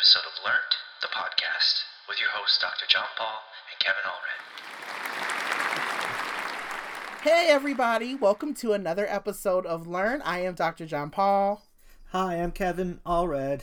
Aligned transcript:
episode 0.00 0.20
of 0.20 0.32
Learned, 0.44 0.76
the 1.02 1.08
podcast, 1.08 1.82
with 2.08 2.18
your 2.20 2.28
hosts 2.32 2.58
Dr. 2.58 2.86
John 2.88 3.04
Paul 3.16 3.40
and 3.70 3.78
Kevin 3.80 4.02
Allred. 4.06 4.40
Hey, 7.22 7.48
everybody, 7.50 8.14
welcome 8.14 8.54
to 8.54 8.72
another 8.72 9.06
episode 9.08 9.66
of 9.66 9.86
Learn. 9.86 10.22
I 10.22 10.38
am 10.40 10.54
Dr. 10.54 10.86
John 10.86 11.10
Paul. 11.10 11.62
Hi, 12.12 12.36
I'm 12.36 12.52
Kevin 12.52 13.00
Allred. 13.04 13.62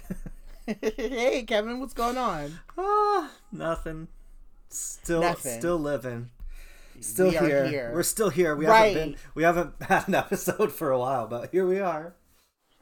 hey, 0.97 1.43
Kevin, 1.47 1.79
what's 1.79 1.93
going 1.93 2.17
on? 2.17 2.59
ah, 2.77 3.31
nothing. 3.51 4.07
Still, 4.69 5.21
Nothing. 5.21 5.59
still 5.59 5.77
living. 5.79 6.29
Still 6.99 7.29
We 7.29 7.37
are 7.37 7.45
here. 7.47 7.67
here. 7.67 7.91
We're 7.93 8.03
still 8.03 8.29
here. 8.29 8.55
We 8.55 8.65
Right. 8.67 8.95
haven't 8.95 9.11
been. 9.13 9.19
We 9.33 9.41
haven't 9.43 9.73
had 9.83 10.07
an 10.07 10.13
episode 10.15 10.71
for 10.71 10.91
a 10.91 10.99
while, 10.99 11.25
but 11.27 11.49
here 11.51 11.65
we 11.65 11.79
are. 11.79 12.13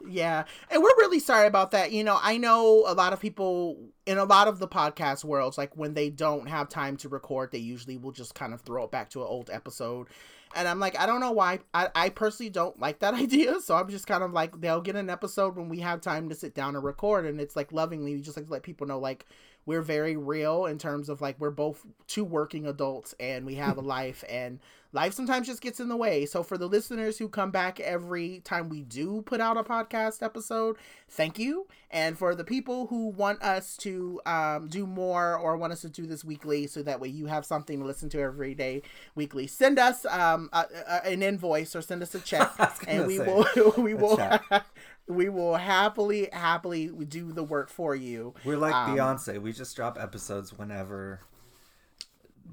Yeah, 0.08 0.46
and 0.70 0.82
we're 0.82 0.96
really 0.98 1.20
sorry 1.20 1.48
about 1.48 1.72
that. 1.72 1.92
You 1.92 2.04
know, 2.04 2.20
I 2.22 2.38
know 2.38 2.86
a 2.88 2.94
lot 2.94 3.14
of 3.14 3.20
people 3.20 3.78
in 4.06 4.18
a 4.18 4.24
lot 4.26 4.48
of 4.48 4.60
the 4.60 4.68
podcast 4.68 5.24
worlds, 5.24 5.58
like 5.58 5.76
when 5.76 5.94
they 5.94 6.10
don't 6.10 6.48
have 6.48 6.70
time 6.70 6.98
to 6.98 7.10
record, 7.10 7.52
they 7.52 7.58
usually 7.58 7.98
will 7.98 8.12
just 8.12 8.36
kind 8.36 8.54
of 8.54 8.62
throw 8.62 8.84
it 8.84 8.92
back 8.92 9.10
to 9.12 9.22
an 9.22 9.28
old 9.28 9.50
episode. 9.50 10.08
And 10.56 10.68
I'm 10.68 10.80
like, 10.80 10.98
I 10.98 11.06
don't 11.06 11.20
know 11.20 11.32
why. 11.32 11.60
I, 11.74 11.90
I 11.94 12.10
personally 12.10 12.50
don't 12.50 12.80
like 12.80 13.00
that 13.00 13.14
idea. 13.16 13.60
So 13.60 13.76
I'm 13.76 13.90
just 13.90 14.08
kind 14.08 14.24
of 14.24 14.32
like, 14.32 14.62
they'll 14.62 14.82
get 14.82 14.96
an 14.96 15.10
episode 15.10 15.58
when 15.58 15.70
we 15.70 15.80
have 15.80 16.02
time 16.02 16.30
to 16.30 16.36
sit 16.36 16.54
down 16.56 16.76
and 16.76 16.84
record. 16.84 17.26
And 17.26 17.42
it's 17.42 17.56
like 17.56 17.72
lovingly, 17.72 18.16
we 18.16 18.22
just 18.22 18.38
like 18.38 18.46
to 18.46 18.52
let 18.52 18.64
people 18.64 18.88
know, 18.88 19.00
like, 19.00 19.26
we're 19.66 19.82
very 19.82 20.16
real 20.16 20.66
in 20.66 20.78
terms 20.78 21.10
of 21.10 21.22
like, 21.22 21.40
we're 21.40 21.52
both 21.52 21.86
two 22.08 22.24
working 22.24 22.66
adults 22.66 23.16
and 23.20 23.46
we 23.46 23.56
have 23.56 23.78
a 23.78 23.82
life. 23.98 24.24
And 24.30 24.60
life 24.96 25.14
sometimes 25.14 25.48
just 25.48 25.62
gets 25.62 25.80
in 25.80 25.90
the 25.90 25.96
way. 25.96 26.26
So 26.26 26.42
for 26.42 26.58
the 26.58 26.68
listeners 26.68 27.18
who 27.18 27.28
come 27.28 27.52
back 27.52 27.80
every 27.80 28.42
time 28.46 28.70
we 28.70 28.82
do 28.82 29.22
put 29.24 29.42
out 29.42 29.58
a 29.58 29.64
podcast 29.64 30.24
episode, 30.24 30.78
thank 31.10 31.38
you. 31.38 31.68
And 31.92 32.18
for 32.18 32.34
the 32.34 32.44
people 32.44 32.88
who 32.88 33.10
want 33.10 33.42
us 33.42 33.78
to 33.78 34.22
um, 34.26 34.68
do 34.68 34.88
more 34.88 35.38
or 35.38 35.58
want 35.58 35.74
us 35.74 35.82
to 35.82 35.90
do 35.90 36.06
this 36.06 36.24
weekly, 36.24 36.68
so 36.68 36.82
that 36.84 37.00
way 37.00 37.10
you 37.10 37.26
have 37.28 37.46
something 37.46 37.80
to 37.80 37.86
listen 37.86 38.10
to 38.10 38.20
every 38.20 38.56
day 38.56 38.82
weekly, 39.16 39.48
send 39.48 39.80
us 39.80 40.06
um, 40.06 40.50
a, 40.54 40.66
a, 40.88 41.08
an 41.08 41.22
invoice 41.22 41.76
or 41.76 41.82
send 41.82 42.02
us 42.02 42.16
a 42.16 42.20
check, 42.20 42.52
I 42.60 42.66
was 42.66 42.80
gonna 42.80 42.98
and 43.00 43.08
we 43.08 43.18
say, 43.18 43.26
will 43.26 43.74
we 43.78 43.94
will. 43.94 44.20
We 45.08 45.30
will 45.30 45.56
happily 45.58 46.30
happily 46.34 46.88
do 46.88 47.32
the 47.32 47.44
work 47.44 47.70
for 47.70 47.96
you. 47.96 48.34
We're 48.44 48.58
like 48.58 48.74
Um, 48.74 48.96
Beyonce. 48.98 49.42
We 49.42 49.52
just 49.52 49.76
drop 49.76 49.98
episodes 50.00 50.58
whenever. 50.58 51.22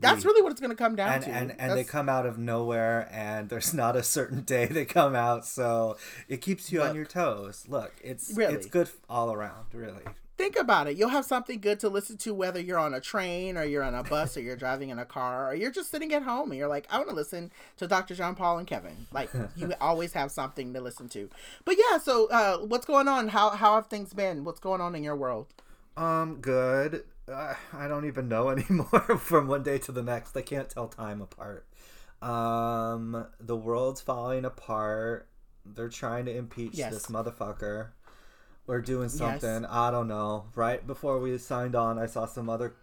That's 0.01 0.25
we- 0.25 0.31
really 0.31 0.43
what 0.43 0.53
it's 0.53 0.61
going 0.61 0.71
to 0.71 0.77
come 0.77 0.97
down 0.97 1.13
And 1.13 1.23
to. 1.25 1.31
and, 1.31 1.61
and 1.61 1.73
they 1.73 1.85
come 1.85 2.09
out 2.09 2.27
of 2.27 2.39
nowhere, 2.39 3.09
and 3.13 3.49
there's 3.49 3.73
not 3.83 3.95
a 3.97 4.03
certain 4.03 4.41
day 4.43 4.67
they 4.67 4.85
come 4.85 5.15
out, 5.15 5.47
so 5.47 5.97
it 6.29 6.41
keeps 6.41 6.73
you 6.73 6.83
on 6.83 6.95
your 6.95 7.05
toes. 7.05 7.67
Look, 7.69 7.93
it's 8.03 8.33
Really. 8.35 8.55
it's 8.55 8.67
good 8.67 8.89
all 9.09 9.33
around, 9.33 9.67
really. 9.73 10.03
Think 10.43 10.57
about 10.59 10.89
it. 10.89 10.97
You'll 10.97 11.09
have 11.11 11.25
something 11.25 11.61
good 11.61 11.79
to 11.81 11.89
listen 11.89 12.17
to 12.19 12.35
whether 12.35 12.61
you're 12.61 12.79
on 12.79 12.95
a 12.95 13.01
train 13.01 13.57
or 13.57 13.63
you're 13.65 13.85
on 13.85 13.95
a 13.95 14.03
bus 14.03 14.37
or 14.37 14.41
you're 14.41 14.57
driving 14.57 14.89
in 14.91 14.99
a 14.99 15.05
car 15.05 15.49
or 15.49 15.55
you're 15.55 15.71
just 15.71 15.91
sitting 15.91 16.13
at 16.13 16.25
home 16.25 16.51
and 16.51 16.59
you're 16.59 16.69
like, 16.69 16.87
I 16.91 16.97
want 16.99 17.09
to 17.11 17.15
listen 17.15 17.53
to 17.77 17.87
Dr. 17.87 18.15
John 18.17 18.35
Paul 18.35 18.59
and 18.59 18.67
Kevin. 18.67 19.07
Like 19.13 19.31
you 19.57 19.73
always 19.81 20.13
have 20.15 20.33
something 20.33 20.73
to 20.75 20.81
listen 20.81 21.09
to. 21.11 21.31
But 21.65 21.77
yeah, 21.79 21.99
so 21.99 22.27
uh, 22.31 22.59
what's 22.59 22.87
going 22.87 23.07
on? 23.07 23.29
How 23.29 23.51
how 23.51 23.77
have 23.77 23.87
things 23.87 24.13
been? 24.13 24.43
What's 24.43 24.59
going 24.61 24.81
on 24.81 24.95
in 24.97 25.05
your 25.05 25.15
world? 25.17 25.47
Um, 25.97 26.39
good. 26.41 27.05
Uh, 27.33 27.55
I 27.73 27.87
don't 27.87 28.07
even 28.07 28.29
know 28.29 28.49
anymore 28.57 29.17
from 29.19 29.47
one 29.47 29.63
day 29.63 29.79
to 29.79 29.93
the 29.93 30.03
next. 30.03 30.37
I 30.37 30.43
can't 30.43 30.69
tell 30.69 30.89
time 30.89 31.23
apart. 31.23 31.67
Um, 32.21 33.27
the 33.41 33.57
world's 33.57 34.01
falling 34.01 34.45
apart. 34.45 35.29
They're 35.65 35.89
trying 35.89 36.25
to 36.27 36.37
impeach 36.37 36.75
Yes. 36.75 36.93
this 36.93 37.07
motherfucker. 37.07 37.91
We're 38.67 38.81
doing 38.81 39.05
Yes. 39.05 39.15
something. 39.15 39.65
I 39.67 39.91
don't 39.91 40.09
know. 40.09 40.47
Right 40.55 40.87
before 40.87 41.19
we 41.19 41.37
signed 41.39 41.75
on, 41.75 41.99
I 41.99 42.07
saw 42.07 42.27
some 42.27 42.49
other 42.49 42.75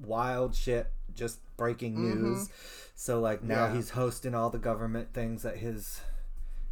wild 0.00 0.54
shit, 0.54 0.90
just 1.14 1.38
breaking 1.56 2.00
news. 2.02 2.48
So 2.94 3.20
like 3.20 3.42
now 3.42 3.64
Mm-hmm. 3.66 3.72
Yeah. 3.74 3.76
he's 3.76 3.90
hosting 3.90 4.34
all 4.34 4.50
the 4.50 4.58
government 4.58 5.12
things 5.12 5.44
at 5.44 5.56
his 5.58 6.00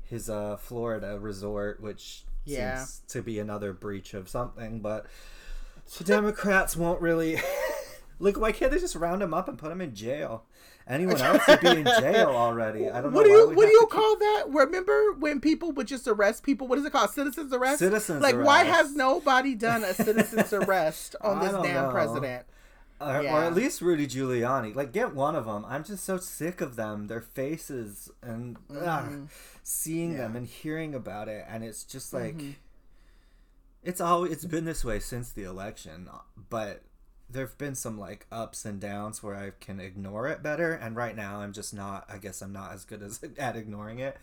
his 0.05 0.29
uh 0.31 0.57
Florida 0.57 1.19
resort, 1.19 1.81
which 1.81 2.25
Yeah. 2.45 2.79
seems 2.79 3.03
to 3.09 3.23
be 3.23 3.39
another 3.39 3.73
breach 3.73 4.15
of 4.15 4.29
something. 4.29 4.81
But 4.81 5.07
the 5.99 6.05
Democrats 6.05 6.77
won't 6.77 7.01
really. 7.01 7.41
Look, 8.19 8.41
why 8.41 8.51
can't 8.53 8.73
they 8.73 8.79
just 8.79 8.97
round 8.97 9.23
him 9.23 9.35
up 9.35 9.47
and 9.47 9.59
put 9.59 9.71
him 9.71 9.81
in 9.83 9.95
jail? 9.95 10.45
Anyone 10.89 11.21
else 11.21 11.43
would 11.49 11.61
be 11.61 11.69
in 11.69 11.85
jail 11.85 12.29
already. 12.29 12.89
I 12.89 13.01
don't 13.01 13.13
know. 13.13 13.17
What 13.17 13.25
do 13.25 13.31
you 13.31 13.49
what 13.49 13.67
do 13.67 13.73
you 13.73 13.87
call 13.91 14.17
that? 14.17 14.45
Remember 14.49 15.13
when 15.15 15.41
people 15.41 15.73
would 15.73 15.89
just 15.89 16.07
arrest 16.07 16.45
people? 16.45 16.69
What 16.69 16.79
is 16.79 16.85
it 16.85 16.93
called? 16.93 17.11
Citizens 17.11 17.53
arrest. 17.53 17.81
Citizens 17.81 18.23
like 18.23 18.37
why 18.37 18.63
has 18.63 18.95
nobody 18.95 19.55
done 19.57 19.83
a 19.83 19.95
citizens 19.95 20.53
arrest 20.53 21.17
on 21.21 21.41
this 21.41 21.53
damn 21.53 21.87
know. 21.87 21.91
president? 21.91 22.47
or, 23.01 23.19
or 23.19 23.45
at 23.45 23.55
least 23.55 23.83
Rudy 23.83 24.07
Giuliani. 24.07 24.75
Like, 24.75 24.93
get 24.93 25.15
one 25.15 25.37
of 25.37 25.45
them. 25.45 25.65
I'm 25.69 25.85
just 25.85 26.05
so 26.05 26.17
sick 26.17 26.61
of 26.61 26.77
them, 26.77 27.09
their 27.09 27.21
faces, 27.21 28.11
and 28.23 28.57
ugh, 28.75 29.29
seeing 29.63 30.17
them 30.17 30.17
Mm-hmm. 30.17 30.21
Yeah. 30.23 30.27
Mm-hmm. 30.29 30.37
and 30.37 30.47
hearing 30.47 30.95
about 30.95 31.29
it. 31.29 31.45
And 31.49 31.63
it's 31.63 31.85
just 31.85 32.13
like, 32.15 32.41
it's 33.83 34.01
always 34.01 34.33
it's 34.33 34.45
been 34.45 34.65
this 34.65 34.85
way 34.85 34.99
since 34.99 35.31
the 35.31 35.43
election. 35.43 36.09
But 36.49 36.83
there've 37.29 37.57
been 37.59 37.75
some 37.75 37.99
like 37.99 38.27
ups 38.31 38.65
and 38.65 38.81
downs 38.81 39.23
where 39.23 39.35
I 39.37 39.51
can 39.61 39.81
ignore 39.81 40.29
it 40.29 40.43
better. 40.43 40.73
And 40.73 40.97
right 40.97 41.17
now, 41.17 41.41
I'm 41.41 41.53
just 41.53 41.75
not. 41.75 42.07
I 42.09 42.19
guess 42.19 42.41
I'm 42.43 42.53
not 42.53 42.73
as 42.73 42.85
good 42.85 43.03
as 43.03 43.21
at 43.39 43.57
ignoring 43.57 43.99
it. 43.99 44.17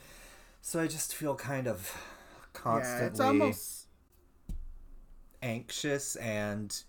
So 0.61 0.79
I 0.79 0.87
just 0.87 1.13
feel 1.15 1.35
kind 1.35 1.67
of 1.67 1.95
constantly 2.53 3.01
Yeah, 3.03 3.07
it's 3.07 3.19
almost 3.19 3.87
anxious 5.41 6.15
and 6.17 6.83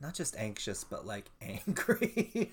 not 0.00 0.14
just 0.14 0.36
anxious 0.36 0.84
but 0.84 1.06
like 1.06 1.30
angry 1.40 2.52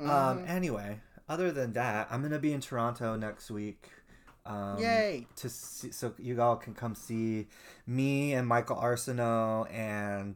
Mm-hmm. 0.00 0.10
um 0.10 0.44
anyway 0.48 0.98
other 1.28 1.52
than 1.52 1.74
that 1.74 2.08
i'm 2.10 2.20
gonna 2.20 2.40
be 2.40 2.52
in 2.52 2.60
toronto 2.60 3.14
next 3.14 3.48
week 3.48 3.88
um 4.44 4.78
Yay. 4.80 5.28
to 5.36 5.48
see 5.48 5.92
so 5.92 6.12
you 6.18 6.42
all 6.42 6.56
can 6.56 6.74
come 6.74 6.96
see 6.96 7.46
me 7.86 8.34
and 8.34 8.48
michael 8.48 8.74
arceneaux 8.74 9.70
and 9.72 10.34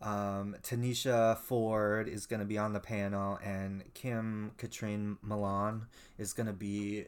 um 0.00 0.54
tanisha 0.62 1.36
ford 1.38 2.08
is 2.08 2.26
gonna 2.26 2.44
be 2.44 2.56
on 2.56 2.72
the 2.72 2.80
panel 2.80 3.38
and 3.44 3.82
kim 3.94 4.52
katrin 4.56 5.16
milan 5.22 5.86
is 6.18 6.32
gonna 6.32 6.52
be 6.52 7.04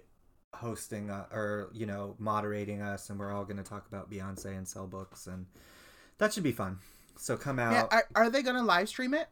hosting 0.54 1.10
uh, 1.10 1.24
or 1.32 1.70
you 1.72 1.86
know 1.86 2.14
moderating 2.18 2.82
us 2.82 3.08
and 3.10 3.18
we're 3.18 3.32
all 3.32 3.44
going 3.44 3.56
to 3.56 3.62
talk 3.62 3.86
about 3.86 4.10
beyonce 4.10 4.46
and 4.46 4.66
sell 4.66 4.86
books 4.86 5.26
and 5.26 5.46
that 6.18 6.32
should 6.32 6.42
be 6.42 6.52
fun 6.52 6.78
so 7.16 7.36
come 7.36 7.58
out 7.58 7.72
yeah. 7.72 7.86
Are, 7.98 8.08
are 8.16 8.30
they 8.30 8.42
gonna 8.42 8.62
live 8.62 8.88
stream 8.88 9.14
it? 9.14 9.28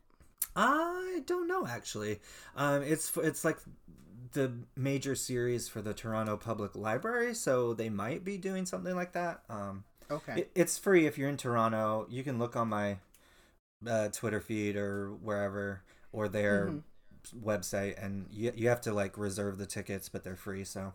i 0.55 1.21
don't 1.27 1.49
know 1.49 1.67
actually 1.67 2.21
um 2.57 2.83
it's 2.83 3.15
it's 3.17 3.45
like 3.45 3.59
the 4.33 4.53
major 4.77 5.15
series 5.15 5.69
for 5.69 5.83
the 5.83 5.93
toronto 5.93 6.37
public 6.37 6.77
library 6.77 7.35
so 7.35 7.75
they 7.75 7.89
might 7.89 8.25
be 8.25 8.37
doing 8.39 8.65
something 8.65 8.95
like 8.95 9.13
that 9.13 9.43
um 9.51 9.85
Okay. 10.11 10.41
it, 10.41 10.51
it's 10.55 10.79
free 10.79 11.07
if 11.07 11.19
you're 11.19 11.29
in 11.29 11.37
toronto 11.37 12.07
you 12.09 12.23
can 12.23 12.39
look 12.39 12.57
on 12.57 12.69
my 12.69 12.97
uh, 13.87 14.09
twitter 14.09 14.41
feed 14.41 14.77
or 14.77 15.11
wherever 15.23 15.83
or 16.13 16.29
their 16.29 16.67
Mm-hmm. 16.67 17.47
website 17.47 18.03
and 18.03 18.27
you, 18.31 18.53
you 18.55 18.69
have 18.69 18.81
to 18.81 18.93
like 18.93 19.19
reserve 19.19 19.59
the 19.59 19.67
tickets 19.67 20.09
but 20.09 20.25
they're 20.25 20.37
free 20.37 20.65
so 20.65 20.95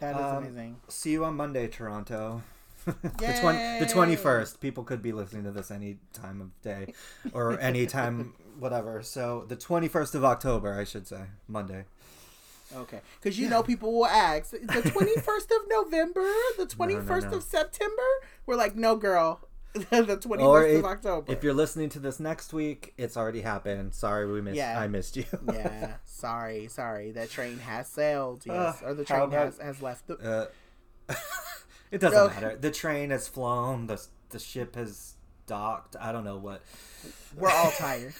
that 0.00 0.14
is 0.14 0.22
um, 0.22 0.36
amazing. 0.44 0.76
See 0.88 1.10
you 1.10 1.24
on 1.24 1.34
Monday, 1.34 1.66
Toronto. 1.66 2.42
the 2.84 3.36
twenty 3.40 3.80
the 3.80 3.86
twenty 3.86 4.16
first. 4.16 4.60
People 4.60 4.84
could 4.84 5.02
be 5.02 5.12
listening 5.12 5.44
to 5.44 5.50
this 5.50 5.70
any 5.70 5.98
time 6.12 6.40
of 6.40 6.62
day, 6.62 6.94
or 7.32 7.58
any 7.60 7.86
time 7.86 8.32
whatever. 8.58 9.02
So 9.02 9.44
the 9.48 9.56
twenty 9.56 9.88
first 9.88 10.14
of 10.14 10.24
October, 10.24 10.78
I 10.78 10.84
should 10.84 11.06
say, 11.06 11.22
Monday. 11.48 11.84
Okay, 12.76 13.00
because 13.20 13.38
you 13.38 13.48
know 13.48 13.62
people 13.62 13.92
will 13.92 14.06
ask 14.06 14.50
the 14.52 14.90
twenty 14.92 15.20
first 15.20 15.50
of 15.50 15.68
November, 15.68 16.26
the 16.56 16.66
twenty 16.66 16.96
first 16.96 17.30
no. 17.30 17.38
of 17.38 17.42
September. 17.42 18.02
We're 18.46 18.56
like, 18.56 18.76
no, 18.76 18.94
girl, 18.94 19.40
the 19.90 20.18
twenty 20.20 20.42
Or 20.42 20.64
if, 20.66 20.78
of 20.80 20.84
October. 20.84 21.32
if 21.32 21.42
you're 21.44 21.54
listening 21.54 21.88
to 21.90 21.98
this 21.98 22.18
next 22.18 22.52
week, 22.52 22.94
it's 22.96 23.16
already 23.16 23.42
happened. 23.42 23.94
Sorry, 23.94 24.30
we 24.30 24.40
missed. 24.40 24.56
Yeah. 24.56 24.78
I 24.80 24.88
missed 24.88 25.16
you. 25.16 25.24
yeah, 25.52 25.94
sorry, 26.04 26.68
sorry. 26.68 27.12
That 27.12 27.30
train 27.30 27.58
has 27.58 27.86
sailed. 27.88 28.44
Yes, 28.46 28.82
Uh, 28.82 28.86
or 28.86 28.94
the 28.94 29.04
train 29.04 29.30
has, 29.30 29.58
has 29.58 29.80
left. 29.82 30.06
The, 30.08 30.48
Uh, 31.08 31.14
it 31.90 31.98
doesn't 32.00 32.34
matter. 32.34 32.56
The 32.56 32.70
train 32.70 33.10
has 33.10 33.28
flown. 33.28 33.86
The 33.86 34.02
the 34.30 34.38
ship 34.38 34.74
has 34.74 35.14
docked. 35.46 35.96
I 36.00 36.12
don't 36.12 36.24
know 36.24 36.36
what. 36.38 36.62
We're 37.36 37.50
all 37.50 37.70
tired. 37.70 38.14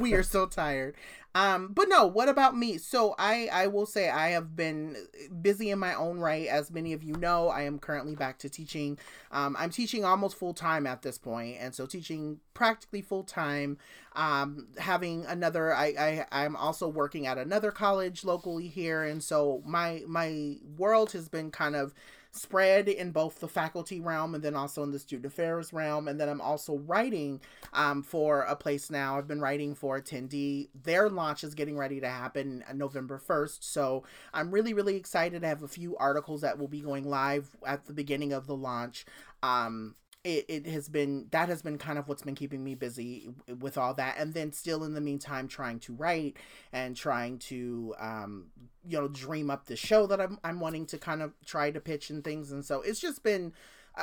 we 0.00 0.14
are 0.14 0.22
so 0.22 0.46
tired. 0.46 0.94
Um, 1.36 1.72
but 1.72 1.88
no, 1.88 2.06
what 2.06 2.28
about 2.28 2.56
me? 2.56 2.78
So 2.78 3.16
I 3.18 3.48
I 3.52 3.66
will 3.66 3.86
say 3.86 4.08
I 4.08 4.28
have 4.30 4.54
been 4.54 4.96
busy 5.42 5.70
in 5.70 5.80
my 5.80 5.92
own 5.94 6.18
right. 6.18 6.46
As 6.46 6.70
many 6.70 6.92
of 6.92 7.02
you 7.02 7.16
know, 7.16 7.48
I 7.48 7.62
am 7.62 7.80
currently 7.80 8.14
back 8.14 8.38
to 8.38 8.48
teaching. 8.48 8.98
Um, 9.32 9.56
I'm 9.58 9.70
teaching 9.70 10.04
almost 10.04 10.36
full 10.36 10.54
time 10.54 10.86
at 10.86 11.02
this 11.02 11.18
point, 11.18 11.56
and 11.58 11.74
so 11.74 11.86
teaching 11.86 12.38
practically 12.54 13.02
full 13.02 13.24
time. 13.24 13.78
Um, 14.14 14.68
having 14.78 15.26
another, 15.26 15.74
I, 15.74 15.86
I 15.98 16.26
I'm 16.44 16.54
also 16.54 16.86
working 16.86 17.26
at 17.26 17.36
another 17.36 17.72
college 17.72 18.24
locally 18.24 18.68
here, 18.68 19.02
and 19.02 19.20
so 19.20 19.60
my 19.66 20.04
my 20.06 20.58
world 20.76 21.12
has 21.12 21.28
been 21.28 21.50
kind 21.50 21.74
of 21.74 21.92
spread 22.34 22.88
in 22.88 23.12
both 23.12 23.40
the 23.40 23.48
faculty 23.48 24.00
realm 24.00 24.34
and 24.34 24.42
then 24.42 24.56
also 24.56 24.82
in 24.82 24.90
the 24.90 24.98
student 24.98 25.26
affairs 25.26 25.72
realm. 25.72 26.08
And 26.08 26.20
then 26.20 26.28
I'm 26.28 26.40
also 26.40 26.78
writing 26.78 27.40
um, 27.72 28.02
for 28.02 28.42
a 28.42 28.56
place 28.56 28.90
now. 28.90 29.16
I've 29.16 29.28
been 29.28 29.40
writing 29.40 29.74
for 29.74 30.00
Attendee. 30.00 30.68
Their 30.82 31.08
launch 31.08 31.44
is 31.44 31.54
getting 31.54 31.76
ready 31.76 32.00
to 32.00 32.08
happen 32.08 32.64
November 32.74 33.20
1st. 33.24 33.58
So 33.62 34.04
I'm 34.32 34.50
really, 34.50 34.74
really 34.74 34.96
excited. 34.96 35.44
I 35.44 35.48
have 35.48 35.62
a 35.62 35.68
few 35.68 35.96
articles 35.96 36.40
that 36.40 36.58
will 36.58 36.68
be 36.68 36.80
going 36.80 37.08
live 37.08 37.56
at 37.66 37.86
the 37.86 37.92
beginning 37.92 38.32
of 38.32 38.46
the 38.46 38.56
launch. 38.56 39.06
Um, 39.42 39.94
it, 40.24 40.46
it 40.48 40.66
has 40.66 40.88
been 40.88 41.26
that 41.30 41.48
has 41.50 41.62
been 41.62 41.78
kind 41.78 41.98
of 41.98 42.08
what's 42.08 42.22
been 42.22 42.34
keeping 42.34 42.64
me 42.64 42.74
busy 42.74 43.28
with 43.60 43.76
all 43.76 43.94
that. 43.94 44.16
And 44.18 44.32
then 44.32 44.52
still 44.52 44.82
in 44.84 44.94
the 44.94 45.00
meantime 45.00 45.46
trying 45.46 45.78
to 45.80 45.94
write 45.94 46.38
and 46.72 46.96
trying 46.96 47.38
to 47.40 47.94
um 47.98 48.46
you 48.86 48.98
know 48.98 49.08
dream 49.08 49.50
up 49.50 49.66
the 49.66 49.76
show 49.76 50.06
that 50.06 50.20
I'm, 50.20 50.38
I'm 50.42 50.60
wanting 50.60 50.86
to 50.86 50.98
kind 50.98 51.22
of 51.22 51.32
try 51.44 51.70
to 51.70 51.80
pitch 51.80 52.10
and 52.10 52.24
things. 52.24 52.50
And 52.52 52.64
so 52.64 52.80
it's 52.80 53.00
just 53.00 53.22
been 53.22 53.52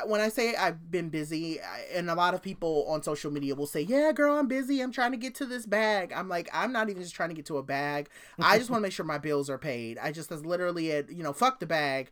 when 0.06 0.22
I 0.22 0.30
say 0.30 0.56
I've 0.56 0.90
been 0.90 1.10
busy, 1.10 1.60
and 1.94 2.10
a 2.10 2.16
lot 2.16 2.34
of 2.34 2.42
people 2.42 2.86
on 2.88 3.04
social 3.04 3.30
media 3.30 3.56
will 3.56 3.68
say, 3.68 3.82
"Yeah, 3.82 4.12
girl, 4.14 4.38
I'm 4.38 4.48
busy. 4.48 4.80
I'm 4.80 4.92
trying 4.92 5.12
to 5.12 5.18
get 5.18 5.36
to 5.36 5.46
this 5.46 5.66
bag." 5.66 6.14
I'm 6.16 6.30
like, 6.30 6.50
I'm 6.54 6.72
not 6.72 6.90
even 6.90 7.02
just 7.02 7.14
trying 7.14 7.30
to 7.30 7.36
get 7.36 7.46
to 7.48 7.58
a 7.58 7.64
bag. 7.64 8.10
I 8.40 8.58
just 8.58 8.70
want 8.70 8.80
to 8.82 8.84
make 8.84 8.94
sure 8.94 9.06
my 9.06 9.18
bills 9.18 9.50
are 9.50 9.58
paid. 9.58 9.98
I 9.98 10.12
just 10.12 10.30
that's 10.30 10.46
literally 10.46 10.90
it. 10.90 11.12
You 11.12 11.24
know, 11.24 11.34
fuck 11.34 11.60
the 11.60 11.66
bag. 11.66 12.10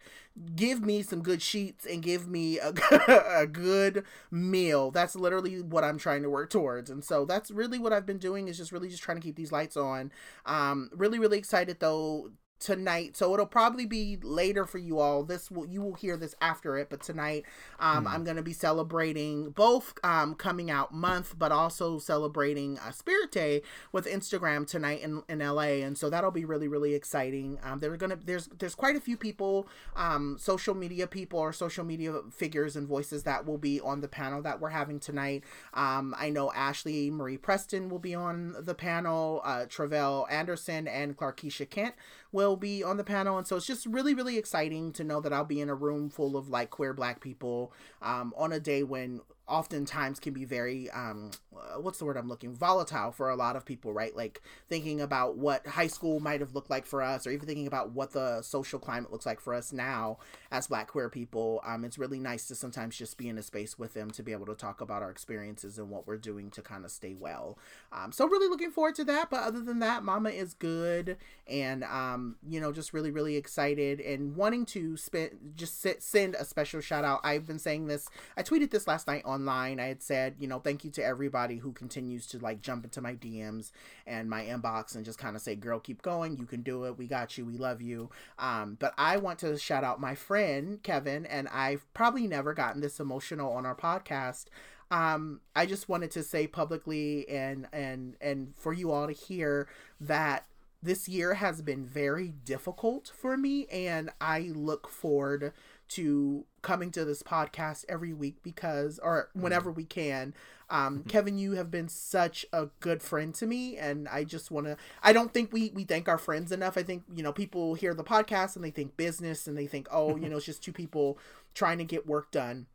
Give 0.56 0.82
me 0.84 1.02
some 1.04 1.22
good 1.22 1.42
sheets 1.42 1.86
and 1.86 2.02
give 2.02 2.28
me 2.28 2.60
a, 2.60 2.74
a 3.42 3.48
good 3.48 4.04
meal. 4.30 4.92
That's 4.92 5.16
literally 5.16 5.62
what 5.62 5.84
I'm 5.84 5.98
trying 5.98 6.24
to 6.24 6.30
work 6.30 6.50
towards. 6.50 6.90
And 6.90 7.04
so 7.04 7.26
that's 7.26 7.50
really 7.52 7.80
what 7.80 7.94
I've 7.94 8.06
been 8.06 8.20
doing 8.20 8.48
is 8.48 8.58
just 8.58 8.72
really 8.72 8.90
just 8.90 9.04
trying 9.04 9.18
to 9.18 9.24
keep 9.24 9.36
these 9.36 9.52
lights 9.52 9.78
on. 9.78 10.12
Um, 10.46 10.90
really, 10.94 11.20
really 11.20 11.38
excited 11.38 11.80
though 11.80 12.32
tonight. 12.60 13.16
So 13.18 13.34
it'll 13.34 13.46
probably 13.46 13.86
be 13.86 14.18
later 14.22 14.66
for 14.66 14.78
you 14.78 15.00
all. 15.00 15.24
This 15.24 15.50
will 15.50 15.68
you 15.68 15.82
will 15.82 15.94
hear 15.94 16.18
this 16.18 16.36
after 16.42 16.78
it 16.78 16.90
but 16.90 17.02
tonight 17.02 17.46
um 17.80 18.06
mm. 18.06 18.10
i'm 18.12 18.24
going 18.24 18.36
to 18.36 18.44
be 18.44 18.54
celebrating 18.54 19.50
both 19.52 19.94
um 20.04 20.36
coming 20.36 20.70
out 20.72 20.94
month 20.94 21.38
but 21.38 21.52
also 21.52 22.00
celebrating 22.00 22.78
uh, 22.80 22.92
spirit 22.92 23.32
day 23.32 23.62
with 23.92 24.06
instagram 24.06 24.66
tonight 24.66 25.02
in, 25.02 25.24
in 25.30 25.40
la 25.40 25.60
and 25.62 25.98
so 25.98 26.10
that'll 26.10 26.32
be 26.32 26.46
really 26.46 26.68
really 26.68 26.94
exciting. 26.96 27.60
Um 27.64 27.80
they're 27.80 27.98
gonna 27.98 28.18
there's 28.24 28.48
there's 28.48 28.76
quite 28.76 28.96
a 28.96 29.00
few 29.00 29.18
people 29.18 29.68
um 29.96 30.38
social 30.40 30.74
media 30.74 31.08
people 31.08 31.40
or 31.40 31.54
social 31.54 31.84
media 31.84 32.22
figures 32.32 32.76
and 32.76 32.88
voices 32.88 33.24
that 33.24 33.46
will 33.46 33.58
be 33.58 33.80
on 33.82 34.02
the 34.02 34.08
panel 34.08 34.42
that 34.44 34.60
we're 34.60 34.70
having 34.70 35.00
tonight. 35.00 35.44
Um 35.74 36.16
i 36.18 36.30
know 36.30 36.52
ashlee 36.56 37.12
marie 37.12 37.38
preston 37.38 37.90
will 37.90 38.00
be 38.00 38.16
on 38.16 38.56
the 38.60 38.74
panel 38.74 39.42
uh 39.44 39.66
tre'vell 39.66 40.32
anderson 40.32 40.88
and 40.88 41.18
clarkisha 41.18 41.70
kent 41.70 41.96
will 42.32 42.56
be 42.56 42.84
on 42.84 42.98
the 42.98 43.04
panel. 43.04 43.38
And 43.38 43.48
so 43.48 43.56
it's 43.56 43.66
just 43.66 43.86
really, 43.86 44.14
really 44.14 44.38
exciting 44.38 44.92
to 44.94 45.04
know 45.04 45.20
that 45.22 45.34
I'll 45.34 45.44
be 45.46 45.62
in 45.62 45.70
a 45.70 45.76
room 45.76 46.10
full 46.10 46.38
of 46.38 46.50
like 46.50 46.70
queer 46.70 46.94
black 46.94 47.22
people 47.22 47.74
um, 48.02 48.34
on 48.38 48.52
a 48.52 48.60
day 48.60 48.84
when 48.84 49.22
oftentimes 49.50 50.20
can 50.20 50.34
be 50.34 50.46
very 50.46 50.90
um 50.92 51.32
uh, 51.56 51.80
what's 51.80 52.00
the 52.00 52.06
word 52.06 52.18
i'm 52.18 52.30
looking 52.30 52.54
volatile 52.54 53.12
for 53.12 53.30
a 53.30 53.36
lot 53.36 53.56
of 53.56 53.66
people 53.66 53.94
right? 54.00 54.16
Like 54.16 54.42
thinking 54.70 55.02
about 55.02 55.38
what 55.38 55.66
high 55.68 55.88
school 55.88 56.20
might 56.20 56.40
have 56.40 56.56
looked 56.56 56.70
like 56.70 56.86
for 56.86 57.02
us 57.02 57.28
or 57.28 57.32
even 57.32 57.46
thinking 57.46 57.68
about 57.68 57.92
what 57.92 58.12
the 58.12 58.42
social 58.42 58.80
climate 58.80 59.12
looks 59.12 59.26
like 59.26 59.40
for 59.40 59.54
us 59.54 59.72
now 59.74 60.18
as 60.52 60.68
black 60.68 60.88
queer 60.88 61.10
people. 61.10 61.62
Um 61.66 61.84
it's 61.84 61.98
really 61.98 62.20
nice 62.20 62.48
to 62.48 62.56
sometimes 62.56 62.98
just 62.98 63.18
be 63.18 63.30
in 63.30 63.38
a 63.38 63.44
space 63.44 63.78
with 63.78 63.94
them 63.94 64.12
to 64.12 64.24
be 64.24 64.32
able 64.32 64.46
to 64.48 64.56
talk 64.56 64.82
about 64.82 65.02
our 65.02 65.12
experiences 65.12 65.78
and 65.78 65.90
what 65.90 66.08
we're 66.08 66.18
doing 66.18 66.50
to 66.52 66.62
kind 66.62 66.86
of 66.86 66.92
stay 66.92 67.14
well. 67.14 67.58
Um 67.92 68.12
so 68.12 68.28
really 68.28 68.48
looking 68.48 68.72
forward 68.72 68.96
to 68.96 69.04
that 69.06 69.30
but 69.30 69.44
other 69.44 69.62
than 69.62 69.80
that 69.80 70.04
mama 70.04 70.30
is 70.30 70.54
good 70.54 71.18
and 71.48 71.84
um 71.84 72.36
you 72.48 72.60
know 72.60 72.72
just 72.72 72.94
really 72.94 73.12
really 73.12 73.36
excited 73.36 74.00
and 74.00 74.36
wanting 74.36 74.66
to 74.66 74.96
spend 74.96 75.32
just 75.56 75.82
sit, 75.82 76.02
send 76.02 76.36
a 76.36 76.46
special 76.46 76.80
shout 76.80 77.04
out 77.04 77.20
i've 77.24 77.46
been 77.46 77.60
saying 77.60 77.88
this 77.88 78.08
i 78.38 78.44
tweeted 78.44 78.72
this 78.72 78.88
last 78.88 79.08
night 79.08 79.22
on 79.26 79.39
online, 79.40 79.80
I 79.80 79.88
had 79.88 80.04
said, 80.04 80.36
you 80.40 80.48
know, 80.48 80.60
thank 80.60 80.84
you 80.84 80.92
to 80.92 81.04
everybody 81.04 81.58
who 81.58 81.72
continues 81.72 82.28
to 82.28 82.40
like 82.40 82.62
jump 82.62 82.84
into 82.84 83.02
my 83.02 83.16
DMs 83.16 83.72
and 84.06 84.30
my 84.30 84.44
inbox 84.44 84.96
and 84.96 85.06
just 85.06 85.18
kind 85.18 85.36
of 85.36 85.42
say, 85.42 85.56
girl, 85.56 85.80
keep 85.80 86.02
going. 86.02 86.38
You 86.38 86.46
can 86.46 86.62
do 86.62 86.84
it. 86.86 86.98
We 86.98 87.08
got 87.08 87.38
you. 87.38 87.46
We 87.46 87.58
love 87.58 87.82
you. 87.82 88.10
Um, 88.38 88.76
but 88.80 88.94
I 88.98 89.18
want 89.18 89.40
to 89.40 89.58
shout 89.58 89.84
out 89.84 90.02
my 90.02 90.16
friend, 90.16 90.84
Kevin, 90.84 91.26
and 91.26 91.48
I've 91.48 91.92
probably 91.94 92.28
never 92.28 92.54
gotten 92.54 92.82
this 92.82 93.00
emotional 93.00 93.54
on 93.54 93.66
our 93.66 93.76
podcast. 93.76 94.46
Um, 94.92 95.42
I 95.56 95.66
just 95.66 95.88
wanted 95.88 96.12
to 96.12 96.24
say 96.24 96.48
publicly 96.48 97.30
and 97.30 97.68
and 97.72 98.16
and 98.20 98.54
for 98.58 98.74
you 98.74 98.92
all 98.92 99.06
to 99.06 99.14
hear 99.14 99.68
that 100.02 100.46
this 100.82 101.08
year 101.08 101.36
has 101.36 101.62
been 101.62 101.86
very 101.86 102.30
difficult 102.30 103.12
for 103.16 103.38
me 103.38 103.68
and 103.68 104.10
I 104.20 104.52
look 104.56 104.88
forward 104.88 105.54
to 105.90 106.46
coming 106.62 106.92
to 106.92 107.06
this 107.06 107.24
podcast 107.24 107.86
every 107.90 108.14
week 108.14 108.38
because 108.44 109.00
or 109.00 109.30
mm-hmm. 109.30 109.42
whenever 109.42 109.72
we 109.72 109.84
can 109.84 110.34
um, 110.70 111.00
mm-hmm. 111.00 111.10
kevin 111.10 111.38
you 111.38 111.54
have 111.54 111.72
been 111.72 111.88
such 111.88 112.46
a 112.54 112.68
good 112.80 113.02
friend 113.02 113.34
to 113.34 113.46
me 113.46 113.78
and 113.78 114.08
i 114.10 114.24
just 114.24 114.52
want 114.52 114.66
to 114.66 114.78
i 115.04 115.12
don't 115.14 115.34
think 115.34 115.52
we 115.52 115.72
we 115.74 115.84
thank 115.84 116.08
our 116.08 116.18
friends 116.18 116.52
enough 116.52 116.78
i 116.78 116.84
think 116.84 117.04
you 117.14 117.24
know 117.24 117.34
people 117.34 117.74
hear 117.76 117.94
the 117.94 118.04
podcast 118.04 118.56
and 118.56 118.64
they 118.64 118.72
think 118.72 118.96
business 118.98 119.48
and 119.48 119.58
they 119.58 119.68
think 119.68 119.88
oh 119.92 120.16
you 120.16 120.30
know 120.30 120.38
it's 120.38 120.46
just 120.46 120.64
two 120.64 120.74
people 120.74 121.18
trying 121.54 121.78
to 121.78 121.84
get 121.84 122.08
work 122.08 122.32
done 122.32 122.68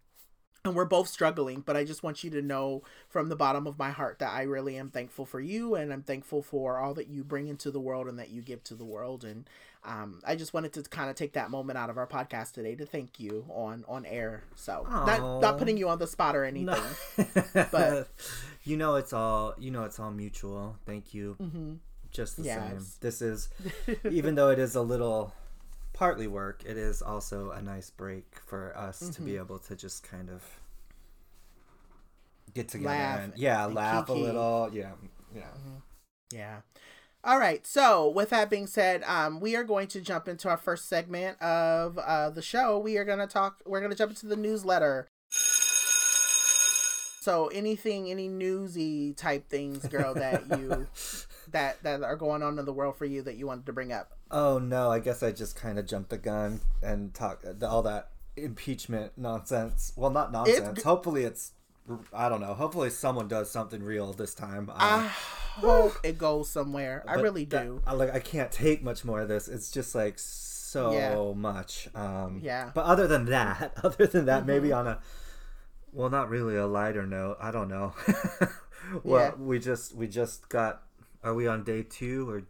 and 0.65 0.75
we're 0.75 0.85
both 0.85 1.09
struggling 1.09 1.61
but 1.61 1.77
i 1.77 1.85
just 1.85 2.03
want 2.03 2.25
you 2.25 2.31
to 2.31 2.41
know 2.41 2.83
from 3.09 3.29
the 3.29 3.37
bottom 3.37 3.67
of 3.67 3.79
my 3.79 3.91
heart 3.91 4.19
that 4.19 4.33
i 4.33 4.43
really 4.43 4.77
am 4.77 4.89
thankful 4.89 5.27
for 5.27 5.41
you 5.41 5.75
and 5.75 5.93
i'm 5.93 6.03
thankful 6.03 6.43
for 6.43 6.79
all 6.79 6.95
that 6.95 7.09
you 7.09 7.23
bring 7.23 7.49
into 7.49 7.71
the 7.71 7.81
world 7.81 8.07
and 8.07 8.19
that 8.19 8.31
you 8.31 8.41
give 8.41 8.63
to 8.65 8.75
the 8.75 8.85
world 8.85 9.25
and 9.25 9.49
um, 9.85 10.21
i 10.27 10.35
just 10.35 10.55
wanted 10.55 10.73
to 10.73 10.83
kind 10.85 11.11
of 11.11 11.17
take 11.17 11.35
that 11.35 11.51
moment 11.51 11.77
out 11.77 11.91
of 11.91 11.99
our 11.99 12.07
podcast 12.07 12.53
today 12.53 12.75
to 12.75 12.87
thank 12.87 13.21
you 13.21 13.45
on 13.51 13.85
on 13.87 14.07
air 14.07 14.43
so 14.55 14.87
not 14.91 15.41
not 15.43 15.59
putting 15.59 15.77
you 15.77 15.89
on 15.89 15.99
the 15.99 16.07
spot 16.07 16.35
or 16.35 16.45
anything 16.45 16.83
no. 17.17 17.27
but 17.71 18.09
you 18.65 18.79
know 18.79 18.95
it's 18.95 19.13
all 19.13 19.55
you 19.59 19.71
know 19.71 19.85
it's 19.85 20.01
all 20.01 20.11
mutual 20.11 20.77
thank 20.87 21.13
you 21.13 21.37
mm-hmm. 21.41 21.75
just 22.11 22.39
the 22.39 22.45
yes. 22.45 22.59
same 22.59 22.87
this 23.01 23.21
is 23.21 23.51
even 24.11 24.35
though 24.35 24.49
it 24.49 24.59
is 24.59 24.75
a 24.75 24.83
little 24.83 25.35
partly 25.95 26.27
work, 26.27 26.63
it 26.67 26.77
is 26.77 27.01
also 27.01 27.53
a 27.53 27.63
nice 27.63 27.89
break 27.89 28.37
for 28.45 28.77
us 28.77 29.01
mm-hmm. 29.01 29.13
to 29.13 29.23
be 29.23 29.31
mm-hmm. 29.33 29.41
able 29.41 29.59
to 29.61 29.75
just 29.75 30.03
kind 30.03 30.29
of 30.29 30.43
get 32.53 32.69
together 32.69 32.91
laugh 32.91 33.21
and 33.21 33.33
yeah, 33.37 33.65
and 33.65 33.75
laugh 33.75 34.07
kiki. 34.07 34.21
a 34.21 34.23
little. 34.23 34.71
Yeah, 34.73 34.93
yeah, 35.35 35.43
mm-hmm. 35.43 35.77
yeah. 36.33 36.57
All 37.23 37.39
right. 37.39 37.67
So, 37.67 38.11
with 38.11 38.29
that 38.31 38.51
being 38.51 38.67
said, 38.67 39.03
um, 39.05 39.41
we 39.41 39.57
are 39.57 39.65
going 39.65 39.89
to 39.89 40.01
jump 40.03 40.29
into 40.29 40.51
our 40.51 40.59
first 40.59 40.91
segment 40.91 41.41
of 41.41 41.97
uh, 41.97 42.29
the 42.29 42.43
show. 42.43 42.79
We 42.79 42.99
are 42.99 43.05
going 43.05 43.21
to 43.21 43.27
talk. 43.27 43.63
We're 43.65 43.81
going 43.81 43.93
to 43.93 43.97
jump 43.97 44.11
into 44.11 44.27
the 44.27 44.37
newsletter. 44.37 45.09
So, 47.23 47.47
anything, 47.47 48.11
any 48.11 48.29
newsy 48.29 49.15
type 49.15 49.49
things, 49.49 49.87
girl, 49.87 50.13
that 50.13 50.43
you 50.59 50.87
that 51.53 51.83
that 51.83 52.03
are 52.03 52.17
going 52.17 52.43
on 52.43 52.59
in 52.59 52.65
the 52.65 52.73
world 52.73 52.97
for 52.97 53.05
you 53.05 53.23
that 53.23 53.37
you 53.37 53.47
wanted 53.47 53.67
to 53.67 53.73
bring 53.73 53.93
up? 53.93 54.13
Oh 54.31 54.59
no, 54.59 54.91
I 54.91 54.99
guess 54.99 55.23
I 55.23 55.33
just 55.33 55.57
kind 55.57 55.79
of 55.79 55.87
jumped 55.87 56.11
the 56.11 56.19
gun 56.19 56.61
and 56.83 57.15
talk 57.15 57.45
all 57.63 57.83
that 57.83 58.11
impeachment 58.37 59.13
nonsense. 59.17 59.93
Well, 59.97 60.11
not 60.11 60.33
nonsense. 60.33 60.79
It, 60.79 60.85
Hopefully, 60.85 61.25
it's 61.25 61.53
I 62.13 62.29
don't 62.29 62.41
know. 62.41 62.55
Hopefully, 62.55 62.91
someone 62.91 63.29
does 63.29 63.51
something 63.51 63.83
real 63.83 64.13
this 64.13 64.35
time. 64.35 64.71
I 64.75 65.07
hope 65.07 65.95
it 66.03 66.19
goes 66.19 66.49
somewhere. 66.49 67.05
I 67.07 67.15
really 67.15 67.45
do. 67.45 67.83
That, 67.85 67.91
I, 67.91 67.95
like 67.95 68.15
I 68.15 68.21
can't 68.21 68.51
take 68.51 68.83
much 68.83 69.05
more 69.05 69.21
of 69.21 69.29
this. 69.29 69.49
It's 69.49 69.71
just 69.71 69.95
like 69.95 70.19
so 70.19 70.93
yeah. 70.93 71.33
much. 71.35 71.89
Um, 71.95 72.41
yeah. 72.43 72.71
But 72.75 72.87
other 72.87 73.07
than 73.07 73.27
that, 73.27 73.75
other 73.85 74.07
than 74.07 74.25
that, 74.27 74.41
mm-hmm. 74.41 74.47
maybe 74.47 74.73
on 74.73 74.87
a 74.87 74.99
well, 75.93 76.11
not 76.11 76.29
really 76.29 76.57
a 76.57 76.67
lighter 76.67 77.07
note. 77.07 77.37
I 77.41 77.51
don't 77.51 77.69
know. 77.69 77.95
well, 79.05 79.23
yeah. 79.23 79.35
we 79.39 79.59
just 79.59 79.95
we 79.95 80.09
just 80.09 80.49
got 80.49 80.83
are 81.25 81.35
we 81.35 81.47
on 81.47 81.65
day 81.65 81.83
two 81.83 82.29
or? 82.29 82.43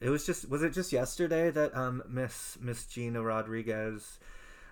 It 0.00 0.10
was 0.10 0.26
just 0.26 0.48
was 0.48 0.62
it 0.62 0.70
just 0.70 0.92
yesterday 0.92 1.50
that 1.50 1.76
um 1.76 2.02
Miss 2.08 2.58
Miss 2.60 2.86
Gina 2.86 3.22
Rodriguez. 3.22 4.18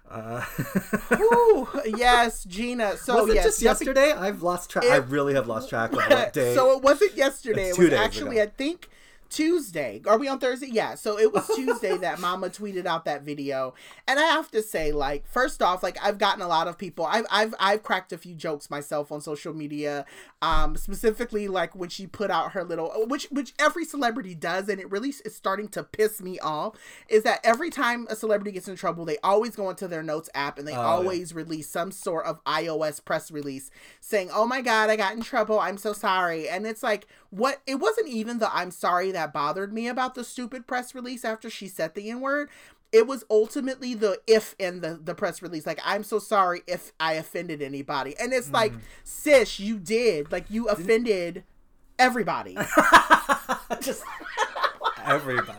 Uh... 0.08 0.44
Ooh, 1.12 1.68
yes, 1.84 2.44
Gina. 2.44 2.96
So 2.96 3.22
was 3.22 3.30
it 3.30 3.34
yes, 3.36 3.44
just 3.44 3.62
yesterday? 3.62 4.12
I've 4.12 4.42
lost 4.42 4.70
track. 4.70 4.84
I 4.84 4.96
really 4.96 5.34
have 5.34 5.48
lost 5.48 5.68
track 5.68 5.90
of 5.90 5.96
what 6.10 6.32
day. 6.32 6.54
so 6.54 6.76
it 6.76 6.82
wasn't 6.82 7.16
yesterday. 7.16 7.70
It 7.70 7.78
was 7.78 7.92
actually, 7.92 8.38
ago. 8.38 8.50
I 8.50 8.54
think, 8.56 8.88
Tuesday. 9.28 10.02
Are 10.06 10.18
we 10.18 10.28
on 10.28 10.38
Thursday? 10.38 10.68
Yeah. 10.70 10.94
So 10.94 11.18
it 11.18 11.32
was 11.32 11.46
Tuesday 11.54 11.96
that 11.98 12.20
Mama 12.20 12.48
tweeted 12.48 12.86
out 12.86 13.04
that 13.04 13.22
video, 13.22 13.74
and 14.06 14.18
I 14.18 14.24
have 14.24 14.50
to 14.52 14.62
say, 14.62 14.92
like, 14.92 15.26
first 15.26 15.62
off, 15.62 15.82
like 15.82 15.98
I've 16.02 16.18
gotten 16.18 16.42
a 16.42 16.48
lot 16.48 16.68
of 16.68 16.78
people. 16.78 17.04
I've 17.06 17.26
I've 17.30 17.54
I've 17.58 17.82
cracked 17.82 18.12
a 18.12 18.18
few 18.18 18.34
jokes 18.34 18.70
myself 18.70 19.10
on 19.10 19.20
social 19.20 19.54
media, 19.54 20.06
um, 20.42 20.76
specifically 20.76 21.48
like 21.48 21.74
when 21.74 21.88
she 21.88 22.06
put 22.06 22.30
out 22.30 22.52
her 22.52 22.64
little, 22.64 22.92
which 23.06 23.26
which 23.30 23.54
every 23.58 23.84
celebrity 23.84 24.34
does, 24.34 24.68
and 24.68 24.80
it 24.80 24.90
really 24.90 25.10
is 25.10 25.34
starting 25.34 25.68
to 25.68 25.82
piss 25.82 26.20
me 26.20 26.38
off. 26.40 26.76
Is 27.08 27.22
that 27.24 27.40
every 27.44 27.70
time 27.70 28.06
a 28.08 28.16
celebrity 28.16 28.52
gets 28.52 28.68
in 28.68 28.76
trouble, 28.76 29.04
they 29.04 29.18
always 29.22 29.56
go 29.56 29.70
into 29.70 29.88
their 29.88 30.02
notes 30.02 30.30
app 30.34 30.58
and 30.58 30.66
they 30.66 30.74
oh, 30.74 30.80
always 30.80 31.32
yeah. 31.32 31.38
release 31.38 31.68
some 31.68 31.90
sort 31.90 32.26
of 32.26 32.42
iOS 32.44 33.04
press 33.04 33.30
release 33.30 33.70
saying, 34.00 34.30
"Oh 34.32 34.46
my 34.46 34.60
God, 34.60 34.90
I 34.90 34.96
got 34.96 35.14
in 35.14 35.22
trouble. 35.22 35.58
I'm 35.58 35.78
so 35.78 35.92
sorry," 35.92 36.48
and 36.48 36.66
it's 36.66 36.82
like 36.82 37.06
what 37.30 37.60
it 37.66 37.76
wasn't 37.76 38.08
even 38.08 38.38
the 38.38 38.54
I'm 38.54 38.70
sorry 38.70 39.12
that 39.16 39.32
bothered 39.32 39.72
me 39.72 39.88
about 39.88 40.14
the 40.14 40.22
stupid 40.24 40.66
press 40.66 40.94
release 40.94 41.24
after 41.24 41.50
she 41.50 41.66
said 41.66 41.94
the 41.94 42.10
N 42.10 42.20
word. 42.20 42.48
it 42.92 43.06
was 43.06 43.24
ultimately 43.28 43.94
the 43.94 44.20
if 44.26 44.54
in 44.58 44.80
the 44.80 45.00
the 45.02 45.14
press 45.14 45.42
release 45.42 45.66
like 45.66 45.80
i'm 45.84 46.04
so 46.04 46.18
sorry 46.18 46.62
if 46.66 46.92
i 47.00 47.14
offended 47.14 47.60
anybody 47.60 48.14
and 48.20 48.32
it's 48.32 48.50
like 48.52 48.72
mm. 48.72 48.80
sis 49.02 49.58
you 49.58 49.78
did 49.78 50.30
like 50.30 50.48
you 50.48 50.68
offended 50.68 51.42
everybody 51.98 52.56
Just 53.80 54.04
everybody. 55.04 55.58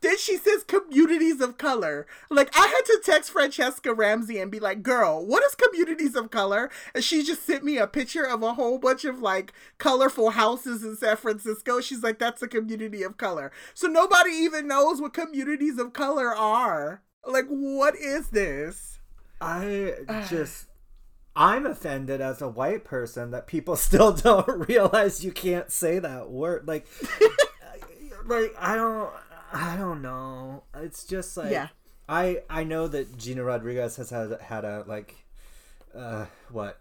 Then 0.00 0.18
she 0.18 0.36
says 0.36 0.64
communities 0.64 1.40
of 1.40 1.58
color. 1.58 2.06
Like 2.30 2.50
i 2.56 2.66
had 2.66 2.84
to 2.86 3.00
text 3.04 3.32
franchesca 3.32 3.96
ramsey 3.96 4.38
and 4.38 4.50
be 4.50 4.60
like 4.60 4.82
girl 4.82 5.24
what 5.24 5.44
is 5.44 5.54
communities 5.54 6.16
of 6.16 6.30
color? 6.30 6.70
And 6.94 7.04
she 7.04 7.22
just 7.22 7.44
sent 7.44 7.64
me 7.64 7.78
a 7.78 7.86
picture 7.86 8.24
of 8.24 8.42
a 8.42 8.54
whole 8.54 8.78
bunch 8.78 9.04
of 9.04 9.20
like 9.20 9.52
colorful 9.78 10.30
houses 10.30 10.82
in 10.82 10.96
san 10.96 11.16
francisco. 11.16 11.80
She's 11.80 12.02
like 12.02 12.18
that's 12.18 12.42
a 12.42 12.48
community 12.48 13.02
of 13.02 13.16
color. 13.16 13.52
So 13.74 13.86
nobody 13.86 14.30
even 14.30 14.66
knows 14.66 15.00
what 15.00 15.14
communities 15.14 15.78
of 15.78 15.92
color 15.92 16.34
are. 16.34 17.02
Like 17.26 17.46
what 17.48 17.96
is 17.96 18.28
this? 18.28 18.98
I 19.40 19.94
just 20.28 20.66
I'm 21.36 21.64
offended 21.64 22.20
as 22.20 22.42
a 22.42 22.48
white 22.48 22.84
person 22.84 23.30
that 23.30 23.46
people 23.46 23.76
still 23.88 24.12
don't 24.12 24.68
realize 24.68 25.24
you 25.24 25.32
can't 25.32 25.70
say 25.70 25.98
that 25.98 26.30
word. 26.30 26.66
Like 26.66 26.86
like 28.26 28.54
I 28.58 28.76
don't 28.76 29.10
I 29.52 29.76
don't 29.76 30.02
know. 30.02 30.64
It's 30.74 31.04
just 31.04 31.36
like 31.36 31.50
Yeah. 31.52 31.68
I 32.08 32.42
I 32.50 32.64
know 32.64 32.88
that 32.88 33.16
Gina 33.16 33.44
Rodriguez 33.44 33.96
has 33.96 34.10
had 34.10 34.40
had 34.40 34.64
a 34.64 34.84
like 34.86 35.14
uh 35.94 36.26
what 36.50 36.80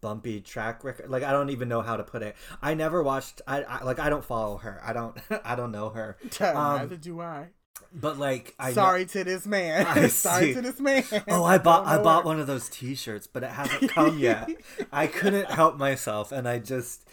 bumpy 0.00 0.40
track 0.40 0.82
record 0.82 1.10
like 1.10 1.22
i 1.22 1.30
don't 1.30 1.50
even 1.50 1.68
know 1.68 1.82
how 1.82 1.94
to 1.96 2.02
put 2.02 2.22
it 2.22 2.34
i 2.62 2.72
never 2.72 3.02
watched 3.02 3.42
i, 3.46 3.62
I 3.62 3.82
like 3.84 3.98
i 3.98 4.08
don't 4.08 4.24
follow 4.24 4.56
her 4.58 4.80
i 4.82 4.94
don't 4.94 5.14
i 5.44 5.54
don't 5.54 5.72
know 5.72 5.90
her 5.90 6.16
Um, 6.40 6.78
neither 6.78 6.96
do 6.96 7.20
i 7.20 7.48
but 7.92 8.18
like 8.18 8.54
i 8.58 8.72
sorry 8.72 9.04
to 9.06 9.24
this 9.24 9.46
man 9.46 9.86
I 9.86 10.06
sorry 10.08 10.46
see. 10.48 10.54
to 10.54 10.62
this 10.62 10.80
man 10.80 11.04
Oh, 11.28 11.44
I 11.44 11.58
bought 11.58 11.86
I 11.86 11.96
don't 11.96 12.04
bought 12.04 12.22
her. 12.22 12.26
one 12.28 12.40
of 12.40 12.46
those 12.46 12.68
T-shirts, 12.70 13.26
but 13.26 13.42
it 13.42 13.50
hasn't 13.50 13.90
come 13.90 14.18
yet. 14.18 14.48
I 14.92 15.06
couldn't 15.06 15.50
help 15.50 15.76
myself, 15.76 16.32
and 16.32 16.48
I 16.48 16.58
just 16.60 17.06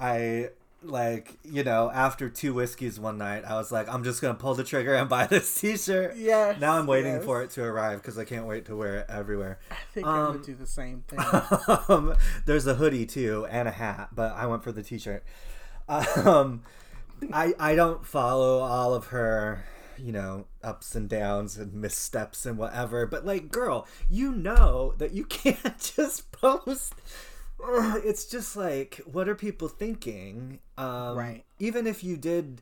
I 0.00 0.50
like 0.84 1.38
you 1.44 1.62
know 1.64 1.90
after 1.92 2.28
two 2.28 2.54
whiskeys 2.54 2.98
one 3.00 3.18
night, 3.18 3.44
I 3.46 3.54
was 3.54 3.70
like, 3.72 3.88
I'm 3.88 4.04
just 4.04 4.20
gonna 4.20 4.34
pull 4.34 4.54
the 4.54 4.64
trigger 4.64 4.94
and 4.94 5.08
buy 5.16 5.26
this 5.26 5.60
T-shirt. 5.60 6.16
yeah 6.16 6.54
Now 6.60 6.78
I'm 6.78 6.86
waiting 6.86 7.14
yes. 7.14 7.24
for 7.24 7.42
it 7.42 7.50
to 7.52 7.62
arrive 7.64 8.00
because 8.02 8.18
I 8.18 8.24
can't 8.24 8.46
wait 8.46 8.64
to 8.66 8.76
wear 8.76 8.96
it 8.98 9.06
everywhere. 9.08 9.58
i 9.70 9.74
think 9.94 10.06
i 10.06 10.18
Um, 10.26 10.32
would 10.32 10.44
do 10.46 10.54
the 10.54 10.66
same 10.66 11.04
thing 11.08 11.18
um, 11.88 12.14
there's 12.46 12.66
a 12.66 12.74
hoodie 12.74 13.06
too 13.06 13.46
and 13.50 13.68
a 13.68 13.72
hat, 13.72 14.08
but 14.14 14.32
I 14.36 14.46
went 14.46 14.62
for 14.64 14.72
the 14.72 14.82
T-shirt. 14.82 15.24
Um, 15.88 16.62
I 17.32 17.54
I 17.58 17.74
don't 17.74 18.04
follow 18.06 18.58
all 18.60 18.94
of 18.94 19.06
her, 19.08 19.64
you 19.96 20.10
know, 20.12 20.46
ups 20.62 20.94
and 20.94 21.08
downs 21.08 21.56
and 21.56 21.72
missteps 21.74 22.46
and 22.46 22.58
whatever. 22.58 23.06
But 23.06 23.24
like, 23.24 23.50
girl, 23.50 23.86
you 24.10 24.32
know 24.32 24.94
that 24.98 25.12
you 25.12 25.24
can't 25.40 25.78
just 25.78 26.32
post. 26.32 26.94
It's 28.04 28.26
just 28.26 28.56
like, 28.56 29.00
what 29.10 29.28
are 29.28 29.34
people 29.34 29.68
thinking? 29.68 30.60
Um, 30.76 31.16
Right. 31.16 31.44
Even 31.58 31.86
if 31.86 32.02
you 32.02 32.16
did. 32.16 32.60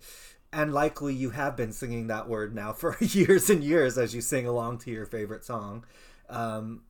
And 0.53 0.75
likely 0.75 1.15
you 1.15 1.31
have 1.31 1.57
been 1.57 1.73
singing 1.73 2.09
that 2.09 2.29
word 2.29 2.55
now 2.55 2.73
for 2.73 2.97
years 3.01 3.49
and 3.51 3.63
years 3.63 3.97
as 3.97 4.15
you 4.15 4.21
sing 4.21 4.47
along 4.47 4.79
to 4.79 4.91
your 4.91 5.07
favorite 5.07 5.45
song. 5.45 5.85
Um, 6.29 6.83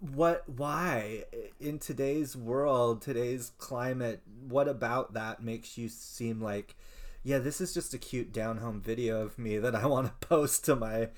what 0.00 0.44
why 0.48 1.24
in 1.60 1.78
today's 1.78 2.36
world 2.36 3.02
today's 3.02 3.52
climate 3.58 4.22
what 4.48 4.68
about 4.68 5.14
that 5.14 5.42
makes 5.42 5.76
you 5.76 5.88
seem 5.88 6.40
like 6.40 6.76
yeah 7.24 7.38
this 7.38 7.60
is 7.60 7.74
just 7.74 7.94
a 7.94 7.98
cute 7.98 8.32
down 8.32 8.58
home 8.58 8.80
video 8.80 9.20
of 9.22 9.38
me 9.38 9.58
that 9.58 9.74
i 9.74 9.84
want 9.88 10.06
to 10.06 10.26
post 10.26 10.64
to 10.64 10.76
my 10.76 11.08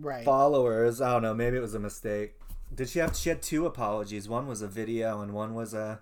right 0.00 0.24
followers 0.24 1.00
i 1.00 1.12
don't 1.12 1.22
know 1.22 1.34
maybe 1.34 1.56
it 1.56 1.60
was 1.60 1.74
a 1.74 1.80
mistake 1.80 2.34
did 2.74 2.88
she 2.88 2.98
have 2.98 3.16
she 3.16 3.28
had 3.28 3.42
two 3.42 3.66
apologies. 3.66 4.28
One 4.28 4.46
was 4.46 4.62
a 4.62 4.68
video 4.68 5.20
and 5.20 5.32
one 5.32 5.54
was 5.54 5.74
a 5.74 6.00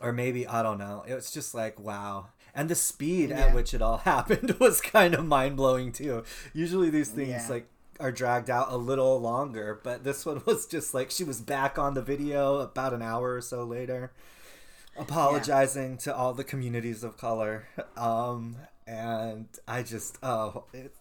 or 0.00 0.12
maybe 0.12 0.46
i 0.46 0.62
don't 0.62 0.78
know. 0.78 1.04
It 1.06 1.14
was 1.14 1.30
just 1.30 1.54
like 1.54 1.78
wow. 1.78 2.28
And 2.54 2.68
the 2.68 2.74
speed 2.74 3.32
at 3.32 3.54
which 3.54 3.72
it 3.74 3.80
all 3.82 3.96
happened 4.12 4.56
was 4.60 4.80
kind 4.80 5.14
of 5.14 5.24
mind-blowing 5.24 5.92
too. 5.92 6.24
Usually 6.52 6.90
these 6.90 7.10
things 7.10 7.28
Yeah. 7.28 7.46
like 7.48 7.68
are 8.00 8.12
dragged 8.12 8.50
out 8.50 8.72
a 8.72 8.76
little 8.76 9.20
longer 9.20 9.78
but 9.84 10.02
this 10.02 10.24
one 10.26 10.42
was 10.46 10.66
just 10.66 10.92
like 10.94 11.10
she 11.10 11.24
was 11.24 11.40
back 11.40 11.78
on 11.78 11.94
the 11.94 12.02
video 12.02 12.56
about 12.56 12.92
an 12.94 13.02
hour 13.02 13.34
or 13.34 13.40
so 13.40 13.62
later 13.64 14.12
apologizing 14.96 15.96
to 15.98 16.14
all 16.14 16.34
the 16.34 16.44
communities 16.44 17.02
of 17.04 17.16
color. 17.16 17.66
Um 17.96 18.56
and 18.86 19.46
i 19.68 19.82
just 19.82 20.18
oh 20.24 20.64
it, 20.72 20.92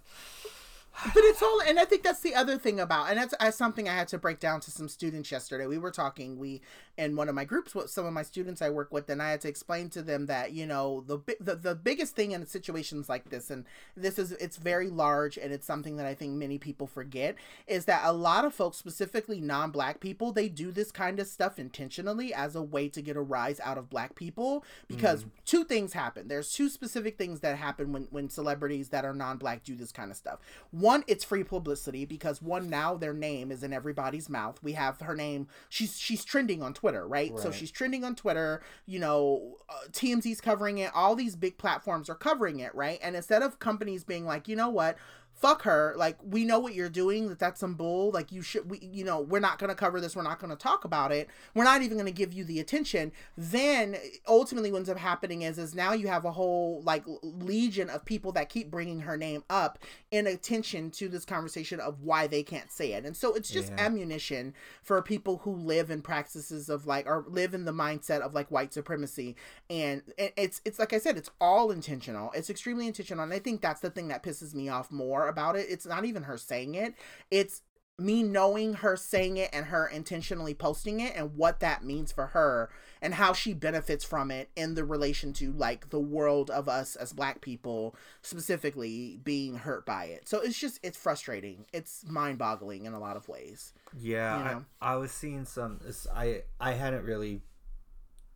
but 1.03 1.24
it's 1.24 1.41
all 1.41 1.62
and 1.67 1.79
i 1.79 1.86
think 1.86 2.03
that's 2.03 2.22
the 2.22 2.36
other 2.36 2.58
thing 2.58 2.79
about 2.79 3.10
and 3.10 3.17
that's, 3.17 3.34
that's 3.39 3.58
something 3.58 3.89
i 3.89 3.93
had 3.93 4.08
to 4.08 4.17
break 4.17 4.39
down 4.39 4.60
to 4.60 4.72
some 4.72 4.88
students 4.88 5.31
yesterday. 5.31 5.67
We 5.67 5.77
were 5.77 5.91
talking 5.91 6.38
we 6.38 6.62
in 6.98 7.15
one 7.15 7.29
of 7.29 7.36
my 7.36 7.45
groups 7.45 7.74
with 7.74 7.89
some 7.89 8.05
of 8.05 8.13
my 8.13 8.24
students 8.24 8.62
i 8.62 8.69
work 8.69 8.91
with 8.91 9.10
and 9.10 9.21
i 9.21 9.31
had 9.31 9.41
to 9.41 9.48
explain 9.48 9.89
to 9.89 10.01
them 10.01 10.25
that 10.25 10.51
you 10.51 10.65
know 10.65 11.03
the 11.07 11.19
the, 11.39 11.55
the 11.55 11.75
biggest 11.75 12.15
thing 12.15 12.31
in 12.31 12.45
situations 12.45 13.10
like 13.10 13.29
this 13.29 13.50
and 13.50 13.65
this 13.95 14.17
is 14.17 14.31
it's 14.33 14.57
very 14.57 14.89
large 14.89 15.38
and 15.38 15.53
it's 15.53 15.67
something 15.67 15.98
that 15.98 16.05
i 16.05 16.13
think 16.13 16.33
many 16.33 16.57
people 16.57 16.88
forget 16.88 17.36
is 17.67 17.86
that 17.86 18.01
a 18.03 18.13
lot 18.13 18.45
of 18.45 18.53
folks 18.53 18.77
specifically 18.77 19.39
non-black 19.39 20.00
people 20.00 20.31
they 20.31 20.50
do 20.50 20.71
this 20.71 20.91
kind 20.91 21.19
of 21.19 21.27
stuff 21.27 21.60
intentionally 21.60 22.33
as 22.33 22.55
a 22.55 22.62
way 22.62 22.88
to 22.89 23.01
get 23.01 23.15
a 23.15 23.21
rise 23.21 23.60
out 23.62 23.77
of 23.77 23.89
black 23.89 24.15
people 24.15 24.63
because 24.88 25.21
mm-hmm. 25.21 25.29
two 25.45 25.63
things 25.63 25.93
happen. 25.93 26.27
There's 26.27 26.51
two 26.51 26.69
specific 26.69 27.17
things 27.17 27.39
that 27.41 27.57
happen 27.57 27.91
when 27.91 28.07
when 28.12 28.29
celebrities 28.29 28.89
that 28.89 29.05
are 29.05 29.13
non-black 29.13 29.63
do 29.63 29.75
this 29.75 29.91
kind 29.91 30.12
of 30.12 30.17
stuff. 30.17 30.39
One 30.71 31.03
it's 31.07 31.24
free 31.24 31.43
publicity 31.43 32.05
because 32.05 32.41
one 32.41 32.69
now 32.69 32.95
their 32.95 33.13
name 33.13 33.51
is 33.51 33.63
in 33.63 33.74
everybody's 33.74 34.29
mouth. 34.29 34.60
We 34.62 34.74
have 34.74 35.00
her 35.01 35.15
name 35.15 35.48
she's 35.69 35.98
she's 35.98 36.24
trending 36.24 36.62
on 36.62 36.74
twitter 36.82 37.08
right, 37.08 37.32
so 37.40 37.52
she's 37.52 37.72
trending 37.72 38.04
on 38.04 38.16
twitter 38.16 38.62
you 38.88 38.98
know 39.00 39.58
uh, 39.70 39.88
tmz's 39.92 40.42
covering 40.42 40.80
it 40.80 40.92
all 40.96 41.16
these 41.16 41.36
big 41.36 41.58
platforms 41.58 42.10
are 42.10 42.16
covering 42.16 42.60
it 42.60 42.74
right? 42.74 43.00
And 43.04 43.16
instead 43.16 43.44
of 43.44 43.60
companies 43.60 44.04
being 44.04 44.26
like 44.26 44.48
you 44.48 44.56
know 44.56 44.70
what 44.70 44.98
fuck 45.41 45.63
her. 45.63 45.93
Like 45.98 46.17
we 46.24 46.45
know 46.45 46.60
what 46.60 46.75
you're 46.75 46.89
doing 46.89 47.27
that 47.29 47.39
that's 47.39 47.60
some 47.60 47.74
bull. 47.74 48.12
Like 48.12 48.31
you 48.31 48.41
should 48.41 48.69
we 48.69 48.79
you 48.79 49.03
know 49.03 49.19
we're 49.19 49.39
not 49.39 49.57
going 49.60 49.69
to 49.69 49.75
cover 49.75 50.00
this. 50.00 50.15
We're 50.15 50.21
not 50.24 50.39
going 50.39 50.51
to 50.51 50.55
talk 50.55 50.86
about 50.86 51.12
it. 51.12 51.27
We're 51.55 51.63
not 51.63 51.81
even 51.81 51.98
going 51.98 52.05
to 52.05 52.12
give 52.12 52.31
you 52.31 52.43
the 52.43 52.60
attention. 52.60 53.12
Then 53.38 53.98
ultimately 54.27 54.71
what 54.71 54.77
ends 54.79 54.89
up 54.89 54.98
happening 54.98 55.41
is 55.41 55.57
is 55.57 55.74
now 55.75 55.93
you 55.93 56.07
have 56.07 56.25
a 56.25 56.31
whole 56.31 56.81
like 56.83 57.03
legion 57.24 57.89
of 57.89 58.05
people 58.05 58.31
that 58.33 58.50
keep 58.50 58.69
bringing 58.69 59.01
her 59.01 59.17
name 59.17 59.43
up 59.50 59.79
in 60.12 60.27
attention 60.27 60.91
to 60.91 61.10
this 61.10 61.25
conversation 61.25 61.79
of 61.79 62.01
why 62.01 62.27
they 62.27 62.43
can't 62.43 62.71
say 62.71 62.93
it. 62.93 63.05
And 63.05 63.17
so 63.17 63.33
it's 63.33 63.50
just 63.50 63.69
Yeah. 63.71 63.86
ammunition 63.86 64.53
for 64.83 65.01
people 65.01 65.39
who 65.39 65.55
live 65.55 65.89
in 65.89 66.01
practices 66.01 66.69
of 66.69 66.86
like 66.86 67.07
or 67.07 67.25
live 67.27 67.53
in 67.53 67.65
the 67.65 67.71
mindset 67.74 68.21
of 68.21 68.33
like 68.36 68.51
white 68.51 68.74
supremacy. 68.74 69.36
And 69.69 70.03
it's 70.17 70.62
it's 70.65 70.77
like 70.77 70.93
i 70.93 71.00
said 71.00 71.17
it's 71.17 71.31
all 71.39 71.71
intentional. 71.71 72.31
It's 72.33 72.50
extremely 72.50 72.86
intentional. 72.88 73.24
And 73.24 73.33
i 73.33 73.39
think 73.39 73.62
that's 73.62 73.81
the 73.81 73.89
thing 73.89 74.10
that 74.10 74.21
pisses 74.24 74.53
me 74.53 74.69
off 74.69 74.91
more 74.91 75.31
about 75.32 75.56
it 75.56 75.66
it's 75.70 75.86
not 75.86 76.06
even 76.06 76.24
her 76.24 76.38
saying 76.38 76.76
it 76.76 76.94
it's 77.32 77.62
me 78.00 78.24
knowing 78.24 78.74
her 78.76 78.96
saying 78.96 79.38
it 79.38 79.50
and 79.54 79.68
her 79.68 79.86
intentionally 79.88 80.54
posting 80.54 81.00
it 81.00 81.14
and 81.16 81.36
what 81.36 81.60
that 81.60 81.84
means 81.84 82.12
for 82.12 82.28
her 82.28 82.70
and 83.02 83.14
how 83.14 83.32
she 83.32 83.54
benefits 83.54 84.04
from 84.04 84.32
it 84.32 84.50
in 84.56 84.74
the 84.74 84.84
relation 84.84 85.34
to 85.34 85.52
like 85.52 85.90
the 85.90 86.00
world 86.00 86.50
of 86.50 86.68
us 86.68 86.96
as 86.96 87.14
black 87.14 87.42
people 87.42 87.96
specifically 88.22 89.20
being 89.24 89.56
hurt 89.58 89.86
by 89.86 90.06
it 90.06 90.28
so 90.28 90.40
it's 90.40 90.58
just 90.58 90.80
it's 90.82 90.98
frustrating 90.98 91.66
it's 91.74 92.04
mind-boggling 92.08 92.86
in 92.86 92.94
a 92.94 93.00
lot 93.00 93.16
of 93.18 93.28
ways 93.28 93.74
Yeah, 94.00 94.38
you 94.38 94.44
know? 94.46 94.66
I, 94.82 94.94
I 94.94 94.96
was 94.96 95.12
seeing 95.12 95.46
some. 95.46 95.80
I 96.16 96.44
I 96.60 96.74
hadn't 96.74 97.04
really 97.04 97.42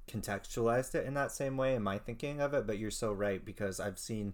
contextualized 0.08 0.96
it 0.96 1.06
in 1.06 1.14
that 1.16 1.32
same 1.32 1.58
way 1.58 1.76
in 1.76 1.84
my 1.84 1.98
thinking 1.98 2.42
of 2.42 2.54
it, 2.54 2.68
but 2.68 2.78
you're 2.78 2.92
so 2.92 3.12
right 3.12 3.44
because 3.44 3.80
I've 3.80 3.98
seen, 3.98 4.34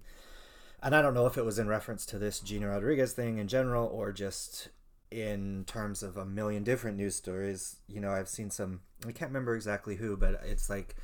and 0.83 0.95
I 0.95 1.01
don't 1.01 1.13
know 1.13 1.25
if 1.25 1.37
it 1.37 1.45
was 1.45 1.59
in 1.59 1.67
reference 1.67 2.05
to 2.07 2.17
this 2.17 2.39
Gina 2.39 2.69
Rodriguez 2.69 3.13
thing 3.13 3.37
in 3.37 3.47
general 3.47 3.87
or 3.87 4.11
just 4.11 4.69
in 5.09 5.65
terms 5.67 6.03
of 6.03 6.15
a 6.17 6.25
million 6.25 6.63
different 6.63 6.97
news 6.97 7.15
stories. 7.15 7.77
You 7.87 7.99
know, 7.99 8.11
I've 8.11 8.29
seen 8.29 8.49
some. 8.49 8.81
I 9.05 9.11
can't 9.11 9.29
remember 9.29 9.55
exactly 9.55 9.95
who, 9.95 10.17
but 10.17 10.41
it's 10.45 10.69
like. 10.69 10.95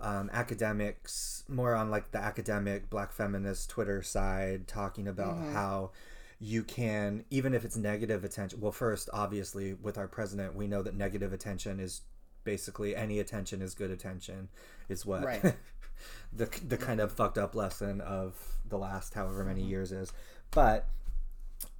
Um, 0.00 0.30
academics 0.32 1.42
more 1.48 1.74
on 1.74 1.90
like 1.90 2.12
the 2.12 2.18
academic 2.18 2.88
black 2.88 3.10
feminist 3.10 3.68
twitter 3.68 4.00
side 4.00 4.68
talking 4.68 5.08
about 5.08 5.36
how 5.52 5.90
you 6.38 6.62
can 6.62 7.24
even 7.30 7.52
if 7.52 7.64
it's 7.64 7.76
negative 7.76 8.22
attention 8.22 8.60
well 8.60 8.70
first 8.70 9.10
obviously 9.12 9.74
with 9.74 9.98
our 9.98 10.06
president 10.06 10.54
we 10.54 10.68
know 10.68 10.82
that 10.84 10.94
negative 10.94 11.32
attention 11.32 11.80
is 11.80 12.02
basically 12.44 12.94
any 12.94 13.18
attention 13.18 13.60
is 13.60 13.74
good 13.74 13.90
attention 13.90 14.48
is 14.88 15.04
what 15.04 15.24
Right. 15.24 15.42
the 16.32 16.46
the 16.64 16.76
kind 16.76 17.00
of 17.00 17.10
fucked 17.10 17.36
up 17.38 17.56
lesson 17.56 18.00
of 18.00 18.36
the 18.68 18.78
last 18.78 19.14
however 19.14 19.44
many 19.44 19.62
years 19.62 19.92
is 19.92 20.12
but 20.50 20.86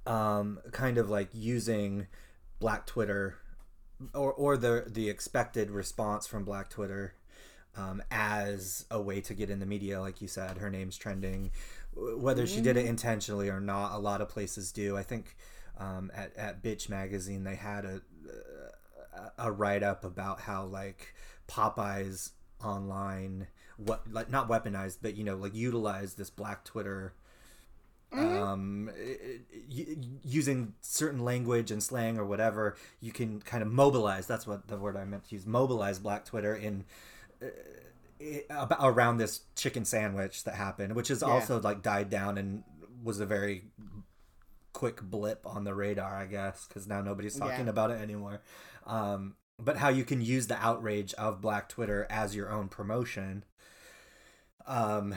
um 0.05 0.59
kind 0.71 0.97
of 0.97 1.09
like 1.09 1.29
using 1.33 2.07
black 2.59 2.85
twitter 2.85 3.35
or 4.13 4.33
or 4.33 4.57
the 4.57 4.85
the 4.87 5.09
expected 5.09 5.69
response 5.69 6.27
from 6.27 6.43
black 6.43 6.69
twitter 6.69 7.13
um, 7.77 8.01
as 8.09 8.85
a 8.89 8.99
way 8.99 9.21
to 9.21 9.33
get 9.33 9.49
in 9.49 9.59
the 9.59 9.65
media 9.65 10.01
like 10.01 10.21
you 10.21 10.27
said 10.27 10.57
her 10.57 10.69
name's 10.69 10.97
trending 10.97 11.51
whether 11.95 12.45
she 12.45 12.61
did 12.61 12.77
it 12.77 12.85
intentionally 12.85 13.49
or 13.49 13.59
not. 13.59 13.93
A 13.93 13.99
lot 13.99 14.21
of 14.21 14.29
places 14.29 14.71
do. 14.71 14.97
I 14.97 15.03
think 15.03 15.35
um, 15.77 16.11
at 16.13 16.35
at 16.35 16.63
Bitch 16.63 16.89
magazine 16.89 17.43
they 17.43 17.55
had 17.55 17.85
a 17.85 18.01
a 19.37 19.51
write 19.51 19.83
up 19.83 20.03
about 20.03 20.41
how 20.41 20.65
like 20.65 21.13
Popeyes 21.47 22.31
online 22.63 23.47
what 23.85 24.01
like 24.11 24.29
not 24.29 24.47
weaponized 24.49 24.97
but 25.01 25.15
you 25.15 25.23
know 25.23 25.35
like 25.35 25.55
utilized 25.55 26.17
this 26.17 26.29
black 26.29 26.63
Twitter 26.65 27.13
um 28.11 28.89
y- 29.69 29.95
using 30.23 30.73
certain 30.81 31.19
language 31.23 31.69
and 31.71 31.81
slang 31.83 32.17
or 32.17 32.25
whatever 32.25 32.75
you 32.99 33.11
can 33.11 33.39
kind 33.41 33.61
of 33.61 33.69
mobilize 33.71 34.25
that's 34.25 34.47
what 34.47 34.67
the 34.67 34.77
word 34.77 34.97
i 34.97 35.05
meant 35.05 35.23
to 35.29 35.35
use 35.35 35.45
mobilize 35.45 35.99
black 35.99 36.25
twitter 36.25 36.55
in 36.55 36.83
uh, 37.43 37.45
about 38.49 38.79
around 38.81 39.17
this 39.17 39.41
chicken 39.55 39.85
sandwich 39.85 40.43
that 40.43 40.55
happened 40.55 40.95
which 40.95 41.09
has 41.09 41.21
also 41.21 41.61
like 41.61 41.83
died 41.83 42.09
down 42.09 42.37
and 42.39 42.63
was 43.03 43.19
a 43.19 43.27
very 43.27 43.65
quick 44.73 45.03
blip 45.03 45.45
on 45.45 45.63
the 45.63 45.75
radar 45.75 46.15
i 46.17 46.25
guess 46.25 46.65
because 46.67 46.87
now 46.87 47.01
nobody's 47.01 47.37
talking 47.37 47.65
Yeah. 47.65 47.69
about 47.71 47.91
it 47.91 48.01
anymore. 48.01 48.41
Um 48.87 49.35
but 49.61 49.77
how 49.77 49.89
you 49.89 50.03
can 50.05 50.19
use 50.21 50.47
the 50.47 50.57
outrage 50.57 51.13
of 51.13 51.41
black 51.41 51.69
twitter 51.69 52.07
as 52.09 52.35
your 52.35 52.49
own 52.51 52.69
promotion 52.69 53.43
um 54.69 55.15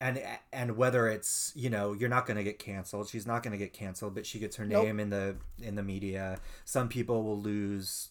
and 0.00 0.20
and 0.52 0.76
whether 0.76 1.06
it's 1.08 1.52
you 1.54 1.70
know 1.70 1.92
you're 1.92 2.08
not 2.08 2.26
going 2.26 2.36
to 2.36 2.42
get 2.42 2.58
canceled 2.58 3.08
she's 3.08 3.26
not 3.26 3.42
going 3.42 3.52
to 3.52 3.58
get 3.58 3.72
canceled 3.72 4.14
but 4.14 4.26
she 4.26 4.38
gets 4.40 4.56
her 4.56 4.64
Nope. 4.64 4.84
name 4.84 4.98
in 4.98 5.10
the 5.10 5.36
in 5.62 5.76
the 5.76 5.82
media. 5.82 6.40
Some 6.64 6.88
people 6.88 7.22
will 7.22 7.40
lose 7.40 8.08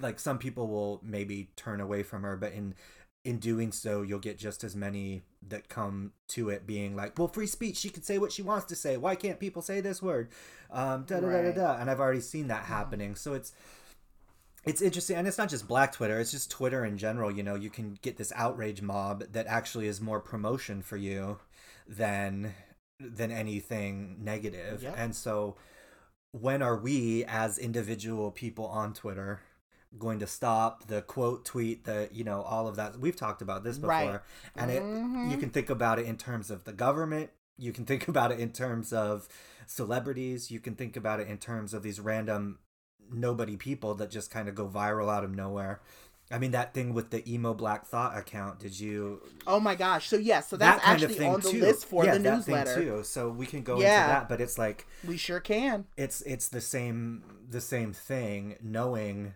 like 0.00 0.18
some 0.18 0.38
people 0.38 0.66
will 0.66 1.00
maybe 1.02 1.50
turn 1.56 1.80
away 1.80 2.02
from 2.02 2.22
her 2.22 2.36
but 2.36 2.52
in 2.52 2.74
in 3.24 3.38
doing 3.38 3.70
so 3.70 4.02
you'll 4.02 4.18
get 4.18 4.36
just 4.36 4.64
as 4.64 4.74
many 4.74 5.22
that 5.46 5.68
come 5.68 6.10
to 6.28 6.48
it 6.48 6.66
being 6.66 6.96
like 6.96 7.16
well 7.16 7.28
free 7.28 7.46
speech 7.46 7.76
she 7.76 7.88
can 7.88 8.02
say 8.02 8.18
what 8.18 8.32
she 8.32 8.42
wants 8.42 8.66
to 8.66 8.74
say. 8.74 8.96
Why 8.96 9.14
can't 9.14 9.38
people 9.38 9.62
say 9.62 9.80
this 9.80 10.02
word? 10.02 10.28
Um 10.70 11.04
da 11.04 11.20
da 11.20 11.28
da 11.28 11.42
da 11.42 11.52
da 11.52 11.76
and 11.76 11.88
i've 11.90 12.00
already 12.00 12.20
seen 12.20 12.48
that 12.48 12.64
happening. 12.64 13.14
So 13.14 13.34
it's 13.34 13.52
it's 14.64 14.80
interesting 14.82 15.16
and 15.16 15.26
it's 15.26 15.38
not 15.38 15.48
just 15.48 15.66
black 15.66 15.92
twitter 15.92 16.18
it's 16.20 16.30
just 16.30 16.50
twitter 16.50 16.84
in 16.84 16.96
general 16.98 17.30
you 17.30 17.42
know 17.42 17.54
you 17.54 17.70
can 17.70 17.98
get 18.02 18.16
this 18.16 18.32
outrage 18.36 18.80
mob 18.82 19.24
that 19.32 19.46
actually 19.46 19.86
is 19.86 20.00
more 20.00 20.20
promotion 20.20 20.82
for 20.82 20.96
you 20.96 21.38
than 21.86 22.54
than 23.00 23.30
anything 23.32 24.16
negative 24.20 24.82
Yep. 24.82 24.94
and 24.96 25.14
so 25.16 25.56
when 26.32 26.62
are 26.62 26.76
we 26.76 27.24
as 27.24 27.58
individual 27.58 28.30
people 28.30 28.66
on 28.66 28.94
twitter 28.94 29.40
going 29.98 30.18
to 30.20 30.26
stop 30.26 30.86
the 30.86 31.02
quote 31.02 31.44
tweet 31.44 31.84
the 31.84 32.08
you 32.12 32.24
know 32.24 32.42
all 32.42 32.66
of 32.68 32.76
that 32.76 32.98
we've 32.98 33.16
talked 33.16 33.42
about 33.42 33.64
this 33.64 33.76
before 33.78 33.90
Right. 33.90 34.20
and 34.56 34.70
it 34.70 34.82
Mhm. 34.82 35.30
you 35.30 35.36
can 35.36 35.50
think 35.50 35.68
about 35.68 35.98
it 35.98 36.06
in 36.06 36.16
terms 36.16 36.50
of 36.50 36.64
the 36.64 36.72
government 36.72 37.30
you 37.58 37.72
can 37.72 37.84
think 37.84 38.06
about 38.14 38.30
it 38.32 38.38
in 38.40 38.52
terms 38.52 38.92
of 38.92 39.28
celebrities 39.66 40.50
you 40.50 40.60
can 40.60 40.74
think 40.76 40.96
about 40.96 41.20
it 41.20 41.28
in 41.28 41.38
terms 41.38 41.74
of 41.74 41.82
these 41.82 41.98
random 42.00 42.58
nobody 43.10 43.56
people 43.56 43.94
that 43.94 44.10
just 44.10 44.30
kind 44.30 44.48
of 44.48 44.54
go 44.54 44.66
viral 44.68 45.10
out 45.12 45.24
of 45.24 45.34
nowhere 45.34 45.80
i 46.30 46.38
mean 46.38 46.50
that 46.52 46.72
thing 46.74 46.94
with 46.94 47.10
the 47.10 47.30
emo 47.30 47.52
black 47.54 47.84
thought 47.86 48.16
account 48.16 48.58
did 48.58 48.78
you 48.78 49.20
Oh 49.46 49.58
my 49.58 49.74
gosh! 49.74 50.08
So 50.08 50.16
yes, 50.16 50.48
so 50.48 50.56
that's 50.56 50.80
actually 50.86 51.26
on 51.26 51.40
the 51.40 51.50
list 51.50 51.84
for 51.86 52.04
yeah, 52.04 52.12
the 52.14 52.20
that 52.20 52.36
newsletter. 52.36 52.74
thing 52.74 52.84
too 52.84 53.02
so 53.04 53.28
we 53.28 53.44
can 53.46 53.62
go 53.62 53.80
Yeah. 53.80 53.96
into 54.02 54.08
that 54.12 54.28
but 54.28 54.40
it's 54.40 54.56
like 54.58 54.86
We 55.06 55.16
sure 55.16 55.40
can. 55.40 55.86
it's 55.96 56.22
it's 56.22 56.48
the 56.48 56.60
same 56.60 57.22
the 57.48 57.60
same 57.60 57.92
thing 57.92 58.56
knowing 58.62 59.34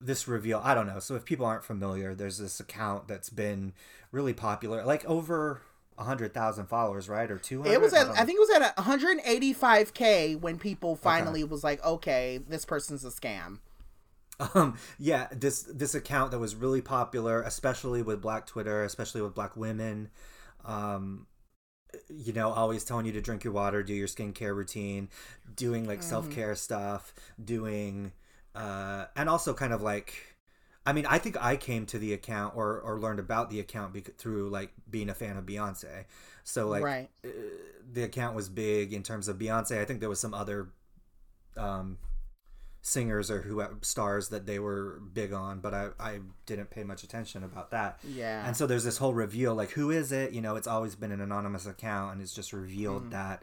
this 0.00 0.26
reveal 0.26 0.60
i 0.64 0.74
don't 0.74 0.86
know 0.86 0.98
so 0.98 1.14
if 1.14 1.24
people 1.24 1.46
aren't 1.46 1.62
familiar 1.64 2.14
there's 2.14 2.38
this 2.38 2.58
account 2.58 3.06
that's 3.06 3.30
been 3.30 3.72
really 4.10 4.32
popular 4.34 4.84
like 4.84 5.04
over 5.04 5.60
100000 6.02 6.66
followers 6.66 7.08
right? 7.08 7.30
Or 7.30 7.38
200 7.38 7.72
It 7.72 7.80
was 7.80 7.92
at 7.92 8.06
don't 8.06 8.18
I 8.18 8.24
think 8.24 8.38
it 8.38 8.40
was 8.40 8.62
at 8.62 8.76
185k 8.76 10.40
when 10.40 10.58
people 10.58 10.96
finally 10.96 11.44
was 11.44 11.62
like, 11.64 11.84
okay, 11.84 12.38
this 12.48 12.64
person's 12.64 13.04
a 13.04 13.08
scam. 13.10 13.58
um 14.54 14.76
yeah 14.98 15.28
this 15.30 15.62
this 15.62 15.94
account 15.94 16.30
that 16.30 16.38
was 16.38 16.54
really 16.54 16.80
popular 16.80 17.42
especially 17.42 18.02
with 18.02 18.20
black 18.20 18.46
twitter 18.46 18.82
especially 18.82 19.20
with 19.20 19.34
black 19.34 19.56
women 19.56 20.08
um 20.64 21.26
you 22.08 22.32
know 22.32 22.50
always 22.50 22.82
telling 22.82 23.04
you 23.04 23.12
to 23.12 23.20
drink 23.20 23.44
your 23.44 23.52
water 23.52 23.82
do 23.82 23.92
your 23.92 24.08
skincare 24.08 24.56
routine 24.56 25.08
doing 25.54 25.86
like 25.86 26.02
self-care 26.02 26.54
stuff 26.54 27.14
doing 27.44 28.10
uh 28.54 29.04
and 29.14 29.28
also 29.28 29.52
kind 29.54 29.72
of 29.72 29.82
like 29.82 30.31
i 30.86 30.92
mean 30.92 31.06
i 31.06 31.18
think 31.18 31.36
i 31.42 31.56
came 31.56 31.86
to 31.86 31.98
the 31.98 32.12
account 32.12 32.56
or 32.56 32.80
or 32.80 32.98
learned 32.98 33.20
about 33.20 33.50
the 33.50 33.60
account 33.60 33.92
bec- 33.92 34.16
through 34.16 34.48
like 34.48 34.70
being 34.90 35.08
a 35.08 35.14
fan 35.14 35.36
of 35.36 35.44
beyonce 35.44 36.04
so 36.44 36.68
like 36.68 36.82
right. 36.82 37.10
uh, 37.24 37.28
the 37.92 38.02
account 38.02 38.34
was 38.34 38.48
big 38.48 38.92
in 38.92 39.02
terms 39.02 39.28
of 39.28 39.38
Beyonce. 39.38 39.80
I 39.80 39.84
think 39.84 40.00
there 40.00 40.08
was 40.08 40.20
some 40.20 40.34
other 40.34 40.68
um, 41.56 41.98
singers 42.80 43.30
or 43.30 43.42
who 43.42 43.64
stars 43.82 44.28
that 44.30 44.46
they 44.46 44.58
were 44.58 45.00
big 45.12 45.32
on, 45.32 45.60
but 45.60 45.74
I, 45.74 45.88
I 46.00 46.18
didn't 46.46 46.70
pay 46.70 46.84
much 46.84 47.04
attention 47.04 47.44
about 47.44 47.70
that. 47.70 47.98
Yeah. 48.06 48.46
And 48.46 48.56
so 48.56 48.66
there's 48.66 48.84
this 48.84 48.98
whole 48.98 49.14
reveal, 49.14 49.54
like 49.54 49.70
who 49.70 49.90
is 49.90 50.12
it? 50.12 50.32
You 50.32 50.40
know, 50.40 50.56
it's 50.56 50.66
always 50.66 50.94
been 50.94 51.12
an 51.12 51.20
anonymous 51.20 51.66
account, 51.66 52.14
and 52.14 52.22
it's 52.22 52.34
just 52.34 52.52
revealed 52.52 53.10
that 53.12 53.42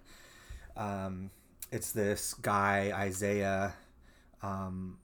um, 0.76 1.32
it's 1.72 1.92
this 1.92 2.34
guy 2.34 2.92
Isaiah 2.94 3.74
um, 4.42 4.98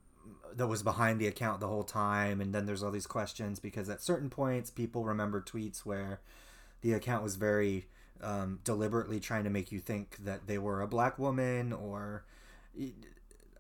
that 0.54 0.68
was 0.68 0.84
behind 0.84 1.20
the 1.20 1.28
account 1.28 1.60
the 1.60 1.68
whole 1.68 1.84
time. 1.84 2.42
And 2.42 2.54
then 2.54 2.66
there's 2.66 2.84
all 2.84 2.92
these 2.92 3.08
questions 3.08 3.60
because 3.60 3.90
at 3.90 4.02
certain 4.02 4.30
points, 4.30 4.70
people 4.70 5.04
remember 5.04 5.42
tweets 5.42 5.80
where 5.80 6.22
the 6.82 6.94
account 6.94 7.24
was 7.24 7.36
very 7.36 7.88
um, 8.22 8.60
deliberately 8.64 9.20
trying 9.20 9.44
to 9.44 9.50
make 9.50 9.72
you 9.72 9.80
think 9.80 10.18
that 10.24 10.48
they 10.48 10.58
were 10.58 10.82
a 10.82 10.88
black 10.88 11.20
woman 11.20 11.74
or 11.74 12.26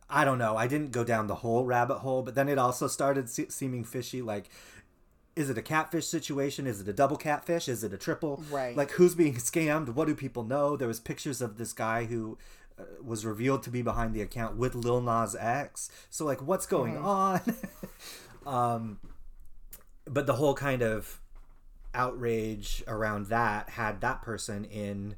I 0.09 0.23
don't 0.23 0.37
know. 0.37 0.55
I 0.55 0.67
didn't 0.67 0.91
go 0.91 1.03
down 1.03 1.27
the 1.27 1.35
whole 1.35 1.65
rabbit 1.65 1.99
hole, 1.99 2.21
but 2.21 2.35
then 2.35 2.47
it 2.47 2.57
also 2.57 2.87
started 2.87 3.29
se- 3.29 3.49
seeming 3.49 3.83
fishy. 3.83 4.21
Like, 4.21 4.49
is 5.35 5.49
it 5.49 5.57
a 5.57 5.61
catfish 5.61 6.07
situation? 6.07 6.67
Is 6.67 6.79
it 6.79 6.87
a 6.87 6.93
double 6.93 7.17
catfish? 7.17 7.67
Is 7.67 7.83
it 7.83 7.91
a 7.91 7.97
triple? 7.97 8.43
Right. 8.51 8.75
Like, 8.77 8.91
who's 8.91 9.15
being 9.15 9.35
scammed? 9.35 9.89
What 9.89 10.07
do 10.07 10.15
people 10.15 10.43
know? 10.43 10.77
There 10.77 10.87
was 10.87 10.99
pictures 10.99 11.41
of 11.41 11.57
this 11.57 11.73
guy 11.73 12.05
who 12.05 12.37
was 13.03 13.25
revealed 13.25 13.63
to 13.63 13.69
be 13.69 13.81
behind 13.81 14.13
the 14.13 14.21
account 14.21 14.57
with 14.57 14.75
Lil 14.75 15.01
Nas 15.01 15.35
X. 15.35 15.89
So, 16.09 16.25
like, 16.25 16.41
what's 16.41 16.65
going 16.65 16.97
on? 16.97 17.41
um, 18.45 18.99
but 20.05 20.25
the 20.25 20.33
whole 20.33 20.53
kind 20.53 20.81
of 20.81 21.21
outrage 21.93 22.83
around 22.87 23.27
that 23.27 23.69
had 23.69 24.01
that 24.01 24.21
person 24.21 24.65
in 24.65 25.15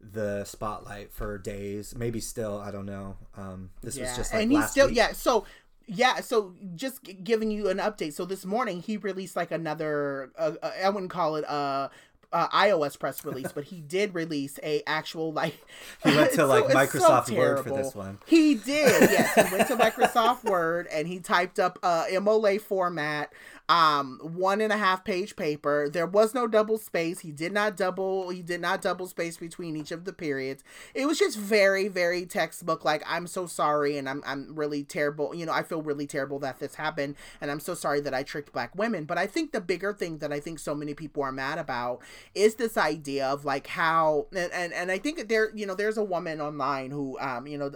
the 0.00 0.44
spotlight 0.44 1.12
for 1.12 1.36
days 1.36 1.94
maybe 1.94 2.20
still 2.20 2.58
i 2.58 2.70
don't 2.70 2.86
know 2.86 3.16
um 3.36 3.68
this 3.82 3.98
was 3.98 4.16
just 4.16 4.32
like 4.32 4.44
and 4.44 4.52
he's 4.52 4.70
still 4.70 4.86
week. 4.86 4.96
yeah. 4.96 5.12
So 5.12 5.44
yeah, 5.92 6.20
so 6.20 6.54
just 6.76 7.02
g- 7.02 7.14
giving 7.14 7.50
you 7.50 7.68
an 7.68 7.78
update. 7.78 8.12
So 8.12 8.24
this 8.24 8.44
morning 8.44 8.80
he 8.80 8.96
released 8.96 9.34
like 9.34 9.50
another. 9.50 10.30
Uh, 10.38 10.52
uh, 10.62 10.70
I 10.84 10.88
wouldn't 10.88 11.10
call 11.10 11.34
it 11.34 11.44
a. 11.48 11.90
Uh, 12.32 12.48
iOS 12.50 12.96
press 12.96 13.24
release, 13.24 13.50
but 13.52 13.64
he 13.64 13.80
did 13.80 14.14
release 14.14 14.60
a 14.62 14.82
actual 14.86 15.32
like. 15.32 15.60
He 16.04 16.14
went 16.14 16.32
to, 16.34 16.46
like, 16.46 16.66
it's 16.66 16.74
Microsoft 16.74 17.36
Word 17.36 17.64
for 17.64 17.70
this 17.70 17.94
one. 17.94 18.18
He 18.26 18.54
did, 18.54 19.10
yes. 19.10 19.34
He 19.34 19.56
went 19.56 19.68
to 19.68 19.76
Microsoft 19.76 20.44
Word 20.44 20.86
and 20.92 21.08
he 21.08 21.18
typed 21.18 21.58
up 21.58 21.78
a 21.82 22.04
MLA 22.12 22.60
format, 22.60 23.32
um, 23.70 24.18
one 24.22 24.60
and 24.60 24.72
a 24.72 24.76
half 24.76 25.04
page 25.04 25.36
paper. 25.36 25.88
There 25.88 26.06
was 26.06 26.34
no 26.34 26.48
double 26.48 26.76
space. 26.76 27.20
He 27.20 27.30
did 27.30 27.52
not 27.52 27.76
double. 27.76 28.30
He 28.30 28.42
did 28.42 28.60
not 28.60 28.82
double 28.82 29.06
space 29.06 29.36
between 29.36 29.76
each 29.76 29.92
of 29.92 30.04
the 30.04 30.12
periods. 30.12 30.64
It 30.92 31.06
was 31.06 31.20
just 31.20 31.38
very, 31.38 31.86
very 31.86 32.26
textbook. 32.26 32.84
Like 32.84 33.04
I'm 33.06 33.28
so 33.28 33.46
sorry, 33.46 33.96
and 33.96 34.08
I'm 34.08 34.24
I'm 34.26 34.56
really 34.56 34.82
terrible. 34.82 35.36
You 35.36 35.46
know, 35.46 35.52
I 35.52 35.62
feel 35.62 35.82
really 35.82 36.08
terrible 36.08 36.40
that 36.40 36.58
this 36.58 36.74
happened, 36.74 37.14
and 37.40 37.48
I'm 37.48 37.60
so 37.60 37.74
sorry 37.74 38.00
that 38.00 38.12
I 38.12 38.24
tricked 38.24 38.52
black 38.52 38.74
women. 38.74 39.04
But 39.04 39.18
I 39.18 39.28
think 39.28 39.52
the 39.52 39.60
bigger 39.60 39.92
thing 39.92 40.18
that 40.18 40.32
I 40.32 40.40
think 40.40 40.58
so 40.58 40.74
many 40.74 40.92
people 40.94 41.22
are 41.22 41.30
mad 41.30 41.58
about 41.58 42.00
is 42.34 42.56
this 42.56 42.76
idea 42.76 43.26
of 43.26 43.44
like 43.44 43.66
how 43.66 44.26
and 44.34 44.52
and, 44.52 44.72
and 44.72 44.90
I 44.90 44.98
think 44.98 45.28
there 45.28 45.50
you 45.54 45.66
know 45.66 45.74
there's 45.74 45.98
a 45.98 46.04
woman 46.04 46.40
online 46.40 46.90
who 46.90 47.18
um 47.20 47.46
you 47.46 47.58
know 47.58 47.72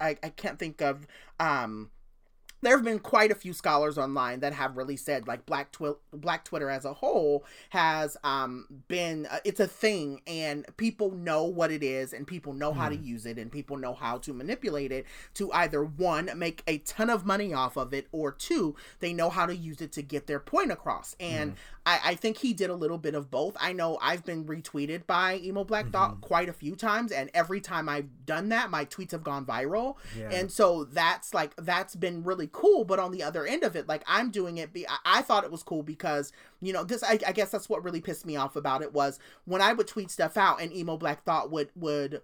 I 0.00 0.16
I 0.22 0.28
can't 0.30 0.58
think 0.58 0.80
of 0.80 1.06
um 1.40 1.90
there 2.62 2.74
have 2.74 2.84
been 2.84 2.98
quite 2.98 3.30
a 3.30 3.34
few 3.34 3.52
scholars 3.52 3.98
online 3.98 4.40
that 4.40 4.52
have 4.52 4.76
really 4.76 4.96
said 4.96 5.28
like 5.28 5.46
black 5.46 5.70
twi- 5.72 5.92
black 6.12 6.44
twitter 6.44 6.70
as 6.70 6.84
a 6.84 6.94
whole 6.94 7.44
has 7.70 8.16
um 8.24 8.66
been 8.88 9.26
uh, 9.30 9.38
it's 9.44 9.60
a 9.60 9.66
thing 9.68 10.20
and 10.26 10.66
people 10.76 11.10
know 11.12 11.44
what 11.44 11.70
it 11.70 11.82
is 11.82 12.12
and 12.12 12.26
people 12.26 12.52
know 12.52 12.72
how 12.72 12.88
to 12.88 12.96
use 12.96 13.26
it 13.26 13.38
and 13.38 13.52
people 13.52 13.76
know 13.76 13.94
how 13.94 14.18
to 14.18 14.32
manipulate 14.32 14.90
it 14.90 15.06
to 15.34 15.52
either 15.52 15.84
one 15.84 16.30
make 16.34 16.62
a 16.66 16.78
ton 16.78 17.10
of 17.10 17.26
money 17.26 17.52
off 17.52 17.76
of 17.76 17.92
it 17.92 18.08
or 18.10 18.32
two 18.32 18.74
they 19.00 19.12
know 19.12 19.30
how 19.30 19.46
to 19.46 19.54
use 19.54 19.80
it 19.80 19.92
to 19.92 20.02
get 20.02 20.26
their 20.26 20.40
point 20.40 20.72
across. 20.72 21.14
And 21.20 21.54
I, 21.86 22.00
I 22.04 22.14
think 22.16 22.38
he 22.38 22.52
did 22.52 22.68
a 22.68 22.74
little 22.74 22.98
bit 22.98 23.14
of 23.14 23.30
both. 23.30 23.56
I 23.58 23.72
know 23.72 23.98
i've 24.02 24.24
been 24.24 24.44
retweeted 24.44 25.06
by 25.06 25.40
emo 25.42 25.64
black 25.64 25.88
thought 25.90 26.12
mm-hmm. 26.12 26.20
quite 26.20 26.48
a 26.48 26.52
few 26.52 26.74
times 26.74 27.12
and 27.12 27.30
every 27.34 27.60
time 27.60 27.88
i've 27.88 28.26
done 28.26 28.48
that 28.48 28.70
my 28.70 28.84
tweets 28.84 29.12
have 29.12 29.22
gone 29.22 29.44
viral. 29.44 29.96
Yeah. 30.18 30.30
and 30.30 30.50
so 30.50 30.84
that's 30.84 31.34
like 31.34 31.54
that's 31.56 31.94
been 31.94 32.24
really 32.24 32.48
cool 32.50 32.84
but 32.84 32.98
on 32.98 33.12
the 33.12 33.22
other 33.22 33.46
end 33.46 33.62
of 33.62 33.76
it 33.76 33.88
like 33.88 34.02
i'm 34.06 34.30
doing 34.30 34.58
it 34.58 34.72
be 34.72 34.86
i, 34.88 34.96
I 35.04 35.22
thought 35.22 35.44
it 35.44 35.50
was 35.50 35.62
cool 35.62 35.82
because 35.82 36.32
you 36.60 36.72
know 36.72 36.84
this 36.84 37.02
I, 37.02 37.18
I 37.26 37.32
guess 37.32 37.50
that's 37.50 37.68
what 37.68 37.84
really 37.84 38.00
pissed 38.00 38.26
me 38.26 38.36
off 38.36 38.56
about 38.56 38.82
it 38.82 38.92
was 38.92 39.18
when 39.44 39.60
i 39.60 39.72
would 39.72 39.86
tweet 39.86 40.10
stuff 40.10 40.36
out 40.36 40.60
and 40.60 40.72
emo 40.72 40.96
black 40.96 41.24
thought 41.24 41.50
would 41.50 41.70
would 41.76 42.22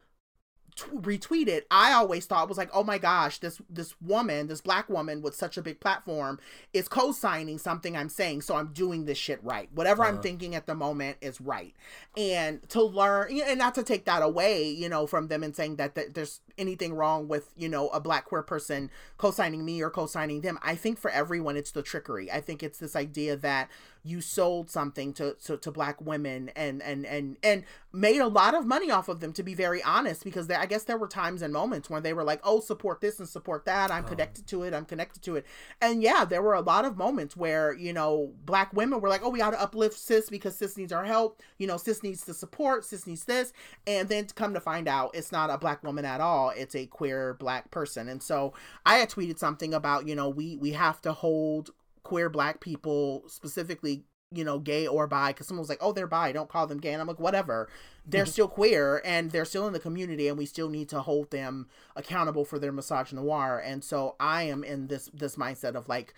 t- 0.77 0.85
retweet 0.95 1.49
it 1.49 1.67
i 1.71 1.93
always 1.93 2.27
thought 2.27 2.49
was 2.49 2.59
like 2.59 2.71
oh 2.73 2.83
my 2.85 2.99
gosh 2.99 3.39
this 3.39 3.61
this 3.69 3.95
woman 4.01 4.47
this 4.47 4.61
black 4.61 4.89
woman 4.89 5.23
with 5.23 5.35
such 5.35 5.57
a 5.57 5.63
big 5.63 5.81
platform 5.81 6.39
is 6.73 6.89
co-signing 6.89 7.59
something 7.59 7.97
i'm 7.97 8.09
saying 8.09 8.41
so 8.41 8.57
i'm 8.57 8.69
doing 8.73 9.05
this 9.05 9.19
shit 9.19 9.43
right 9.45 9.69
whatever 9.75 10.05
i'm 10.05 10.15
Uh-huh. 10.15 10.23
thinking 10.23 10.55
at 10.55 10.67
the 10.67 10.75
moment 10.75 11.17
is 11.21 11.41
right 11.41 11.75
and 12.17 12.69
to 12.69 12.83
learn 12.83 13.39
and 13.47 13.59
not 13.59 13.75
to 13.75 13.83
take 13.83 14.05
that 14.07 14.23
away 14.23 14.69
you 14.69 14.89
know 14.89 15.07
from 15.07 15.29
them 15.29 15.43
and 15.43 15.55
saying 15.57 15.77
that, 15.77 15.95
that 15.95 16.15
there's 16.15 16.41
anything 16.59 16.95
wrong 16.95 17.29
with 17.29 17.53
you 17.57 17.69
know 17.69 17.89
a 17.89 18.01
black 18.01 18.25
queer 18.27 18.43
person 18.43 18.91
co-signing 19.19 19.65
me 19.65 19.81
or 19.83 19.91
co-signing 19.91 20.41
them. 20.41 20.59
I 20.63 20.75
think 20.75 20.99
for 20.99 21.11
everyone 21.11 21.57
it's 21.57 21.71
the 21.73 21.83
trickery. 21.83 22.31
I 22.31 22.41
think 22.41 22.63
it's 22.63 22.79
this 22.79 22.97
idea 22.97 23.37
that 23.37 23.69
you 24.05 24.21
sold 24.21 24.69
something 24.69 25.13
to, 25.15 25.35
to, 25.45 25.57
to 25.57 25.71
black 25.71 26.01
women 26.01 26.51
and, 26.57 26.83
and 26.83 27.07
and 27.07 27.37
and 27.45 27.63
made 27.93 28.21
a 28.21 28.27
lot 28.27 28.53
of 28.53 28.67
money 28.67 28.91
off 28.91 29.09
of 29.09 29.21
them 29.21 29.33
to 29.33 29.45
be 29.45 29.55
very 29.55 29.81
honest 29.85 30.25
because 30.25 30.49
there, 30.49 30.59
i 30.59 30.67
guess 30.67 30.83
there 30.85 30.97
were 30.97 31.07
times 31.07 31.41
and 31.41 31.53
moments 31.53 31.89
when 31.89 32.03
they 32.03 32.13
were 32.13 32.25
like 32.25 32.41
oh 32.43 32.59
support 32.59 33.01
this 33.01 33.21
and 33.21 33.29
support 33.29 33.65
that. 33.65 33.91
I'm 33.93 34.05
Oh. 34.05 34.09
connected 34.09 34.47
to 34.49 34.65
it. 34.65 34.75
I'm 34.75 34.85
connected 34.85 35.23
to 35.23 35.37
it. 35.37 35.47
And 35.81 36.03
yeah 36.03 36.25
there 36.25 36.43
were 36.43 36.55
a 36.55 36.61
lot 36.61 36.85
of 36.85 36.97
moments 36.97 37.37
where 37.37 37.73
you 37.75 37.93
know 37.93 38.33
black 38.45 38.73
women 38.73 39.01
were 39.01 39.09
like 39.09 39.23
oh 39.23 39.31
we 39.31 39.39
gotta 39.39 39.61
uplift 39.61 39.97
sis 39.97 40.29
because 40.29 40.57
sis 40.57 40.77
needs 40.77 40.93
our 40.93 41.05
help. 41.05 41.41
You 41.59 41.69
know 41.69 41.77
sis 41.77 42.03
needs 42.03 42.25
the 42.25 42.35
support. 42.35 42.85
Sis 42.85 43.07
needs 43.07 43.25
this. 43.25 43.53
And 43.87 44.09
then 44.09 44.27
to 44.27 44.35
come 44.35 44.53
to 44.55 44.61
find 44.61 44.89
out 44.89 45.13
it's 45.15 45.31
not 45.31 45.49
a 45.51 45.59
black 45.59 45.83
woman 45.85 46.05
at 46.05 46.21
all 46.21 46.42
it's 46.51 46.75
a 46.75 46.87
queer 46.87 47.35
black 47.35 47.71
person. 47.71 48.09
And 48.09 48.23
so 48.23 48.53
i 48.87 48.97
had 48.97 49.11
tweeted 49.11 49.39
something 49.39 49.75
about 49.75 50.07
you 50.07 50.15
know 50.15 50.29
we 50.29 50.57
we 50.57 50.73
have 50.73 51.01
to 51.03 51.13
hold 51.13 51.71
queer 52.03 52.29
black 52.29 52.61
people 52.61 53.23
specifically 53.27 54.05
you 54.35 54.45
know 54.45 54.59
gay 54.59 54.87
or 54.87 55.07
bi 55.07 55.31
because 55.31 55.47
someone 55.47 55.63
was 55.63 55.69
like 55.69 55.79
oh 55.81 55.93
they're 55.93 56.07
bi 56.07 56.33
don't 56.33 56.49
call 56.49 56.67
them 56.67 56.79
gay. 56.79 56.93
And 56.93 57.01
i'm 57.01 57.09
like 57.09 57.21
whatever. 57.21 57.69
They're 58.05 58.25
mm-hmm. 58.25 58.33
still 58.33 58.49
queer 58.49 59.01
and 59.05 59.31
they're 59.31 59.45
still 59.45 59.67
in 59.67 59.73
the 59.73 59.79
community 59.79 60.27
and 60.29 60.37
we 60.37 60.47
still 60.47 60.69
need 60.69 60.89
to 60.89 61.01
hold 61.01 61.31
them 61.31 61.69
accountable 61.95 62.45
for 62.45 62.59
their 62.59 62.73
misogynoir 62.73 63.63
and 63.65 63.85
so 63.85 64.17
i 64.19 64.43
am 64.43 64.65
in 64.65 64.89
this 64.89 65.11
this 65.15 65.37
mindset 65.37 65.75
of 65.75 65.89
like 65.89 66.15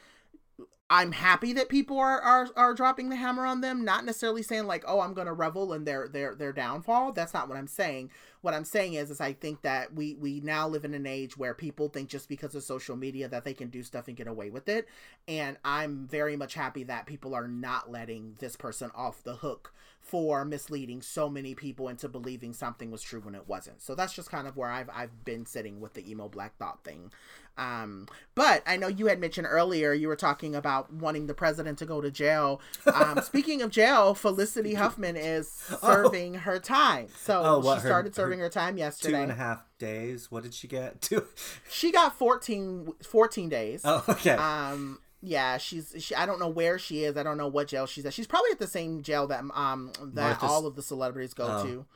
I'm 0.91 1.13
happy 1.13 1.55
that 1.55 1.71
people 1.71 1.99
are, 1.99 2.21
are 2.21 2.49
are 2.57 2.75
dropping 2.75 3.09
the 3.09 3.17
hammer 3.17 3.47
on 3.47 3.63
them, 3.63 3.85
not 3.85 4.05
necessarily 4.05 4.43
saying 4.43 4.67
like, 4.67 4.85
oh, 4.87 5.01
I'm 5.01 5.15
gonna 5.15 5.33
revel 5.33 5.73
in 5.73 5.85
their 5.85 6.09
their 6.09 6.35
their 6.35 6.53
downfall. 6.53 7.13
That's 7.13 7.33
not 7.33 7.49
what 7.49 7.57
I'm 7.57 7.67
saying. 7.67 8.11
What 8.43 8.53
I'm 8.53 8.67
saying 8.67 8.93
is 8.93 9.11
is 9.11 9.19
I 9.19 9.33
think 9.33 9.63
that 9.63 9.95
we 9.95 10.15
we 10.15 10.41
now 10.41 10.69
live 10.69 10.85
in 10.85 10.93
an 10.93 11.07
age 11.07 11.39
where 11.39 11.55
people 11.55 11.89
think 11.89 12.11
just 12.11 12.29
because 12.29 12.55
of 12.55 12.63
social 12.65 12.97
media 12.97 13.29
that 13.29 13.45
they 13.45 13.55
can 13.55 13.69
do 13.71 13.83
stuff 13.83 14.09
and 14.09 14.17
get 14.17 14.29
away 14.29 14.51
with 14.51 14.69
it. 14.69 14.87
And 15.27 15.57
I'm 15.65 16.07
very 16.07 16.37
much 16.37 16.53
happy 16.53 16.85
that 16.85 17.07
people 17.07 17.35
are 17.35 17.49
not 17.49 17.91
letting 17.91 18.37
this 18.39 18.55
person 18.55 18.91
off 18.95 19.25
the 19.25 19.37
hook 19.37 19.73
for 20.05 20.45
misleading 20.45 21.01
so 21.01 21.31
many 21.31 21.55
people 21.55 21.89
into 21.89 22.11
believing 22.11 22.53
something 22.53 22.91
was 22.91 23.01
true 23.01 23.21
when 23.21 23.35
it 23.35 23.49
wasn't. 23.49 23.81
So 23.81 23.95
that's 23.95 24.13
just 24.13 24.31
kind 24.31 24.47
of 24.47 24.55
where 24.55 24.71
I've 24.71 24.91
I've 24.95 25.25
been 25.25 25.47
sitting 25.47 25.81
with 25.81 25.95
the 25.95 26.09
emo 26.09 26.29
black 26.29 26.59
thought 26.59 26.85
thing. 26.85 27.11
Um, 27.57 28.09
but 28.35 28.63
I 28.67 28.77
know 28.77 28.89
you 28.89 29.07
had 29.07 29.21
mentioned 29.21 29.47
earlier 29.49 29.93
you 29.93 30.09
were 30.09 30.17
talking 30.17 30.55
about 30.57 30.93
wanting 30.93 31.27
the 31.29 31.35
president 31.35 31.79
to 31.79 31.87
go 31.87 32.01
to 32.01 32.11
jail. 32.11 32.61
Um, 32.93 33.21
speaking 33.23 33.63
of 33.63 33.71
jail, 33.71 34.15
Felicity 34.15 34.75
Huffman 34.83 35.17
is 35.17 35.49
serving 35.51 36.35
her 36.35 36.59
time. 36.59 37.07
So 37.17 37.41
Oh, 37.45 37.59
what, 37.61 37.77
she 37.77 37.83
her- 37.83 37.89
started 37.89 38.11
her 38.11 38.15
serving 38.23 38.41
her, 38.41 38.49
time 38.49 38.77
yesterday. 38.77 39.23
and 39.23 39.31
a 39.31 39.37
half 39.37 39.65
days. 39.79 40.31
What 40.31 40.43
did 40.43 40.55
she 40.55 40.67
get? 40.69 41.01
Two. 41.01 41.27
She 41.71 41.93
got 41.93 42.19
14, 42.19 42.93
14 43.05 43.49
days. 43.49 43.83
Oh, 43.85 44.05
okay. 44.09 44.31
Um, 44.33 44.99
yeah, 45.23 45.57
she's 45.57 45.95
she. 46.01 46.15
I 46.15 46.27
don't 46.27 46.39
know 46.39 46.49
where 46.51 46.79
she 46.79 47.05
is. 47.05 47.17
I 47.17 47.23
don't 47.23 47.39
know 47.39 47.49
what 47.49 47.69
jail 47.69 47.87
she's 47.87 48.05
at. 48.05 48.13
She's 48.13 48.27
probably 48.27 48.51
at 48.51 48.59
the 48.59 48.67
same 48.67 49.01
jail 49.03 49.27
that 49.29 49.43
um 49.55 49.91
that 50.13 50.15
Martha's- 50.23 50.51
all 50.51 50.67
of 50.67 50.75
the 50.77 50.83
celebrities 50.83 51.33
go 51.33 51.47
Oh. 51.49 51.65
to. 51.65 51.87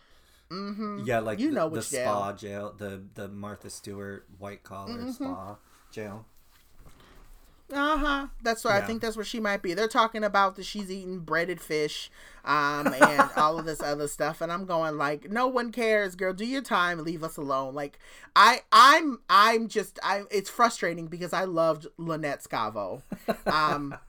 Mm-hmm. 0.51 1.01
yeah, 1.05 1.19
like 1.19 1.39
you 1.39 1.49
the, 1.49 1.55
know 1.55 1.69
the 1.69 1.77
which 1.77 1.91
jail. 1.91 2.11
spa 2.13 2.33
jail, 2.33 2.75
the 2.77 3.03
the 3.15 3.29
Martha 3.29 3.69
Stewart 3.71 4.27
white 4.39 4.63
collar 4.63 4.93
Mhm. 4.93 5.13
spa 5.15 5.57
jail. 5.93 6.25
Uh 7.71 7.99
huh. 7.99 8.27
That's 8.43 8.65
where 8.65 8.73
I 8.73 8.81
think 8.81 9.03
that's 9.03 9.15
where 9.15 9.27
she 9.27 9.41
might 9.41 9.61
be. 9.61 9.75
They're 9.75 9.89
talking 9.89 10.25
about 10.25 10.57
that 10.57 10.65
she's 10.65 10.91
eating 10.91 11.19
breaded 11.19 11.61
fish, 11.61 12.11
um, 12.47 12.87
and 12.95 13.29
all 13.37 13.59
of 13.59 13.67
this 13.67 13.83
other 13.83 14.09
stuff. 14.09 14.41
And 14.41 14.51
I'm 14.51 14.65
going 14.65 14.97
like, 14.97 15.31
no 15.31 15.47
one 15.49 15.71
cares, 15.71 16.15
girl. 16.15 16.33
Do 16.33 16.47
your 16.47 16.63
time. 16.63 17.05
Leave 17.05 17.23
us 17.23 17.37
alone. 17.37 17.75
Like, 17.75 17.99
I, 18.35 18.63
I'm, 18.73 19.19
I'm 19.29 19.69
just, 19.69 19.99
I. 20.03 20.23
It's 20.31 20.49
frustrating 20.49 21.09
because 21.09 21.35
I 21.35 21.45
loved 21.45 21.89
Lynette 21.99 22.43
Scavo. 22.43 23.03
Um, 23.45 23.95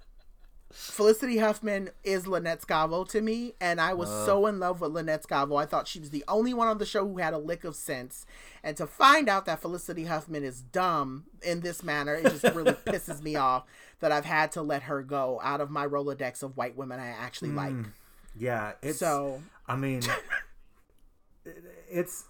Felicity 0.71 1.39
Huffman 1.39 1.89
is 2.03 2.27
Lynette 2.27 2.61
Scavo 2.61 3.07
to 3.09 3.21
me, 3.21 3.53
and 3.59 3.81
I 3.81 3.93
was 3.95 4.09
Uh. 4.09 4.25
so 4.25 4.45
in 4.45 4.59
love 4.59 4.81
with 4.81 4.91
Lynette 4.91 5.23
Scavo. 5.23 5.59
I 5.59 5.65
thought 5.65 5.87
she 5.87 5.99
was 5.99 6.11
the 6.11 6.23
only 6.27 6.53
one 6.53 6.67
on 6.67 6.77
the 6.77 6.85
show 6.85 7.07
who 7.07 7.17
had 7.17 7.33
a 7.33 7.39
lick 7.39 7.63
of 7.63 7.75
sense. 7.75 8.25
And 8.61 8.77
to 8.77 8.85
find 8.85 9.27
out 9.27 9.45
that 9.47 9.61
Felicity 9.61 10.05
Huffman 10.05 10.43
is 10.43 10.61
dumb 10.61 11.25
in 11.41 11.61
this 11.61 11.81
manner, 11.83 12.13
it 12.13 12.23
just 12.23 12.55
really 12.55 12.73
pisses 12.85 13.23
me 13.23 13.35
off 13.35 13.63
that 13.99 14.11
I've 14.11 14.25
had 14.25 14.51
to 14.53 14.61
let 14.61 14.83
her 14.83 15.01
go 15.01 15.39
out 15.43 15.59
of 15.59 15.71
my 15.71 15.87
Rolodex 15.87 16.43
of 16.43 16.55
white 16.55 16.75
women 16.77 16.99
I 16.99 17.07
actually 17.07 17.51
like. 17.51 17.73
Mm. 17.73 17.91
Yeah, 18.37 18.73
it's. 18.83 18.99
So, 18.99 19.41
I 19.67 19.75
mean, 19.75 20.03
it's 21.89 22.25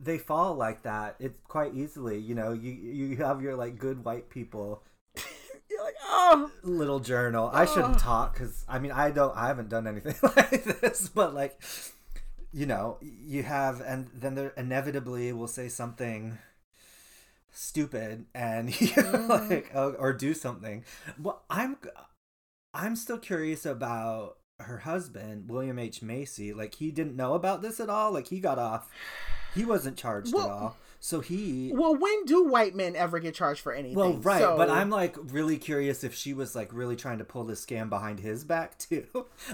they 0.00 0.18
fall 0.18 0.54
like 0.54 0.82
that. 0.82 1.16
It's 1.18 1.38
quite 1.48 1.74
easily. 1.74 2.18
You 2.18 2.34
know, 2.34 2.52
you 2.52 2.72
you 2.72 3.16
have 3.18 3.40
your 3.42 3.56
like 3.56 3.78
good 3.78 4.04
white 4.04 4.28
people 4.28 4.82
you're 5.78 5.84
like, 5.86 5.94
oh, 6.04 6.50
little 6.62 7.00
journal. 7.00 7.50
I 7.52 7.64
shouldn't 7.64 7.98
talk 7.98 8.34
because 8.34 8.64
I 8.68 8.78
mean 8.78 8.92
I 8.92 9.10
don't 9.10 9.34
I 9.36 9.46
haven't 9.46 9.68
done 9.70 9.86
anything 9.86 10.16
like 10.36 10.64
this, 10.64 11.08
but 11.08 11.34
like 11.34 11.58
you 12.52 12.66
know 12.66 12.98
you 13.00 13.42
have 13.44 13.80
and 13.80 14.08
then 14.14 14.34
there 14.34 14.52
inevitably 14.56 15.32
will 15.32 15.46
say 15.48 15.68
something 15.68 16.38
stupid 17.52 18.26
and 18.34 18.68
you 18.80 18.88
Mhm. 18.88 19.28
like 19.48 19.70
or, 19.74 19.94
or 19.96 20.12
do 20.12 20.34
something. 20.34 20.84
Well, 21.20 21.42
I'm 21.50 21.76
I'm 22.74 22.96
still 22.96 23.18
curious 23.18 23.64
about 23.66 24.36
her 24.60 24.78
husband 24.78 25.48
William 25.48 25.78
H 25.78 26.02
Macy. 26.02 26.52
Like 26.52 26.74
he 26.76 26.90
didn't 26.90 27.16
know 27.16 27.34
about 27.34 27.62
this 27.62 27.80
at 27.80 27.88
all. 27.90 28.12
Like 28.12 28.28
he 28.28 28.40
got 28.40 28.58
off. 28.58 28.90
He 29.54 29.64
wasn't 29.64 29.96
charged 29.96 30.34
Well- 30.34 30.44
at 30.46 30.50
all. 30.50 30.76
So 31.00 31.20
he 31.20 31.70
well, 31.74 31.94
when 31.94 32.24
do 32.24 32.44
white 32.44 32.74
men 32.74 32.96
ever 32.96 33.20
get 33.20 33.34
charged 33.34 33.60
for 33.60 33.72
anything? 33.72 33.94
well, 33.96 34.14
right, 34.14 34.40
So- 34.40 34.56
but 34.56 34.68
I'm 34.68 34.90
like 34.90 35.16
really 35.32 35.56
curious 35.56 36.02
if 36.02 36.12
she 36.12 36.34
was 36.34 36.56
like 36.56 36.72
really 36.72 36.96
trying 36.96 37.18
to 37.18 37.24
pull 37.24 37.44
this 37.44 37.64
scam 37.64 37.88
behind 37.88 38.18
his 38.18 38.42
back 38.44 38.76
too. 38.78 39.04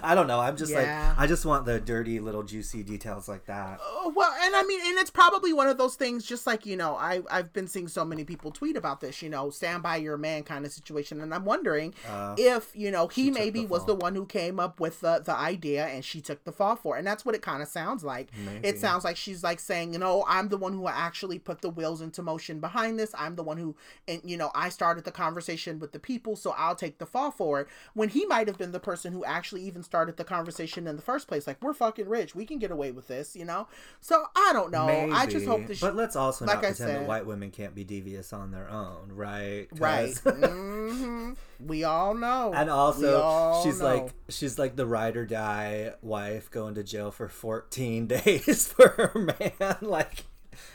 I 0.01 0.15
don't 0.15 0.25
know. 0.27 0.39
I'm 0.39 0.57
just 0.57 0.71
Yeah. 0.71 1.09
like 1.11 1.19
I 1.19 1.27
just 1.27 1.45
want 1.45 1.65
the 1.65 1.79
dirty 1.79 2.19
little 2.19 2.41
juicy 2.41 2.81
details 2.81 3.27
like 3.29 3.45
that. 3.45 3.79
Uh, 3.79 4.09
well, 4.15 4.33
and 4.41 4.55
I 4.55 4.63
mean, 4.63 4.81
and 4.87 4.97
it's 4.97 5.11
probably 5.11 5.53
one 5.53 5.67
of 5.67 5.77
those 5.77 5.95
things. 5.95 6.25
Just 6.25 6.47
like 6.47 6.65
you 6.65 6.77
know, 6.77 6.95
I 6.95 7.21
I've 7.29 7.53
been 7.53 7.67
seeing 7.67 7.87
so 7.87 8.03
many 8.03 8.23
people 8.23 8.49
tweet 8.51 8.75
about 8.75 8.99
this. 9.01 9.21
You 9.21 9.29
know, 9.29 9.51
stand 9.51 9.83
by 9.83 9.97
your 9.97 10.17
man 10.17 10.41
kind 10.43 10.65
of 10.65 10.71
situation, 10.71 11.21
and 11.21 11.31
I'm 11.33 11.45
wondering 11.45 11.93
Uh, 12.09 12.33
if 12.39 12.71
you 12.75 12.89
know 12.89 13.07
he 13.07 13.29
maybe 13.29 13.61
the 13.61 13.67
was 13.67 13.85
the 13.85 13.93
one 13.95 14.15
who 14.15 14.25
came 14.25 14.59
up 14.59 14.79
with 14.79 15.01
the 15.01 15.19
the 15.23 15.35
idea, 15.37 15.85
and 15.85 16.03
she 16.03 16.21
took 16.21 16.43
the 16.43 16.51
fall 16.51 16.75
for, 16.75 16.95
it. 16.95 16.99
and 16.99 17.07
that's 17.07 17.23
what 17.23 17.35
it 17.35 17.43
kind 17.43 17.61
of 17.61 17.67
sounds 17.69 18.03
like. 18.03 18.29
maybe. 18.35 18.67
It 18.67 18.79
sounds 18.79 19.03
like 19.03 19.15
she's 19.15 19.43
like 19.43 19.59
saying, 19.59 19.93
you 19.93 19.99
know, 19.99 20.25
I'm 20.27 20.49
the 20.49 20.57
one 20.57 20.73
who 20.73 20.87
actually 20.87 21.34
put 21.39 21.61
the 21.61 21.69
wheels 21.69 22.01
into 22.01 22.21
motion 22.21 22.59
behind 22.59 22.99
this. 22.99 23.13
I'm 23.17 23.35
the 23.35 23.43
one 23.43 23.57
who, 23.57 23.75
and 24.07 24.21
you 24.23 24.37
know, 24.37 24.51
I 24.55 24.69
started 24.69 25.03
the 25.03 25.11
conversation 25.11 25.79
with 25.79 25.91
the 25.91 25.99
people, 25.99 26.35
so 26.35 26.53
I'll 26.57 26.75
take 26.75 26.97
the 26.97 27.05
fall 27.05 27.31
for 27.31 27.61
it. 27.61 27.67
When 27.93 28.09
he 28.09 28.25
might 28.25 28.47
have 28.47 28.57
been 28.57 28.71
the 28.71 28.79
person 28.79 29.13
who 29.13 29.23
actually 29.25 29.61
even 29.63 29.83
started 29.83 30.17
the 30.17 30.23
conversation 30.23 30.87
in 30.87 30.95
the 30.95 31.01
first 31.01 31.27
place. 31.27 31.47
Like, 31.47 31.61
we're 31.61 31.73
fucking 31.73 32.07
rich, 32.09 32.35
we 32.35 32.45
can 32.45 32.59
get 32.59 32.71
away 32.71 32.91
with 32.91 33.07
this, 33.07 33.35
you 33.35 33.45
know. 33.45 33.67
So 34.01 34.25
I 34.35 34.51
don't 34.53 34.71
know. 34.71 35.09
I 35.13 35.25
just 35.25 35.45
hope 35.45 35.59
Maybe. 35.61 35.67
that 35.69 35.77
she, 35.77 35.81
But 35.85 35.95
let's 35.95 36.15
also 36.15 36.45
like 36.45 36.55
not 36.57 36.63
I 36.65 36.67
pretend 36.69 36.89
that 36.89 36.99
said- 36.99 37.07
white 37.07 37.25
women 37.25 37.51
can't 37.51 37.75
be 37.75 37.83
devious 37.83 38.33
on 38.33 38.51
their 38.51 38.69
own, 38.69 39.11
right? 39.11 39.67
right. 39.73 40.15
hmm 40.25 41.33
We 41.59 41.83
all 41.83 42.13
know. 42.13 42.51
And 42.53 42.69
also, 42.69 43.21
all 43.21 43.63
she's 43.63 43.79
know. 43.79 43.85
like 43.85 44.13
she's 44.29 44.59
like 44.59 44.75
the 44.75 44.85
ride 44.85 45.15
or 45.17 45.25
die 45.25 45.93
wife 46.01 46.51
going 46.51 46.75
to 46.75 46.83
jail 46.83 47.11
for 47.11 47.27
14 47.27 48.07
days 48.07 48.67
for 48.67 48.89
her 48.89 49.19
man. 49.39 49.77
Like, 49.81 50.25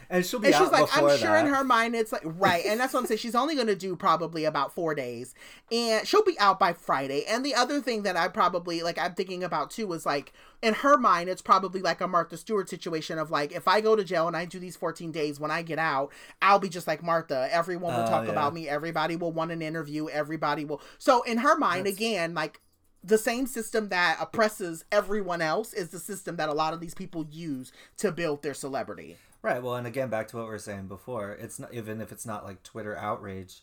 and 0.08 0.24
she'll 0.24 0.40
be 0.40 0.48
And 0.48 0.56
she's 0.56 0.70
like, 0.70 0.88
I'm 0.96 1.16
sure 1.18 1.36
in 1.36 1.46
her 1.46 1.64
mind 1.64 1.94
it's 1.94 2.12
like 2.12 2.22
right, 2.24 2.64
and 2.66 2.78
that's 2.80 2.92
what 2.94 3.00
I'm 3.00 3.06
saying. 3.06 3.18
She's 3.18 3.34
only 3.34 3.54
going 3.54 3.66
to 3.68 3.76
do 3.76 3.96
probably 3.96 4.44
about 4.44 4.74
four 4.74 4.94
days, 4.94 5.34
and 5.72 6.06
she'll 6.06 6.24
be 6.24 6.38
out 6.38 6.58
by 6.58 6.72
Friday. 6.72 7.24
And 7.26 7.44
the 7.44 7.54
other 7.54 7.80
thing 7.80 8.02
that 8.02 8.16
I 8.16 8.28
probably 8.28 8.82
like, 8.82 8.98
I'm 8.98 9.14
thinking 9.14 9.42
about 9.44 9.70
too 9.70 9.92
is 9.92 10.04
like 10.06 10.32
in 10.62 10.74
her 10.74 10.96
mind, 10.98 11.28
it's 11.30 11.40
probably 11.42 11.80
like 11.80 12.00
a 12.00 12.08
Martha 12.08 12.36
Stewart 12.36 12.68
situation 12.68 13.18
of 13.18 13.30
like, 13.30 13.52
if 13.52 13.66
I 13.66 13.80
go 13.80 13.96
to 13.96 14.04
jail 14.04 14.26
and 14.28 14.36
I 14.36 14.44
do 14.44 14.58
these 14.58 14.76
14 14.76 15.10
days, 15.10 15.40
when 15.40 15.50
I 15.50 15.62
get 15.62 15.78
out, 15.78 16.12
I'll 16.42 16.58
be 16.58 16.68
just 16.68 16.86
like 16.86 17.02
Martha. 17.02 17.48
Everyone 17.50 17.94
will 17.94 18.02
Oh, 18.02 18.06
talk 18.06 18.26
yeah. 18.26 18.32
about 18.32 18.52
me. 18.52 18.68
Everybody 18.68 19.16
will 19.16 19.32
want 19.32 19.52
an 19.52 19.62
interview. 19.62 20.08
Everybody 20.08 20.64
will. 20.66 20.82
So 20.98 21.22
in 21.22 21.38
her 21.38 21.56
mind, 21.56 21.86
That's- 21.86 21.96
again, 21.96 22.34
like 22.34 22.60
the 23.02 23.16
same 23.16 23.46
system 23.46 23.88
that 23.88 24.18
oppresses 24.20 24.84
everyone 24.92 25.40
else 25.40 25.72
is 25.72 25.88
the 25.88 25.98
system 25.98 26.36
that 26.36 26.50
a 26.50 26.52
lot 26.52 26.74
of 26.74 26.80
these 26.80 26.92
people 26.92 27.26
use 27.30 27.72
to 27.96 28.12
build 28.12 28.42
their 28.42 28.52
celebrity. 28.52 29.16
Right. 29.42 29.62
Well, 29.62 29.74
and 29.76 29.86
again, 29.86 30.10
back 30.10 30.28
to 30.28 30.36
what 30.36 30.44
we 30.46 30.50
were 30.50 30.58
saying 30.58 30.86
before, 30.88 31.32
it's 31.32 31.58
not 31.58 31.72
even 31.72 32.00
if 32.00 32.12
it's 32.12 32.26
not 32.26 32.44
like 32.44 32.62
Twitter 32.62 32.96
outrage, 32.96 33.62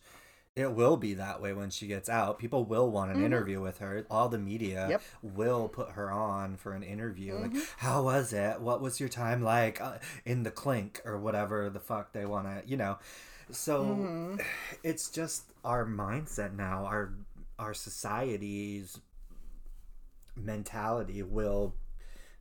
it 0.55 0.71
will 0.71 0.97
be 0.97 1.13
that 1.13 1.39
way 1.39 1.53
when 1.53 1.69
she 1.69 1.85
gets 1.85 2.09
out. 2.09 2.39
People 2.39 2.65
will 2.65 2.89
want 2.89 3.11
an 3.11 3.17
Mhm. 3.19 3.25
interview 3.25 3.61
with 3.61 3.77
her. 3.77 4.05
All 4.09 4.27
the 4.27 4.39
media 4.39 4.87
Yep. 4.89 5.01
will 5.21 5.69
put 5.69 5.91
her 5.91 6.09
on 6.11 6.57
for 6.57 6.73
an 6.73 6.81
interview. 6.81 7.35
Mhm. 7.35 7.41
Like, 7.41 7.53
how 7.77 8.01
was 8.01 8.33
it? 8.33 8.59
What 8.59 8.81
was 8.81 8.99
your 8.99 9.09
time 9.09 9.43
like 9.43 9.79
uh, 9.79 9.99
in 10.25 10.41
the 10.41 10.49
clink 10.49 10.99
or 11.05 11.19
whatever 11.19 11.69
the 11.69 11.79
fuck 11.79 12.11
they 12.11 12.25
want 12.25 12.47
to, 12.47 12.67
you 12.67 12.75
know? 12.75 12.97
So 13.51 13.83
Mhm. 13.85 14.41
it's 14.83 15.11
just 15.11 15.43
our 15.63 15.85
mindset 15.85 16.53
now. 16.53 16.85
Our 16.85 17.13
our 17.59 17.73
society's 17.75 18.99
mentality 20.35 21.21
will 21.23 21.73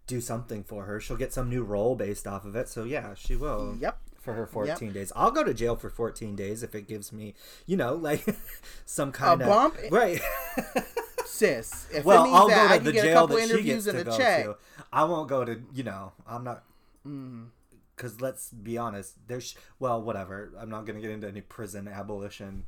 do 0.06 0.20
something 0.20 0.62
for 0.64 0.84
her. 0.84 1.00
She'll 1.00 1.16
get 1.16 1.32
some 1.32 1.48
new 1.50 1.62
role 1.64 1.94
based 1.96 2.26
off 2.26 2.44
of 2.44 2.54
it. 2.56 2.68
So 2.68 2.84
yeah, 2.84 3.14
she 3.14 3.34
will 3.36 3.76
Yep. 3.80 3.98
for 4.20 4.34
her 4.34 4.46
14 4.46 4.92
days. 4.92 5.12
I'll 5.16 5.30
go 5.30 5.42
to 5.44 5.52
jail 5.54 5.76
for 5.76 5.90
14 5.90 6.36
days 6.36 6.62
if 6.62 6.74
it 6.74 6.86
gives 6.88 7.12
me, 7.12 7.34
you 7.66 7.76
know, 7.76 7.94
like 7.94 8.24
some 8.86 9.12
kind 9.12 9.42
of 9.42 9.48
bump? 9.48 9.76
Right. 9.90 10.20
Sis. 11.26 11.86
If 11.92 12.04
well, 12.04 12.22
it 12.22 12.26
means 12.26 12.36
I'll 12.36 12.48
that 12.48 12.68
go 12.68 12.74
I 12.74 12.78
to 12.78 12.78
can 12.78 12.84
the 12.84 12.92
get 12.92 13.04
a 13.04 13.08
jail 13.08 13.20
couple 13.20 13.36
interviews 13.36 13.86
and 13.86 13.98
a 13.98 14.16
check. 14.16 14.44
to. 14.44 14.56
I 14.92 15.04
won't 15.04 15.28
go 15.28 15.44
to, 15.44 15.60
you 15.72 15.82
know, 15.84 16.12
I'm 16.26 16.44
not 16.44 16.62
Mm. 17.06 17.50
cuz 17.96 18.20
let's 18.20 18.50
be 18.50 18.76
honest, 18.76 19.14
there's 19.28 19.54
well, 19.78 20.02
whatever. 20.02 20.50
I'm 20.58 20.68
not 20.70 20.86
going 20.86 20.96
to 20.96 21.02
get 21.02 21.10
into 21.12 21.28
any 21.28 21.40
prison 21.40 21.86
abolition 21.86 22.64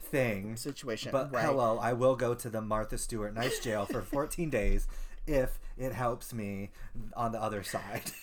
thing. 0.00 0.56
Situation. 0.56 1.12
But 1.12 1.30
right. 1.32 1.44
hello, 1.44 1.78
I 1.78 1.92
will 1.92 2.16
go 2.16 2.34
to 2.34 2.48
the 2.48 2.60
Martha 2.62 2.96
Stewart 2.96 3.34
Nice 3.34 3.58
jail 3.58 3.84
for 3.84 4.00
14 4.00 4.48
days 4.48 4.86
if 5.28 5.58
it 5.76 5.92
helps 5.92 6.32
me 6.32 6.70
on 7.16 7.32
the 7.32 7.40
other 7.42 7.62
side. 7.62 8.10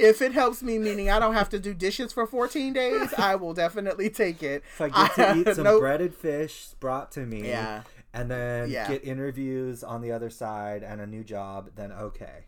If 0.00 0.22
it 0.22 0.30
helps 0.32 0.62
me, 0.62 0.78
meaning 0.78 1.10
I 1.10 1.18
don't 1.18 1.34
have 1.34 1.48
to 1.48 1.58
do 1.58 1.74
dishes 1.74 2.12
for 2.12 2.24
14 2.24 2.72
days, 2.72 3.12
I 3.18 3.34
will 3.34 3.52
definitely 3.52 4.08
take 4.10 4.44
it. 4.44 4.62
If 4.74 4.80
I 4.80 4.88
get 4.90 5.14
to 5.16 5.36
eat 5.50 5.56
some 5.56 5.64
Nope. 5.64 5.80
breaded 5.80 6.14
fish 6.14 6.68
brought 6.78 7.10
to 7.12 7.26
me, 7.26 7.48
Yeah. 7.48 7.82
and 8.14 8.30
then 8.30 8.70
Yeah. 8.70 8.86
get 8.86 9.02
interviews 9.04 9.82
on 9.82 10.00
the 10.00 10.12
other 10.12 10.30
side 10.30 10.84
and 10.84 11.00
a 11.00 11.06
new 11.08 11.24
job, 11.24 11.70
then 11.74 11.90
okay. 11.90 12.44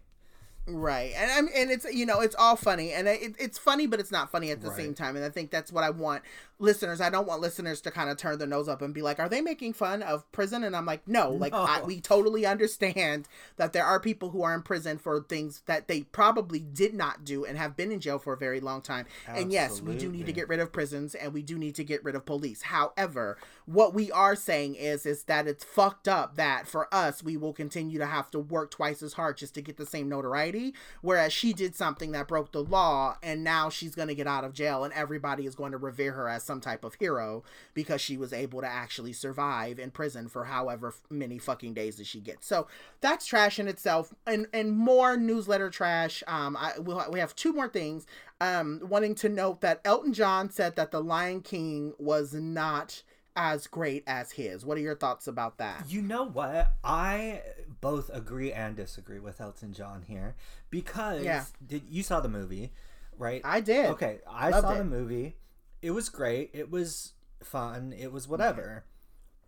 Right, 0.69 1.13
and 1.17 1.29
I'm, 1.33 1.49
and 1.57 1.73
it's 1.73 1.85
you 1.93 2.07
know 2.07 2.21
it's 2.21 2.37
all 2.39 2.55
funny, 2.55 2.93
and 2.93 3.09
it, 3.09 3.35
it's 3.41 3.59
funny, 3.59 3.89
but 3.89 3.99
it's 3.99 4.13
not 4.13 4.31
funny 4.31 4.53
at 4.53 4.61
the 4.61 4.69
Right. 4.69 4.77
same 4.77 4.95
time. 4.95 5.17
And 5.17 5.25
I 5.25 5.29
think 5.31 5.51
that's 5.51 5.73
what 5.73 5.83
I 5.83 5.91
want 5.91 6.23
listeners. 6.61 7.01
I 7.01 7.11
don't 7.11 7.27
want 7.27 7.41
listeners 7.41 7.81
to 7.83 7.91
kind 7.91 8.11
of 8.11 8.17
turn 8.17 8.39
their 8.39 8.47
nose 8.47 8.69
up 8.69 8.83
and 8.83 8.95
be 8.95 9.03
like, 9.03 9.19
"Are 9.19 9.29
they 9.29 9.41
making 9.41 9.73
fun 9.73 10.03
of 10.03 10.31
prison?" 10.33 10.63
And 10.63 10.77
I'm 10.77 10.87
like, 10.87 11.07
"No, 11.09 11.31
like 11.31 11.55
I, 11.55 11.83
we 11.83 12.01
totally 12.01 12.47
understand 12.47 13.29
that 13.57 13.73
there 13.73 13.85
are 13.85 13.99
people 14.01 14.31
who 14.31 14.43
are 14.43 14.55
in 14.55 14.63
prison 14.63 14.99
for 14.99 15.21
things 15.23 15.63
that 15.67 15.89
they 15.89 16.03
probably 16.03 16.61
did 16.61 16.95
not 16.95 17.25
do 17.25 17.45
and 17.45 17.59
have 17.59 17.77
been 17.77 17.91
in 17.91 18.01
jail 18.01 18.19
for 18.19 18.33
a 18.33 18.37
very 18.37 18.61
long 18.61 18.83
time. 18.83 19.07
And 19.27 19.53
yes, 19.53 19.81
we 19.81 19.97
do 19.97 20.11
need 20.11 20.27
to 20.27 20.33
get 20.33 20.49
rid 20.49 20.61
of 20.61 20.73
prisons 20.73 21.15
and 21.15 21.33
we 21.33 21.43
do 21.43 21.59
need 21.59 21.75
to 21.77 21.85
get 21.85 22.05
rid 22.05 22.15
of 22.15 22.27
police. 22.27 22.63
However, 22.63 23.39
what 23.67 23.95
we 23.95 24.11
are 24.11 24.35
saying 24.35 24.75
is 24.75 25.07
is 25.07 25.25
that 25.25 25.47
it's 25.47 25.63
fucked 25.63 26.09
up 26.09 26.35
that 26.37 26.67
for 26.67 26.93
us 26.93 27.23
we 27.23 27.37
will 27.37 27.53
continue 27.53 27.99
to 27.99 28.07
have 28.07 28.31
to 28.31 28.39
work 28.39 28.71
twice 28.71 29.01
as 29.03 29.13
hard 29.13 29.37
just 29.37 29.55
to 29.55 29.63
get 29.63 29.77
the 29.77 29.87
same 29.87 30.09
notoriety 30.09 30.75
whereas 31.03 31.33
she 31.33 31.53
did 31.53 31.77
something 31.77 32.11
that 32.11 32.27
broke 32.27 32.51
the 32.51 32.65
law 32.65 33.17
and 33.23 33.45
now 33.45 33.71
she's 33.71 33.95
going 33.95 34.09
to 34.09 34.15
get 34.15 34.27
out 34.27 34.43
of 34.43 34.53
jail 34.53 34.83
and 34.83 34.93
everybody 34.95 35.47
is 35.47 35.55
going 35.55 35.71
to 35.71 35.79
revere 35.79 36.13
her 36.13 36.29
as 36.29 36.43
some 36.51 36.61
type 36.61 36.83
of 36.83 36.95
hero 36.95 37.45
because 37.75 38.01
she 38.01 38.17
was 38.17 38.33
able 38.33 38.61
to 38.61 38.67
actually 38.67 39.13
survive 39.13 39.79
in 39.79 39.93
prison 39.93 40.27
for 40.27 40.47
however 40.47 40.93
many 41.09 41.39
fucking 41.39 41.73
days 41.75 41.95
that 41.97 42.07
she 42.09 42.19
gets. 42.19 42.45
So 42.45 42.67
that's 43.01 43.25
trash 43.25 43.61
in 43.61 43.69
itself 43.69 44.13
and 44.27 44.49
and 44.53 44.73
more 44.73 45.17
newsletter 45.17 45.71
trash 45.71 46.25
um 46.27 46.57
I 46.57 46.73
we'll, 46.81 47.05
we 47.13 47.21
have 47.21 47.37
two 47.37 47.53
more 47.53 47.69
things 47.69 48.05
um 48.41 48.81
wanting 48.83 49.15
to 49.17 49.29
note 49.29 49.61
that 49.61 49.81
Elton 49.85 50.13
John 50.13 50.51
said 50.51 50.75
that 50.75 50.91
The 50.91 51.01
Lion 51.01 51.41
King 51.41 51.93
was 52.01 52.35
not 52.35 53.05
as 53.37 53.69
great 53.69 54.03
as 54.09 54.33
his. 54.33 54.65
What 54.65 54.77
are 54.77 54.81
your 54.81 54.97
thoughts 54.97 55.29
about 55.29 55.59
that? 55.59 55.85
You 55.89 56.03
know 56.03 56.25
what? 56.25 56.73
I 56.83 57.43
both 57.81 58.11
agree 58.13 58.53
and 58.53 58.75
disagree 58.75 59.21
with 59.21 59.41
Elton 59.41 59.73
John 59.73 60.03
here 60.09 60.35
because 60.69 61.23
Yeah. 61.23 61.45
did 61.65 61.83
you 61.89 62.03
saw 62.03 62.19
the 62.19 62.29
movie, 62.29 62.73
right? 63.17 63.41
I 63.45 63.61
did. 63.61 63.87
Okay, 63.91 64.19
I 64.29 64.51
Loved 64.51 64.67
saw 64.67 64.75
it. 64.75 64.79
the 64.79 64.85
movie. 64.85 65.37
It 65.83 65.93
was 65.93 66.09
great. 66.09 66.51
It 66.53 66.71
was 66.71 67.13
fun. 67.43 67.93
It 67.93 68.13
was 68.13 68.29
whatever. 68.29 68.85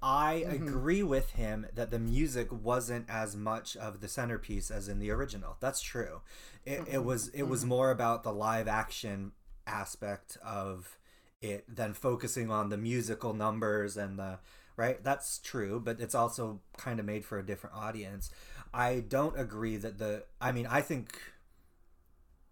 I 0.03 0.45
Mm-hmm. 0.49 0.69
agree 0.69 1.03
with 1.03 1.33
him 1.33 1.67
that 1.75 1.91
the 1.91 1.99
music 1.99 2.49
wasn't 2.53 3.09
as 3.09 3.37
much 3.37 3.77
of 3.77 4.01
the 4.01 4.09
centerpiece 4.09 4.71
as 4.71 4.89
in 4.89 4.99
the 4.99 5.11
original. 5.11 5.57
That's 5.61 5.81
true. 5.81 6.23
It, 6.65 6.81
Mm-hmm. 6.81 6.95
it 6.95 7.05
was 7.05 7.29
it 7.29 7.45
was 7.45 7.65
more 7.65 7.91
about 7.91 8.23
the 8.25 8.33
live 8.33 8.69
action 8.69 9.33
aspect 9.67 10.37
of 10.45 10.99
it 11.41 11.65
than 11.75 11.95
focusing 11.95 12.51
on 12.51 12.69
the 12.71 12.77
musical 12.79 13.33
numbers 13.35 13.97
and 13.97 14.19
the 14.19 14.39
right. 14.77 15.03
That's 15.05 15.39
true, 15.39 15.81
but 15.81 16.01
it's 16.01 16.15
also 16.15 16.61
kind 16.77 16.99
of 17.01 17.07
made 17.07 17.25
for 17.25 17.39
a 17.39 17.47
different 17.47 17.77
audience. 17.77 18.31
I 18.75 19.01
don't 19.01 19.39
agree 19.39 19.77
that 19.77 19.99
the 19.99 20.25
I 20.41 20.53
mean, 20.53 20.67
I 20.67 20.81
think 20.83 21.19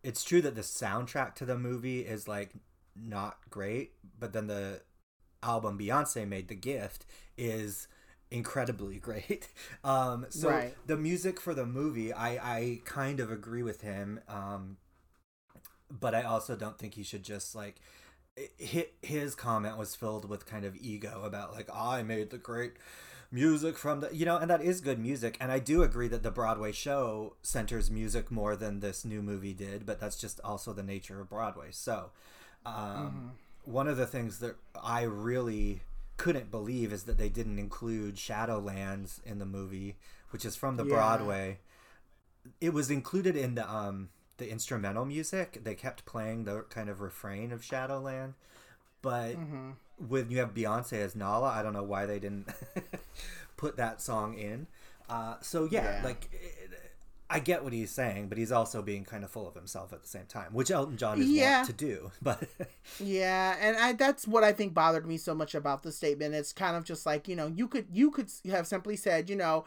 it's 0.03 0.25
true 0.25 0.41
that 0.43 0.55
the 0.55 0.63
soundtrack 0.63 1.35
to 1.37 1.45
the 1.45 1.59
movie 1.59 2.01
is 2.01 2.27
like 2.27 2.51
not 3.03 3.39
great, 3.51 3.93
but 4.19 4.33
then 4.33 4.47
the 4.47 4.83
album 5.43 5.79
Beyonce 5.79 6.27
made, 6.27 6.49
The 6.49 6.55
Gift, 6.55 7.07
is 7.37 7.89
incredibly 8.31 8.99
great. 9.01 9.49
Um, 9.85 10.27
so 10.29 10.49
Right. 10.51 10.75
the 10.87 10.97
music 10.97 11.41
for 11.41 11.55
the 11.55 11.67
movie, 11.67 12.13
I, 12.13 12.59
I 12.59 12.81
kind 12.85 13.21
of 13.21 13.31
agree 13.31 13.63
with 13.63 13.81
him. 13.81 14.21
Um, 14.29 14.77
but 15.91 16.15
I 16.15 16.23
also 16.23 16.57
don't 16.57 16.79
think 16.79 16.95
he 16.95 17.03
should 17.03 17.25
just 17.25 17.55
like 17.55 17.81
hit 18.59 18.95
his 19.03 19.35
comment 19.35 19.77
was 19.77 19.95
filled 19.97 20.29
with 20.29 20.47
kind 20.47 20.65
of 20.65 20.77
ego 20.77 21.23
about 21.25 21.53
like 21.53 21.69
I 21.73 22.03
made 22.03 22.31
the 22.31 22.39
great 22.39 22.75
music 23.33 23.77
from 23.77 24.01
the 24.01 24.15
you 24.15 24.25
know 24.25 24.37
and 24.37 24.51
that 24.51 24.63
is 24.63 24.81
good 24.81 24.99
music 24.99 25.37
and 25.41 25.53
I 25.53 25.59
do 25.59 25.83
agree 25.83 26.09
that 26.09 26.23
the 26.23 26.31
Broadway 26.31 26.73
show 26.73 27.37
centers 27.43 27.91
music 27.91 28.31
more 28.31 28.57
than 28.57 28.81
this 28.81 29.05
new 29.05 29.21
movie 29.23 29.53
did 29.53 29.85
but 29.85 30.01
that's 30.01 30.17
just 30.21 30.41
also 30.45 30.73
the 30.73 30.83
nature 30.83 31.21
of 31.21 31.29
Broadway 31.29 31.69
so 31.71 32.11
um, 32.67 33.33
one 33.65 33.89
of 33.89 33.97
the 33.97 34.07
things 34.07 34.39
that 34.41 34.57
I 34.83 35.03
really 35.03 35.81
couldn't 36.17 36.51
believe 36.51 36.93
is 36.93 37.05
that 37.05 37.17
they 37.19 37.29
didn't 37.29 37.59
include 37.59 38.17
Shadowlands 38.17 39.25
in 39.25 39.39
the 39.39 39.47
movie 39.47 39.97
which 40.31 40.45
is 40.45 40.55
from 40.57 40.77
the 40.77 40.85
Yeah. 40.85 40.95
Broadway 40.95 41.59
it 42.61 42.73
was 42.73 42.91
included 42.91 43.37
in 43.37 43.55
the 43.55 43.71
um 43.71 44.11
the 44.39 44.51
instrumental 44.51 45.05
music 45.05 45.61
they 45.65 45.75
kept 45.75 46.05
playing 46.07 46.45
the 46.45 46.63
kind 46.71 46.89
of 46.91 47.01
refrain 47.01 47.53
of 47.53 47.63
Shadowland 47.63 48.35
but 49.03 49.37
Mhm. 49.37 49.75
when 50.09 50.31
you 50.31 50.39
have 50.39 50.53
Beyonce 50.55 50.95
as 50.95 51.15
Nala, 51.17 51.49
I 51.49 51.63
don't 51.63 51.73
know 51.73 51.83
why 51.83 52.05
they 52.07 52.19
didn't 52.19 52.49
put 53.57 53.77
that 53.77 54.01
song 54.03 54.35
in. 54.35 54.67
Uh, 55.09 55.37
so 55.41 55.65
yeah, 55.71 55.99
Yeah. 56.01 56.05
like 56.05 56.31
I 57.33 57.39
get 57.39 57.63
what 57.63 57.73
he's 57.73 57.93
saying, 57.93 58.29
but 58.29 58.39
he's 58.39 58.51
also 58.51 58.83
being 58.83 59.05
kind 59.05 59.23
of 59.23 59.31
full 59.31 59.47
of 59.47 59.55
himself 59.55 59.93
at 59.93 60.03
the 60.03 60.09
same 60.09 60.27
time, 60.27 60.53
which 60.53 60.71
Elton 60.71 60.97
John 60.97 61.21
is 61.21 61.31
Yeah. 61.31 61.59
wont 61.59 61.69
to 61.69 61.73
do. 61.73 62.11
But 62.23 62.43
Yeah, 62.99 63.57
and 63.61 63.77
I 63.77 63.93
that's 63.93 64.27
what 64.27 64.43
I 64.43 64.53
think 64.53 64.75
bothered 64.75 65.07
me 65.07 65.17
so 65.17 65.35
much 65.35 65.55
about 65.55 65.83
the 65.85 65.93
statement. 65.93 66.35
It's 66.35 66.53
kind 66.53 66.77
of 66.77 66.85
just 66.85 67.07
like, 67.07 67.29
you 67.29 67.37
know, 67.37 67.47
you 67.47 67.69
could 67.69 67.87
you 67.93 68.11
could 68.11 68.31
have 68.51 68.67
simply 68.67 68.97
said, 68.97 69.31
you 69.31 69.37
know, 69.37 69.65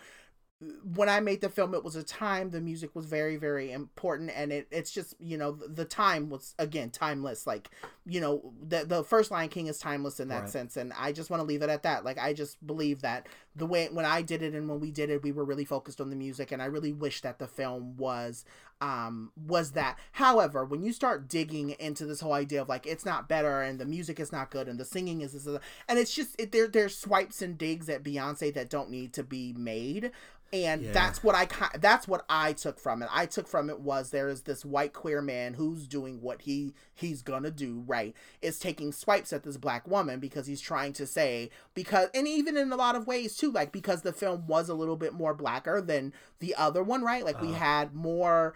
when 0.96 1.10
I 1.10 1.20
made 1.20 1.42
the 1.42 1.50
film 1.50 1.74
it 1.74 1.84
was 1.84 1.96
a 1.96 2.04
time 2.04 2.50
the 2.50 2.62
music 2.62 2.96
was 2.96 3.06
very 3.06 3.36
very 3.36 3.72
important 3.72 4.32
and 4.36 4.52
it 4.52 4.68
it's 4.72 4.92
just, 4.92 5.16
you 5.20 5.38
know, 5.38 5.52
the, 5.52 5.86
time 5.86 6.30
was 6.30 6.56
again 6.58 6.90
timeless. 6.90 7.46
Like, 7.46 7.70
you 8.06 8.20
know, 8.22 8.54
the 8.68 8.86
the 8.86 9.04
first 9.04 9.32
Lion 9.32 9.50
King 9.50 9.68
is 9.68 9.78
timeless 9.78 10.20
in 10.20 10.30
that 10.30 10.42
Right. 10.42 10.50
sense 10.50 10.78
and 10.78 10.94
I 10.98 11.12
just 11.12 11.30
want 11.30 11.42
to 11.42 11.46
leave 11.46 11.62
it 11.62 11.70
at 11.70 11.84
that. 11.84 12.06
Like 12.06 12.18
I 12.18 12.34
just 12.34 12.66
believe 12.66 13.02
that 13.02 13.28
the 13.56 13.66
way 13.66 13.88
when 13.92 14.06
I 14.06 14.22
did 14.22 14.42
it 14.42 14.54
and 14.54 14.68
when 14.68 14.80
we 14.80 14.92
did 14.92 15.10
it, 15.10 15.22
we 15.24 15.32
were 15.32 15.46
really 15.46 15.66
focused 15.66 16.02
on 16.02 16.10
the 16.10 16.16
music 16.16 16.52
and 16.52 16.62
I 16.62 16.66
really 16.66 16.94
wish 16.94 17.22
that 17.22 17.40
the 17.40 17.48
film 17.48 17.98
was 17.98 18.46
um 18.82 19.32
was 19.48 19.72
that 19.74 19.98
however 20.14 20.66
when 20.66 20.84
you 20.84 20.92
start 20.92 21.30
digging 21.30 21.70
into 21.80 22.06
this 22.06 22.20
whole 22.20 22.34
idea 22.34 22.62
of 22.62 22.68
like 22.68 22.86
it's 22.86 23.06
not 23.06 23.30
better 23.30 23.62
and 23.62 23.80
the 23.80 23.86
music 23.86 24.20
is 24.20 24.32
not 24.32 24.50
good 24.52 24.68
and 24.68 24.80
the 24.80 24.86
singing 24.86 25.22
is 25.22 25.32
this, 25.34 25.48
and 25.88 26.00
it's 26.00 26.14
just 26.14 26.36
it, 26.40 26.52
there 26.52 26.68
there's 26.68 26.98
swipes 26.98 27.42
and 27.42 27.58
digs 27.58 27.88
at 27.88 28.04
beyonce 28.04 28.54
that 28.54 28.70
don't 28.70 28.90
need 28.90 29.14
to 29.14 29.24
be 29.24 29.54
made 29.54 30.12
and 30.54 30.84
Yeah. 30.84 30.92
that's 30.94 31.24
what 31.24 31.36
i 31.36 31.48
that's 31.80 32.08
what 32.08 32.24
i 32.30 32.54
took 32.54 32.80
from 32.80 33.02
it 33.02 33.10
i 33.12 33.26
took 33.26 33.48
from 33.48 33.70
it 33.70 33.80
was 33.80 34.12
there 34.12 34.30
is 34.30 34.44
this 34.44 34.64
white 34.64 34.94
queer 34.94 35.22
man 35.22 35.56
who's 35.56 35.88
doing 35.88 36.22
what 36.22 36.44
he 36.44 36.74
he's 36.94 37.22
gonna 37.24 37.50
do 37.52 37.84
right 37.88 38.16
is 38.42 38.60
taking 38.60 38.92
swipes 38.94 39.34
at 39.34 39.44
this 39.44 39.58
black 39.58 39.88
woman 39.88 40.20
because 40.20 40.46
he's 40.46 40.62
trying 40.62 40.94
to 40.94 41.08
say 41.08 41.50
because 41.74 42.08
and 42.14 42.28
even 42.28 42.56
in 42.56 42.72
a 42.72 42.76
lot 42.76 42.96
of 42.96 43.08
ways 43.08 43.36
too 43.36 43.52
like 43.52 43.72
because 43.72 44.04
the 44.04 44.14
film 44.14 44.46
was 44.48 44.70
a 44.70 44.76
little 44.76 44.96
bit 44.96 45.12
more 45.14 45.34
blacker 45.34 45.82
than 45.82 46.14
the 46.40 46.54
other 46.56 46.84
one 46.84 47.02
right 47.02 47.26
like 47.26 47.42
we 47.42 47.48
Uh-huh. 47.50 47.58
had 47.58 47.94
more 47.96 48.56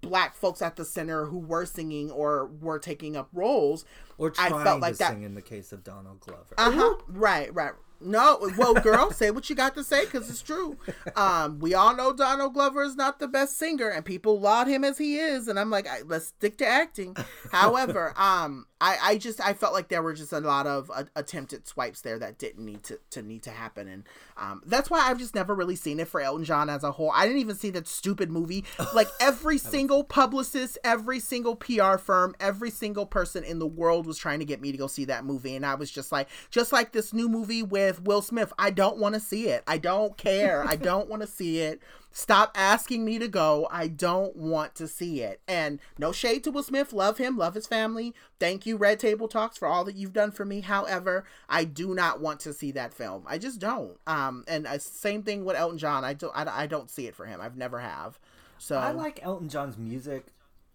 black 0.00 0.34
folks 0.34 0.60
at 0.62 0.76
the 0.76 0.84
center 0.84 1.26
who 1.26 1.38
were 1.38 1.66
singing 1.66 2.10
or 2.10 2.46
were 2.46 2.78
taking 2.78 3.16
up 3.16 3.28
roles 3.32 3.84
or 4.18 4.32
I 4.38 4.48
felt 4.48 4.80
like 4.80 4.94
to 4.94 4.98
that- 4.98 5.10
sing 5.12 5.22
in 5.22 5.34
the 5.34 5.42
case 5.42 5.72
of 5.72 5.84
Donald 5.84 6.20
Glover. 6.20 6.54
uh-huh 6.58 6.94
right 7.08 7.52
right 7.54 7.72
No, 8.00 8.50
well, 8.58 8.74
girl, 8.74 9.10
say 9.10 9.30
what 9.30 9.48
you 9.48 9.56
got 9.56 9.74
to 9.74 9.84
say 9.84 10.04
because 10.04 10.28
it's 10.28 10.42
true. 10.42 10.76
Um, 11.14 11.58
we 11.60 11.74
all 11.74 11.96
know 11.96 12.12
Donald 12.12 12.54
Glover 12.54 12.82
is 12.82 12.94
not 12.94 13.18
the 13.18 13.28
best 13.28 13.58
singer, 13.58 13.88
and 13.88 14.04
people 14.04 14.38
laud 14.38 14.66
him 14.66 14.84
as 14.84 14.98
he 14.98 15.16
is. 15.16 15.48
And 15.48 15.58
I'm 15.58 15.70
like, 15.70 15.88
I, 15.88 16.02
let's 16.02 16.26
stick 16.26 16.58
to 16.58 16.66
acting. 16.66 17.16
However, 17.50 18.12
um, 18.16 18.66
I, 18.80 18.98
I 19.02 19.18
just 19.18 19.40
I 19.40 19.54
felt 19.54 19.72
like 19.72 19.88
there 19.88 20.02
were 20.02 20.12
just 20.12 20.32
a 20.32 20.40
lot 20.40 20.66
of 20.66 20.90
uh, 20.94 21.04
attempted 21.14 21.66
swipes 21.66 22.02
there 22.02 22.18
that 22.18 22.36
didn't 22.36 22.64
need 22.64 22.82
to, 22.84 23.00
to 23.10 23.22
need 23.22 23.42
to 23.44 23.50
happen, 23.50 23.88
and 23.88 24.04
um, 24.36 24.62
that's 24.66 24.90
why 24.90 25.00
I've 25.00 25.18
just 25.18 25.34
never 25.34 25.54
really 25.54 25.76
seen 25.76 25.98
it 25.98 26.08
for 26.08 26.20
Elton 26.20 26.44
John 26.44 26.68
as 26.68 26.84
a 26.84 26.92
whole. 26.92 27.10
I 27.14 27.24
didn't 27.24 27.40
even 27.40 27.56
see 27.56 27.70
that 27.70 27.88
stupid 27.88 28.30
movie. 28.30 28.64
Like 28.94 29.08
every 29.20 29.58
single 29.58 30.04
publicist, 30.04 30.78
every 30.82 31.20
single 31.20 31.54
PR 31.54 31.96
firm, 31.98 32.34
every 32.40 32.70
single 32.70 33.04
person 33.04 33.44
in 33.44 33.58
the 33.58 33.66
world 33.66 34.06
was 34.06 34.16
trying 34.16 34.38
to 34.38 34.46
get 34.46 34.60
me 34.60 34.72
to 34.72 34.78
go 34.78 34.86
see 34.86 35.04
that 35.06 35.24
movie, 35.24 35.54
and 35.54 35.66
I 35.66 35.74
was 35.74 35.90
just 35.90 36.12
like, 36.12 36.28
just 36.50 36.72
like 36.72 36.92
this 36.92 37.12
new 37.12 37.28
movie 37.28 37.62
with 37.86 38.02
Will 38.04 38.22
Smith, 38.22 38.52
I 38.58 38.70
don't 38.70 38.98
want 38.98 39.14
to 39.14 39.20
see 39.20 39.48
it. 39.48 39.62
I 39.66 39.78
don't 39.78 40.16
care. 40.16 40.64
I 40.66 40.76
don't 40.90 41.08
want 41.08 41.22
to 41.22 41.28
see 41.28 41.60
it. 41.60 41.80
Stop 42.10 42.52
asking 42.54 43.04
me 43.04 43.18
to 43.18 43.28
go. 43.28 43.68
I 43.70 43.88
don't 43.88 44.34
want 44.34 44.74
to 44.76 44.88
see 44.88 45.20
it. 45.20 45.40
And 45.46 45.78
no 45.98 46.12
shade 46.12 46.44
to 46.44 46.50
Will 46.50 46.62
Smith. 46.62 46.92
Love 46.92 47.18
him. 47.18 47.36
Love 47.36 47.54
his 47.54 47.66
family. 47.66 48.14
Thank 48.40 48.64
you, 48.64 48.76
Red 48.78 48.98
Table 48.98 49.28
Talks, 49.28 49.58
for 49.58 49.68
all 49.68 49.84
that 49.84 49.96
you've 49.96 50.14
done 50.14 50.30
for 50.30 50.44
me. 50.46 50.60
However, 50.62 51.24
I 51.48 51.64
do 51.64 51.94
not 51.94 52.20
want 52.20 52.40
to 52.40 52.54
see 52.54 52.70
that 52.72 52.94
film. 52.94 53.24
I 53.26 53.36
just 53.36 53.58
don't. 53.60 53.98
Um, 54.06 54.44
and 54.48 54.66
uh, 54.66 54.78
same 54.78 55.22
thing 55.22 55.44
with 55.44 55.56
Elton 55.56 55.76
John. 55.78 56.04
I 56.04 56.14
don't. 56.14 56.32
I, 56.34 56.62
I 56.62 56.66
don't 56.66 56.90
see 56.90 57.06
it 57.06 57.14
for 57.14 57.26
him. 57.26 57.40
I've 57.40 57.56
never 57.56 57.80
have. 57.80 58.18
So 58.58 58.78
I 58.78 58.92
like 58.92 59.20
Elton 59.22 59.50
John's 59.50 59.76
music. 59.76 60.28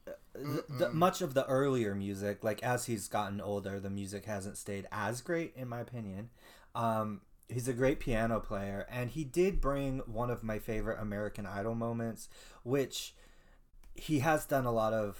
uh, 0.07 0.11
The, 0.35 0.63
the, 0.69 0.89
much 0.91 1.21
of 1.23 1.33
the 1.33 1.47
earlier 1.47 1.95
music, 1.95 2.43
like 2.43 2.61
as 2.61 2.85
he's 2.85 3.07
gotten 3.07 3.41
older, 3.41 3.79
the 3.79 3.89
music 3.89 4.25
hasn't 4.25 4.57
stayed 4.57 4.87
as 4.91 5.21
great, 5.21 5.53
in 5.55 5.67
my 5.67 5.79
opinion. 5.79 6.29
Um, 6.75 7.21
he's 7.49 7.67
a 7.67 7.73
great 7.73 7.99
piano 7.99 8.39
player, 8.39 8.85
and 8.89 9.09
he 9.09 9.23
did 9.23 9.59
bring 9.61 9.99
one 10.05 10.29
of 10.29 10.43
my 10.43 10.59
favorite 10.59 10.99
American 10.99 11.45
Idol 11.45 11.75
moments, 11.75 12.29
which 12.63 13.13
he 13.95 14.19
has 14.19 14.45
done 14.45 14.65
a 14.65 14.71
lot 14.71 14.93
of 14.93 15.17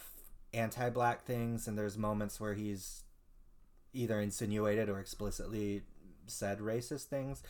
anti-black 0.53 1.23
things, 1.25 1.67
and 1.67 1.77
there's 1.77 1.97
moments 1.97 2.39
where 2.39 2.53
he's 2.53 3.03
either 3.93 4.19
insinuated 4.21 4.89
or 4.89 4.99
explicitly 4.99 5.81
said 6.27 6.59
racist 6.59 7.05
things. 7.05 7.43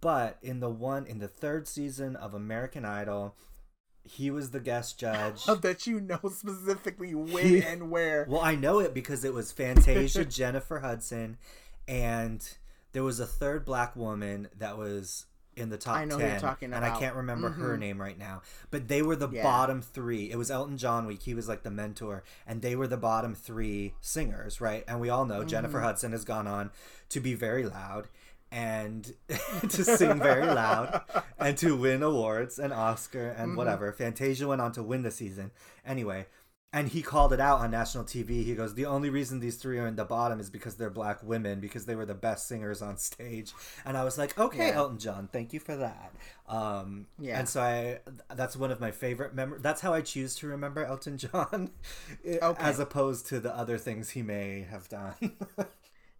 But 0.00 0.38
in 0.42 0.60
the 0.60 0.70
one 0.70 1.06
in 1.06 1.18
the 1.18 1.28
third 1.28 1.66
season 1.66 2.14
of 2.14 2.34
American 2.34 2.84
Idol, 2.84 3.34
he 4.04 4.30
was 4.30 4.50
the 4.50 4.60
guest 4.60 4.98
judge. 4.98 5.42
I 5.48 5.54
bet 5.54 5.86
you 5.86 6.00
know 6.00 6.20
specifically 6.32 7.14
when 7.14 7.46
He- 7.46 7.62
and 7.62 7.90
where. 7.90 8.26
Well, 8.28 8.40
I 8.40 8.54
know 8.54 8.78
it 8.80 8.94
because 8.94 9.24
it 9.24 9.34
was 9.34 9.50
Fantasia, 9.50 10.24
Jennifer 10.26 10.78
Hudson, 10.80 11.38
and 11.86 12.46
there 12.92 13.02
was 13.04 13.20
a 13.20 13.26
third 13.26 13.64
black 13.64 13.94
woman 13.96 14.48
that 14.58 14.76
was 14.78 15.26
in 15.56 15.70
the 15.70 15.76
top 15.78 15.96
I 15.96 16.04
know 16.04 16.14
who 16.14 16.20
10 16.20 16.30
you're 16.30 16.40
talking 16.40 16.72
and 16.72 16.84
I 16.84 16.96
can't 17.00 17.16
remember 17.16 17.48
her 17.50 17.76
Mhm. 17.76 17.80
name 17.80 18.00
right 18.00 18.16
now 18.16 18.42
but 18.70 18.86
they 18.86 19.02
were 19.02 19.16
the 19.16 19.28
Yeah. 19.28 19.42
bottom 19.42 19.82
3 19.82 20.30
it 20.30 20.36
was 20.36 20.50
Elton 20.52 20.78
John 20.78 21.04
week 21.04 21.22
he 21.22 21.34
was 21.34 21.48
like 21.48 21.64
the 21.64 21.70
mentor 21.70 22.22
and 22.46 22.62
they 22.62 22.76
were 22.76 22.86
the 22.86 22.96
bottom 22.96 23.34
3 23.34 23.94
singers 24.00 24.60
right 24.60 24.84
and 24.86 25.00
we 25.00 25.08
all 25.10 25.24
know 25.26 25.40
Mm-hmm. 25.40 25.48
Jennifer 25.48 25.80
Hudson 25.80 26.12
has 26.12 26.24
gone 26.24 26.46
on 26.46 26.70
to 27.08 27.18
be 27.20 27.34
very 27.34 27.64
loud 27.66 28.06
and 28.52 29.14
to 29.68 29.84
sing 29.84 30.18
very 30.20 30.46
loud 30.46 31.02
and 31.40 31.58
to 31.58 31.76
win 31.76 32.02
awards 32.04 32.58
and 32.60 32.72
Oscar 32.72 33.28
and 33.30 33.52
Mhm. 33.52 33.56
whatever 33.56 33.92
Fantasia 33.92 34.46
went 34.46 34.60
on 34.60 34.70
to 34.72 34.82
win 34.82 35.02
the 35.02 35.10
season 35.10 35.50
anyway 35.84 36.26
and 36.72 36.88
he 36.88 37.00
called 37.00 37.32
it 37.32 37.40
out 37.40 37.60
on 37.60 37.70
national 37.70 38.04
TV. 38.04 38.44
He 38.44 38.54
goes, 38.54 38.74
"The 38.74 38.86
only 38.86 39.08
reason 39.10 39.40
these 39.40 39.56
three 39.56 39.78
are 39.78 39.86
in 39.86 39.96
the 39.96 40.04
bottom 40.04 40.38
is 40.40 40.50
because 40.50 40.76
they're 40.76 40.90
black 40.90 41.22
women 41.22 41.60
because 41.60 41.86
they 41.86 41.94
were 41.94 42.04
the 42.06 42.14
best 42.14 42.46
singers 42.46 42.82
on 42.82 42.96
stage." 42.98 43.52
And 43.86 43.96
I 43.96 44.04
was 44.04 44.18
like, 44.18 44.38
"Okay, 44.38 44.68
Yeah. 44.68 44.74
Elton 44.76 44.98
John, 44.98 45.28
thank 45.32 45.52
you 45.52 45.60
for 45.60 45.76
that." 45.76 46.12
Um, 46.46 47.06
Yeah. 47.18 47.38
And 47.38 47.48
so 47.48 47.60
I, 47.62 48.00
that's 48.34 48.56
one 48.56 48.70
of 48.70 48.80
my 48.80 48.90
favorite 48.90 49.34
mem- 49.34 49.58
That's 49.60 49.80
how 49.80 49.94
I 49.94 50.00
choose 50.02 50.34
to 50.36 50.46
remember 50.46 50.84
Elton 50.84 51.16
John, 51.18 51.70
as 52.58 52.78
opposed 52.80 53.26
to 53.28 53.40
the 53.40 53.54
other 53.56 53.78
things 53.78 54.10
he 54.10 54.22
may 54.22 54.66
have 54.70 54.88
done. 54.88 55.14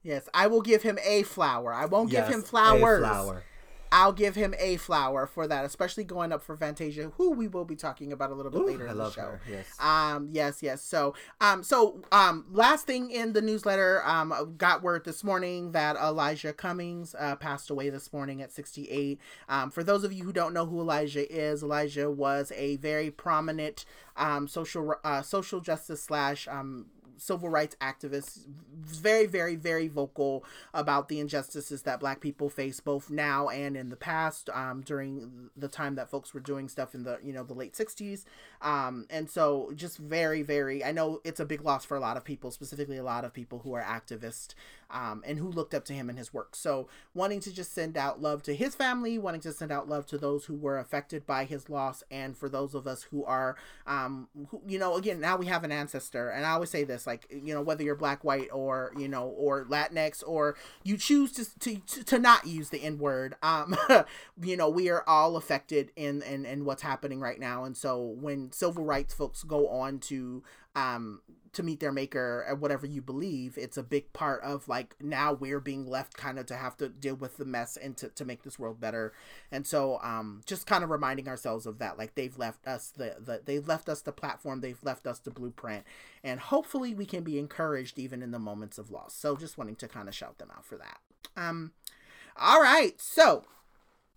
Yes, 0.04 0.28
I 0.32 0.46
will 0.46 0.62
give 0.62 0.82
him 0.84 0.96
a 1.04 1.24
flower. 1.24 1.74
I 1.74 1.84
won't 1.84 2.08
give 2.10 2.20
Yes, 2.20 2.32
him 2.32 2.40
a 2.40 2.42
flowers. 2.44 3.00
flower. 3.00 3.42
I'll 3.90 4.12
give 4.12 4.34
him 4.34 4.54
a 4.58 4.76
flower 4.76 5.26
for 5.26 5.46
that, 5.46 5.64
especially 5.64 6.04
going 6.04 6.32
up 6.32 6.42
for 6.42 6.56
Fantasia, 6.56 7.12
who 7.16 7.30
we 7.32 7.48
will 7.48 7.64
be 7.64 7.76
talking 7.76 8.12
about 8.12 8.30
a 8.30 8.34
little 8.34 8.52
bit 8.52 8.60
Ooh, 8.60 8.66
later 8.66 8.88
I 8.88 8.92
in 8.92 8.98
love 8.98 9.14
the 9.14 9.20
show. 9.20 9.26
her. 9.28 9.40
Yes. 9.48 9.66
Um, 9.80 10.28
yes, 10.32 10.62
yes. 10.62 10.82
So, 10.82 11.14
um, 11.40 11.62
so, 11.62 12.02
um, 12.12 12.46
last 12.50 12.86
thing 12.86 13.10
in 13.10 13.32
the 13.32 13.42
newsletter, 13.42 14.02
um, 14.06 14.54
got 14.58 14.82
word 14.82 15.04
this 15.04 15.24
morning 15.24 15.72
that 15.72 15.96
Elijah 15.96 16.52
Cummings, 16.52 17.14
uh, 17.18 17.36
passed 17.36 17.70
away 17.70 17.90
this 17.90 18.12
morning 18.12 18.42
at 18.42 18.52
68. 18.52 19.18
Um, 19.48 19.70
for 19.70 19.82
those 19.82 20.04
of 20.04 20.12
you 20.12 20.24
who 20.24 20.32
don't 20.32 20.52
know 20.54 20.66
who 20.66 20.80
Elijah 20.80 21.30
is, 21.32 21.62
Elijah 21.62 22.10
was 22.10 22.52
a 22.56 22.76
very 22.76 23.10
prominent, 23.10 23.84
um, 24.16 24.48
social, 24.48 24.94
uh, 25.04 25.22
social 25.22 25.60
justice 25.60 26.02
slash, 26.02 26.46
um, 26.48 26.86
civil 27.18 27.48
rights 27.48 27.76
activist 27.80 28.46
very 28.80 29.26
very 29.26 29.56
very 29.56 29.88
vocal 29.88 30.44
about 30.72 31.08
the 31.08 31.20
injustices 31.20 31.82
that 31.82 32.00
black 32.00 32.20
people 32.20 32.48
face 32.48 32.80
both 32.80 33.10
now 33.10 33.48
and 33.48 33.76
in 33.76 33.90
the 33.90 33.96
past 33.96 34.48
um, 34.50 34.82
during 34.82 35.50
the 35.56 35.68
time 35.68 35.94
that 35.94 36.08
folks 36.08 36.32
were 36.32 36.40
doing 36.40 36.68
stuff 36.68 36.94
in 36.94 37.02
the 37.02 37.18
you 37.22 37.32
know 37.32 37.42
the 37.42 37.54
late 37.54 37.74
60s 37.74 38.24
um, 38.62 39.06
and 39.10 39.28
so 39.28 39.70
just 39.74 39.98
very 39.98 40.42
very 40.42 40.84
i 40.84 40.92
know 40.92 41.20
it's 41.24 41.40
a 41.40 41.44
big 41.44 41.62
loss 41.62 41.84
for 41.84 41.96
a 41.96 42.00
lot 42.00 42.16
of 42.16 42.24
people 42.24 42.50
specifically 42.50 42.96
a 42.96 43.02
lot 43.02 43.24
of 43.24 43.32
people 43.32 43.60
who 43.60 43.72
are 43.74 43.82
activists 43.82 44.54
um, 44.90 45.22
and 45.26 45.38
who 45.38 45.50
looked 45.50 45.74
up 45.74 45.84
to 45.86 45.92
him 45.92 46.08
and 46.08 46.18
his 46.18 46.32
work. 46.32 46.56
So 46.56 46.88
wanting 47.14 47.40
to 47.40 47.52
just 47.52 47.74
send 47.74 47.96
out 47.96 48.22
love 48.22 48.42
to 48.44 48.54
his 48.54 48.74
family 48.74 49.18
wanting 49.18 49.40
to 49.42 49.52
send 49.52 49.70
out 49.70 49.88
love 49.88 50.06
to 50.06 50.18
those 50.18 50.46
who 50.46 50.54
were 50.54 50.78
affected 50.78 51.26
by 51.26 51.44
his 51.44 51.68
loss 51.68 52.02
and 52.10 52.36
for 52.36 52.48
those 52.48 52.74
of 52.74 52.86
us 52.86 53.04
who 53.04 53.24
are 53.24 53.56
um, 53.86 54.28
who, 54.48 54.62
you 54.66 54.78
know 54.78 54.96
again 54.96 55.20
now 55.20 55.36
we 55.36 55.46
have 55.46 55.64
an 55.64 55.72
ancestor. 55.72 56.30
And 56.30 56.46
i 56.46 56.50
always 56.50 56.70
say 56.70 56.84
this 56.84 57.06
like 57.08 57.26
you 57.30 57.52
know 57.52 57.62
whether 57.62 57.82
you're 57.82 57.96
black 57.96 58.22
white 58.22 58.48
or 58.52 58.92
you 58.96 59.08
know 59.08 59.26
or 59.36 59.64
latinx 59.64 60.22
or 60.26 60.54
you 60.84 60.96
choose 60.96 61.32
to 61.32 61.58
to, 61.58 62.04
to 62.04 62.18
not 62.18 62.46
use 62.46 62.68
the 62.68 62.82
n 62.84 62.98
word 62.98 63.34
um 63.42 63.74
you 64.42 64.56
know 64.56 64.68
we 64.68 64.88
are 64.88 65.02
all 65.08 65.36
affected 65.36 65.90
in, 65.96 66.22
in 66.22 66.44
in 66.44 66.64
what's 66.64 66.82
happening 66.82 67.20
right 67.20 67.40
now. 67.40 67.64
And 67.64 67.76
so 67.76 68.00
when 68.20 68.52
civil 68.52 68.84
rights 68.84 69.14
folks 69.14 69.42
go 69.42 69.68
on 69.68 69.98
to 70.00 70.42
um 70.76 71.20
to 71.52 71.62
meet 71.62 71.80
their 71.80 71.92
maker 71.92 72.44
or 72.48 72.54
whatever 72.54 72.86
you 72.86 73.00
believe 73.00 73.56
it's 73.56 73.76
a 73.76 73.82
big 73.82 74.12
part 74.12 74.42
of 74.42 74.68
like 74.68 74.94
now 75.00 75.32
we're 75.32 75.60
being 75.60 75.86
left 75.86 76.16
kind 76.16 76.38
of 76.38 76.46
to 76.46 76.56
have 76.56 76.76
to 76.76 76.88
deal 76.88 77.14
with 77.14 77.36
the 77.36 77.44
mess 77.44 77.76
and 77.76 77.96
to, 77.96 78.08
to 78.08 78.24
make 78.24 78.42
this 78.42 78.58
world 78.58 78.80
better. 78.80 79.12
And 79.50 79.66
so 79.66 79.98
um 80.02 80.42
just 80.46 80.66
kind 80.66 80.84
of 80.84 80.90
reminding 80.90 81.28
ourselves 81.28 81.66
of 81.66 81.78
that 81.78 81.98
like 81.98 82.14
they've 82.14 82.36
left 82.36 82.66
us 82.66 82.92
the, 82.96 83.16
the 83.18 83.42
they've 83.44 83.66
left 83.66 83.88
us 83.88 84.02
the 84.02 84.12
platform 84.12 84.60
they've 84.60 84.82
left 84.82 85.06
us 85.06 85.18
the 85.18 85.30
blueprint 85.30 85.84
and 86.22 86.40
hopefully 86.40 86.94
we 86.94 87.06
can 87.06 87.22
be 87.22 87.38
encouraged 87.38 87.98
even 87.98 88.22
in 88.22 88.30
the 88.30 88.38
moments 88.38 88.78
of 88.78 88.90
loss. 88.90 89.14
So 89.14 89.36
just 89.36 89.58
wanting 89.58 89.76
to 89.76 89.88
kind 89.88 90.08
of 90.08 90.14
shout 90.14 90.38
them 90.38 90.50
out 90.54 90.64
for 90.64 90.76
that. 90.76 90.98
Um 91.36 91.72
all 92.36 92.62
right 92.62 93.00
so 93.00 93.44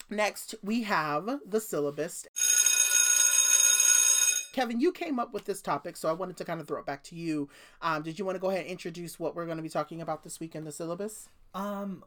next 0.10 0.56
we 0.62 0.84
have 0.84 1.40
the 1.46 1.62
syllabus 1.62 2.28
Kevin, 4.52 4.80
you 4.80 4.92
came 4.92 5.20
up 5.20 5.34
with 5.34 5.46
this 5.46 5.62
topic, 5.62 5.96
so 5.98 6.10
I 6.10 6.14
wanted 6.14 6.38
to 6.38 6.46
kind 6.46 6.60
of 6.60 6.68
throw 6.68 6.80
it 6.80 6.86
back 6.86 7.04
to 7.06 7.16
you. 7.16 7.50
Um, 7.82 8.04
did 8.04 8.20
you 8.20 8.26
want 8.26 8.36
to 8.36 8.40
go 8.40 8.50
ahead 8.50 8.62
and 8.62 8.70
introduce 8.70 9.20
what 9.20 9.36
we're 9.36 9.46
going 9.46 9.58
to 9.58 9.64
be 9.64 9.70
talking 9.70 10.02
about 10.02 10.24
this 10.24 10.40
week 10.40 10.56
in 10.56 10.66
the 10.66 10.72
syllabus? 10.72 11.30
Um, 11.54 12.04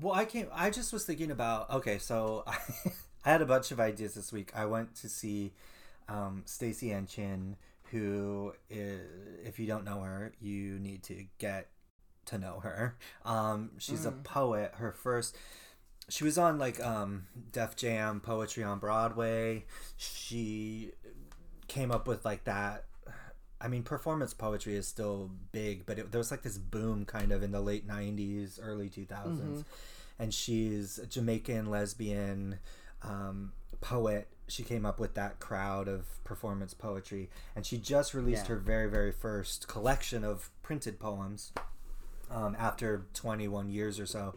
well, 0.00 0.14
I 0.14 0.24
came. 0.24 0.46
I 0.52 0.70
just 0.70 0.92
was 0.92 1.04
thinking 1.04 1.30
about. 1.30 1.70
Okay, 1.70 1.98
so 1.98 2.44
I, 2.46 2.56
I 3.24 3.30
had 3.30 3.42
a 3.42 3.46
bunch 3.46 3.70
of 3.72 3.80
ideas 3.80 4.14
this 4.14 4.32
week. 4.32 4.52
I 4.54 4.66
went 4.66 4.94
to 4.96 5.08
see 5.08 5.52
um, 6.08 6.44
Staceyann 6.46 7.08
Chin, 7.08 7.56
who, 7.90 8.52
is, 8.68 9.00
if 9.44 9.58
you 9.58 9.66
don't 9.66 9.84
know 9.84 10.00
her, 10.02 10.32
you 10.40 10.78
need 10.78 11.02
to 11.04 11.24
get 11.38 11.68
to 12.26 12.38
know 12.38 12.60
her. 12.60 12.96
Um, 13.24 13.72
she's 13.78 14.06
a 14.06 14.12
Mm. 14.12 14.22
poet. 14.22 14.72
Her 14.76 14.92
first. 14.92 15.36
She 16.08 16.24
was 16.24 16.38
on 16.38 16.58
like 16.58 16.84
um, 16.84 17.26
Def 17.52 17.76
Jam 17.76 18.20
poetry 18.20 18.64
on 18.64 18.78
Broadway. 18.80 19.64
She 19.96 20.92
came 21.70 21.90
up 21.92 22.06
with 22.08 22.24
like 22.24 22.44
that 22.44 22.84
I 23.62 23.68
mean, 23.68 23.82
performance 23.82 24.32
poetry 24.32 24.74
is 24.74 24.88
still 24.88 25.30
big, 25.52 25.84
but 25.84 25.98
it, 25.98 26.10
there 26.12 26.18
was 26.18 26.30
like 26.30 26.40
this 26.42 26.56
boom 26.56 27.04
kind 27.04 27.30
of 27.30 27.42
in 27.42 27.52
the 27.52 27.60
late 27.60 27.86
90s, 27.86 28.58
early 28.62 28.88
2000s. 28.88 29.38
Mhm. 29.58 29.64
And 30.18 30.32
she's 30.32 30.98
a 30.98 31.06
Jamaican 31.06 31.66
lesbian 31.70 32.58
um, 33.02 33.52
poet. 33.82 34.28
She 34.48 34.62
came 34.62 34.86
up 34.86 34.98
with 34.98 35.12
that 35.14 35.40
crowd 35.40 35.88
of 35.88 36.06
performance 36.24 36.72
poetry. 36.72 37.28
And 37.54 37.66
she 37.66 37.76
just 37.76 38.14
released 38.14 38.44
Yeah. 38.44 38.54
her 38.54 38.56
very, 38.56 38.88
very 38.88 39.12
first 39.12 39.68
collection 39.68 40.24
of 40.24 40.48
printed 40.62 40.98
poems 40.98 41.52
um, 42.30 42.56
after 42.58 43.04
21 43.12 43.68
years 43.68 44.00
or 44.00 44.06
so. 44.06 44.36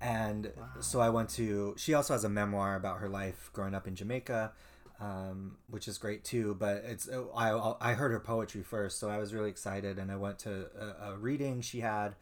And 0.00 0.52
so 0.80 1.00
I 1.00 1.10
went 1.10 1.28
to. 1.30 1.74
She 1.76 1.92
also 1.92 2.14
has 2.14 2.24
a 2.24 2.30
memoir 2.30 2.76
about 2.76 3.00
her 3.00 3.10
life 3.10 3.50
growing 3.52 3.74
up 3.74 3.86
in 3.86 3.94
Jamaica 3.94 4.52
um, 5.00 5.56
which 5.68 5.88
is 5.88 5.98
great 5.98 6.24
too. 6.24 6.56
But 6.58 6.84
it's 6.86 7.08
I 7.36 7.74
I 7.80 7.94
heard 7.94 8.12
her 8.12 8.20
poetry 8.20 8.62
first, 8.62 8.98
so 8.98 9.08
I 9.08 9.18
was 9.18 9.34
really 9.34 9.50
excited, 9.50 9.98
and 9.98 10.10
I 10.10 10.16
went 10.16 10.38
to 10.40 10.66
a, 10.78 11.12
a 11.12 11.16
reading 11.16 11.60
she 11.60 11.80
had, 11.80 12.14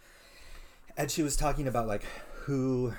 and 0.97 1.11
she 1.11 1.23
was 1.23 1.37
talking 1.37 1.67
about 1.67 1.87
like 1.87 2.05
who 2.45 2.93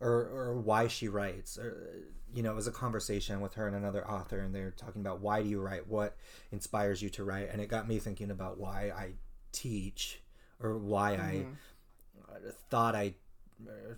or 0.00 0.10
or 0.10 0.60
why 0.60 0.86
she 0.86 1.08
writes 1.08 1.58
or 1.58 2.06
you 2.32 2.42
know 2.42 2.52
it 2.52 2.54
was 2.54 2.66
a 2.66 2.72
conversation 2.72 3.40
with 3.40 3.54
her 3.54 3.66
and 3.66 3.74
another 3.74 4.08
author 4.08 4.38
and 4.40 4.54
they're 4.54 4.70
talking 4.70 5.00
about 5.00 5.20
why 5.20 5.42
do 5.42 5.48
you 5.48 5.60
write 5.60 5.88
what 5.88 6.16
inspires 6.52 7.02
you 7.02 7.08
to 7.08 7.24
write 7.24 7.48
and 7.50 7.60
it 7.60 7.68
got 7.68 7.88
me 7.88 7.98
thinking 7.98 8.30
about 8.30 8.58
why 8.58 8.92
i 8.96 9.10
teach 9.50 10.20
or 10.60 10.78
why 10.78 11.16
mm-hmm. 11.16 11.50
i 12.32 12.50
thought 12.70 12.94
i 12.94 13.12
uh, 13.66 13.94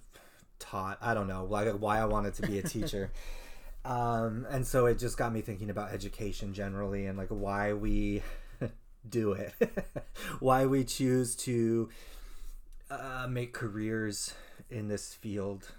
taught 0.59 0.97
i 1.03 1.13
don't 1.13 1.29
know 1.29 1.45
like 1.45 1.69
why 1.75 1.99
i 1.99 2.05
wanted 2.05 2.33
to 2.33 2.43
be 2.43 2.59
a 2.59 2.63
teacher 2.63 3.11
um, 3.85 4.47
and 4.51 4.67
so 4.67 4.87
it 4.87 4.99
just 4.99 5.17
got 5.17 5.33
me 5.33 5.41
thinking 5.41 5.71
about 5.71 5.93
education 5.93 6.53
generally 6.53 7.07
and 7.07 7.17
like 7.17 7.29
why 7.29 7.73
we 7.73 8.23
do 9.09 9.33
it 9.33 9.55
why 10.41 10.67
we 10.67 10.85
choose 10.85 11.35
to 11.35 11.89
uh, 12.91 13.27
make 13.29 13.53
careers 13.53 14.35
in 14.71 14.89
this 14.89 15.15
field 15.15 15.71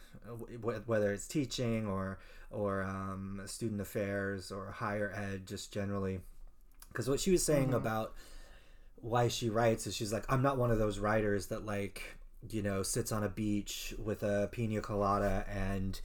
whether 0.85 1.11
it's 1.11 1.27
teaching 1.27 1.85
or 1.85 2.19
or 2.49 2.83
um, 2.83 3.41
student 3.45 3.81
affairs 3.81 4.51
or 4.51 4.71
higher 4.71 5.11
ed 5.15 5.45
just 5.45 5.71
generally 5.71 6.19
because 6.89 7.09
what 7.09 7.19
she 7.19 7.31
was 7.31 7.43
saying 7.43 7.67
mm-hmm. 7.67 7.75
about 7.75 8.13
why 8.95 9.27
she 9.27 9.49
writes 9.49 9.87
is 9.87 9.95
she's 9.95 10.13
like 10.13 10.25
i'm 10.29 10.41
not 10.41 10.57
one 10.57 10.71
of 10.71 10.77
those 10.77 10.99
writers 10.99 11.47
that 11.47 11.65
like 11.65 12.03
you 12.49 12.61
know 12.61 12.83
sits 12.83 13.11
on 13.11 13.23
a 13.23 13.29
beach 13.29 13.93
with 14.03 14.23
a 14.23 14.49
pina 14.51 14.81
colada 14.81 15.45
and 15.49 16.01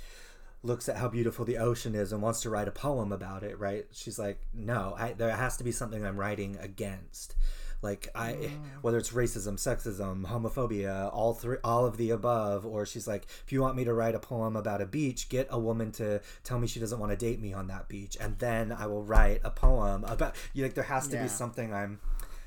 looks 0.66 0.88
at 0.88 0.96
how 0.96 1.08
beautiful 1.08 1.44
the 1.44 1.58
ocean 1.58 1.94
is 1.94 2.12
and 2.12 2.20
wants 2.20 2.42
to 2.42 2.50
write 2.50 2.68
a 2.68 2.72
poem 2.72 3.12
about 3.12 3.42
it 3.42 3.58
right 3.58 3.86
she's 3.92 4.18
like 4.18 4.40
no 4.52 4.94
I, 4.98 5.12
there 5.12 5.30
has 5.34 5.56
to 5.58 5.64
be 5.64 5.72
something 5.72 6.04
i'm 6.04 6.16
writing 6.16 6.58
against 6.60 7.34
like 7.82 8.08
I 8.14 8.32
mm. 8.32 8.50
whether 8.80 8.98
it's 8.98 9.10
racism, 9.10 9.54
sexism, 9.54 10.24
homophobia, 10.26 11.12
all 11.12 11.34
three 11.34 11.58
all 11.62 11.84
of 11.86 11.96
the 11.96 12.10
above 12.10 12.64
or 12.64 12.86
she's 12.86 13.06
like 13.06 13.26
if 13.44 13.52
you 13.52 13.60
want 13.60 13.76
me 13.76 13.84
to 13.84 13.94
write 13.94 14.14
a 14.14 14.18
poem 14.18 14.56
about 14.56 14.80
a 14.80 14.86
beach, 14.86 15.28
get 15.28 15.46
a 15.50 15.58
woman 15.58 15.92
to 15.92 16.20
tell 16.42 16.58
me 16.58 16.66
she 16.66 16.80
doesn't 16.80 16.98
want 16.98 17.12
to 17.12 17.16
date 17.16 17.40
me 17.40 17.52
on 17.52 17.66
that 17.68 17.88
beach 17.88 18.16
and 18.20 18.38
then 18.38 18.72
I 18.72 18.86
will 18.86 19.04
write 19.04 19.40
a 19.44 19.50
poem 19.50 20.04
about 20.04 20.34
you 20.52 20.62
like 20.62 20.74
there 20.74 20.84
has 20.84 21.06
to 21.08 21.16
yeah. 21.16 21.24
be 21.24 21.28
something 21.28 21.72
I'm 21.72 22.00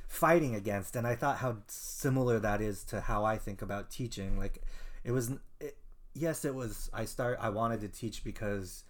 fighting 0.07 0.55
against 0.55 0.95
and 0.95 1.05
I 1.05 1.15
thought 1.15 1.37
how 1.37 1.57
similar 1.67 2.39
that 2.39 2.61
is 2.61 2.83
to 2.85 3.01
how 3.01 3.23
I 3.23 3.37
think 3.37 3.61
about 3.61 3.91
teaching 3.91 4.37
like 4.39 4.61
it 5.03 5.11
was 5.11 5.31
it, 5.59 5.77
yes 6.13 6.45
it 6.45 6.55
was 6.55 6.89
I 6.93 7.05
start 7.05 7.37
I 7.41 7.49
wanted 7.49 7.81
to 7.81 7.87
teach 7.87 8.23
because 8.23 8.83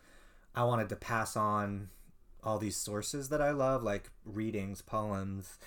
I 0.55 0.63
wanted 0.63 0.89
to 0.89 0.95
pass 0.95 1.36
on 1.36 1.89
all 2.43 2.57
these 2.57 2.78
sources 2.78 3.30
that 3.30 3.41
I 3.41 3.51
love 3.51 3.84
like 3.84 4.09
readings, 4.26 4.82
poems, 4.82 5.57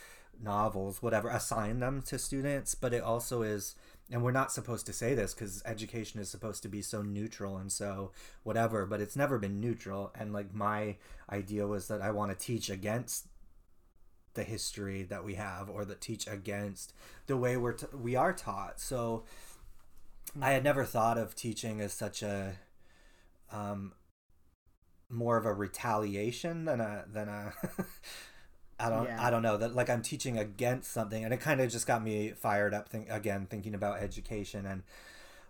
novels, 0.42 1.03
whatever, 1.03 1.28
assign 1.28 1.80
them 1.80 2.03
to 2.03 2.18
students, 2.18 2.74
but 2.74 2.92
it 2.92 3.03
also 3.03 3.42
is 3.42 3.74
and 4.11 4.22
we're 4.22 4.32
not 4.32 4.53
supposed 4.53 4.84
to 4.86 4.92
say 4.92 5.14
this 5.14 5.32
because 5.32 5.62
education 5.64 6.20
is 6.20 6.28
supposed 6.28 6.62
to 6.62 6.68
be 6.68 6.82
so 6.82 7.03
neutral 7.03 7.57
and 7.57 7.72
so 7.72 8.11
whatever 8.42 8.84
but 8.84 9.00
it's 9.00 9.16
never 9.16 9.38
been 9.38 9.61
neutral 9.61 10.12
and 10.18 10.32
like 10.32 10.53
my 10.53 10.96
idea 11.30 11.66
was 11.66 11.88
that 11.88 12.03
i 12.03 12.11
want 12.11 12.30
to 12.30 12.44
teach 12.44 12.68
against 12.68 13.28
the 14.34 14.44
history 14.44 15.03
that 15.03 15.24
we 15.24 15.34
have 15.34 15.68
or 15.68 15.84
that 15.84 16.00
teach 16.00 16.26
against 16.26 16.94
the 17.26 17.36
way 17.36 17.57
we're 17.57 17.72
t- 17.72 17.86
we 17.92 18.16
are 18.16 18.32
taught. 18.32 18.80
So 18.80 19.24
i 20.41 20.53
had 20.53 20.64
never 20.64 20.85
thought 20.85 21.18
of 21.18 21.35
teaching 21.35 21.80
as 21.80 21.93
such 21.93 22.22
a 22.22 22.59
um 23.51 23.93
more 25.12 25.37
of 25.37 25.45
a 25.45 25.53
retaliation 25.53 26.64
than 26.64 26.80
a 26.80 27.05
than 27.07 27.28
a 27.28 27.53
I 28.80 28.89
don't 28.89 29.05
yeah. 29.05 29.24
I 29.24 29.30
don't 29.30 29.43
know 29.43 29.57
that 29.59 29.74
like 29.74 29.89
I'm 29.91 30.03
teaching 30.03 30.39
against 30.39 30.91
something 30.91 31.24
and 31.24 31.33
it 31.33 31.41
kind 31.41 31.61
of 31.61 31.70
just 31.70 31.87
got 31.87 32.03
me 32.03 32.30
fired 32.30 32.74
up 32.74 32.89
think 32.89 33.09
again 33.11 33.47
thinking 33.49 33.74
about 33.74 34.01
education 34.01 34.66
and 34.66 34.83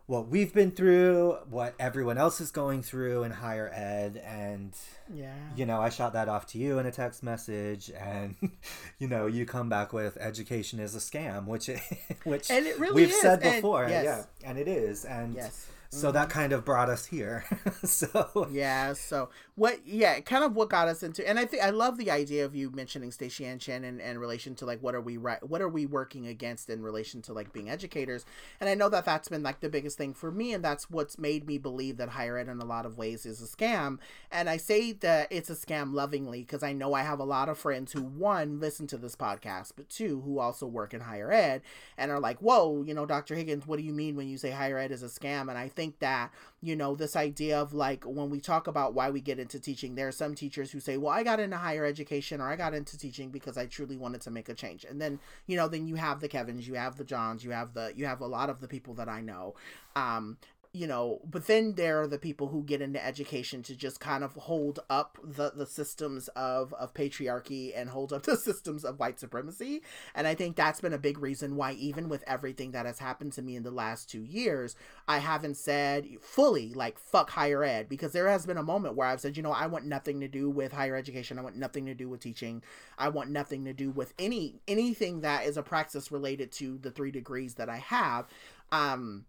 what 0.07 0.29
we've 0.29 0.53
been 0.53 0.71
through, 0.71 1.39
what 1.49 1.75
everyone 1.79 2.19
else 2.19 2.41
is 2.41 2.51
going 2.51 2.83
through 2.83 3.23
in 3.23 3.33
higher 3.33 3.71
ed 3.73 4.23
and 4.25 4.75
yeah. 5.13 5.35
You 5.57 5.67
know, 5.67 5.81
I 5.81 5.91
shot 5.91 6.15
that 6.15 6.29
off 6.29 6.47
to 6.49 6.59
you 6.59 6.79
in 6.79 6.87
a 6.87 6.93
text 6.93 7.23
message 7.23 7.91
and 7.91 8.37
you 8.99 9.09
know, 9.09 9.27
you 9.27 9.47
come 9.47 9.69
back 9.69 9.93
with 9.93 10.17
education 10.19 10.79
is 10.81 10.95
a 10.95 10.99
scam, 10.99 11.47
which 11.47 11.69
it, 11.69 11.81
which 12.25 12.51
and 12.51 12.67
it 12.67 12.79
really 12.79 13.03
we've 13.03 13.11
is. 13.11 13.21
said 13.21 13.41
before. 13.41 13.85
And, 13.85 13.93
yes. 13.93 14.27
Yeah. 14.41 14.49
And 14.49 14.59
it 14.59 14.69
is. 14.69 15.05
And 15.05 15.35
yes 15.35 15.67
so 15.93 16.11
that 16.11 16.29
mm-hmm. 16.29 16.39
kind 16.39 16.53
of 16.53 16.65
brought 16.65 16.89
us 16.89 17.07
here. 17.07 17.45
So 17.85 18.49
yeah 18.51 18.93
so 18.93 19.29
what 19.55 19.87
yeah 19.87 20.21
kind 20.21 20.45
of 20.45 20.55
what 20.55 20.69
got 20.69 20.89
us 20.89 21.03
into 21.03 21.29
and 21.29 21.39
i 21.39 21.45
think 21.45 21.63
i 21.63 21.71
love 21.71 21.99
the 21.99 22.11
idea 22.11 22.45
of 22.45 22.55
you 22.55 22.71
mentioning 22.71 23.11
Staceyann 23.11 23.61
Chin 23.61 23.85
and 23.85 24.01
in 24.01 24.19
relation 24.19 24.55
to 24.57 24.67
like 24.67 24.81
what 24.83 24.95
are 24.95 25.01
we 25.01 25.17
right 25.17 25.43
what 25.47 25.61
are 25.61 25.69
we 25.69 25.85
working 25.85 26.27
against 26.27 26.71
in 26.71 26.81
relation 26.81 27.21
to 27.23 27.33
like 27.33 27.53
being 27.53 27.69
educators? 27.69 28.25
And 28.61 28.71
i 28.71 28.75
know 28.75 28.89
that 28.89 29.05
that's 29.05 29.29
been 29.29 29.43
like 29.43 29.61
the 29.61 29.69
biggest 29.69 29.99
thing 29.99 30.15
for 30.15 30.31
me 30.31 30.53
and 30.53 30.65
that's 30.65 30.91
what's 30.91 31.19
made 31.19 31.47
me 31.47 31.59
believe 31.59 31.97
that 31.97 32.11
higher 32.11 32.39
ed 32.39 32.49
in 32.49 32.61
a 32.61 32.65
lot 32.65 32.87
of 32.87 32.97
ways 32.97 33.27
is 33.27 33.43
a 33.43 33.47
scam. 33.47 33.99
And 34.31 34.49
i 34.49 34.57
say 34.57 34.93
that 34.93 35.29
it's 35.31 35.51
a 35.51 35.55
scam 35.55 35.93
lovingly 35.93 36.41
because 36.41 36.63
i 36.63 36.73
know 36.73 36.95
i 36.95 37.03
have 37.03 37.19
a 37.19 37.25
lot 37.25 37.49
of 37.49 37.59
friends 37.59 37.93
who 37.93 38.03
one 38.03 38.61
listen 38.61 38.87
to 38.89 38.97
this 38.97 39.17
podcast 39.17 39.73
but 39.77 39.89
two 39.91 40.21
who 40.21 40.39
also 40.39 40.67
work 40.67 40.95
in 40.95 41.01
higher 41.01 41.33
ed 41.33 41.63
and 41.99 42.11
are 42.11 42.21
like 42.21 42.39
whoa 42.39 42.83
you 42.83 42.95
know 42.95 43.07
dr 43.07 43.35
higgins 43.35 43.67
what 43.67 43.79
do 43.79 43.85
you 43.85 43.93
mean 43.93 44.17
when 44.17 44.29
you 44.29 44.39
say 44.39 44.51
higher 44.51 44.79
ed 44.79 44.93
is 44.93 45.03
a 45.03 45.07
scam? 45.07 45.43
And 45.43 45.59
i 45.59 45.69
think 45.69 45.82
think 45.83 45.99
that, 45.99 46.31
you 46.61 46.77
know, 46.77 46.95
this 46.95 47.17
idea 47.17 47.61
of 47.61 47.75
like 47.75 48.05
when 48.05 48.31
we 48.31 48.39
talk 48.39 48.69
about 48.69 48.95
why 48.95 49.11
we 49.11 49.21
get 49.21 49.41
into 49.41 49.59
teaching, 49.59 49.97
there 49.97 50.07
are 50.07 50.13
some 50.13 50.33
teachers 50.35 50.71
who 50.71 50.79
say, 50.79 50.97
well, 50.97 51.13
I 51.13 51.25
got 51.25 51.41
into 51.41 51.57
higher 51.57 51.85
education 51.85 52.41
or 52.41 52.49
I 52.49 52.55
got 52.55 52.73
into 52.73 52.97
teaching 52.97 53.31
because 53.31 53.59
I 53.59 53.67
truly 53.67 53.97
wanted 53.97 54.21
to 54.23 54.31
make 54.31 54.49
a 54.49 54.55
change. 54.55 54.85
And 54.85 55.01
then, 55.01 55.19
you 55.49 55.57
know, 55.57 55.67
then 55.67 55.89
you 55.89 55.97
have 55.97 56.21
the 56.21 56.29
Kevins, 56.29 56.69
you 56.69 56.75
have 56.75 56.97
the 56.97 57.05
Johns, 57.05 57.43
you 57.45 57.51
have 57.51 57.75
the, 57.75 57.93
you 57.97 58.07
have 58.07 58.21
a 58.21 58.27
lot 58.27 58.49
of 58.49 58.61
the 58.61 58.69
people 58.69 58.95
that 58.95 59.09
I 59.09 59.21
know 59.23 59.55
um, 59.97 60.39
you 60.73 60.87
know 60.87 61.21
but 61.29 61.47
then 61.47 61.75
there 61.75 62.01
are 62.01 62.07
the 62.07 62.19
people 62.19 62.49
who 62.49 62.63
get 62.63 62.81
into 62.81 63.05
education 63.05 63.63
to 63.63 63.77
just 63.77 64.01
kind 64.01 64.25
of 64.25 64.33
hold 64.35 64.81
up 64.89 65.19
the 65.23 65.53
the 65.55 65.67
systems 65.67 66.29
of 66.29 66.73
of 66.75 66.95
patriarchy 66.95 67.73
and 67.77 67.91
hold 67.91 68.13
up 68.13 68.23
the 68.25 68.37
systems 68.37 68.85
of 68.85 68.99
white 68.99 69.21
supremacy. 69.21 69.83
And 70.15 70.27
i 70.27 70.35
think 70.35 70.57
that's 70.57 70.81
been 70.81 70.93
a 70.93 70.99
big 70.99 71.19
reason 71.19 71.57
why 71.57 71.73
even 71.73 72.09
with 72.09 72.25
everything 72.27 72.73
that 72.73 72.87
has 72.87 72.99
happened 72.99 73.33
to 73.35 73.43
me 73.43 73.57
in 73.57 73.63
the 73.63 73.71
last 73.71 74.11
2 74.11 74.23
years 74.23 74.77
i 75.07 75.19
haven't 75.19 75.57
said 75.57 76.07
fully 76.21 76.73
like 76.75 76.99
fuck 76.99 77.31
higher 77.31 77.63
ed 77.63 77.89
because 77.89 78.13
there 78.13 78.29
has 78.29 78.47
been 78.47 78.57
a 78.57 78.63
moment 78.63 78.97
where 78.97 79.07
i've 79.07 79.21
said 79.21 79.37
you 79.37 79.43
know 79.43 79.53
i 79.53 79.67
want 79.67 79.85
nothing 79.85 80.21
to 80.21 80.29
do 80.29 80.51
with 80.51 80.73
higher 80.73 80.97
education. 80.97 81.39
I 81.39 81.43
want 81.43 81.57
nothing 81.57 81.87
to 81.87 81.95
do 81.95 82.09
with 82.09 82.21
teaching. 82.21 82.63
I 82.99 83.09
want 83.09 83.31
nothing 83.31 83.65
to 83.67 83.73
do 83.73 83.91
with 83.91 84.15
any 84.19 84.61
anything 84.67 85.21
that 85.21 85.47
is 85.47 85.57
a 85.57 85.63
praxis 85.63 86.11
related 86.11 86.51
to 86.53 86.79
the 86.79 86.91
3 86.91 87.11
degrees 87.11 87.55
that 87.55 87.69
i 87.69 87.77
have. 87.77 88.27
Um 88.73 89.27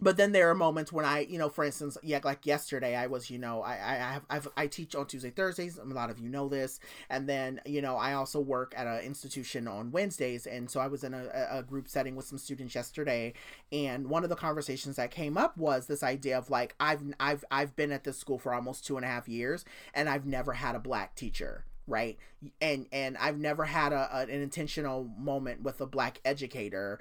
but 0.00 0.16
then 0.16 0.32
there 0.32 0.50
are 0.50 0.54
moments 0.54 0.92
when 0.92 1.04
I, 1.04 1.20
you 1.20 1.38
know, 1.38 1.48
for 1.48 1.64
instance, 1.64 1.96
yeah, 2.02 2.20
like 2.22 2.44
yesterday, 2.44 2.94
I 2.94 3.06
was, 3.06 3.30
you 3.30 3.38
know, 3.38 3.62
I, 3.62 3.72
I 3.72 3.94
have, 4.12 4.22
I've, 4.28 4.48
I 4.56 4.66
teach 4.66 4.94
on 4.94 5.06
Tuesday, 5.06 5.30
Thursdays. 5.30 5.78
A 5.78 5.84
lot 5.84 6.10
of 6.10 6.18
you 6.18 6.28
know 6.28 6.48
this, 6.48 6.80
and 7.08 7.28
then, 7.28 7.60
you 7.64 7.80
know, 7.80 7.96
I 7.96 8.12
also 8.12 8.40
work 8.40 8.74
at 8.76 8.86
an 8.86 9.00
institution 9.00 9.66
on 9.66 9.90
Wednesdays, 9.90 10.46
and 10.46 10.70
so 10.70 10.80
I 10.80 10.86
was 10.86 11.04
in 11.04 11.14
a, 11.14 11.48
a 11.50 11.62
group 11.62 11.88
setting 11.88 12.14
with 12.14 12.26
some 12.26 12.38
students 12.38 12.74
yesterday, 12.74 13.32
and 13.72 14.08
one 14.08 14.22
of 14.22 14.30
the 14.30 14.36
conversations 14.36 14.96
that 14.96 15.10
came 15.10 15.38
up 15.38 15.56
was 15.56 15.86
this 15.86 16.02
idea 16.02 16.36
of 16.36 16.50
like, 16.50 16.74
I've, 16.78 17.02
I've, 17.18 17.44
I've 17.50 17.74
been 17.76 17.92
at 17.92 18.04
this 18.04 18.18
school 18.18 18.38
for 18.38 18.52
almost 18.52 18.86
two 18.86 18.96
and 18.96 19.04
a 19.04 19.08
half 19.08 19.28
years, 19.28 19.64
and 19.94 20.08
I've 20.08 20.26
never 20.26 20.52
had 20.52 20.74
a 20.74 20.80
black 20.80 21.14
teacher 21.14 21.64
right? 21.88 22.18
And 22.60 22.86
and 22.90 23.16
i've 23.18 23.38
never 23.38 23.64
had 23.64 23.92
a, 23.92 24.16
an 24.16 24.28
intentional 24.28 25.08
moment 25.16 25.62
with 25.62 25.80
a 25.80 25.86
black 25.86 26.20
educator 26.24 26.98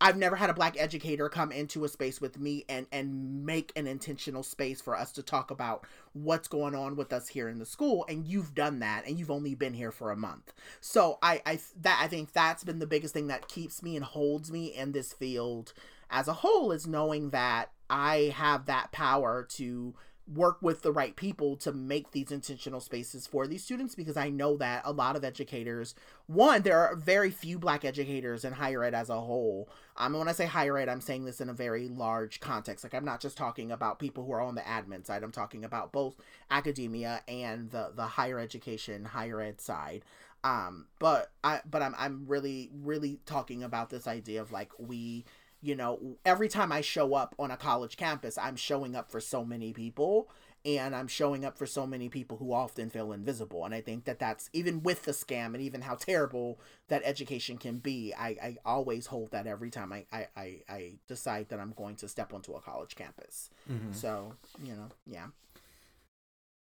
I've 0.00 0.16
never 0.16 0.36
had 0.36 0.50
a 0.50 0.54
black 0.54 0.76
educator 0.78 1.28
come 1.28 1.52
into 1.52 1.84
a 1.84 1.88
space 1.88 2.20
with 2.20 2.38
me 2.38 2.64
and 2.68 2.86
and 2.92 3.46
make 3.46 3.72
an 3.76 3.86
intentional 3.86 4.42
space 4.42 4.80
for 4.80 4.96
us 4.96 5.12
to 5.12 5.22
talk 5.22 5.50
about 5.50 5.86
what's 6.12 6.48
going 6.48 6.74
on 6.74 6.96
with 6.96 7.12
us 7.12 7.28
here 7.28 7.48
in 7.48 7.58
the 7.58 7.66
school 7.66 8.04
and 8.08 8.26
you've 8.26 8.54
done 8.54 8.80
that 8.80 9.06
and 9.06 9.18
you've 9.18 9.30
only 9.30 9.54
been 9.54 9.74
here 9.74 9.92
for 9.92 10.10
a 10.10 10.16
month. 10.16 10.52
So 10.80 11.18
I 11.22 11.40
I 11.46 11.60
that 11.80 12.00
I 12.02 12.08
think 12.08 12.32
that's 12.32 12.64
been 12.64 12.80
the 12.80 12.86
biggest 12.86 13.14
thing 13.14 13.28
that 13.28 13.48
keeps 13.48 13.82
me 13.82 13.96
and 13.96 14.04
holds 14.04 14.50
me 14.50 14.66
in 14.66 14.92
this 14.92 15.12
field 15.12 15.72
as 16.10 16.28
a 16.28 16.34
whole 16.34 16.72
is 16.72 16.86
knowing 16.86 17.30
that 17.30 17.70
I 17.88 18.32
have 18.36 18.66
that 18.66 18.92
power 18.92 19.46
to 19.50 19.94
work 20.32 20.58
with 20.62 20.82
the 20.82 20.92
right 20.92 21.16
people 21.16 21.56
to 21.56 21.72
make 21.72 22.12
these 22.12 22.32
intentional 22.32 22.80
spaces 22.80 23.26
for 23.26 23.46
these 23.46 23.62
students 23.62 23.94
because 23.94 24.16
I 24.16 24.30
know 24.30 24.56
that 24.56 24.82
a 24.84 24.92
lot 24.92 25.16
of 25.16 25.24
educators, 25.24 25.94
one, 26.26 26.62
there 26.62 26.78
are 26.78 26.96
very 26.96 27.30
few 27.30 27.58
black 27.58 27.84
educators 27.84 28.44
in 28.44 28.54
higher 28.54 28.82
ed 28.82 28.94
as 28.94 29.10
a 29.10 29.20
whole. 29.20 29.68
Um, 29.96 30.14
when 30.14 30.28
I 30.28 30.32
say 30.32 30.46
higher 30.46 30.78
ed, 30.78 30.88
I'm 30.88 31.02
saying 31.02 31.26
this 31.26 31.40
in 31.40 31.50
a 31.50 31.54
very 31.54 31.88
large 31.88 32.40
context. 32.40 32.84
Like 32.84 32.94
I'm 32.94 33.04
not 33.04 33.20
just 33.20 33.36
talking 33.36 33.70
about 33.70 33.98
people 33.98 34.24
who 34.24 34.32
are 34.32 34.40
on 34.40 34.54
the 34.54 34.62
admin 34.62 35.04
side. 35.04 35.22
I'm 35.22 35.32
talking 35.32 35.64
about 35.64 35.92
both 35.92 36.16
academia 36.50 37.22
and 37.28 37.70
the 37.70 37.92
the 37.94 38.06
higher 38.06 38.38
education, 38.38 39.04
higher 39.04 39.40
ed 39.40 39.60
side. 39.60 40.04
Um, 40.42 40.86
but 40.98 41.32
I 41.42 41.60
but 41.68 41.82
I'm 41.82 41.94
I'm 41.98 42.24
really 42.26 42.70
really 42.82 43.18
talking 43.26 43.62
about 43.62 43.90
this 43.90 44.06
idea 44.06 44.40
of 44.40 44.52
like 44.52 44.70
we 44.78 45.24
you 45.64 45.74
know, 45.74 46.18
every 46.26 46.48
time 46.48 46.70
I 46.70 46.82
show 46.82 47.14
up 47.14 47.34
on 47.38 47.50
a 47.50 47.56
college 47.56 47.96
campus, 47.96 48.36
I'm 48.36 48.54
showing 48.56 48.94
up 48.94 49.10
for 49.10 49.20
so 49.20 49.44
many 49.44 49.72
people. 49.72 50.28
and 50.66 50.96
I'm 50.96 51.08
showing 51.08 51.44
up 51.44 51.58
for 51.58 51.66
so 51.66 51.86
many 51.86 52.08
people 52.08 52.38
who 52.38 52.52
often 52.54 52.88
feel 52.88 53.12
invisible. 53.12 53.66
And 53.66 53.74
I 53.74 53.82
think 53.82 54.04
that 54.04 54.18
that's 54.18 54.48
even 54.54 54.82
with 54.82 55.02
the 55.04 55.12
scam 55.12 55.48
and 55.48 55.60
even 55.60 55.82
how 55.82 55.94
terrible 55.94 56.58
that 56.88 57.02
education 57.04 57.58
can 57.58 57.78
be. 57.78 58.14
I, 58.18 58.28
I 58.42 58.56
always 58.64 59.06
hold 59.06 59.30
that 59.32 59.46
every 59.46 59.70
time 59.70 59.92
I, 59.92 60.06
I, 60.10 60.28
I, 60.36 60.62
I 60.68 60.92
decide 61.06 61.50
that 61.50 61.60
I'm 61.60 61.72
going 61.76 61.96
to 61.96 62.08
step 62.08 62.32
onto 62.32 62.54
a 62.54 62.62
college 62.62 62.94
campus. 62.96 63.50
Mm-hmm. 63.70 63.92
So, 63.92 64.34
you 64.62 64.72
know, 64.72 64.88
yeah. 65.06 65.26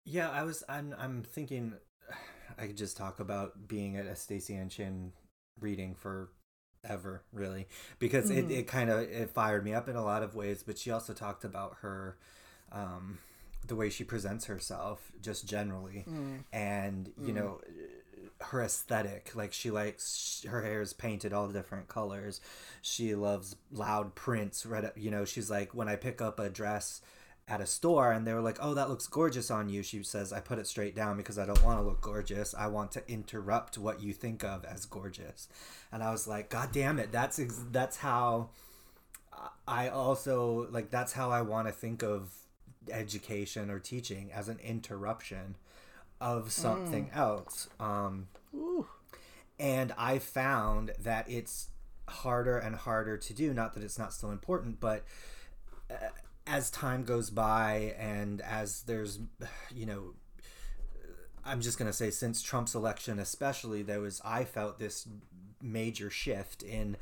Yeah, 0.06 0.30
I 0.30 0.44
was. 0.44 0.64
I'm. 0.70 0.96
I'm 0.98 1.24
thinking. 1.24 1.74
I 2.60 2.68
could 2.68 2.78
just 2.78 2.98
talk 2.98 3.20
about 3.20 3.68
being 3.68 3.98
at 3.98 4.06
a 4.06 4.12
Staceyann 4.12 4.70
Chin 4.72 5.12
reading 5.60 5.96
for 5.96 6.30
ever 6.84 7.24
really 7.34 7.68
because 8.00 8.30
Mhm. 8.30 8.38
it, 8.38 8.52
it 8.52 8.68
kind 8.68 8.90
of 8.90 9.00
it 9.02 9.30
fired 9.30 9.64
me 9.64 9.74
up 9.74 9.88
in 9.90 9.96
a 9.96 10.04
lot 10.04 10.24
of 10.24 10.36
ways 10.36 10.64
but 10.64 10.78
she 10.78 10.92
also 10.92 11.14
talked 11.14 11.44
about 11.44 11.78
her 11.82 12.18
um 12.72 13.20
the 13.66 13.76
way 13.76 13.90
she 13.90 14.04
presents 14.04 14.46
herself 14.46 15.12
just 15.22 15.46
generally 15.48 16.06
Mm. 16.08 16.44
and 16.54 17.14
you 17.18 17.32
Mm. 17.34 17.36
know 17.36 17.62
her 18.42 18.62
aesthetic 18.62 19.36
like 19.36 19.52
she 19.52 19.72
likes 19.72 20.46
her 20.48 20.62
hair 20.62 20.82
is 20.82 20.94
painted 20.94 21.34
all 21.34 21.48
different 21.48 21.88
colors 21.88 22.40
she 22.82 23.16
loves 23.16 23.56
loud 23.72 24.14
prints 24.16 24.66
red 24.66 24.92
you 24.96 25.10
know 25.10 25.26
she's 25.26 25.50
like 25.50 25.74
when 25.74 25.88
i 25.88 25.96
pick 25.96 26.22
up 26.22 26.40
a 26.40 26.50
dress 26.50 27.02
at 27.48 27.62
a 27.62 27.66
store 27.66 28.12
and 28.12 28.28
they 28.28 28.34
were 28.34 28.42
like 28.42 28.58
oh 28.62 28.74
that 28.74 28.90
looks 28.90 29.08
gorgeous 29.08 29.50
on 29.50 29.70
you. 29.70 29.82
She 29.82 30.04
says 30.04 30.34
i 30.34 30.40
put 30.40 30.60
it 30.60 30.68
straight 30.68 30.96
down 30.96 31.18
because 31.18 31.40
i 31.40 31.46
don't 31.46 31.64
want 31.64 31.80
to 31.80 31.84
look 31.84 32.02
gorgeous. 32.02 32.54
I 32.54 32.68
want 32.68 32.92
to 32.94 33.12
interrupt 33.12 33.78
what 33.78 34.02
you 34.02 34.14
think 34.14 34.44
of 34.44 34.66
as 34.66 34.86
gorgeous. 34.86 35.48
And 35.92 36.04
i 36.04 36.12
was 36.12 36.28
like 36.28 36.50
god 36.50 36.72
damn 36.72 37.00
it. 37.00 37.12
That's 37.12 37.40
ex- 37.40 37.64
that's 37.72 37.98
how 37.98 38.50
i 39.68 39.88
also 39.88 40.68
like 40.72 40.90
that's 40.90 41.14
how 41.14 41.30
i 41.30 41.42
want 41.42 41.68
to 41.68 41.72
think 41.72 42.02
of 42.04 42.34
education 42.90 43.70
or 43.70 43.80
teaching 43.80 44.32
as 44.34 44.50
an 44.50 44.60
interruption 44.64 45.56
of 46.20 46.52
something 46.52 47.10
else. 47.14 47.70
Um 47.80 48.28
Ooh. 48.56 48.88
and 49.60 49.94
I 49.98 50.20
found 50.20 50.92
that 51.00 51.30
it's 51.30 51.70
harder 52.10 52.58
and 52.58 52.76
harder 52.76 53.18
to 53.18 53.34
do. 53.34 53.54
Not 53.54 53.74
that 53.74 53.84
it's 53.84 54.00
not 54.00 54.14
still 54.14 54.32
important, 54.32 54.80
but 54.80 55.04
uh, 55.90 55.96
as 56.48 56.70
time 56.72 57.04
goes 57.04 57.30
by 57.30 57.96
and 58.00 58.42
as 58.42 58.84
there's, 58.84 59.20
you 59.74 59.86
know, 59.86 60.14
I'm 61.46 61.62
just 61.62 61.78
gonna 61.78 61.94
say 61.94 62.10
since 62.10 62.42
Trump's 62.42 62.76
election, 62.76 63.20
especially, 63.20 63.82
there 63.82 64.02
was 64.02 64.22
I 64.26 64.44
felt 64.44 64.80
this 64.80 65.08
major 65.62 66.10
shift 66.10 66.62
in 66.64 66.98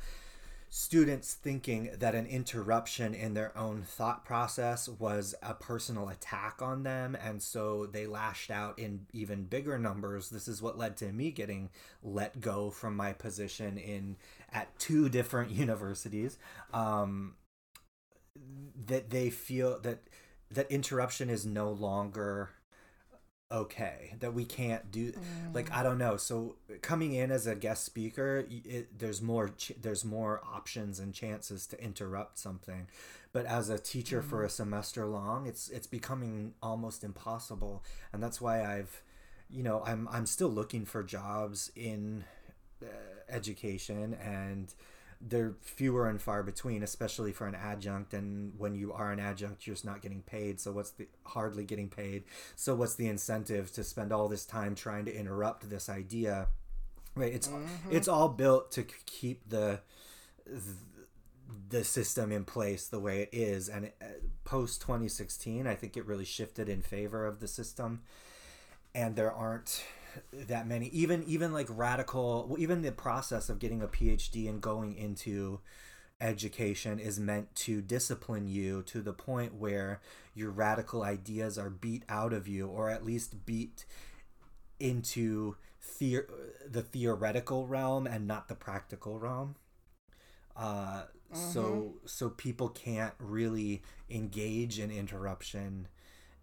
students 0.68 1.34
thinking 1.34 1.90
that 1.98 2.14
an 2.14 2.26
interruption 2.26 3.14
in 3.14 3.34
their 3.34 3.56
own 3.56 3.82
thought 3.82 4.24
process 4.24 4.88
was 4.88 5.34
a 5.42 5.54
personal 5.54 6.08
attack 6.08 6.60
on 6.60 6.82
them. 6.82 7.16
And 7.22 7.42
so 7.42 7.86
they 7.86 8.06
lashed 8.06 8.50
out 8.50 8.78
in 8.78 9.06
even 9.12 9.44
bigger 9.44 9.78
numbers. 9.78 10.28
This 10.28 10.48
is 10.48 10.60
what 10.60 10.76
led 10.76 10.96
to 10.98 11.12
me 11.12 11.30
getting 11.30 11.70
let 12.02 12.40
go 12.40 12.70
from 12.70 12.96
my 12.96 13.12
position 13.12 13.78
in 13.78 14.16
at 14.52 14.76
two 14.78 15.08
different 15.08 15.50
universities. 15.52 16.36
Um, 16.72 17.34
that 18.86 19.10
they 19.10 19.30
feel 19.30 19.78
that 19.80 19.98
that 20.50 20.70
interruption 20.70 21.28
is 21.30 21.44
no 21.44 21.70
longer 21.70 22.50
okay 23.52 24.12
that 24.18 24.34
we 24.34 24.44
can't 24.44 24.90
do 24.90 25.12
like 25.54 25.70
i 25.72 25.80
don't 25.82 25.98
know. 25.98 26.16
So 26.16 26.56
coming 26.82 27.14
in 27.14 27.30
as 27.30 27.46
a 27.46 27.54
guest 27.54 27.84
speaker 27.84 28.44
it, 28.50 28.98
there's 28.98 29.22
more 29.22 29.50
ch- 29.50 29.72
there's 29.80 30.04
more 30.04 30.40
options 30.44 30.98
and 30.98 31.14
chances 31.14 31.66
to 31.68 31.80
interrupt 31.82 32.38
something. 32.38 32.88
But 33.32 33.46
as 33.46 33.68
a 33.68 33.78
teacher 33.78 34.20
for 34.22 34.42
a 34.42 34.48
semester 34.48 35.06
long 35.06 35.46
it's 35.46 35.68
it's 35.68 35.86
becoming 35.86 36.54
almost 36.60 37.04
impossible. 37.04 37.84
And 38.12 38.20
that's 38.22 38.40
why 38.40 38.64
i've 38.64 39.02
you 39.48 39.62
know 39.62 39.82
i'm 39.86 40.08
i'm 40.10 40.26
still 40.26 40.48
looking 40.50 40.84
for 40.84 41.04
jobs 41.04 41.70
in 41.76 42.24
uh, 42.82 42.86
education 43.28 44.14
and 44.14 44.74
they're 45.28 45.54
fewer 45.60 46.08
and 46.08 46.20
far 46.20 46.42
between 46.42 46.82
especially 46.82 47.32
for 47.32 47.46
an 47.46 47.54
adjunct 47.54 48.14
and 48.14 48.52
when 48.58 48.74
you 48.74 48.92
are 48.92 49.10
an 49.10 49.18
adjunct 49.18 49.66
you're 49.66 49.74
just 49.74 49.84
not 49.84 50.00
getting 50.00 50.22
paid 50.22 50.60
so 50.60 50.72
what's 50.72 50.90
the 50.90 51.06
hardly 51.24 51.64
getting 51.64 51.88
paid. 51.88 52.24
So 52.54 52.74
what's 52.74 52.94
the 52.94 53.08
incentive 53.08 53.72
to 53.72 53.84
spend 53.84 54.12
all 54.12 54.28
this 54.28 54.44
time 54.44 54.74
trying 54.74 55.04
to 55.06 55.14
interrupt 55.14 55.68
this 55.68 55.88
idea? 55.88 56.48
Right 57.14 57.32
it's 57.32 57.50
it's 57.90 58.08
all 58.08 58.28
built 58.28 58.70
to 58.72 58.82
keep 58.82 59.48
the 59.48 59.80
the 61.68 61.82
system 61.84 62.30
in 62.30 62.44
place 62.44 62.86
the 62.88 63.00
way 63.00 63.22
it 63.22 63.28
is 63.32 63.68
and 63.68 63.86
uh, 64.00 64.06
post 64.44 64.80
2016 64.82 65.66
i 65.66 65.74
think 65.74 65.96
it 65.96 66.06
really 66.06 66.24
shifted 66.24 66.68
in 66.68 66.82
favor 66.82 67.26
of 67.26 67.40
the 67.40 67.48
system 67.48 68.02
and 68.94 69.16
there 69.16 69.32
aren't 69.32 69.82
that 70.32 70.66
many. 70.66 70.88
Even 70.88 71.24
even 71.24 71.52
like 71.52 71.66
radical 71.70 72.46
well, 72.48 72.58
even 72.58 72.82
the 72.82 72.92
process 72.92 73.48
of 73.48 73.58
getting 73.58 73.82
a 73.82 73.88
phd 73.88 74.48
and 74.48 74.60
going 74.60 74.94
into 74.96 75.60
education 76.20 76.98
is 76.98 77.20
meant 77.20 77.54
to 77.54 77.82
discipline 77.82 78.46
you 78.48 78.82
to 78.82 79.02
the 79.02 79.12
point 79.12 79.54
where 79.54 80.00
your 80.34 80.50
radical 80.50 81.02
ideas 81.02 81.58
are 81.58 81.68
beat 81.70 82.04
out 82.08 82.32
of 82.32 82.48
you 82.48 82.66
or 82.66 82.88
at 82.90 83.04
least 83.04 83.44
beat 83.44 83.84
into 84.80 85.56
the- 85.98 86.26
the 86.68 86.82
theoretical 86.82 87.66
realm 87.66 88.06
and 88.06 88.26
not 88.26 88.48
the 88.48 88.54
practical 88.54 89.18
realm. 89.18 89.56
Uh, 90.54 91.04
so 91.32 91.94
so 92.06 92.30
people 92.30 92.68
can't 92.68 93.14
really 93.18 93.82
engage 94.08 94.78
in 94.78 94.90
interruption 94.90 95.88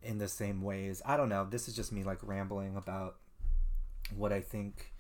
in 0.02 0.18
the 0.18 0.28
same 0.28 0.62
ways. 0.62 1.02
I 1.06 1.18
don't 1.18 1.30
know. 1.30 1.46
This 1.50 1.68
is 1.68 1.76
just 1.76 1.92
me 1.92 2.04
like 2.04 2.20
rambling 2.22 2.76
about 2.76 3.18
what 4.16 4.32
i 4.34 4.42
think 4.42 4.94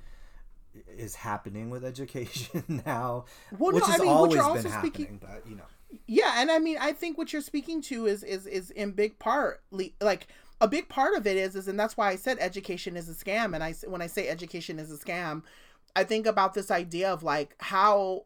is 0.98 1.16
happening 1.16 1.70
with 1.70 1.86
education 1.86 2.64
now 2.86 3.26
Well, 3.52 3.72
no, 3.72 3.76
which 3.78 3.84
I 3.88 3.92
has 3.92 4.02
mean, 4.02 4.10
always 4.10 4.32
been 4.34 4.42
also 4.42 4.70
happening 4.70 5.20
but 5.22 5.44
you 5.48 5.56
know 5.56 5.66
Yeah, 6.08 6.34
and 6.42 6.50
I 6.50 6.58
mean, 6.60 6.78
I 6.80 6.92
think 6.94 7.18
what 7.18 7.32
you're 7.32 7.42
speaking 7.44 7.82
to 7.84 8.08
is 8.08 8.24
is 8.24 8.48
is 8.48 8.72
in 8.72 8.92
big 8.92 9.20
part 9.20 9.62
like 9.70 10.28
a 10.62 10.68
big 10.68 10.90
part 10.90 11.16
of 11.16 11.28
it 11.28 11.38
is 11.38 11.56
is 11.56 11.68
and 11.68 11.80
that's 11.80 11.96
why 11.96 12.10
I 12.10 12.16
said 12.16 12.38
education 12.40 12.98
is 12.98 13.08
a 13.10 13.14
scam. 13.14 13.54
And 13.54 13.64
I 13.64 13.74
when 13.88 14.02
I 14.02 14.08
say 14.08 14.28
education 14.28 14.80
is 14.80 14.92
a 14.92 14.98
scam, 14.98 15.44
I 15.96 16.04
think 16.04 16.26
about 16.26 16.56
this 16.56 16.72
idea 16.72 17.12
of 17.14 17.22
like 17.22 17.56
how 17.60 18.26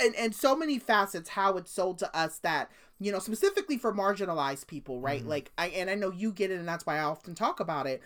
and 0.00 0.14
and 0.14 0.34
so 0.34 0.56
many 0.56 0.78
facets 0.78 1.30
how 1.30 1.56
it's 1.56 1.70
sold 1.70 1.98
to 1.98 2.16
us 2.16 2.38
that 2.38 2.70
you 3.00 3.12
know 3.12 3.18
specifically 3.18 3.76
for 3.76 3.92
marginalized 3.92 4.66
people 4.66 5.00
right 5.00 5.24
Mhm. 5.24 5.28
like 5.28 5.52
i 5.58 5.68
and 5.68 5.90
i 5.90 5.94
know 5.94 6.10
you 6.10 6.32
get 6.32 6.50
it 6.50 6.58
and 6.58 6.68
that's 6.68 6.86
why 6.86 6.96
i 6.98 7.02
often 7.02 7.34
talk 7.34 7.60
about 7.60 7.86
it 7.86 8.00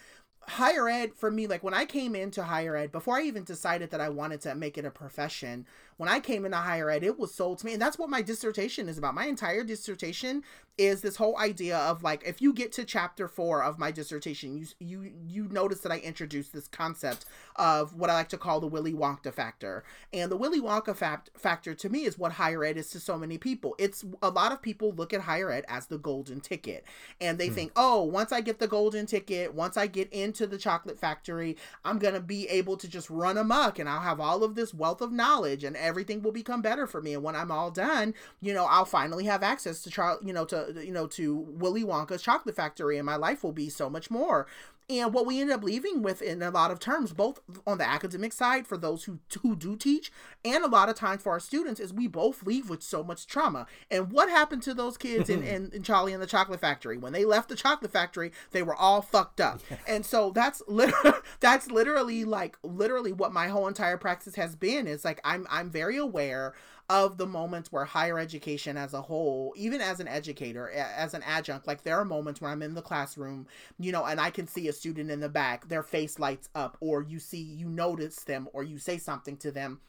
higher 0.49 0.89
ed 0.89 1.15
for 1.15 1.31
me 1.31 1.47
like 1.47 1.63
when 1.63 1.75
i 1.75 1.85
came 1.85 2.15
into 2.15 2.43
higher 2.43 2.77
ed 2.77 2.91
before 2.91 3.17
i 3.17 3.23
even 3.23 3.45
decided 3.45 3.91
that 3.91 4.01
i 4.01 4.09
wanted 4.09 4.41
to 4.41 4.55
make 4.55 4.77
it 4.77 4.85
a 4.85 4.91
profession 4.91 5.67
when 6.03 6.09
i 6.09 6.19
came 6.19 6.45
into 6.45 6.57
higher 6.57 6.91
ed 6.91 7.05
it 7.05 7.17
was 7.17 7.33
sold 7.33 7.59
to 7.59 7.65
me 7.67 7.73
and 7.75 7.81
that's 7.81 7.97
what 7.97 8.11
my 8.11 8.21
dissertation 8.23 8.89
is 8.89 8.99
about. 8.99 9.15
My 9.15 9.27
entire 9.27 9.63
dissertation 9.63 10.43
is 10.77 11.01
this 11.03 11.15
whole 11.17 11.39
idea 11.39 11.79
of 11.79 12.03
like 12.03 12.25
if 12.27 12.43
you 12.43 12.53
get 12.53 12.73
to 12.73 12.83
chapter 12.85 13.29
four 13.29 13.63
of 13.63 13.79
my 13.79 13.93
dissertation 13.93 14.57
you 14.59 14.67
you 14.81 15.13
you 15.29 15.47
notice 15.49 15.81
that 15.81 15.93
i 15.93 15.99
introduced 15.99 16.53
this 16.53 16.67
concept 16.67 17.25
of 17.57 17.95
what 17.95 18.11
i 18.11 18.15
like 18.15 18.31
to 18.31 18.39
call 18.39 18.59
the 18.59 18.67
willy 18.67 18.93
wonka 18.93 19.33
factor. 19.33 19.85
And 20.13 20.29
the 20.33 20.37
willy 20.37 20.61
wonka 20.61 20.97
fact- 20.97 21.31
factor 21.37 21.73
to 21.75 21.89
me 21.89 22.01
is 22.05 22.19
what 22.19 22.33
higher 22.33 22.65
ed 22.65 22.77
is 22.79 22.89
to 22.91 23.01
so 23.01 23.17
many 23.17 23.39
people. 23.39 23.75
It's 23.79 24.05
a 24.23 24.31
lot 24.31 24.51
of 24.51 24.61
people 24.63 24.93
look 24.93 25.13
at 25.13 25.21
higher 25.21 25.51
ed 25.53 25.65
as 25.69 25.87
the 25.87 25.99
golden 25.99 26.41
ticket 26.41 26.85
and 27.21 27.39
they 27.39 27.49
Hmm. 27.49 27.55
think 27.55 27.73
oh 27.77 28.03
once 28.03 28.33
i 28.33 28.41
get 28.41 28.59
the 28.59 28.67
golden 28.67 29.07
ticket 29.07 29.55
once 29.55 29.77
i 29.77 29.87
get 29.87 30.11
into 30.13 30.47
the 30.47 30.59
chocolate 30.59 30.99
factory 30.99 31.57
i'm 31.85 31.99
gonna 31.99 32.19
be 32.21 32.49
able 32.49 32.77
to 32.79 32.89
just 32.89 33.09
run 33.11 33.37
amok 33.37 33.79
and 33.79 33.89
i'll 33.89 34.01
have 34.01 34.19
all 34.21 34.43
of 34.43 34.55
this 34.55 34.73
wealth 34.75 35.01
of 35.03 35.13
knowledge 35.13 35.63
and 35.65 35.77
everything 35.93 36.23
will 36.23 36.33
become 36.33 36.63
better 36.63 36.87
for 36.87 37.03
me. 37.03 37.13
And 37.13 37.23
when 37.23 37.37
i'm 37.37 37.51
all 37.51 37.71
done 37.71 38.15
you 38.41 38.55
know 38.55 38.65
i'll 38.65 38.87
finally 38.87 39.25
have 39.25 39.43
access 39.43 39.83
to 39.83 40.19
you 40.25 40.33
know 40.33 40.47
to 40.47 40.83
you 40.83 40.93
know 40.93 41.07
to 41.09 41.37
willy 41.37 41.85
wonka's 41.85 42.23
chocolate 42.23 42.57
factory 42.57 42.97
and 42.97 43.05
my 43.05 43.17
life 43.17 43.45
will 43.45 43.53
be 43.53 43.69
so 43.69 43.91
much 43.91 44.11
more 44.11 44.47
and 44.91 45.15
what 45.15 45.27
we 45.27 45.41
end 45.41 45.51
up 45.51 45.63
leaving 45.63 46.03
with 46.03 46.21
in 46.21 46.43
a 46.43 46.51
lot 46.51 46.71
of 46.71 46.79
terms 46.79 47.13
both 47.13 47.41
on 47.67 47.79
the 47.79 47.89
academic 47.89 48.33
side 48.33 48.67
for 48.67 48.77
those 48.77 49.05
who 49.05 49.19
who 49.43 49.57
do 49.57 49.77
teach 49.77 50.13
and 50.45 50.65
a 50.65 50.69
lot 50.69 50.89
of 50.89 50.97
times 50.97 51.23
for 51.23 51.33
our 51.33 51.41
students 51.41 51.81
is 51.81 51.93
we 51.93 52.07
both 52.07 52.43
leave 52.43 52.69
with 52.69 52.83
so 52.83 53.03
much 53.05 53.27
trauma. 53.27 53.67
And 53.91 54.11
what 54.11 54.29
happened 54.29 54.63
to 54.65 54.75
those 54.75 54.97
kids 54.97 55.31
in, 55.31 55.43
in, 55.45 55.71
in 55.73 55.83
charlie 55.83 56.13
and 56.13 56.23
the 56.23 56.27
chocolate 56.27 56.61
factory? 56.61 56.97
When 56.97 57.13
they 57.13 57.25
left 57.25 57.49
the 57.49 57.57
chocolate 57.57 57.93
factory 57.93 58.33
they 58.51 58.63
were 58.63 58.77
all 58.77 59.03
fucked 59.03 59.41
up. 59.41 59.61
And 59.87 60.07
so 60.07 60.31
that's 60.31 60.63
literally 60.69 61.19
that's 61.41 61.71
literally 61.71 62.25
like 62.25 62.57
literally 62.63 63.13
what 63.13 63.33
my 63.33 63.49
whole 63.49 63.69
entire 63.69 63.97
practice 63.97 64.37
has 64.37 64.55
been 64.57 64.87
is 64.87 65.05
like 65.05 65.21
i'm 65.25 65.47
i'm 65.51 65.71
very 65.71 65.97
aware 65.97 66.55
of 66.93 67.17
the 67.17 67.27
moments 67.27 67.73
where 67.73 67.87
higher 67.87 68.19
education 68.19 68.77
as 68.77 68.93
a 68.93 69.01
whole 69.01 69.55
even 69.57 69.81
as 69.81 69.99
an 69.99 70.07
educator 70.07 70.71
as 70.71 71.15
an 71.15 71.23
adjunct 71.23 71.67
like 71.67 71.83
there 71.83 71.99
are 71.99 72.05
moments 72.05 72.39
where 72.39 72.51
i'm 72.51 72.61
in 72.61 72.75
the 72.75 72.83
classroom 72.83 73.47
you 73.79 73.91
know 73.91 74.05
and 74.05 74.21
i 74.21 74.29
can 74.29 74.47
see 74.47 74.69
a 74.69 74.73
student 74.75 75.11
in 75.11 75.19
the 75.19 75.29
back 75.29 75.67
their 75.69 75.83
face 75.83 76.19
lights 76.19 76.51
up 76.55 76.77
or 76.81 77.03
you 77.03 77.19
see 77.19 77.41
you 77.41 77.67
notice 77.67 78.17
them 78.25 78.47
or 78.53 78.63
you 78.63 78.77
say 78.77 78.99
something 78.99 79.39
to 79.39 79.51
them 79.51 79.81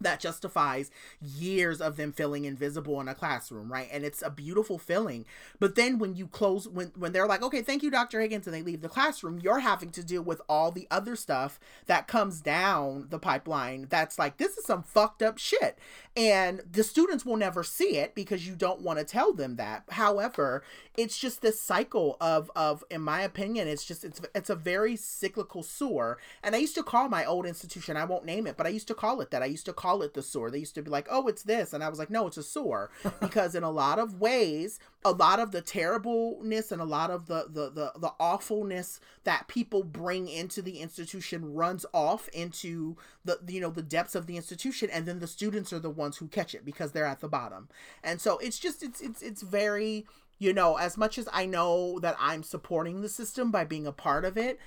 that 0.00 0.20
justifies 0.20 0.90
years 1.20 1.80
of 1.80 1.96
them 1.96 2.12
feeling 2.12 2.44
invisible 2.44 3.00
in 3.00 3.08
a 3.08 3.14
classroom 3.14 3.70
right? 3.72 3.88
And 3.92 4.04
it's 4.04 4.22
a 4.22 4.30
beautiful 4.30 4.78
feeling. 4.78 5.24
But 5.58 5.74
then 5.74 5.98
when 5.98 6.14
you 6.14 6.26
close 6.26 6.68
when 6.68 6.92
when 6.96 7.12
they're 7.12 7.26
like 7.26 7.42
okay 7.42 7.62
thank 7.62 7.82
you 7.82 7.90
dr 7.90 8.18
higgins 8.20 8.46
and 8.46 8.54
they 8.54 8.62
leave 8.62 8.80
the 8.80 8.88
classroom 8.88 9.38
you're 9.42 9.60
having 9.60 9.90
to 9.90 10.04
deal 10.04 10.22
with 10.22 10.40
all 10.48 10.70
the 10.70 10.86
other 10.90 11.16
stuff 11.16 11.58
that 11.86 12.06
comes 12.06 12.40
down 12.40 13.06
the 13.10 13.18
pipeline 13.18 13.86
that's 13.88 14.18
like 14.18 14.36
this 14.36 14.56
is 14.56 14.64
some 14.64 14.82
fucked 14.82 15.22
up 15.22 15.38
shit. 15.38 15.78
And 16.16 16.62
the 16.70 16.82
students 16.82 17.24
will 17.24 17.36
never 17.36 17.62
see 17.62 17.96
it 17.96 18.14
because 18.14 18.46
you 18.46 18.56
don't 18.56 18.80
want 18.80 18.98
to 18.98 19.04
tell 19.04 19.32
them 19.32 19.56
that. 19.56 19.84
However 19.90 20.62
it's 20.96 21.16
just 21.16 21.42
this 21.42 21.60
cycle 21.60 22.16
of 22.20 22.50
of 22.56 22.82
in 22.90 23.00
my 23.00 23.22
opinion 23.22 23.68
it's 23.68 23.84
just 23.84 24.04
it's 24.04 24.20
it's 24.34 24.50
a 24.50 24.56
very 24.56 24.96
cyclical 24.96 25.62
sewer. 25.62 26.18
And 26.42 26.54
i 26.54 26.58
used 26.58 26.74
to 26.74 26.82
call 26.82 27.08
my 27.08 27.24
old 27.24 27.46
institution 27.46 27.96
i 27.96 28.04
won't 28.04 28.24
name 28.24 28.46
it 28.46 28.56
but 28.56 28.66
i 28.66 28.70
used 28.70 28.88
to 28.88 28.94
call 28.94 29.20
it 29.20 29.30
that. 29.30 29.42
I 29.42 29.46
used 29.46 29.66
to 29.66 29.72
call 29.72 29.87
call 29.88 30.02
it 30.02 30.12
the 30.12 30.22
sore. 30.22 30.50
They 30.50 30.58
used 30.58 30.74
to 30.74 30.82
be 30.82 30.90
like, 30.90 31.06
oh, 31.10 31.28
it's 31.28 31.42
this. 31.42 31.72
And 31.72 31.82
I 31.82 31.88
was 31.88 31.98
like, 31.98 32.10
no, 32.10 32.26
it's 32.26 32.36
a 32.36 32.42
sore. 32.42 32.90
because 33.20 33.54
in 33.54 33.62
a 33.62 33.70
lot 33.70 33.98
of 33.98 34.20
ways, 34.20 34.78
a 35.04 35.12
lot 35.12 35.40
of 35.40 35.50
the 35.50 35.62
terribleness 35.62 36.70
and 36.70 36.82
a 36.82 36.84
lot 36.84 37.10
of 37.10 37.26
the, 37.26 37.46
the, 37.48 37.70
the, 37.70 37.92
the 37.98 38.12
awfulness 38.20 39.00
that 39.24 39.48
people 39.48 39.82
bring 39.82 40.28
into 40.28 40.60
the 40.60 40.80
institution 40.80 41.54
runs 41.54 41.86
off 41.94 42.28
into 42.28 42.96
the, 43.24 43.38
you 43.48 43.60
know, 43.60 43.70
the 43.70 43.82
depths 43.82 44.14
of 44.14 44.26
the 44.26 44.36
institution. 44.36 44.90
And 44.92 45.06
then 45.06 45.20
the 45.20 45.26
students 45.26 45.72
are 45.72 45.78
the 45.78 45.90
ones 45.90 46.18
who 46.18 46.28
catch 46.28 46.54
it 46.54 46.64
because 46.66 46.92
they're 46.92 47.06
at 47.06 47.20
the 47.20 47.28
bottom. 47.28 47.68
And 48.04 48.20
so 48.20 48.36
it's 48.38 48.58
just, 48.58 48.82
it's, 48.82 49.00
it's, 49.00 49.22
it's 49.22 49.40
very, 49.40 50.06
you 50.38 50.52
know, 50.52 50.76
as 50.76 50.98
much 50.98 51.16
as 51.16 51.28
I 51.32 51.46
know 51.46 51.98
that 52.00 52.16
I'm 52.18 52.42
supporting 52.42 53.00
the 53.00 53.08
system 53.08 53.50
by 53.50 53.64
being 53.64 53.86
a 53.86 53.92
part 53.92 54.26
of 54.26 54.36
it, 54.36 54.58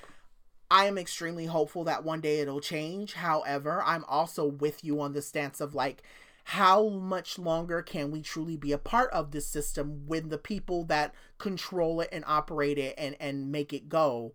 I 0.72 0.86
am 0.86 0.98
extremely 0.98 1.48
hopeful 1.48 1.84
that 1.84 2.06
one 2.06 2.22
day 2.22 2.40
it'll 2.40 2.62
change. 2.62 3.14
However, 3.14 3.84
I'm 3.86 4.06
also 4.06 4.46
with 4.46 4.86
you 4.86 5.02
on 5.02 5.12
the 5.12 5.22
stance 5.22 5.60
of 5.60 5.76
like, 5.76 6.02
how 6.46 6.88
much 6.88 7.38
longer 7.38 7.82
can 7.82 8.10
we 8.10 8.22
truly 8.22 8.56
be 8.56 8.72
a 8.72 8.78
part 8.78 9.12
of 9.12 9.32
this 9.32 9.46
system 9.46 10.08
when 10.08 10.30
the 10.30 10.38
people 10.38 10.86
that 10.86 11.14
control 11.38 12.00
it 12.00 12.08
and 12.14 12.24
operate 12.26 12.78
it 12.78 12.96
and, 12.98 13.18
and 13.20 13.52
make 13.52 13.74
it 13.74 13.90
go 13.90 14.34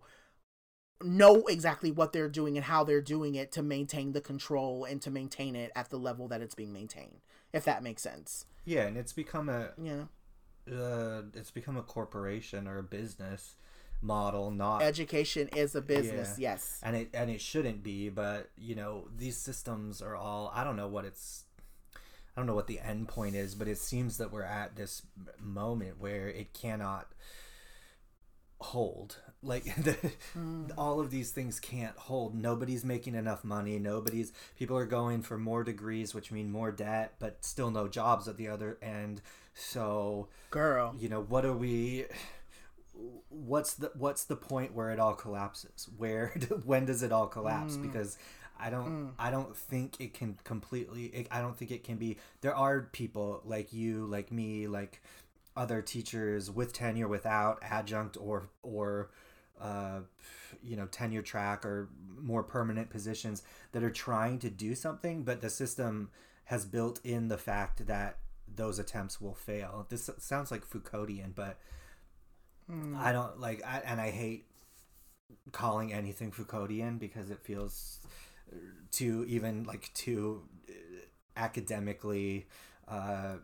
know 1.01 1.47
exactly 1.47 1.91
what 1.91 2.13
they're 2.13 2.29
doing 2.29 2.55
and 2.55 2.65
how 2.65 2.83
they're 2.83 3.01
doing 3.01 3.33
it 3.33 3.51
to 3.53 3.63
maintain 3.63 4.11
the 4.11 4.21
control 4.21 4.85
and 4.85 5.01
to 5.01 5.09
maintain 5.09 5.55
it 5.55 5.71
at 5.75 5.89
the 5.89 5.97
level 5.97 6.27
that 6.27 6.41
it's 6.41 6.55
being 6.55 6.71
maintained, 6.71 7.21
if 7.51 7.65
that 7.65 7.81
makes 7.81 8.03
sense. 8.03 8.45
Yeah, 8.63 8.83
and 8.83 8.95
it's 8.95 9.13
become 9.13 9.49
a 9.49 9.71
yeah, 9.81 10.03
uh, 10.71 11.23
it's 11.33 11.51
become 11.51 11.77
a 11.77 11.83
corporation 11.83 12.67
or 12.67 12.77
a 12.77 12.83
business 12.83 13.55
model 14.01 14.51
not 14.51 14.81
education 14.81 15.49
is 15.55 15.75
a 15.75 15.81
business 15.81 16.35
yeah. 16.37 16.51
yes. 16.51 16.79
And 16.83 16.95
it 16.95 17.09
and 17.13 17.29
it 17.29 17.41
shouldn't 17.41 17.83
be 17.83 18.09
but 18.09 18.49
you 18.57 18.75
know 18.75 19.07
these 19.15 19.37
systems 19.37 20.01
are 20.01 20.15
all 20.15 20.51
i 20.53 20.63
don't 20.63 20.75
know 20.75 20.87
what 20.87 21.05
it's 21.05 21.45
i 21.95 22.39
don't 22.39 22.45
know 22.45 22.55
what 22.55 22.67
the 22.67 22.79
end 22.79 23.07
point 23.07 23.35
is 23.35 23.55
but 23.55 23.67
it 23.67 23.77
seems 23.77 24.17
that 24.17 24.31
we're 24.31 24.43
at 24.43 24.75
this 24.75 25.01
moment 25.39 25.99
where 25.99 26.27
it 26.27 26.53
cannot 26.53 27.07
hold. 28.59 29.17
Like 29.43 29.63
the, 29.83 29.95
mm. 30.37 30.71
all 30.77 30.99
of 30.99 31.11
these 31.11 31.31
things 31.31 31.59
can't 31.59 31.95
hold. 31.95 32.35
Nobody's 32.35 32.83
making 32.83 33.15
enough 33.15 33.43
money. 33.43 33.79
Nobody's 33.79 34.33
people 34.57 34.77
are 34.77 34.85
going 34.85 35.21
for 35.21 35.37
more 35.37 35.63
degrees 35.63 36.13
which 36.13 36.31
mean 36.31 36.51
more 36.51 36.71
debt 36.71 37.13
but 37.19 37.43
still 37.45 37.71
no 37.71 37.87
jobs 37.87 38.27
at 38.27 38.37
the 38.37 38.47
other 38.47 38.77
end. 38.81 39.21
So 39.53 40.27
girl. 40.51 40.95
you 40.97 41.09
know 41.09 41.21
what 41.21 41.45
are 41.45 41.53
we 41.53 42.05
what's 43.29 43.75
the 43.75 43.91
what's 43.95 44.25
the 44.25 44.35
point 44.35 44.73
where 44.73 44.91
it 44.91 44.99
all 44.99 45.13
collapses 45.13 45.87
where 45.97 46.33
when 46.65 46.85
does 46.85 47.03
it 47.03 47.11
all 47.11 47.27
collapse 47.27 47.77
mm. 47.77 47.83
because 47.83 48.17
i 48.59 48.69
don't 48.69 49.07
mm. 49.07 49.11
i 49.19 49.29
don't 49.29 49.55
think 49.55 49.99
it 49.99 50.13
can 50.13 50.37
completely 50.43 51.05
it, 51.05 51.27
i 51.31 51.41
don't 51.41 51.57
think 51.57 51.71
it 51.71 51.83
can 51.83 51.97
be 51.97 52.17
there 52.41 52.55
are 52.55 52.81
people 52.91 53.41
like 53.45 53.73
you 53.73 54.05
like 54.05 54.31
me 54.31 54.67
like 54.67 55.01
other 55.55 55.81
teachers 55.81 56.51
with 56.51 56.71
tenure 56.71 57.07
without 57.07 57.59
adjunct 57.63 58.17
or 58.19 58.49
or 58.61 59.09
uh, 59.59 59.99
you 60.63 60.75
know 60.75 60.85
tenure 60.85 61.23
track 61.23 61.65
or 61.65 61.89
more 62.19 62.43
permanent 62.43 62.89
positions 62.89 63.43
that 63.71 63.83
are 63.83 63.89
trying 63.89 64.37
to 64.39 64.49
do 64.49 64.75
something 64.75 65.23
but 65.23 65.41
the 65.41 65.49
system 65.49 66.09
has 66.45 66.65
built 66.65 66.99
in 67.03 67.27
the 67.27 67.37
fact 67.37 67.87
that 67.87 68.17
those 68.55 68.79
attempts 68.79 69.19
will 69.19 69.33
fail 69.33 69.85
this 69.89 70.09
sounds 70.19 70.51
like 70.51 70.65
foucauldian 70.65 71.33
but 71.33 71.57
Mm. 72.71 72.97
I 72.97 73.11
don't 73.11 73.39
like, 73.39 73.63
I, 73.65 73.81
and 73.85 73.99
I 73.99 74.11
hate 74.11 74.45
calling 75.51 75.93
anything 75.93 76.31
Foucauldian 76.31 76.99
because 76.99 77.29
it 77.29 77.39
feels 77.39 77.99
too 78.91 79.25
even 79.27 79.63
like 79.63 79.91
too 79.93 80.43
uh, 80.69 80.73
academically 81.35 82.47
uh, 82.87 83.35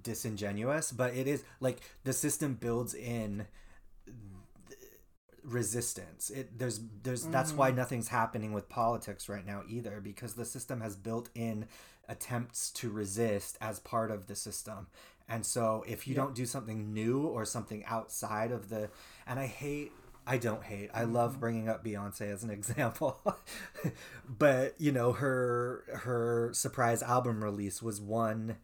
disingenuous. 0.00 0.92
But 0.92 1.14
it 1.14 1.26
is 1.26 1.44
like 1.60 1.80
the 2.04 2.12
system 2.12 2.54
builds 2.54 2.94
in 2.94 3.46
resistance 5.44 6.28
it 6.28 6.58
there's 6.58 6.80
there's 7.02 7.26
mm. 7.26 7.32
that's 7.32 7.52
why 7.52 7.70
mm. 7.72 7.76
nothing's 7.76 8.08
happening 8.08 8.52
with 8.52 8.68
politics 8.68 9.30
right 9.30 9.46
now 9.46 9.62
either 9.66 9.98
because 9.98 10.34
the 10.34 10.44
system 10.44 10.82
has 10.82 10.94
built 10.94 11.30
in 11.34 11.64
attempts 12.06 12.70
to 12.70 12.90
resist 12.90 13.56
as 13.60 13.78
part 13.80 14.10
of 14.10 14.26
the 14.26 14.34
system 14.34 14.88
and 15.28 15.44
so 15.44 15.84
if 15.86 16.06
you 16.06 16.14
don't 16.14 16.34
do 16.34 16.46
something 16.46 16.92
new 16.92 17.26
or 17.26 17.44
something 17.44 17.84
outside 17.84 18.50
of 18.52 18.68
the 18.68 18.90
and 19.26 19.38
I 19.38 19.46
hate 19.46 19.92
I 20.30 20.36
don't 20.36 20.62
hate. 20.62 20.90
I 20.92 21.04
love 21.04 21.32
mm-hmm. 21.32 21.40
bringing 21.40 21.68
up 21.70 21.82
Beyonce 21.82 22.30
as 22.30 22.44
an 22.44 22.50
example. 22.58 23.18
but, 24.28 24.74
you 24.78 24.92
know, 24.92 25.12
her 25.12 25.84
her 26.02 26.50
surprise 26.52 27.02
album 27.02 27.42
release 27.42 27.82
was 27.82 28.00
one 28.00 28.58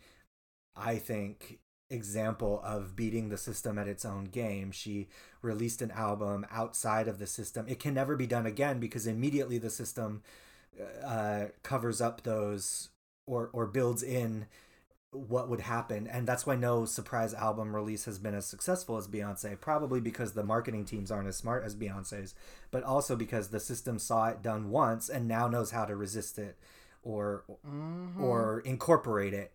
I 0.76 0.96
think 0.96 1.60
example 1.90 2.60
of 2.64 2.96
beating 2.96 3.28
the 3.28 3.38
system 3.38 3.78
at 3.78 3.88
its 3.88 4.04
own 4.04 4.24
game. 4.24 4.72
She 4.72 5.08
released 5.40 5.80
an 5.80 5.90
album 5.90 6.46
outside 6.50 7.08
of 7.08 7.18
the 7.18 7.26
system. 7.26 7.66
It 7.66 7.78
can 7.78 7.94
never 7.94 8.14
be 8.14 8.26
done 8.26 8.46
again 8.46 8.78
because 8.78 9.06
immediately 9.06 9.56
the 9.58 9.70
system 9.70 10.22
uh, 11.02 11.46
covers 11.62 12.00
up 12.00 12.22
those 12.22 12.90
or 13.26 13.48
or 13.54 13.66
builds 13.66 14.02
in 14.02 14.46
what 15.14 15.48
would 15.48 15.60
happen 15.60 16.06
and 16.06 16.26
that's 16.26 16.46
why 16.46 16.54
no 16.56 16.84
surprise 16.84 17.32
album 17.34 17.74
release 17.74 18.04
has 18.04 18.18
been 18.18 18.34
as 18.34 18.44
successful 18.44 18.96
as 18.96 19.08
Beyonce 19.08 19.58
probably 19.60 20.00
because 20.00 20.32
the 20.32 20.42
marketing 20.42 20.84
teams 20.84 21.10
aren't 21.10 21.28
as 21.28 21.36
smart 21.36 21.64
as 21.64 21.76
Beyonce's 21.76 22.34
but 22.70 22.82
also 22.82 23.14
because 23.16 23.48
the 23.48 23.60
system 23.60 23.98
saw 23.98 24.28
it 24.28 24.42
done 24.42 24.70
once 24.70 25.08
and 25.08 25.28
now 25.28 25.48
knows 25.48 25.70
how 25.70 25.84
to 25.84 25.96
resist 25.96 26.38
it 26.38 26.58
or 27.02 27.44
mm-hmm. 27.66 28.22
or 28.22 28.60
incorporate 28.60 29.34
it 29.34 29.52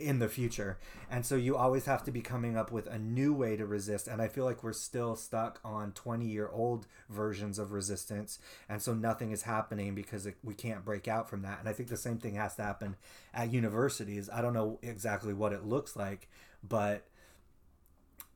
in 0.00 0.18
the 0.18 0.28
future. 0.28 0.78
And 1.10 1.24
so 1.24 1.36
you 1.36 1.56
always 1.56 1.84
have 1.86 2.02
to 2.04 2.10
be 2.10 2.20
coming 2.20 2.56
up 2.56 2.72
with 2.72 2.86
a 2.86 2.98
new 2.98 3.32
way 3.32 3.56
to 3.56 3.66
resist. 3.66 4.08
And 4.08 4.20
I 4.20 4.28
feel 4.28 4.44
like 4.44 4.62
we're 4.62 4.72
still 4.72 5.16
stuck 5.16 5.60
on 5.64 5.92
20 5.92 6.26
year 6.26 6.48
old 6.52 6.86
versions 7.08 7.58
of 7.58 7.72
resistance. 7.72 8.38
And 8.68 8.80
so 8.80 8.94
nothing 8.94 9.30
is 9.32 9.42
happening 9.42 9.94
because 9.94 10.26
it, 10.26 10.36
we 10.42 10.54
can't 10.54 10.84
break 10.84 11.08
out 11.08 11.28
from 11.28 11.42
that. 11.42 11.60
And 11.60 11.68
I 11.68 11.72
think 11.72 11.88
the 11.88 11.96
same 11.96 12.18
thing 12.18 12.34
has 12.34 12.56
to 12.56 12.62
happen 12.62 12.96
at 13.34 13.52
universities. 13.52 14.30
I 14.32 14.42
don't 14.42 14.54
know 14.54 14.78
exactly 14.82 15.32
what 15.34 15.52
it 15.52 15.64
looks 15.64 15.96
like, 15.96 16.28
but 16.66 17.06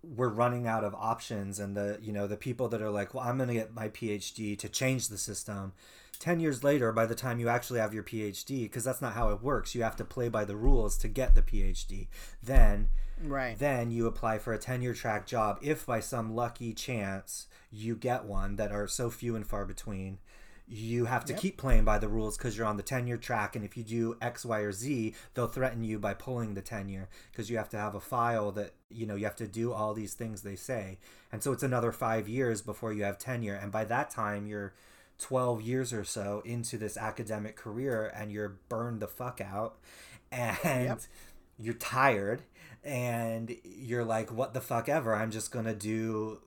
we're 0.03 0.29
running 0.29 0.67
out 0.67 0.85
of 0.85 0.95
options 0.95 1.59
and 1.59 1.77
the 1.77 1.99
you 2.03 2.13
know 2.13 2.27
the 2.27 2.37
people 2.37 2.69
that 2.69 2.83
are 2.83 2.91
like 2.91 3.15
well 3.15 3.25
i'm 3.25 3.39
going 3.39 3.49
to 3.49 3.55
get 3.55 3.75
my 3.75 3.89
phd 3.89 4.59
to 4.59 4.69
change 4.69 5.09
the 5.09 5.17
system 5.17 5.73
10 6.19 6.41
years 6.41 6.65
later 6.65 6.93
by 6.93 7.07
the 7.07 7.15
time 7.15 7.39
you 7.39 7.49
actually 7.49 7.81
have 7.81 7.95
your 7.95 8.03
phd 8.03 8.63
because 8.63 8.85
that's 8.85 9.03
not 9.03 9.15
how 9.15 9.31
it 9.31 9.43
works. 9.43 9.75
You 9.75 9.83
have 9.83 9.97
to 9.97 10.05
play 10.05 10.29
by 10.29 10.45
the 10.45 10.57
rules 10.57 10.97
to 10.99 11.09
get 11.09 11.35
the 11.35 11.43
phd 11.43 12.09
then 12.43 12.89
right. 13.23 13.59
then 13.59 13.91
you 13.91 14.07
apply 14.07 14.39
for 14.39 14.53
a 14.53 14.59
tenure 14.59 14.95
track 14.95 15.27
job 15.27 15.59
if 15.63 15.87
by 15.87 16.01
some 16.01 16.35
lucky 16.35 16.73
chance 16.73 17.47
you 17.71 17.97
get 17.97 18.25
one 18.25 18.57
that 18.57 18.73
are 18.73 18.87
so 18.87 19.11
few 19.11 19.37
and 19.37 19.47
far 19.47 19.65
between. 19.65 20.19
You 20.67 21.05
have 21.05 21.27
to 21.27 21.35
yep. 21.35 21.43
keep 21.43 21.59
playing 21.59 21.85
by 21.85 21.99
the 21.99 22.09
rules 22.09 22.39
because 22.39 22.57
you're 22.57 22.67
on 22.67 22.79
the 22.79 22.83
tenure 22.83 23.19
track 23.19 23.55
and 23.55 23.67
if 23.67 23.77
you 23.77 23.83
do 23.83 24.17
x 24.23 24.47
y 24.47 24.61
or 24.61 24.73
z 24.73 25.15
they'll 25.35 25.47
threaten 25.47 25.85
you 25.85 25.99
by 25.99 26.15
pulling 26.15 26.55
the 26.55 26.63
tenure 26.63 27.11
because 27.31 27.51
you 27.51 27.59
have 27.59 27.69
to 27.71 27.77
have 27.77 27.95
a 27.95 28.01
file 28.01 28.51
that 28.53 28.73
you 28.89 29.05
know 29.07 29.15
you 29.15 29.25
have 29.25 29.37
to 29.37 29.47
do 29.47 29.75
all 29.75 29.93
these 29.93 30.15
things 30.15 30.41
they 30.41 30.57
say. 30.57 30.99
And 31.31 31.43
so 31.43 31.53
it's 31.53 31.63
another 31.63 31.93
five 31.93 32.29
years 32.29 32.63
before 32.63 32.95
you 32.95 33.03
have 33.03 33.19
tenure 33.19 33.55
and 33.55 33.71
by 33.71 33.85
that 33.85 34.09
time 34.09 34.47
you're 34.47 34.73
12 35.19 35.63
years 35.63 35.93
or 35.93 36.05
so 36.05 36.43
into 36.45 36.77
this 36.77 36.97
academic 36.97 37.57
career 37.57 38.13
and 38.15 38.33
you're 38.33 38.59
burned 38.69 39.01
the 39.01 39.07
fuck 39.07 39.41
out 39.41 39.77
and 40.33 40.59
yep. 40.65 41.01
you're 41.59 41.75
tired 41.75 42.43
and 42.83 43.57
you're 43.65 44.05
like 44.05 44.33
what 44.33 44.53
the 44.55 44.61
fuck 44.61 44.89
ever 44.89 45.15
i'm 45.15 45.31
just 45.31 45.51
gonna 45.51 45.75
do 45.75 46.41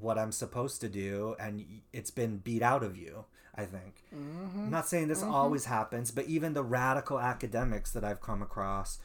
what 0.00 0.18
i'm 0.18 0.32
supposed 0.32 0.80
to 0.80 0.88
do 0.88 1.34
and 1.38 1.64
it's 1.92 2.10
been 2.10 2.38
beat 2.38 2.62
out 2.62 2.82
of 2.82 2.96
you 2.96 3.24
i 3.54 3.64
think 3.64 4.02
mm-hmm. 4.14 4.58
i'm 4.58 4.70
not 4.70 4.88
saying 4.88 5.08
this 5.08 5.22
mm-hmm. 5.22 5.32
always 5.32 5.64
happens 5.66 6.10
but 6.10 6.26
even 6.26 6.52
the 6.52 6.62
radical 6.62 7.18
academics 7.18 7.92
that 7.92 8.04
i've 8.04 8.20
come 8.20 8.42
across 8.42 8.98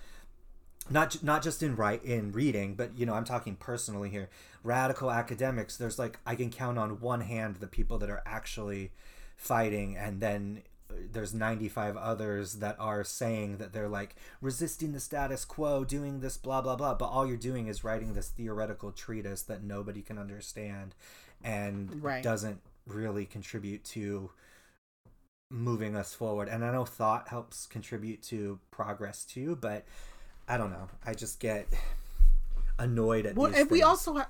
not 0.89 1.23
not 1.23 1.41
just 1.43 1.61
in 1.63 1.75
write 1.75 2.03
in 2.03 2.31
reading 2.31 2.73
but 2.75 2.97
you 2.97 3.05
know 3.05 3.13
i'm 3.13 3.23
talking 3.25 3.55
personally 3.55 4.09
here 4.09 4.29
radical 4.63 5.11
academics 5.11 5.77
there's 5.77 5.99
like 5.99 6.19
i 6.25 6.35
can 6.35 6.49
count 6.49 6.77
on 6.77 6.99
one 6.99 7.21
hand 7.21 7.57
the 7.57 7.67
people 7.67 7.97
that 7.97 8.09
are 8.09 8.23
actually 8.25 8.91
fighting 9.37 9.95
and 9.95 10.19
then 10.21 10.61
uh, 10.91 10.95
there's 11.11 11.33
95 11.33 11.95
others 11.95 12.53
that 12.55 12.75
are 12.79 13.03
saying 13.03 13.57
that 13.57 13.71
they're 13.73 13.87
like 13.87 14.15
resisting 14.41 14.91
the 14.91 14.99
status 14.99 15.45
quo 15.45 15.83
doing 15.83 16.19
this 16.19 16.37
blah 16.37 16.61
blah 16.61 16.75
blah 16.75 16.93
but 16.93 17.05
all 17.05 17.25
you're 17.25 17.37
doing 17.37 17.67
is 17.67 17.83
writing 17.83 18.13
this 18.13 18.29
theoretical 18.29 18.91
treatise 18.91 19.41
that 19.43 19.63
nobody 19.63 20.01
can 20.01 20.17
understand 20.17 20.95
and 21.43 22.03
Right. 22.03 22.23
doesn't 22.23 22.59
really 22.85 23.25
contribute 23.25 23.83
to 23.85 24.31
moving 25.51 25.95
us 25.95 26.13
forward 26.13 26.47
and 26.47 26.63
i 26.63 26.71
know 26.71 26.85
thought 26.85 27.29
helps 27.29 27.65
contribute 27.65 28.21
to 28.21 28.59
progress 28.69 29.23
too 29.25 29.55
but 29.55 29.83
i 30.49 30.57
don't 30.57 30.71
know 30.71 30.89
i 31.05 31.13
just 31.13 31.39
get 31.39 31.67
annoyed 32.79 33.25
at 33.25 33.35
Well, 33.35 33.53
and 33.53 33.69
we 33.69 33.83
also 33.83 34.15
have. 34.15 34.27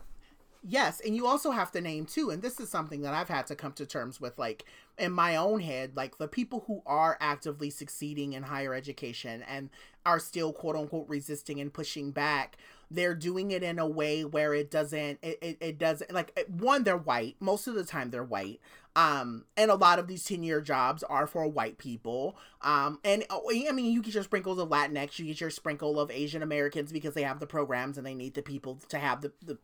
Yes, 0.61 0.99
and 1.05 1.15
you 1.15 1.25
also 1.25 1.51
have 1.51 1.71
to 1.71 1.79
name 1.79 2.05
too, 2.05 2.31
and 2.31 2.41
this 2.41 2.59
is 2.59 2.67
something 2.67 3.01
that 3.03 3.13
I've 3.13 3.29
had 3.29 3.47
to 3.47 3.55
come 3.55 3.71
to 3.73 3.85
terms 3.85 4.19
with, 4.19 4.37
like 4.37 4.65
in 4.97 5.13
my 5.13 5.37
own 5.37 5.61
head, 5.61 5.95
like 5.95 6.17
the 6.17 6.27
people 6.27 6.65
who 6.67 6.81
are 6.85 7.17
actively 7.21 7.69
succeeding 7.69 8.33
in 8.33 8.43
higher 8.43 8.73
education 8.73 9.41
and 9.43 9.69
are 10.05 10.19
still 10.19 10.51
quote 10.51 10.75
unquote 10.75 11.07
resisting 11.07 11.61
and 11.61 11.71
pushing 11.71 12.11
back. 12.11 12.57
They're 12.91 13.15
doing 13.15 13.51
it 13.51 13.63
in 13.63 13.77
a 13.79 13.87
way 13.87 14.25
where 14.25 14.53
it 14.53 14.71
doesn't, 14.71 15.19
it, 15.21 15.37
it, 15.41 15.57
it 15.61 15.77
doesn't 15.77 16.11
like 16.11 16.47
one. 16.47 16.83
They're 16.83 16.97
white 16.97 17.35
most 17.39 17.67
of 17.67 17.75
the 17.75 17.83
time. 17.83 18.09
They're 18.09 18.23
white, 18.23 18.59
um, 18.95 19.45
and 19.55 19.69
a 19.69 19.75
lot 19.75 19.99
of 19.99 20.07
these 20.07 20.23
tenure 20.23 20.61
jobs 20.61 21.03
are 21.03 21.27
for 21.27 21.47
white 21.47 21.77
people. 21.77 22.35
Um, 22.61 22.99
and 23.03 23.25
oh, 23.29 23.49
I 23.49 23.71
mean, 23.71 23.91
you 23.93 24.01
get 24.01 24.13
your 24.13 24.23
sprinkles 24.23 24.59
of 24.59 24.69
Latinx, 24.69 25.19
you 25.19 25.25
get 25.25 25.41
your 25.41 25.49
sprinkle 25.49 25.99
of 25.99 26.09
Asian 26.11 26.41
Americans 26.41 26.91
because 26.91 27.13
they 27.13 27.23
have 27.23 27.39
the 27.39 27.47
programs 27.47 27.97
and 27.97 28.05
they 28.05 28.15
need 28.15 28.33
the 28.33 28.41
people 28.41 28.79
to 28.89 28.97
have 28.97 29.21
the 29.21 29.31
the 29.45 29.57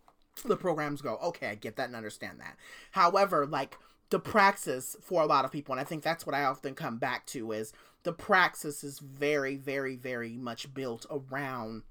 the 0.43 0.57
programs 0.57 1.01
go, 1.01 1.17
okay, 1.23 1.49
I 1.49 1.55
get 1.55 1.77
that 1.77 1.87
and 1.87 1.95
understand 1.95 2.39
that. 2.39 2.57
However, 2.91 3.45
like 3.45 3.77
the 4.09 4.19
praxis 4.19 4.95
for 5.01 5.21
a 5.21 5.25
lot 5.25 5.45
of 5.45 5.51
people, 5.51 5.73
and 5.73 5.81
I 5.81 5.85
think 5.85 6.03
that's 6.03 6.25
what 6.25 6.35
I 6.35 6.43
often 6.43 6.75
come 6.75 6.97
back 6.97 7.25
to 7.27 7.51
is 7.51 7.73
the 8.03 8.13
praxis 8.13 8.83
is 8.83 8.99
very, 8.99 9.55
very, 9.55 9.95
very 9.95 10.37
much 10.37 10.73
built 10.73 11.05
around 11.09 11.83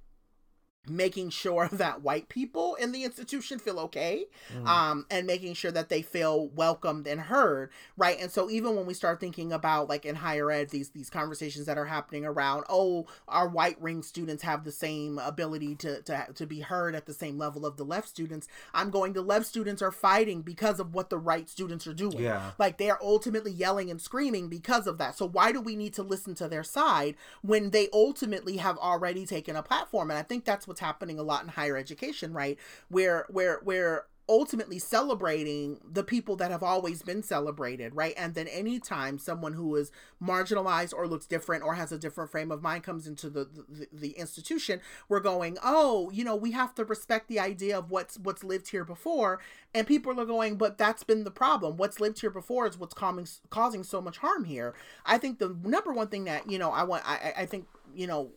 making 0.89 1.31
sure 1.31 1.69
that 1.73 2.03
white 2.03 2.29
people 2.29 2.75
in 2.77 2.93
the 2.93 3.05
institution 3.05 3.59
feel 3.59 3.79
okay 3.79 4.27
Mm. 4.53 4.67
um 4.67 5.07
and 5.11 5.27
making 5.27 5.55
sure 5.55 5.71
that 5.71 5.89
they 5.89 6.03
feel 6.03 6.49
welcomed 6.49 7.07
and 7.07 7.21
heard 7.23 7.71
right 7.97 8.19
and 8.21 8.31
so 8.31 8.51
even 8.51 8.77
when 8.77 8.85
we 8.87 8.93
start 8.95 9.19
thinking 9.21 9.53
about 9.53 9.89
like 9.89 10.05
in 10.05 10.17
higher 10.17 10.51
ed 10.51 10.71
these 10.71 10.91
these 10.91 11.09
conversations 11.09 11.67
that 11.67 11.79
are 11.79 11.87
happening 11.87 12.25
around 12.25 12.65
oh 12.69 13.07
our 13.29 13.49
white 13.49 13.81
ring 13.81 14.03
students 14.03 14.43
have 14.43 14.65
the 14.65 14.73
same 14.73 15.19
ability 15.19 15.75
to 15.77 16.03
to, 16.03 16.27
to 16.35 16.47
be 16.47 16.61
heard 16.61 16.95
at 16.95 17.07
the 17.07 17.15
same 17.15 17.39
level 17.39 17.65
of 17.65 17.77
the 17.77 17.85
left 17.85 18.09
students 18.09 18.47
i'm 18.75 18.91
going 18.91 19.13
the 19.15 19.23
left 19.23 19.47
students 19.47 19.81
are 19.83 19.93
fighting 19.93 20.43
because 20.43 20.79
of 20.79 20.95
what 20.95 21.11
the 21.11 21.19
right 21.19 21.49
students 21.49 21.87
are 21.87 21.95
doing 21.95 22.19
yeah 22.19 22.51
like 22.59 22.77
they 22.79 22.91
are 22.91 22.99
ultimately 23.03 23.53
yelling 23.53 23.91
and 23.91 24.01
screaming 24.01 24.49
because 24.49 24.87
of 24.87 24.99
that. 24.99 25.17
So 25.17 25.27
why 25.27 25.53
do 25.53 25.61
we 25.61 25.77
need 25.77 25.95
to 25.95 26.03
listen 26.03 26.35
to 26.37 26.49
their 26.49 26.63
side 26.65 27.15
when 27.43 27.71
they 27.71 27.89
ultimately 27.93 28.59
have 28.59 28.77
already 28.79 29.27
taken 29.27 29.57
a 29.57 29.63
platform? 29.63 30.11
And 30.11 30.19
I 30.19 30.23
think 30.23 30.45
that's 30.45 30.67
what's 30.75 30.81
happening 30.81 31.19
a 31.21 31.23
lot 31.23 31.43
in 31.45 31.49
higher 31.51 31.77
education, 31.77 32.33
right? 32.33 32.59
Where 32.89 33.27
where 33.31 33.61
where 33.63 34.07
ultimately 34.27 34.79
celebrating 34.79 35.79
the 35.87 36.03
people 36.03 36.35
that 36.35 36.51
have 36.51 36.63
always 36.63 37.03
been 37.03 37.23
celebrated, 37.23 37.95
right? 37.95 38.15
And 38.17 38.35
then 38.35 38.49
anytime 38.49 39.19
someone 39.19 39.53
who 39.53 39.77
is 39.77 39.93
marginalized 40.23 40.95
or 40.95 41.07
looks 41.07 41.27
different 41.27 41.63
or 41.63 41.75
has 41.75 41.93
a 41.93 41.99
different 41.99 42.31
frame 42.31 42.51
of 42.51 42.63
mind 42.63 42.85
comes 42.85 43.07
into 43.07 43.29
the 43.29 43.45
the, 43.69 43.87
the 43.93 44.11
institution, 44.13 44.81
we're 45.09 45.21
going, 45.21 45.59
"Oh, 45.63 46.11
you 46.11 46.25
know, 46.25 46.35
we 46.35 46.51
have 46.53 46.75
to 46.77 46.85
respect 46.85 47.29
the 47.29 47.39
idea 47.39 47.79
of 47.79 47.91
what's 47.91 48.19
what's 48.19 48.43
lived 48.43 48.69
here 48.71 48.85
before." 48.85 49.41
And 49.75 49.87
people 49.87 50.19
are 50.21 50.25
going, 50.25 50.57
"But 50.57 50.79
that's 50.79 51.05
been 51.05 51.25
the 51.25 51.31
problem. 51.31 51.77
What's 51.77 52.01
lived 52.01 52.21
here 52.21 52.31
before 52.31 52.67
is 52.67 52.79
what's 52.79 52.95
causing 52.95 53.29
causing 53.51 53.85
so 53.85 54.01
much 54.01 54.19
harm 54.19 54.45
here." 54.45 54.75
I 55.05 55.19
think 55.19 55.39
the 55.39 55.57
number 55.63 55.93
one 55.93 56.09
thing 56.09 56.25
that, 56.25 56.51
you 56.51 56.59
know, 56.59 56.71
I 56.73 56.83
want 56.85 57.05
I- 57.07 57.35
I 57.39 57.47
think, 57.47 57.67
you 57.95 58.07
know, 58.07 58.31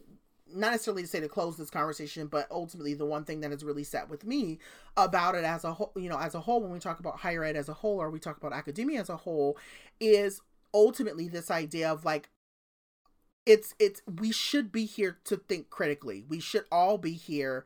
not 0.53 0.71
necessarily 0.71 1.03
to 1.03 1.07
say 1.07 1.19
to 1.19 1.27
close 1.27 1.57
this 1.57 1.69
conversation, 1.69 2.27
but 2.27 2.47
ultimately 2.51 2.93
the 2.93 3.05
one 3.05 3.23
thing 3.23 3.41
that 3.41 3.51
has 3.51 3.63
really 3.63 3.83
sat 3.83 4.09
with 4.09 4.25
me 4.25 4.59
about 4.95 5.35
it 5.35 5.43
as 5.43 5.63
a 5.63 5.73
whole, 5.73 5.91
you 5.95 6.09
know, 6.09 6.19
as 6.19 6.35
a 6.35 6.39
whole, 6.39 6.61
when 6.61 6.71
we 6.71 6.79
talk 6.79 6.99
about 6.99 7.17
higher 7.17 7.43
ed 7.43 7.55
as 7.55 7.69
a 7.69 7.73
whole, 7.73 8.01
or 8.01 8.09
we 8.09 8.19
talk 8.19 8.37
about 8.37 8.53
academia 8.53 8.99
as 8.99 9.09
a 9.09 9.17
whole, 9.17 9.57
is 9.99 10.41
ultimately 10.73 11.27
this 11.27 11.51
idea 11.51 11.91
of 11.91 12.05
like, 12.05 12.29
it's, 13.45 13.73
it's, 13.79 14.01
we 14.19 14.31
should 14.31 14.71
be 14.71 14.85
here 14.85 15.17
to 15.25 15.37
think 15.37 15.69
critically. 15.69 16.23
We 16.27 16.39
should 16.39 16.65
all 16.71 16.97
be 16.97 17.13
here 17.13 17.65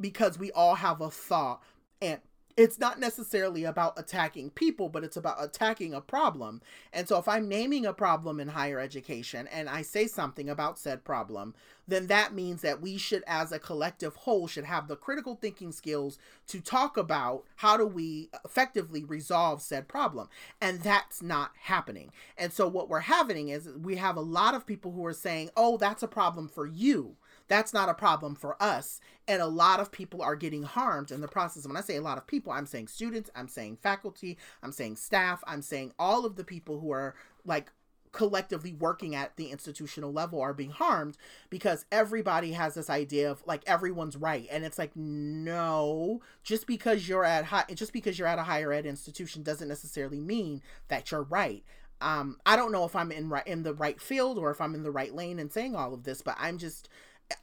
because 0.00 0.38
we 0.38 0.50
all 0.52 0.76
have 0.76 1.00
a 1.00 1.10
thought 1.10 1.62
and 2.00 2.20
it's 2.56 2.78
not 2.78 3.00
necessarily 3.00 3.64
about 3.64 3.98
attacking 3.98 4.50
people, 4.50 4.88
but 4.88 5.02
it's 5.02 5.16
about 5.16 5.42
attacking 5.42 5.92
a 5.92 6.00
problem. 6.00 6.62
And 6.92 7.08
so 7.08 7.18
if 7.18 7.26
I'm 7.26 7.48
naming 7.48 7.84
a 7.84 7.92
problem 7.92 8.38
in 8.38 8.48
higher 8.48 8.78
education 8.78 9.48
and 9.48 9.68
I 9.68 9.82
say 9.82 10.06
something 10.06 10.48
about 10.48 10.78
said 10.78 11.04
problem, 11.04 11.54
then 11.86 12.06
that 12.06 12.34
means 12.34 12.62
that 12.62 12.80
we 12.80 12.96
should, 12.96 13.22
as 13.26 13.52
a 13.52 13.58
collective 13.58 14.16
whole, 14.16 14.46
should 14.46 14.64
have 14.64 14.88
the 14.88 14.96
critical 14.96 15.34
thinking 15.34 15.72
skills 15.72 16.18
to 16.48 16.60
talk 16.60 16.96
about 16.96 17.44
how 17.56 17.76
do 17.76 17.86
we 17.86 18.30
effectively 18.44 19.04
resolve 19.04 19.60
said 19.60 19.88
problem. 19.88 20.28
And 20.60 20.80
that's 20.80 21.22
not 21.22 21.52
happening. 21.62 22.12
And 22.38 22.52
so 22.52 22.66
what 22.68 22.88
we're 22.88 23.00
having 23.00 23.48
is 23.48 23.68
we 23.68 23.96
have 23.96 24.16
a 24.16 24.22
lot 24.22 24.54
of 24.54 24.66
people 24.66 24.92
who 24.92 25.04
are 25.04 25.12
saying, 25.12 25.50
oh, 25.56 25.76
that's 25.76 26.02
a 26.02 26.08
problem 26.08 26.48
for 26.48 26.66
you. 26.66 27.16
That's 27.48 27.74
not 27.74 27.90
a 27.90 27.94
problem 27.94 28.34
for 28.34 28.56
us. 28.62 29.00
And 29.28 29.42
a 29.42 29.46
lot 29.46 29.80
of 29.80 29.92
people 29.92 30.22
are 30.22 30.36
getting 30.36 30.62
harmed 30.62 31.10
in 31.10 31.20
the 31.20 31.28
process. 31.28 31.66
When 31.66 31.76
I 31.76 31.82
say 31.82 31.96
a 31.96 32.02
lot 32.02 32.16
of 32.16 32.26
people, 32.26 32.52
I'm 32.52 32.66
saying 32.66 32.88
students, 32.88 33.30
I'm 33.34 33.48
saying 33.48 33.78
faculty, 33.82 34.38
I'm 34.62 34.72
saying 34.72 34.96
staff, 34.96 35.44
I'm 35.46 35.60
saying 35.60 35.92
all 35.98 36.24
of 36.24 36.36
the 36.36 36.44
people 36.44 36.80
who 36.80 36.90
are 36.90 37.14
like 37.44 37.70
collectively 38.14 38.72
working 38.72 39.14
at 39.14 39.36
the 39.36 39.50
institutional 39.50 40.12
level 40.12 40.40
are 40.40 40.54
being 40.54 40.70
harmed 40.70 41.18
because 41.50 41.84
everybody 41.92 42.52
has 42.52 42.74
this 42.74 42.88
idea 42.88 43.30
of 43.30 43.42
like 43.46 43.62
everyone's 43.66 44.16
right 44.16 44.46
and 44.50 44.64
it's 44.64 44.78
like 44.78 44.92
no 44.94 46.22
just 46.42 46.66
because 46.66 47.08
you're 47.08 47.24
at 47.24 47.44
high 47.46 47.64
just 47.74 47.92
because 47.92 48.18
you're 48.18 48.28
at 48.28 48.38
a 48.38 48.44
higher 48.44 48.72
ed 48.72 48.86
institution 48.86 49.42
doesn't 49.42 49.68
necessarily 49.68 50.20
mean 50.20 50.62
that 50.88 51.10
you're 51.10 51.24
right 51.24 51.64
um 52.00 52.38
i 52.46 52.56
don't 52.56 52.72
know 52.72 52.84
if 52.84 52.96
i'm 52.96 53.12
in 53.12 53.28
right 53.28 53.46
in 53.46 53.64
the 53.64 53.74
right 53.74 54.00
field 54.00 54.38
or 54.38 54.50
if 54.50 54.60
i'm 54.60 54.74
in 54.74 54.82
the 54.82 54.90
right 54.90 55.14
lane 55.14 55.38
and 55.38 55.52
saying 55.52 55.74
all 55.76 55.92
of 55.92 56.04
this 56.04 56.22
but 56.22 56.36
i'm 56.38 56.56
just 56.56 56.88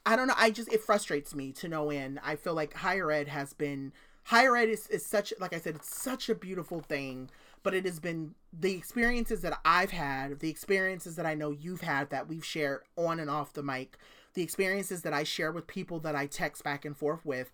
I 0.06 0.16
don't 0.16 0.28
know. 0.28 0.34
I 0.36 0.50
just 0.50 0.72
it 0.72 0.80
frustrates 0.82 1.34
me 1.34 1.52
to 1.52 1.68
no 1.68 1.90
end. 1.90 2.20
I 2.24 2.36
feel 2.36 2.54
like 2.54 2.74
higher 2.74 3.10
ed 3.10 3.28
has 3.28 3.52
been 3.52 3.92
higher 4.24 4.56
ed 4.56 4.68
is, 4.68 4.86
is 4.88 5.04
such 5.04 5.32
like 5.40 5.52
I 5.52 5.58
said, 5.58 5.76
it's 5.76 5.94
such 5.94 6.28
a 6.28 6.34
beautiful 6.34 6.80
thing, 6.80 7.30
but 7.62 7.74
it 7.74 7.84
has 7.84 8.00
been 8.00 8.34
the 8.52 8.72
experiences 8.72 9.40
that 9.42 9.60
I've 9.64 9.92
had, 9.92 10.40
the 10.40 10.50
experiences 10.50 11.16
that 11.16 11.26
I 11.26 11.34
know 11.34 11.50
you've 11.50 11.80
had 11.82 12.10
that 12.10 12.28
we've 12.28 12.44
shared 12.44 12.82
on 12.96 13.20
and 13.20 13.30
off 13.30 13.52
the 13.52 13.62
mic, 13.62 13.96
the 14.34 14.42
experiences 14.42 15.02
that 15.02 15.12
I 15.12 15.24
share 15.24 15.52
with 15.52 15.66
people 15.66 16.00
that 16.00 16.16
I 16.16 16.26
text 16.26 16.64
back 16.64 16.84
and 16.84 16.96
forth 16.96 17.24
with, 17.24 17.52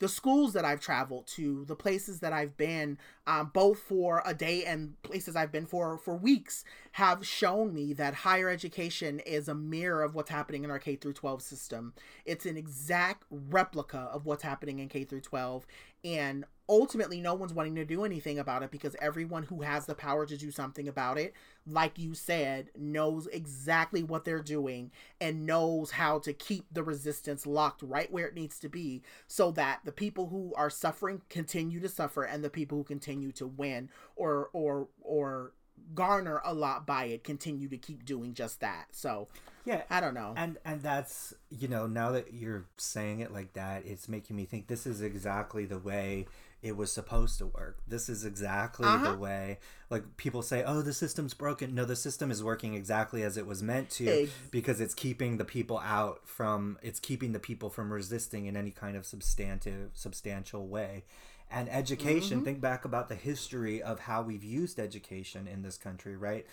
the 0.00 0.08
schools 0.08 0.52
that 0.54 0.64
I've 0.64 0.80
traveled 0.80 1.26
to, 1.28 1.64
the 1.64 1.76
places 1.76 2.20
that 2.20 2.32
I've 2.32 2.56
been, 2.56 2.98
um, 3.26 3.50
both 3.52 3.78
for 3.78 4.22
a 4.26 4.34
day 4.34 4.64
and 4.64 5.00
places 5.02 5.36
I've 5.36 5.52
been 5.52 5.66
for 5.66 5.98
for 5.98 6.14
weeks, 6.16 6.64
have 6.92 7.26
shown 7.26 7.72
me 7.74 7.92
that 7.94 8.14
higher 8.14 8.48
education 8.48 9.20
is 9.20 9.48
a 9.48 9.54
mirror 9.54 10.02
of 10.02 10.14
what's 10.14 10.30
happening 10.30 10.64
in 10.64 10.70
our 10.70 10.78
K 10.78 10.96
through 10.96 11.14
12 11.14 11.42
system. 11.42 11.94
It's 12.24 12.46
an 12.46 12.56
exact 12.56 13.24
replica 13.30 14.08
of 14.12 14.26
what's 14.26 14.42
happening 14.42 14.78
in 14.78 14.88
K 14.88 15.04
through 15.04 15.22
12, 15.22 15.66
and 16.04 16.44
ultimately, 16.68 17.20
no 17.20 17.34
one's 17.34 17.52
wanting 17.52 17.74
to 17.74 17.84
do 17.84 18.04
anything 18.04 18.38
about 18.38 18.62
it 18.62 18.70
because 18.70 18.96
everyone 19.00 19.42
who 19.44 19.62
has 19.62 19.86
the 19.86 19.94
power 19.94 20.26
to 20.26 20.36
do 20.36 20.50
something 20.50 20.88
about 20.88 21.18
it, 21.18 21.34
like 21.66 21.98
you 21.98 22.14
said, 22.14 22.70
knows 22.76 23.26
exactly 23.28 24.02
what 24.02 24.24
they're 24.24 24.42
doing 24.42 24.90
and 25.20 25.46
knows 25.46 25.92
how 25.92 26.18
to 26.20 26.32
keep 26.32 26.66
the 26.72 26.82
resistance 26.82 27.46
locked 27.46 27.82
right 27.82 28.10
where 28.12 28.26
it 28.26 28.34
needs 28.34 28.58
to 28.58 28.68
be 28.68 29.02
so 29.26 29.50
that 29.50 29.80
the 29.84 29.92
people 29.92 30.28
who 30.28 30.52
are 30.56 30.70
suffering 30.70 31.22
continue 31.28 31.80
to 31.80 31.88
suffer 31.88 32.22
and 32.22 32.42
the 32.42 32.50
people 32.50 32.78
who 32.78 32.84
continue 32.84 33.13
to 33.32 33.46
win 33.46 33.90
or 34.16 34.48
or 34.52 34.88
or 35.02 35.52
garner 35.94 36.40
a 36.44 36.54
lot 36.54 36.86
by 36.86 37.04
it 37.06 37.24
continue 37.24 37.68
to 37.68 37.76
keep 37.76 38.04
doing 38.04 38.32
just 38.32 38.60
that. 38.60 38.86
So, 38.92 39.28
yeah 39.66 39.82
I 39.90 40.00
don't 40.00 40.14
know. 40.14 40.32
and 40.36 40.56
and 40.64 40.80
that's 40.82 41.34
you 41.50 41.68
know 41.68 41.86
now 41.86 42.12
that 42.12 42.32
you're 42.32 42.64
saying 42.76 43.20
it 43.20 43.32
like 43.32 43.52
that 43.54 43.84
it's 43.84 44.08
making 44.08 44.36
me 44.36 44.44
think 44.44 44.66
this 44.68 44.86
is 44.86 45.00
exactly 45.02 45.64
the 45.66 45.78
way 45.78 46.26
it 46.62 46.76
was 46.78 46.90
supposed 46.90 47.36
to 47.38 47.44
work 47.46 47.78
this 47.86 48.08
is 48.08 48.24
exactly 48.24 48.86
Uh-huh. 48.86 49.12
the 49.12 49.18
way 49.18 49.58
like 49.90 50.16
people 50.16 50.40
say 50.42 50.64
oh 50.64 50.80
the 50.80 50.94
system's 50.94 51.34
broken 51.34 51.74
no 51.74 51.84
the 51.84 51.96
system 51.96 52.30
is 52.30 52.42
working 52.42 52.72
exactly 52.74 53.22
as 53.22 53.36
it 53.36 53.46
was 53.46 53.62
meant 53.62 53.90
to 53.90 54.28
because 54.50 54.80
it's 54.80 54.94
keeping 54.94 55.36
the 55.36 55.44
people 55.44 55.78
out 55.80 56.26
from 56.26 56.78
it's 56.82 57.00
keeping 57.00 57.32
the 57.32 57.38
people 57.40 57.68
from 57.68 57.92
resisting 57.92 58.46
in 58.46 58.56
any 58.56 58.70
kind 58.70 58.96
of 58.96 59.04
substantive 59.04 59.90
substantial 59.94 60.66
way 60.66 61.04
and 61.50 61.68
education 61.68 62.40
Mhm. 62.40 62.44
think 62.44 62.60
back 62.60 62.84
about 62.84 63.08
the 63.08 63.14
history 63.14 63.82
of 63.82 64.00
how 64.00 64.22
we've 64.22 64.44
used 64.44 64.78
education 64.80 65.46
in 65.46 65.62
this 65.62 65.76
country 65.76 66.16
right 66.16 66.46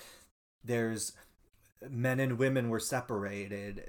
there's 0.63 1.13
men 1.89 2.19
and 2.19 2.37
women 2.37 2.69
were 2.69 2.79
separated 2.79 3.83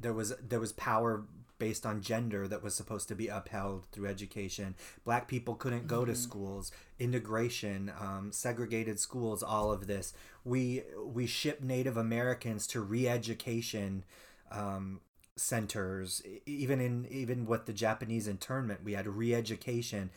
there 0.00 0.12
was 0.12 0.34
there 0.46 0.60
was 0.60 0.72
power 0.72 1.24
based 1.58 1.86
on 1.86 2.00
gender 2.02 2.48
that 2.48 2.62
was 2.62 2.74
supposed 2.74 3.06
to 3.06 3.14
be 3.14 3.28
upheld 3.28 3.86
through 3.92 4.08
education. 4.08 4.74
Black 5.04 5.28
people 5.28 5.54
couldn't 5.54 5.86
go 5.86 6.04
to 6.04 6.12
schools. 6.12 6.72
Integration, 6.98 7.92
um, 8.00 8.32
segregated 8.32 8.98
schools, 8.98 9.44
all 9.44 9.70
of 9.70 9.86
this. 9.86 10.12
We 10.44 10.82
we 11.04 11.24
ship 11.26 11.62
Native 11.62 11.96
Americans 11.96 12.66
to 12.68 12.80
re-education 12.80 14.04
um, 14.50 15.02
centers. 15.36 16.20
Even 16.46 16.80
in 16.80 17.06
even 17.08 17.46
with 17.46 17.66
the 17.66 17.72
Japanese 17.72 18.26
internment, 18.26 18.82
we 18.82 18.94
had 18.94 19.06
re-education 19.06 20.10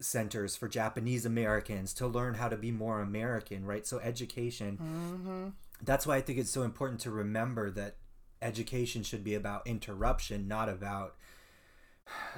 centers 0.00 0.56
for 0.56 0.68
Japanese 0.68 1.24
Americans 1.26 1.92
to 1.94 2.06
learn 2.06 2.34
how 2.34 2.48
to 2.48 2.56
be 2.56 2.70
more 2.70 3.00
American, 3.00 3.64
right? 3.64 3.86
So 3.86 3.98
education 4.00 4.78
Mm-hmm. 4.78 5.48
that's 5.82 6.06
why 6.06 6.16
I 6.16 6.20
think 6.20 6.38
it's 6.38 6.50
so 6.50 6.62
important 6.62 7.00
to 7.00 7.10
remember 7.10 7.70
that 7.72 7.96
education 8.42 9.02
should 9.02 9.24
be 9.24 9.34
about 9.34 9.66
interruption, 9.66 10.46
not 10.48 10.68
about 10.68 11.16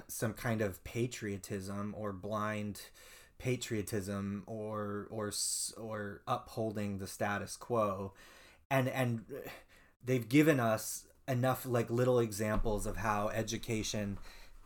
some 0.08 0.32
kind 0.32 0.60
of 0.62 0.82
patriotism 0.84 1.94
or 1.96 2.12
blind 2.12 2.80
patriotism 3.38 4.42
or 4.46 5.06
or 5.10 5.32
or 5.76 6.22
upholding 6.26 6.98
the 6.98 7.06
status 7.06 7.56
quo. 7.56 8.12
And 8.70 8.88
and 8.88 9.24
they've 10.04 10.28
given 10.28 10.58
us 10.60 11.04
enough 11.26 11.66
like 11.66 11.90
little 11.90 12.18
examples 12.18 12.86
of 12.86 12.96
how 12.96 13.28
education 13.28 14.18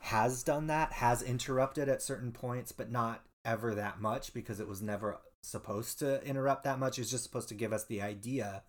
has 0.03 0.43
done 0.43 0.67
that, 0.67 0.91
has 0.91 1.21
interrupted 1.21 1.87
at 1.87 2.01
certain 2.01 2.33
points, 2.33 2.73
but 2.73 2.91
not 2.91 3.23
ever 3.45 3.73
that 3.73 4.01
much 4.01 4.33
because 4.33 4.59
it 4.59 4.67
was 4.67 4.81
never 4.81 5.17
supposed 5.39 5.97
to 5.99 6.21
interrupt 6.27 6.65
that 6.65 6.77
much. 6.77 6.99
It's 6.99 7.09
just 7.09 7.23
supposed 7.23 7.47
to 7.49 7.55
give 7.55 7.71
us 7.71 7.85
the 7.85 8.01
idea 8.01 8.63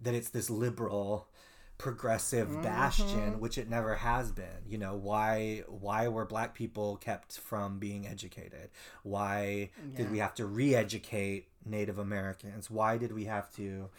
that 0.00 0.14
it's 0.14 0.30
this 0.30 0.48
liberal 0.48 1.28
progressive 1.76 2.48
mm-hmm. 2.48 2.62
bastion 2.62 3.40
which 3.40 3.58
it 3.58 3.68
never 3.68 3.94
has 3.94 4.32
been. 4.32 4.64
You 4.66 4.78
know 4.78 4.96
why 4.96 5.64
why 5.68 6.08
were 6.08 6.24
black 6.24 6.54
people 6.54 6.96
kept 6.96 7.38
from 7.38 7.78
being 7.78 8.06
educated? 8.06 8.70
Why 9.02 9.70
did 9.94 10.10
we 10.10 10.18
have 10.18 10.34
to 10.36 10.46
re-educate 10.46 11.48
native 11.66 11.98
americans? 11.98 12.70
Why 12.70 12.96
did 12.96 13.12
we 13.12 13.26
have 13.26 13.54
to 13.56 13.90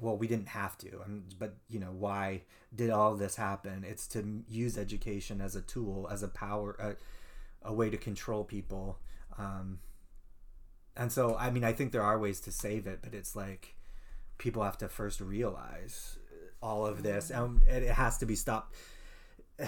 well 0.00 0.16
we 0.16 0.26
didn't 0.26 0.48
have 0.48 0.76
to 0.78 1.00
um, 1.04 1.24
but 1.38 1.54
you 1.68 1.78
know 1.78 1.92
why 1.92 2.42
did 2.74 2.90
all 2.90 3.14
this 3.14 3.36
happen? 3.36 3.84
It's 3.86 4.06
to 4.08 4.42
use 4.48 4.78
education 4.78 5.40
as 5.40 5.54
a 5.54 5.60
tool 5.60 6.08
as 6.10 6.22
a 6.22 6.28
power 6.28 6.76
a, 6.78 7.68
a 7.68 7.72
way 7.72 7.90
to 7.90 7.96
control 7.96 8.44
people 8.44 8.98
um, 9.38 9.78
and 10.96 11.10
so 11.10 11.36
i 11.36 11.50
mean 11.50 11.64
i 11.64 11.72
think 11.72 11.92
there 11.92 12.02
are 12.02 12.18
ways 12.18 12.40
to 12.40 12.52
save 12.52 12.86
it 12.86 13.00
but 13.02 13.14
it's 13.14 13.34
like 13.34 13.74
people 14.38 14.62
have 14.62 14.76
to 14.78 14.88
first 14.88 15.20
realize 15.20 16.18
all 16.62 16.86
of 16.86 17.02
this 17.02 17.30
and 17.30 17.62
it 17.64 17.88
has 17.88 18.18
to 18.18 18.26
be 18.26 18.36
stopped. 18.36 18.74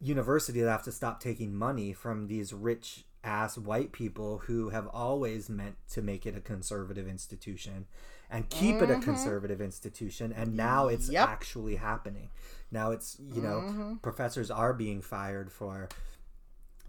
Universities 0.00 0.64
have 0.64 0.84
to 0.84 0.92
stop 0.92 1.20
taking 1.20 1.54
money 1.54 1.92
from 1.92 2.26
these 2.26 2.52
rich 2.52 3.04
ass 3.22 3.58
white 3.58 3.92
people 3.92 4.38
who 4.46 4.70
have 4.70 4.86
always 4.88 5.50
meant 5.50 5.76
to 5.90 6.00
make 6.00 6.24
it 6.24 6.36
a 6.36 6.40
conservative 6.40 7.06
institution 7.06 7.86
and 8.30 8.48
keep 8.48 8.76
it 8.76 8.90
a 8.90 8.98
conservative 9.00 9.60
institution 9.60 10.32
and 10.32 10.56
now 10.56 10.86
it's 10.88 11.08
Yep. 11.08 11.28
actually 11.28 11.76
happening 11.76 12.30
now 12.70 12.90
it's 12.92 13.16
you 13.34 13.42
know 13.42 13.98
professors 14.02 14.50
are 14.50 14.72
being 14.72 15.00
fired 15.02 15.50
for 15.50 15.88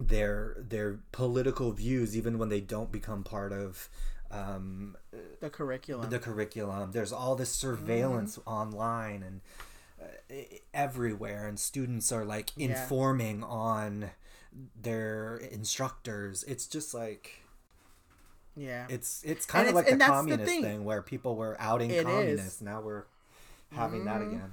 their 0.00 0.56
their 0.58 1.00
political 1.12 1.72
views 1.72 2.16
even 2.16 2.38
when 2.38 2.48
they 2.48 2.60
don't 2.60 2.90
become 2.90 3.22
part 3.22 3.52
of 3.52 3.88
um, 4.30 4.96
The 5.40 5.50
curriculum. 5.50 6.08
the 6.08 6.18
curriculum. 6.18 6.92
There's 6.92 7.12
all 7.12 7.36
this 7.36 7.50
surveillance 7.50 8.38
online 8.46 9.22
and 9.22 9.40
uh, 10.00 10.34
everywhere, 10.72 11.46
and 11.46 11.60
students 11.60 12.10
are 12.10 12.24
like 12.24 12.50
Yeah. 12.56 12.68
informing 12.70 13.44
on 13.44 14.10
their 14.80 15.36
instructors. 15.36 16.44
It's 16.44 16.66
just 16.66 16.94
like 16.94 17.41
yeah. 18.56 18.86
it's 18.88 19.22
it's 19.24 19.46
kind 19.46 19.68
of 19.68 19.70
it's- 19.70 19.74
like 19.76 19.86
the 19.86 19.92
and 19.92 20.00
that's 20.00 20.10
the 20.10 20.14
communist 20.16 20.50
thing. 20.50 20.62
thing. 20.62 20.84
where 20.84 21.02
people 21.02 21.36
were 21.36 21.56
outing 21.58 21.90
It 21.90 21.94
is. 21.94 22.04
Mm-hmm. 22.04 22.10
communists. 22.12 22.60
Now 22.62 22.80
we're 22.80 23.04
having 23.72 24.04
that 24.04 24.22
again. 24.22 24.52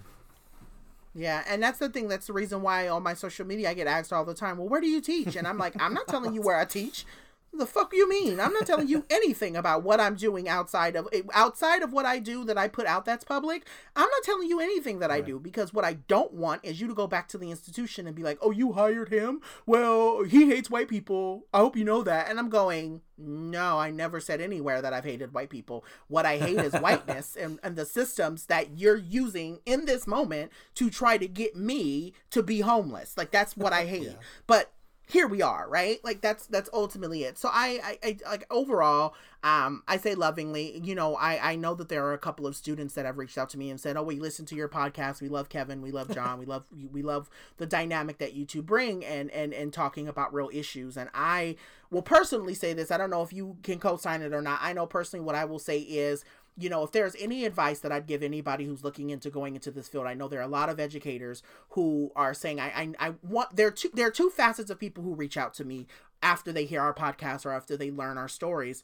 Yeah, 1.15 1.43
and 1.47 1.61
that's 1.61 1.79
the 1.79 1.89
thing. 1.89 2.07
That's 2.07 2.27
the 2.27 2.33
reason 2.33 2.61
why 2.61 2.87
on 2.87 3.01
my 3.03 3.13
social 3.15 3.45
media 3.45 3.69
I 3.71 3.73
get 3.73 3.87
asked 3.87 4.13
all 4.13 4.23
the 4.23 4.35
time, 4.35 4.57
"Well, 4.57 4.67
where 4.69 4.79
do 4.79 4.87
you 4.87 5.01
teach?" 5.01 5.35
And 5.35 5.47
I'm 5.47 5.57
like, 5.57 5.73
"I'm 5.81 5.93
not 5.93 6.07
telling 6.07 6.33
you 6.33 6.41
where 6.41 6.55
I 6.57 6.65
teach. 6.65 7.05
The 7.51 7.65
fuck 7.65 7.93
you 7.93 8.07
mean? 8.07 8.39
I'm 8.39 8.53
not 8.53 8.65
telling 8.65 8.87
you 8.87 9.05
anything 9.09 9.55
about 9.55 9.83
what 9.83 9.99
I'm 9.99 10.15
doing 10.15 10.47
outside 10.47 10.95
of 10.95 11.07
eh, 11.11 11.21
outside 11.33 11.81
of 11.81 11.91
what 11.91 12.05
I 12.05 12.19
do 12.19 12.43
that 12.45 12.57
I 12.57 12.67
put 12.67 12.85
out 12.85 13.05
that's 13.05 13.23
public. 13.23 13.65
I'm 13.95 14.09
not 14.09 14.23
telling 14.23 14.47
you 14.47 14.59
anything 14.59 14.99
that 14.99 15.11
I 15.11 15.21
do 15.21 15.39
because 15.39 15.73
what 15.73 15.83
I 15.83 15.93
don't 15.93 16.33
want 16.33 16.63
is 16.63 16.79
you 16.79 16.87
to 16.87 16.93
go 16.93 17.07
back 17.07 17.27
to 17.29 17.37
the 17.37 17.49
institution 17.49 18.07
and 18.07 18.15
be 18.15 18.23
like, 18.23 18.37
"Oh, 18.41 18.51
you 18.51 18.73
hired 18.73 19.09
him? 19.09 19.41
Well, 19.65 20.23
he 20.23 20.47
hates 20.47 20.69
white 20.69 20.87
people. 20.87 21.45
I 21.53 21.59
hope 21.59 21.75
you 21.75 21.83
know 21.83 22.03
that." 22.03 22.29
And 22.29 22.39
I'm 22.39 22.49
going, 22.49 23.01
"No, 23.17 23.79
I 23.79 23.89
never 23.89 24.19
said 24.19 24.41
anywhere 24.41 24.81
that 24.81 24.93
I've 24.93 25.03
hated 25.05 25.33
white 25.33 25.49
people. 25.49 25.83
What 26.07 26.25
I 26.25 26.37
hate 26.37 26.59
is 26.59 26.73
whiteness 26.73 27.35
and, 27.35 27.59
and 27.63 27.75
the 27.75 27.85
systems 27.85 28.45
that 28.45 28.77
you're 28.77 28.95
using 28.95 29.59
in 29.65 29.85
this 29.85 30.05
moment 30.05 30.51
to 30.75 30.89
try 30.89 31.17
to 31.17 31.27
get 31.27 31.55
me 31.55 32.13
to 32.29 32.43
be 32.43 32.61
homeless. 32.61 33.17
Like 33.17 33.31
that's 33.31 33.57
what 33.57 33.73
I 33.73 33.85
hate. 33.95 34.15
But 34.45 34.71
here 35.09 35.27
we 35.27 35.41
are, 35.41 35.67
right? 35.67 35.99
Like 36.03 36.21
that's 36.21 36.45
that's 36.45 36.69
ultimately 36.71 37.23
it. 37.23 37.37
So 37.39 37.49
I, 37.51 37.97
I, 38.03 38.17
I 38.25 38.29
like 38.29 38.45
overall, 38.51 39.15
um, 39.43 39.81
I 39.87 39.97
say 39.97 40.13
lovingly, 40.13 40.79
you 40.83 40.93
know, 40.93 41.15
I 41.15 41.53
I 41.53 41.55
know 41.55 41.73
that 41.73 41.89
there 41.89 42.05
are 42.05 42.13
a 42.13 42.19
couple 42.19 42.45
of 42.45 42.55
students 42.55 42.93
that 42.93 43.05
have 43.05 43.17
reached 43.17 43.35
out 43.37 43.49
to 43.49 43.57
me 43.57 43.71
and 43.71 43.81
said, 43.81 43.97
"Oh, 43.97 44.03
we 44.03 44.19
listen 44.19 44.45
to 44.45 44.55
your 44.55 44.69
podcast. 44.69 45.19
We 45.19 45.27
love 45.27 45.49
Kevin. 45.49 45.81
We 45.81 45.89
love 45.91 46.09
John. 46.13 46.37
we 46.37 46.45
love 46.45 46.65
we 46.91 47.01
love 47.01 47.27
the 47.57 47.65
dynamic 47.65 48.19
that 48.19 48.33
you 48.33 48.45
two 48.45 48.61
bring 48.61 49.03
and 49.03 49.31
and 49.31 49.51
and 49.51 49.73
talking 49.73 50.07
about 50.07 50.31
real 50.31 50.51
issues." 50.53 50.95
And 50.95 51.09
I 51.15 51.55
will 51.89 52.03
personally 52.03 52.53
say 52.53 52.73
this. 52.73 52.91
I 52.91 52.97
don't 52.97 53.09
know 53.09 53.23
if 53.23 53.33
you 53.33 53.57
can 53.63 53.79
co-sign 53.79 54.21
it 54.21 54.31
or 54.31 54.43
not. 54.43 54.59
I 54.61 54.73
know 54.73 54.85
personally 54.85 55.25
what 55.25 55.33
I 55.33 55.45
will 55.45 55.57
say 55.57 55.79
is 55.79 56.23
you 56.57 56.69
know, 56.69 56.83
if 56.83 56.91
there's 56.91 57.15
any 57.19 57.45
advice 57.45 57.79
that 57.79 57.91
I'd 57.91 58.07
give 58.07 58.23
anybody 58.23 58.65
who's 58.65 58.83
looking 58.83 59.09
into 59.09 59.29
going 59.29 59.55
into 59.55 59.71
this 59.71 59.87
field, 59.87 60.07
I 60.07 60.13
know 60.13 60.27
there 60.27 60.39
are 60.39 60.43
a 60.43 60.47
lot 60.47 60.69
of 60.69 60.79
educators 60.79 61.41
who 61.69 62.11
are 62.15 62.33
saying, 62.33 62.59
I, 62.59 62.67
I, 62.99 63.07
I 63.07 63.13
want, 63.23 63.55
there 63.55 63.67
are 63.67 63.71
two, 63.71 63.89
there 63.93 64.07
are 64.07 64.11
two 64.11 64.29
facets 64.29 64.69
of 64.69 64.79
people 64.79 65.03
who 65.03 65.15
reach 65.15 65.37
out 65.37 65.53
to 65.55 65.65
me 65.65 65.87
after 66.21 66.51
they 66.51 66.65
hear 66.65 66.81
our 66.81 66.93
podcast 66.93 67.45
or 67.45 67.51
after 67.51 67.77
they 67.77 67.91
learn 67.91 68.17
our 68.17 68.27
stories. 68.27 68.83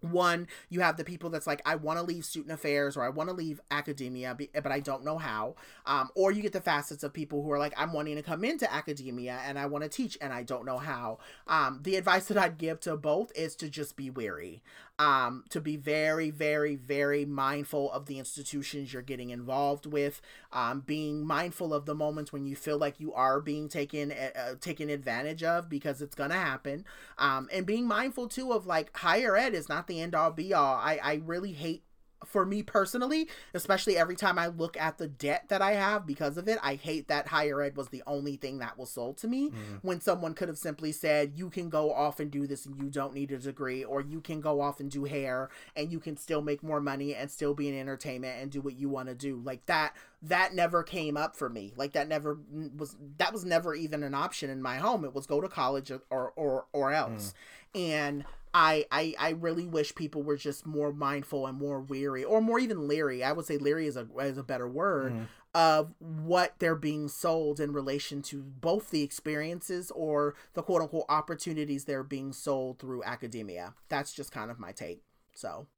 One, 0.00 0.48
you 0.70 0.80
have 0.80 0.96
the 0.96 1.04
people 1.04 1.28
that's 1.28 1.46
like, 1.46 1.60
I 1.66 1.74
want 1.74 1.98
to 1.98 2.04
leave 2.04 2.24
student 2.24 2.52
affairs 2.52 2.96
or 2.96 3.02
I 3.02 3.10
want 3.10 3.28
to 3.28 3.34
leave 3.34 3.60
academia, 3.70 4.34
but 4.54 4.72
I 4.72 4.80
don't 4.80 5.04
know 5.04 5.18
how. 5.18 5.56
Um, 5.84 6.08
or 6.14 6.32
you 6.32 6.40
get 6.40 6.54
the 6.54 6.60
facets 6.60 7.02
of 7.02 7.12
people 7.12 7.42
who 7.42 7.50
are 7.52 7.58
like, 7.58 7.74
I'm 7.76 7.92
wanting 7.92 8.16
to 8.16 8.22
come 8.22 8.42
into 8.42 8.72
academia 8.72 9.40
and 9.44 9.58
I 9.58 9.66
want 9.66 9.84
to 9.84 9.90
teach 9.90 10.16
and 10.22 10.32
I 10.32 10.42
don't 10.42 10.64
know 10.64 10.78
how. 10.78 11.18
Um, 11.46 11.80
the 11.82 11.96
advice 11.96 12.26
that 12.26 12.38
I'd 12.38 12.56
give 12.56 12.80
to 12.80 12.96
both 12.96 13.30
is 13.34 13.54
to 13.56 13.68
just 13.68 13.94
be 13.94 14.08
wary 14.08 14.62
um, 15.00 15.44
to 15.48 15.62
be 15.62 15.76
very, 15.76 16.28
very, 16.30 16.76
very 16.76 17.24
mindful 17.24 17.90
of 17.90 18.04
the 18.04 18.18
institutions 18.18 18.92
you're 18.92 19.00
getting 19.00 19.30
involved 19.30 19.86
with, 19.86 20.20
um, 20.52 20.80
being 20.80 21.26
mindful 21.26 21.72
of 21.72 21.86
the 21.86 21.94
moments 21.94 22.34
when 22.34 22.44
you 22.44 22.54
feel 22.54 22.76
like 22.76 23.00
you 23.00 23.10
are 23.14 23.40
being 23.40 23.66
taken 23.66 24.12
uh, 24.12 24.56
taken 24.60 24.90
advantage 24.90 25.42
of 25.42 25.70
because 25.70 26.02
it's 26.02 26.14
gonna 26.14 26.34
happen, 26.34 26.84
um, 27.16 27.48
and 27.50 27.64
being 27.64 27.86
mindful 27.86 28.28
too 28.28 28.52
of 28.52 28.66
like 28.66 28.94
higher 28.98 29.38
ed 29.38 29.54
is 29.54 29.70
not 29.70 29.86
the 29.86 30.02
end 30.02 30.14
all 30.14 30.30
be 30.30 30.52
all. 30.52 30.74
I 30.74 31.00
I 31.02 31.14
really 31.24 31.52
hate 31.52 31.82
for 32.24 32.44
me 32.44 32.62
personally, 32.62 33.28
especially 33.54 33.96
every 33.96 34.16
time 34.16 34.38
I 34.38 34.48
look 34.48 34.76
at 34.76 34.98
the 34.98 35.08
debt 35.08 35.46
that 35.48 35.62
I 35.62 35.72
have 35.72 36.06
because 36.06 36.36
of 36.36 36.48
it, 36.48 36.58
I 36.62 36.74
hate 36.74 37.08
that 37.08 37.28
higher 37.28 37.60
ed 37.62 37.76
was 37.76 37.88
the 37.88 38.02
only 38.06 38.36
thing 38.36 38.58
that 38.58 38.78
was 38.78 38.90
sold 38.90 39.16
to 39.18 39.28
me 39.28 39.50
mm. 39.50 39.54
when 39.82 40.00
someone 40.00 40.34
could 40.34 40.48
have 40.48 40.58
simply 40.58 40.92
said, 40.92 41.32
you 41.34 41.50
can 41.50 41.68
go 41.70 41.92
off 41.92 42.20
and 42.20 42.30
do 42.30 42.46
this 42.46 42.66
and 42.66 42.80
you 42.80 42.90
don't 42.90 43.14
need 43.14 43.30
a 43.32 43.38
degree, 43.38 43.84
or 43.84 44.00
you 44.00 44.20
can 44.20 44.40
go 44.40 44.60
off 44.60 44.80
and 44.80 44.90
do 44.90 45.04
hair 45.04 45.48
and 45.74 45.90
you 45.90 45.98
can 45.98 46.16
still 46.16 46.42
make 46.42 46.62
more 46.62 46.80
money 46.80 47.14
and 47.14 47.30
still 47.30 47.54
be 47.54 47.68
in 47.68 47.78
entertainment 47.78 48.40
and 48.40 48.50
do 48.50 48.60
what 48.60 48.78
you 48.78 48.88
want 48.88 49.08
to 49.08 49.14
do. 49.14 49.40
Like 49.42 49.64
that, 49.66 49.94
that 50.22 50.54
never 50.54 50.82
came 50.82 51.16
up 51.16 51.36
for 51.36 51.48
me. 51.48 51.72
Like 51.76 51.92
that 51.92 52.08
never 52.08 52.38
was, 52.76 52.96
that 53.18 53.32
was 53.32 53.44
never 53.44 53.74
even 53.74 54.02
an 54.02 54.14
option 54.14 54.50
in 54.50 54.60
my 54.60 54.76
home. 54.76 55.04
It 55.04 55.14
was 55.14 55.26
go 55.26 55.40
to 55.40 55.48
college 55.48 55.90
or, 55.90 56.02
or, 56.10 56.32
or, 56.36 56.66
or 56.72 56.92
else. 56.92 57.34
Mm. 57.74 57.80
And, 57.80 58.24
I, 58.52 58.84
I 58.90 59.14
I 59.18 59.30
really 59.30 59.66
wish 59.66 59.94
people 59.94 60.22
were 60.22 60.36
just 60.36 60.66
more 60.66 60.92
mindful 60.92 61.46
and 61.46 61.56
more 61.56 61.80
weary 61.80 62.24
or 62.24 62.40
more 62.40 62.58
even 62.58 62.88
leery. 62.88 63.22
I 63.22 63.32
would 63.32 63.46
say 63.46 63.58
leery 63.58 63.86
is 63.86 63.96
a 63.96 64.06
is 64.20 64.38
a 64.38 64.42
better 64.42 64.68
word 64.68 65.12
mm-hmm. 65.12 65.24
of 65.54 65.94
what 65.98 66.54
they're 66.58 66.74
being 66.74 67.08
sold 67.08 67.60
in 67.60 67.72
relation 67.72 68.22
to 68.22 68.42
both 68.42 68.90
the 68.90 69.02
experiences 69.02 69.92
or 69.92 70.34
the 70.54 70.62
quote 70.62 70.82
unquote 70.82 71.06
opportunities 71.08 71.84
they're 71.84 72.02
being 72.02 72.32
sold 72.32 72.78
through 72.80 73.04
academia. 73.04 73.74
That's 73.88 74.12
just 74.12 74.32
kind 74.32 74.50
of 74.50 74.58
my 74.58 74.72
take. 74.72 75.02
So 75.34 75.68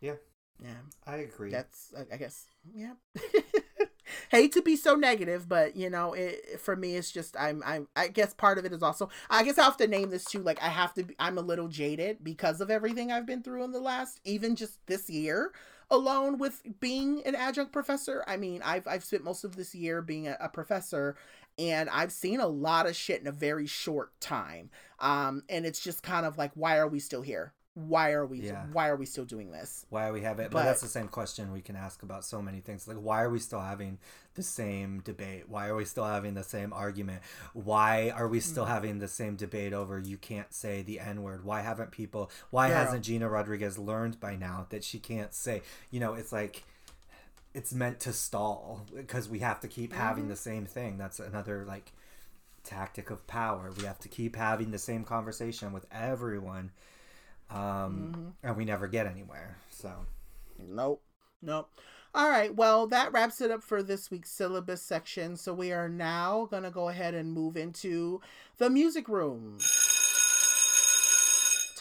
Yeah, 0.00 0.16
yeah, 0.62 0.82
I 1.06 1.16
agree. 1.16 1.50
that's 1.50 1.92
I, 1.96 2.14
I 2.14 2.16
guess 2.18 2.46
yeah. 2.72 2.94
Hate 4.30 4.52
to 4.52 4.62
be 4.62 4.76
so 4.76 4.94
negative, 4.94 5.48
but 5.48 5.76
you 5.76 5.90
know, 5.90 6.12
it 6.12 6.60
for 6.60 6.76
me, 6.76 6.96
it's 6.96 7.10
just 7.10 7.36
I'm 7.38 7.62
I'm 7.64 7.88
I 7.96 8.08
guess 8.08 8.34
part 8.34 8.58
of 8.58 8.64
it 8.64 8.72
is 8.72 8.82
also 8.82 9.08
I 9.30 9.42
guess 9.44 9.58
I 9.58 9.64
have 9.64 9.76
to 9.78 9.86
name 9.86 10.10
this 10.10 10.24
too. 10.24 10.40
Like 10.42 10.62
I 10.62 10.68
have 10.68 10.94
to 10.94 11.04
be, 11.04 11.14
I'm 11.18 11.38
a 11.38 11.42
little 11.42 11.68
jaded 11.68 12.22
because 12.22 12.60
of 12.60 12.70
everything 12.70 13.12
I've 13.12 13.26
been 13.26 13.42
through 13.42 13.64
in 13.64 13.72
the 13.72 13.80
last 13.80 14.20
even 14.24 14.56
just 14.56 14.84
this 14.86 15.08
year 15.10 15.52
alone 15.90 16.38
with 16.38 16.62
being 16.80 17.22
an 17.26 17.34
adjunct 17.34 17.72
professor. 17.72 18.24
I 18.26 18.36
mean, 18.36 18.62
I've 18.64 18.86
I've 18.86 19.04
spent 19.04 19.24
most 19.24 19.44
of 19.44 19.56
this 19.56 19.74
year 19.74 20.02
being 20.02 20.28
a, 20.28 20.36
a 20.40 20.48
professor 20.48 21.16
and 21.58 21.88
I've 21.90 22.12
seen 22.12 22.40
a 22.40 22.46
lot 22.46 22.86
of 22.86 22.96
shit 22.96 23.20
in 23.20 23.26
a 23.26 23.32
very 23.32 23.66
short 23.66 24.18
time. 24.20 24.70
Um, 24.98 25.42
and 25.48 25.66
it's 25.66 25.80
just 25.80 26.02
kind 26.02 26.24
of 26.24 26.38
like, 26.38 26.52
why 26.54 26.78
are 26.78 26.88
we 26.88 26.98
still 26.98 27.22
here? 27.22 27.52
Why 27.74 28.12
are 28.12 28.26
we? 28.26 28.40
Yeah. 28.40 28.66
Why 28.72 28.88
are 28.88 28.96
we 28.96 29.06
still 29.06 29.24
doing 29.24 29.50
this? 29.50 29.86
Why 29.88 30.10
we 30.10 30.20
have 30.20 30.38
it? 30.40 30.50
But, 30.50 30.58
But- 30.58 30.64
that's 30.64 30.82
the 30.82 30.88
same 30.88 31.08
question 31.08 31.52
we 31.52 31.62
can 31.62 31.74
ask 31.74 32.02
about 32.02 32.22
so 32.24 32.42
many 32.42 32.60
things. 32.60 32.86
Like, 32.86 32.98
why 32.98 33.22
are 33.22 33.30
we 33.30 33.38
still 33.38 33.60
having 33.60 33.98
the 34.34 34.42
same 34.42 35.00
debate? 35.00 35.48
Why 35.48 35.68
are 35.68 35.74
we 35.74 35.86
still 35.86 36.04
having 36.04 36.34
the 36.34 36.42
same 36.44 36.74
argument? 36.74 37.22
Why 37.54 38.10
are 38.10 38.28
we 38.28 38.40
still 38.40 38.64
Mm-hmm. 38.64 38.72
having 38.74 38.98
the 38.98 39.08
same 39.08 39.36
debate 39.36 39.72
over 39.72 39.98
you 39.98 40.18
can't 40.18 40.52
say 40.52 40.82
the 40.82 41.00
N 41.00 41.22
word? 41.22 41.44
Why 41.44 41.62
haven't 41.62 41.92
people? 41.92 42.30
Why 42.50 42.68
hasn't 42.68 43.04
Gina 43.04 43.28
Rodriguez 43.28 43.78
learned 43.78 44.20
by 44.20 44.36
now 44.36 44.66
that 44.68 44.84
she 44.84 44.98
can't 44.98 45.32
say? 45.32 45.62
You 45.90 46.00
know, 46.00 46.12
it's 46.12 46.32
like 46.32 46.64
it's 47.54 47.72
meant 47.72 48.00
to 48.00 48.12
stall 48.12 48.86
because 48.94 49.30
we 49.30 49.38
have 49.38 49.60
to 49.60 49.68
keep 49.68 49.94
having 49.94 50.24
Mm-hmm. 50.24 50.30
the 50.30 50.36
same 50.36 50.66
thing. 50.66 50.98
That's 50.98 51.20
another 51.20 51.64
like 51.66 51.92
tactic 52.64 53.10
of 53.10 53.26
power. 53.26 53.70
We 53.78 53.84
have 53.84 53.98
to 54.00 54.08
keep 54.08 54.36
having 54.36 54.70
the 54.72 54.78
same 54.78 55.04
conversation 55.04 55.72
with 55.72 55.86
everyone, 55.90 56.70
um, 57.52 58.12
Mm-hmm. 58.14 58.28
and 58.42 58.56
we 58.56 58.64
never 58.64 58.86
get 58.88 59.06
anywhere. 59.06 59.56
So. 59.70 59.90
Nope. 60.58 61.02
Nope. 61.40 61.70
All 62.14 62.28
right. 62.28 62.54
Well, 62.54 62.86
that 62.88 63.12
wraps 63.12 63.40
it 63.40 63.50
up 63.50 63.62
for 63.62 63.82
this 63.82 64.10
week's 64.10 64.30
syllabus 64.30 64.82
section. 64.82 65.36
So 65.36 65.52
we 65.54 65.72
are 65.72 65.88
now 65.88 66.46
going 66.50 66.62
to 66.62 66.70
go 66.70 66.88
ahead 66.88 67.14
and 67.14 67.32
move 67.32 67.56
into 67.56 68.20
the 68.58 68.68
music 68.70 69.08
room. 69.08 69.58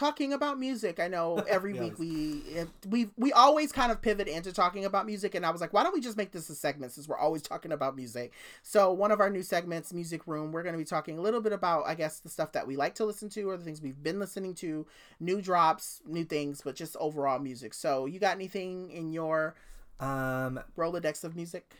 Talking 0.01 0.33
about 0.33 0.59
music. 0.59 0.99
I 0.99 1.07
know 1.07 1.35
every 1.47 1.73
We 1.73 1.79
week 1.79 1.99
we 1.99 2.43
we 2.87 3.09
we 3.17 3.31
always 3.33 3.71
kind 3.71 3.91
of 3.91 4.01
pivot 4.01 4.27
into 4.27 4.51
talking 4.51 4.85
about 4.85 5.05
music 5.05 5.35
and 5.35 5.45
I 5.45 5.51
was 5.51 5.61
like, 5.61 5.73
why 5.73 5.83
don't 5.83 5.93
we 5.93 6.01
just 6.01 6.17
make 6.17 6.31
this 6.31 6.49
a 6.49 6.55
segment 6.55 6.91
since 6.91 7.07
we're 7.07 7.19
always 7.19 7.43
talking 7.43 7.71
about 7.71 7.95
music. 7.95 8.33
So, 8.63 8.91
one 8.91 9.11
of 9.11 9.19
our 9.19 9.29
new 9.29 9.43
segments, 9.43 9.93
Music 9.93 10.25
Room, 10.25 10.51
we're 10.51 10.63
going 10.63 10.73
to 10.73 10.79
be 10.79 10.85
talking 10.85 11.19
a 11.19 11.21
little 11.21 11.39
bit 11.41 11.53
about 11.53 11.83
I 11.85 11.93
guess 11.93 12.19
the 12.19 12.29
stuff 12.29 12.51
that 12.53 12.65
we 12.65 12.75
like 12.75 12.95
to 12.95 13.05
listen 13.05 13.29
to 13.29 13.43
or 13.43 13.57
the 13.57 13.63
things 13.63 13.79
we've 13.79 14.01
been 14.01 14.19
listening 14.19 14.55
to, 14.55 14.87
new 15.19 15.39
drops, 15.39 16.01
new 16.07 16.25
things, 16.25 16.61
but 16.63 16.75
just 16.75 16.97
overall 16.99 17.37
music. 17.37 17.75
So, 17.75 18.07
you 18.07 18.19
got 18.19 18.35
anything 18.35 18.89
in 18.89 19.11
your 19.11 19.55
Um, 19.99 20.59
Rolodex 20.75 21.23
of 21.23 21.35
music? 21.35 21.75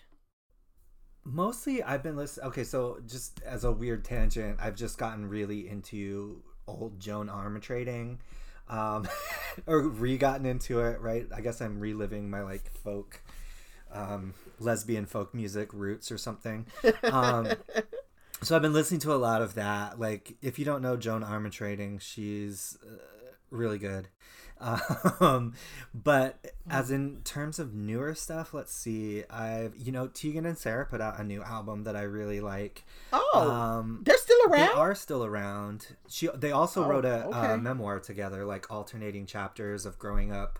mostly 1.24 1.84
I've 1.84 2.04
been 2.04 2.16
listening. 2.16 2.48
Okay, 2.48 2.64
so 2.64 3.00
just 3.08 3.42
as 3.44 3.64
a 3.64 3.72
weird 3.72 4.06
tangent, 4.06 4.58
I've 4.62 4.76
just 4.76 4.98
gotten 4.98 5.28
really 5.28 5.68
into 5.68 6.44
old 6.68 7.00
Joan 7.00 7.28
Armatrading, 7.28 8.18
um, 8.70 9.08
or 9.68 9.82
re-gotten 9.82 10.46
into 10.46 10.80
it. 10.82 11.00
Right? 11.02 11.28
I 11.36 11.42
guess 11.42 11.62
I'm 11.62 11.80
reliving 11.80 12.30
my 12.30 12.42
like 12.42 12.72
folk, 12.84 13.22
um, 13.92 14.34
lesbian 14.60 15.06
folk 15.06 15.34
music 15.34 15.74
roots 15.74 16.12
or 16.12 16.18
something. 16.18 16.66
Um, 17.04 17.50
so 18.42 18.56
I've 18.56 18.62
been 18.62 18.74
listening 18.74 19.00
to 19.02 19.14
a 19.14 19.16
lot 19.16 19.42
of 19.42 19.56
that. 19.56 20.00
Like, 20.00 20.36
if 20.42 20.58
you 20.58 20.66
don't 20.66 20.82
know 20.82 20.98
Joan 20.98 21.24
Armatrading, 21.24 22.02
she's 22.02 22.78
uh, 22.84 22.98
really 23.52 23.78
good. 23.78 24.08
Um, 25.20 25.54
but 25.92 26.54
as 26.70 26.92
in 26.92 27.22
terms 27.24 27.58
of 27.58 27.74
newer 27.74 28.14
stuff, 28.14 28.54
let's 28.54 28.72
see. 28.72 29.24
I've 29.28 29.74
you 29.76 29.92
know 29.92 30.06
Tegan 30.08 30.46
and 30.46 30.56
Sara 30.56 30.86
put 30.86 31.02
out 31.02 31.20
a 31.20 31.24
new 31.24 31.42
album 31.42 31.84
that 31.86 31.96
I 31.96 32.04
really 32.04 32.42
like. 32.42 32.84
Oh, 33.12 33.50
Um, 33.50 34.02
they're 34.04 34.18
still 34.20 34.38
around. 34.48 34.68
They 34.68 34.74
are 34.74 34.94
still 34.94 35.26
around. 35.26 35.88
She 36.08 36.30
they 36.36 36.52
also 36.52 36.84
Oh, 36.84 36.88
wrote 36.88 37.06
a, 37.06 37.26
okay. 37.26 37.54
a 37.54 37.58
memoir 37.58 38.00
together, 38.00 38.46
like 38.46 38.70
alternating 38.72 39.26
chapters 39.26 39.86
of 39.88 39.98
growing 39.98 40.32
up. 40.32 40.60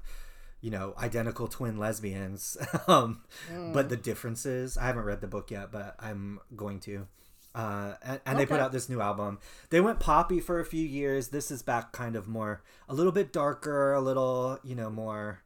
You 0.62 0.72
know, 0.72 0.94
identical 0.98 1.48
twin 1.48 1.78
lesbians, 1.78 2.58
um, 2.88 3.22
Mm. 3.52 3.72
but 3.74 3.90
the 3.90 3.98
differences. 3.98 4.78
I 4.80 4.86
haven't 4.86 5.04
read 5.06 5.22
the 5.22 5.28
book 5.28 5.52
yet, 5.52 5.72
but 5.72 5.96
I'm 6.00 6.40
going 6.56 6.80
to. 6.82 7.08
Uh, 7.54 7.96
and, 8.04 8.22
and 8.26 8.40
they 8.40 8.46
put 8.46 8.62
out 8.62 8.72
this 8.72 8.88
new 8.88 9.02
album. 9.02 9.40
They 9.70 9.82
went 9.82 10.00
poppy 10.00 10.40
for 10.40 10.60
a 10.60 10.66
few 10.66 10.86
years. 10.86 11.30
This 11.30 11.52
is 11.52 11.62
back 11.62 11.92
kind 11.92 12.16
of 12.16 12.28
more, 12.28 12.64
a 12.88 12.94
little 12.94 13.12
bit 13.12 13.34
darker, 13.34 13.94
a 13.94 14.00
little, 14.00 14.58
you 14.64 14.76
know, 14.76 14.90
more 14.90 15.42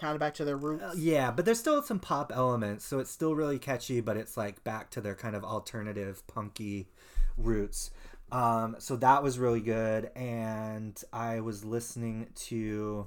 kind 0.00 0.14
of 0.14 0.20
back 0.20 0.34
to 0.34 0.44
their 0.44 0.56
roots. 0.56 0.82
uh, 0.82 0.94
yeah, 0.96 1.30
but 1.30 1.44
there's 1.44 1.58
still 1.58 1.82
some 1.82 1.98
pop 1.98 2.32
elements, 2.34 2.84
so 2.84 2.98
it's 2.98 3.10
still 3.10 3.34
really 3.34 3.58
catchy, 3.58 4.00
but 4.00 4.16
it's 4.16 4.36
like 4.36 4.62
back 4.64 4.90
to 4.90 5.00
their 5.00 5.14
kind 5.14 5.36
of 5.36 5.44
alternative 5.44 6.26
punky 6.26 6.88
roots. 7.36 7.90
Um, 8.30 8.76
so 8.78 8.96
that 8.96 9.22
was 9.22 9.38
really 9.38 9.60
good, 9.60 10.10
and 10.14 11.00
I 11.12 11.40
was 11.40 11.64
listening 11.64 12.28
to, 12.46 13.06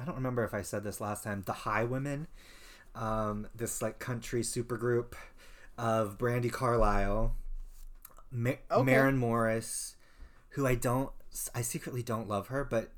I 0.00 0.04
don't 0.04 0.16
remember 0.16 0.44
if 0.44 0.54
I 0.54 0.62
said 0.62 0.82
this 0.82 1.00
last 1.00 1.24
time, 1.24 1.42
the 1.46 1.52
Highwomen, 1.52 2.26
um, 2.94 3.46
this 3.54 3.82
like 3.82 3.98
country 3.98 4.42
supergroup 4.42 5.12
of 5.78 6.18
Brandi 6.18 6.50
Carlile, 6.50 7.34
Ma- 8.30 8.52
Okay. 8.70 8.82
Maren 8.84 9.16
Morris, 9.16 9.96
who 10.50 10.66
I 10.66 10.74
don't, 10.74 11.10
I 11.54 11.62
secretly 11.62 12.02
don't 12.02 12.28
love 12.28 12.48
her, 12.48 12.64
but 12.64 12.90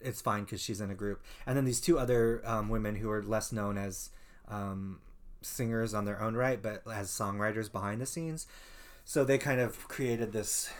it's 0.00 0.20
fine 0.20 0.44
because 0.44 0.60
she's 0.60 0.80
in 0.80 0.90
a 0.90 0.94
group. 0.94 1.22
And 1.46 1.56
then 1.56 1.64
these 1.64 1.80
two 1.80 1.98
other 1.98 2.42
um, 2.44 2.68
women 2.68 2.96
who 2.96 3.10
are 3.10 3.22
less 3.22 3.52
known 3.52 3.78
as 3.78 4.10
um, 4.48 5.00
singers 5.40 5.94
on 5.94 6.04
their 6.04 6.20
own 6.20 6.34
right, 6.34 6.60
but 6.62 6.82
as 6.92 7.08
songwriters 7.10 7.72
behind 7.72 8.00
the 8.00 8.06
scenes. 8.06 8.46
So 9.04 9.24
they 9.24 9.38
kind 9.38 9.60
of 9.60 9.88
created 9.88 10.32
this 10.32 10.70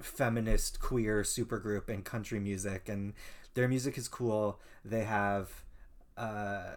feminist 0.00 0.80
queer 0.80 1.22
supergroup 1.22 1.88
in 1.88 2.02
country 2.02 2.40
music, 2.40 2.88
and 2.88 3.12
their 3.54 3.68
music 3.68 3.96
is 3.98 4.08
cool. 4.08 4.58
They 4.84 5.04
have. 5.04 5.50
Uh, 6.16 6.72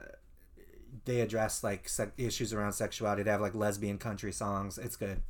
they 1.05 1.21
address 1.21 1.63
like 1.63 1.89
se- 1.89 2.11
issues 2.17 2.53
around 2.53 2.73
sexuality. 2.73 3.23
They 3.23 3.31
have 3.31 3.41
like 3.41 3.55
lesbian 3.55 3.97
country 3.97 4.31
songs. 4.31 4.77
It's 4.77 4.95
good. 4.95 5.21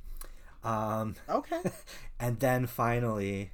Um, 0.63 1.15
Okay. 1.29 1.61
and 2.19 2.39
then 2.39 2.65
finally, 2.67 3.51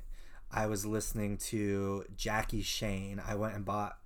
I 0.51 0.65
was 0.67 0.85
listening 0.85 1.37
to 1.37 2.05
Jackie 2.15 2.61
Shane. 2.61 3.21
I 3.25 3.35
went 3.35 3.55
and 3.55 3.63
bought 3.65 3.97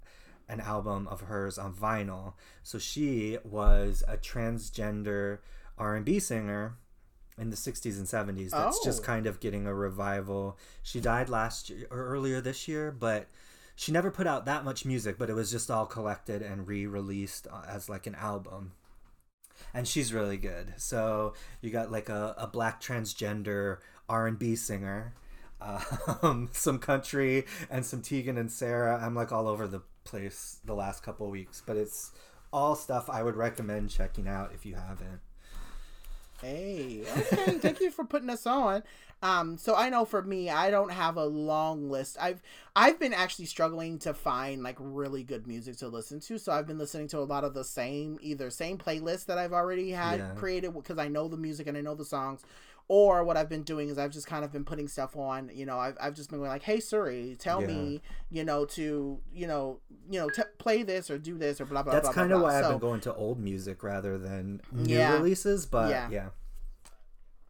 an 0.47 0.59
album 0.61 1.07
of 1.07 1.21
hers 1.21 1.57
on 1.57 1.73
vinyl. 1.73 2.33
So 2.63 2.77
she 2.77 3.37
was 3.43 4.03
a 4.07 4.17
transgender 4.17 5.39
R&B 5.77 6.19
singer 6.19 6.75
in 7.37 7.49
the 7.49 7.55
60s 7.55 7.97
and 7.97 8.05
70s. 8.07 8.51
That's 8.51 8.83
just 8.83 9.01
Oh. 9.01 9.05
kind 9.05 9.25
of 9.27 9.39
getting 9.39 9.65
a 9.67 9.73
revival. 9.73 10.57
She 10.83 10.99
died 11.01 11.29
last 11.29 11.69
year 11.69 11.87
or 11.91 12.05
earlier 12.05 12.41
this 12.41 12.67
year, 12.67 12.91
but 12.91 13.27
she 13.75 13.91
never 13.91 14.11
put 14.11 14.27
out 14.27 14.45
that 14.45 14.63
much 14.63 14.85
music, 14.85 15.17
but 15.17 15.29
it 15.29 15.33
was 15.33 15.51
just 15.51 15.69
all 15.69 15.85
collected 15.85 16.41
and 16.41 16.67
re-released 16.67 17.47
uh, 17.51 17.63
as 17.67 17.89
like 17.89 18.07
an 18.07 18.15
album 18.15 18.71
and 19.73 19.87
she's 19.87 20.13
really 20.13 20.37
good. 20.37 20.73
So 20.77 21.33
you 21.61 21.69
got 21.69 21.91
like 21.91 22.09
a, 22.09 22.35
a 22.37 22.47
black 22.47 22.81
transgender 22.81 23.77
R 24.07 24.27
and 24.27 24.39
B 24.39 24.55
singer, 24.55 25.13
um, 25.61 26.49
some 26.53 26.79
country, 26.79 27.45
and 27.69 27.85
some 27.85 28.01
Tegan 28.01 28.37
and 28.37 28.51
Sara. 28.51 28.99
I'm 29.03 29.15
like 29.15 29.31
all 29.31 29.47
over 29.47 29.67
the 29.67 29.81
place 30.03 30.59
the 30.65 30.75
last 30.75 31.03
couple 31.03 31.29
weeks, 31.29 31.61
but 31.65 31.77
it's 31.77 32.11
all 32.53 32.75
stuff 32.75 33.09
I 33.09 33.23
would 33.23 33.35
recommend 33.35 33.89
checking 33.89 34.27
out 34.27 34.51
if 34.53 34.65
you 34.65 34.75
haven't. 34.75 35.19
Hey, 36.41 37.05
okay. 37.17 37.57
Thank 37.59 37.79
you 37.79 37.89
for 37.91 38.05
putting 38.05 38.29
us 38.29 38.45
on. 38.45 38.83
Um, 39.23 39.57
so 39.57 39.73
I 39.75 39.89
know 39.89 40.05
for 40.05 40.21
me, 40.21 40.49
I 40.49 40.69
don't 40.69 40.91
have 40.91 41.17
a 41.17 41.25
long 41.25 41.89
list. 41.89 42.17
I've 42.19 42.41
I've 42.75 42.99
been 42.99 43.13
actually 43.13 43.45
struggling 43.45 43.97
to 43.99 44.13
find 44.13 44.61
like 44.61 44.75
really 44.79 45.23
good 45.23 45.47
music 45.47 45.77
to 45.77 45.87
listen 45.87 46.19
to. 46.21 46.37
So 46.37 46.51
I've 46.51 46.67
been 46.67 46.77
listening 46.77 47.07
to 47.09 47.19
a 47.19 47.21
lot 47.25 47.43
of 47.43 47.53
the 47.53 47.63
same 47.63 48.19
either 48.21 48.49
same 48.51 48.77
playlists 48.77 49.25
that 49.25 49.37
I've 49.37 49.53
already 49.53 49.91
had 49.91 50.25
Yeah. 50.25 50.35
created 50.35 50.73
because 50.73 50.99
I 50.99 51.07
know 51.07 51.27
the 51.27 51.37
music 51.37 51.67
and 51.67 51.77
I 51.77 51.81
know 51.81 51.95
the 51.95 52.05
songs. 52.05 52.41
Or 52.87 53.23
what 53.23 53.35
I've 53.35 53.49
been 53.49 53.63
doing 53.63 53.89
is 53.89 53.97
I've 53.97 54.11
just 54.11 54.27
kind 54.27 54.45
of 54.45 54.51
been 54.51 54.63
putting 54.63 54.87
stuff 54.87 55.15
on. 55.15 55.49
You 55.53 55.65
know, 55.65 55.79
I've, 55.79 55.97
I've 55.99 56.13
just 56.13 56.29
been 56.29 56.37
going 56.39 56.51
like, 56.51 56.61
"Hey 56.61 56.79
Siri, 56.79 57.35
tell 57.39 57.59
Yeah. 57.61 57.67
me, 57.67 58.01
you 58.29 58.43
know, 58.43 58.65
to 58.65 59.19
you 59.33 59.47
know, 59.47 59.79
you 60.09 60.19
know, 60.19 60.29
t- 60.29 60.43
play 60.59 60.83
this 60.83 61.09
or 61.09 61.17
do 61.17 61.37
this 61.37 61.59
or 61.59 61.65
blah 61.65 61.81
blah." 61.81 61.93
That's 61.93 62.07
blah, 62.07 62.13
blah, 62.13 62.21
kind 62.21 62.31
of 62.33 62.39
blah. 62.41 62.49
why 62.49 62.59
I've 62.59 62.69
been 62.69 62.77
going 62.79 63.01
to 63.01 63.13
old 63.15 63.39
music 63.39 63.81
rather 63.81 64.17
than 64.19 64.61
new 64.71 64.95
Yeah. 64.97 65.13
releases. 65.17 65.65
But 65.65 65.89
Yeah. 65.89 66.09
yeah. 66.11 66.29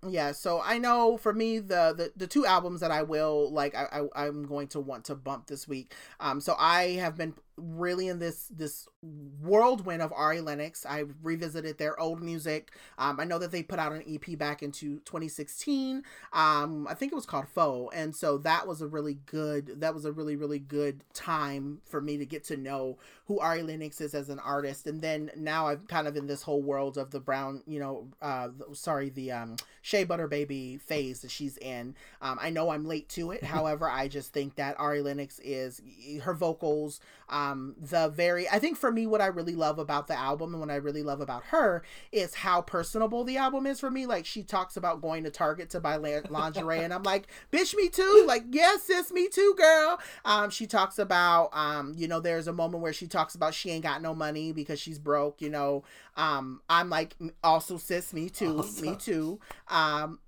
yeah 0.08 0.32
so 0.32 0.62
i 0.64 0.78
know 0.78 1.18
for 1.18 1.34
me 1.34 1.58
the 1.58 1.92
the, 1.98 2.12
the 2.16 2.28
two 2.28 2.46
albums 2.46 2.80
that 2.82 2.92
i 2.92 3.02
will 3.02 3.52
like 3.52 3.74
I, 3.74 4.02
I 4.16 4.28
i'm 4.28 4.46
going 4.46 4.68
to 4.70 4.80
want 4.80 5.06
to 5.06 5.16
bump 5.16 5.48
this 5.48 5.68
week 5.68 5.96
um 6.20 6.40
so 6.42 6.56
i 6.60 6.90
have 7.02 7.18
been 7.18 7.34
really 7.58 8.08
in 8.08 8.20
this 8.20 8.48
this 8.50 8.88
whirlwind 9.02 10.02
of 10.02 10.12
ari 10.14 10.42
lennox. 10.42 10.86
I 10.86 11.06
revisited 11.22 11.78
their 11.78 12.00
old 12.00 12.22
music. 12.22 12.72
Um 12.98 13.20
i 13.20 13.24
know 13.24 13.40
that 13.40 13.52
they 13.52 13.64
put 13.64 13.80
out 13.80 13.94
an 13.94 14.04
ep 14.08 14.38
back 14.38 14.62
into 14.62 15.00
2016 15.00 16.04
um 16.34 16.88
i 16.90 16.94
think 16.94 17.12
it 17.12 17.16
was 17.16 17.26
called 17.26 17.48
Pho. 17.48 17.90
And 17.94 18.16
so 18.16 18.38
that 18.40 18.68
was 18.68 18.82
a 18.82 18.88
really 18.88 19.20
good 19.26 19.80
that 19.80 19.94
was 19.94 20.06
a 20.06 20.12
really 20.12 20.36
really 20.36 20.60
good 20.60 21.02
time 21.14 21.82
for 21.86 22.02
me 22.02 22.18
to 22.18 22.26
get 22.26 22.44
to 22.46 22.58
know 22.58 22.98
who 23.28 23.40
ari 23.40 23.64
lennox 23.64 24.02
is 24.02 24.14
as 24.14 24.30
an 24.30 24.40
artist. 24.40 24.88
And 24.88 25.02
then 25.02 25.32
now 25.36 25.68
i'm 25.68 25.86
kind 25.88 26.08
of 26.08 26.18
in 26.18 26.28
this 26.28 26.42
whole 26.42 26.62
world 26.62 26.98
of 26.98 27.12
the 27.12 27.20
brown 27.20 27.64
you 27.66 27.80
know 27.80 28.08
uh 28.22 28.50
sorry 28.74 29.10
the 29.10 29.32
um 29.32 29.56
Shea 29.86 30.04
Butter 30.04 30.28
Baby 30.28 30.78
phase 30.78 31.22
that 31.22 31.30
she's 31.30 31.58
in. 31.58 31.94
Um, 32.20 32.40
I 32.42 32.50
know 32.50 32.72
I'm 32.72 32.86
late 32.86 33.08
to 33.10 33.30
it. 33.30 33.44
However, 33.56 33.88
I 33.88 34.08
just 34.08 34.34
think 34.34 34.56
that 34.56 34.80
Ari 34.80 35.04
Lennox 35.04 35.40
is 35.44 35.80
her 36.24 36.34
vocals, 36.34 37.00
um, 37.30 37.45
um 37.52 37.76
the 37.80 38.10
very 38.10 38.48
i 38.50 38.60
think 38.60 38.78
for 38.78 38.92
me 38.92 39.06
what 39.08 39.22
i 39.22 39.28
really 39.28 39.56
love 39.56 39.80
about 39.80 40.08
the 40.08 40.18
album 40.18 40.54
and 40.54 40.60
what 40.60 40.70
i 40.70 40.76
really 40.76 41.04
love 41.04 41.22
about 41.22 41.44
her 41.46 41.84
is 42.12 42.34
how 42.36 42.62
personable 42.62 43.24
the 43.24 43.38
album 43.38 43.66
is 43.66 43.80
for 43.80 43.92
me. 43.92 44.06
Like 44.06 44.26
she 44.26 44.44
talks 44.44 44.78
about 44.78 45.02
going 45.02 45.24
to 45.24 45.30
target 45.30 45.70
to 45.72 45.80
buy 45.80 45.98
lingerie 45.98 46.80
and 46.80 46.94
i'm 46.94 47.04
like 47.04 47.28
bitch 47.52 47.76
me 47.76 47.90
too. 47.90 48.24
Like 48.28 48.44
yes 48.52 48.84
sis 48.84 49.12
me 49.12 49.28
too 49.28 49.56
girl. 49.58 50.00
Um 50.24 50.50
she 50.50 50.68
talks 50.68 51.00
about 51.00 51.50
um 51.54 51.94
you 51.96 52.08
know 52.08 52.20
there's 52.20 52.48
a 52.48 52.54
moment 52.54 52.82
where 52.82 52.94
she 52.94 53.08
talks 53.08 53.36
about 53.36 53.54
she 53.54 53.70
ain't 53.72 53.84
got 53.84 54.02
no 54.02 54.16
money 54.16 54.52
because 54.52 54.80
she's 54.80 55.00
broke 55.00 55.42
you 55.42 55.50
know. 55.50 55.84
Um 56.16 56.62
i'm 56.70 56.90
like 56.90 57.16
also 57.44 57.78
sis 57.78 58.14
me 58.14 58.30
too 58.30 58.60
awesome. 58.60 58.86
me 58.90 58.96
too. 58.96 59.40
Um 59.68 60.20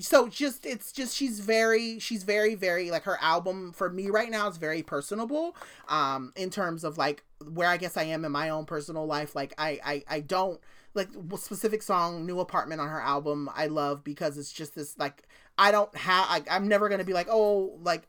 so 0.00 0.28
just 0.28 0.66
it's 0.66 0.92
just 0.92 1.16
she's 1.16 1.40
very 1.40 1.98
she's 1.98 2.22
very 2.22 2.54
very 2.54 2.90
like 2.90 3.04
her 3.04 3.18
album 3.20 3.72
for 3.72 3.90
me 3.90 4.10
right 4.10 4.30
now 4.30 4.48
is 4.48 4.56
very 4.56 4.82
personable 4.82 5.56
um 5.88 6.32
in 6.36 6.50
terms 6.50 6.84
of 6.84 6.98
like 6.98 7.22
where 7.52 7.68
i 7.68 7.76
guess 7.76 7.96
i 7.96 8.02
am 8.02 8.24
in 8.24 8.32
my 8.32 8.48
own 8.48 8.64
personal 8.64 9.06
life. 9.06 9.34
Like 9.34 9.54
i 9.58 9.78
i, 9.84 10.04
I 10.08 10.20
don't 10.20 10.60
like 10.94 11.08
specific 11.36 11.82
song 11.82 12.24
new 12.24 12.40
apartment 12.40 12.80
on 12.80 12.88
her 12.88 13.00
album 13.00 13.50
i 13.54 13.66
love 13.66 14.04
because 14.04 14.38
it's 14.38 14.52
just 14.52 14.74
this 14.74 14.98
like 14.98 15.22
i 15.58 15.70
don't 15.70 15.94
have 15.96 16.26
I, 16.28 16.42
i'm 16.50 16.68
never 16.68 16.88
gonna 16.88 17.04
be 17.04 17.12
like 17.12 17.28
oh 17.30 17.78
like 17.82 18.02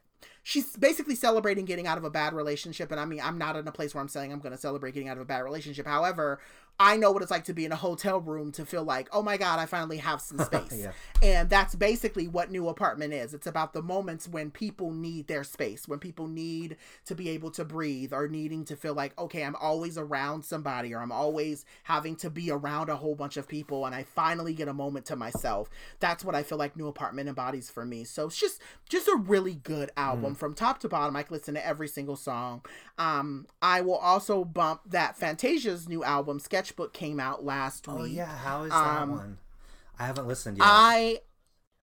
she's 0.44 0.76
basically 0.78 1.16
celebrating 1.16 1.66
getting 1.66 1.88
out 1.88 1.98
of 1.98 2.04
a 2.04 2.10
bad 2.12 2.34
relationship 2.34 2.92
and 2.92 3.00
i 3.00 3.06
mean 3.06 3.20
i'm 3.24 3.38
not 3.40 3.56
in 3.56 3.68
a 3.68 3.72
place 3.72 3.96
where 3.96 4.02
i'm 4.02 4.08
saying 4.08 4.32
i'm 4.32 4.40
going 4.40 4.52
to 4.52 4.58
celebrate 4.58 4.94
getting 4.94 5.10
out 5.10 5.18
of 5.18 5.22
a 5.22 5.26
bad 5.26 5.42
relationship. 5.42 5.88
However 5.88 6.40
I 6.80 6.98
know 6.98 7.12
what 7.12 7.22
it's 7.22 7.32
like 7.32 7.46
to 7.46 7.54
be 7.54 7.64
in 7.64 7.72
a 7.72 7.78
hotel 7.78 8.20
room 8.20 8.52
to 8.54 8.66
feel 8.66 8.84
like, 8.84 9.08
oh 9.14 9.22
my 9.22 9.38
God, 9.38 9.60
I 9.60 9.66
finally 9.66 9.98
have 9.98 10.20
some 10.20 10.40
space. 10.46 10.78
yeah. 10.78 10.92
And 11.22 11.50
that's 11.50 11.74
basically 11.74 12.28
what 12.28 12.52
New 12.52 12.68
Apartment 12.68 13.14
is. 13.14 13.34
It's 13.34 13.48
about 13.48 13.74
the 13.74 13.82
moments 13.82 14.28
when 14.28 14.52
people 14.52 14.92
need 14.92 15.28
their 15.28 15.44
space, 15.44 15.88
when 15.88 16.00
people 16.00 16.28
need 16.28 16.76
to 17.06 17.16
be 17.16 17.30
able 17.30 17.52
to 17.52 17.64
breathe 17.64 18.12
or 18.12 18.28
needing 18.28 18.66
to 18.66 18.76
feel 18.76 18.94
like, 18.94 19.18
okay, 19.18 19.44
I'm 19.44 19.56
always 19.56 19.98
around 19.98 20.44
somebody 20.44 20.94
or 20.94 21.02
I'm 21.02 21.14
always 21.14 21.66
having 21.84 22.18
to 22.18 22.30
be 22.30 22.52
around 22.52 22.90
a 22.90 22.96
whole 22.98 23.16
bunch 23.16 23.38
of 23.38 23.48
people 23.48 23.86
and 23.86 23.96
I 23.96 24.04
finally 24.04 24.54
get 24.54 24.68
a 24.68 24.74
moment 24.74 25.06
to 25.06 25.16
myself. 25.16 25.70
That's 26.00 26.26
what 26.26 26.36
I 26.36 26.44
feel 26.44 26.58
like 26.58 26.76
New 26.76 26.88
Apartment 26.88 27.30
embodies 27.30 27.70
for 27.70 27.86
me. 27.86 28.04
So 28.04 28.28
it's 28.28 28.38
just 28.38 28.62
just 28.90 29.08
a 29.08 29.16
really 29.16 29.56
good 29.56 29.92
album 29.96 30.34
mm. 30.34 30.38
from 30.38 30.54
top 30.54 30.80
to 30.80 30.90
bottom. 30.90 31.16
I 31.16 31.24
can 31.24 31.36
listen 31.36 31.54
to 31.54 31.66
every 31.66 31.88
single 31.88 32.16
song. 32.16 32.64
Um, 32.98 33.48
I 33.62 33.82
will 33.82 33.98
also 33.98 34.44
bump 34.44 34.82
that 34.88 35.18
Fantasia's 35.18 35.88
new 35.88 36.04
album, 36.04 36.40
Sketch 36.40 36.65
sketchbook 36.66 36.94
came 36.94 37.20
out 37.20 37.44
last 37.44 37.86
oh, 37.88 37.96
week. 37.96 38.02
Oh 38.02 38.06
yeah, 38.06 38.38
how 38.38 38.64
is 38.64 38.72
that 38.72 39.02
um, 39.02 39.12
one? 39.12 39.38
I 40.00 40.06
haven't 40.06 40.28
listened 40.28 40.58
yet. 40.58 40.66
I 40.68 41.20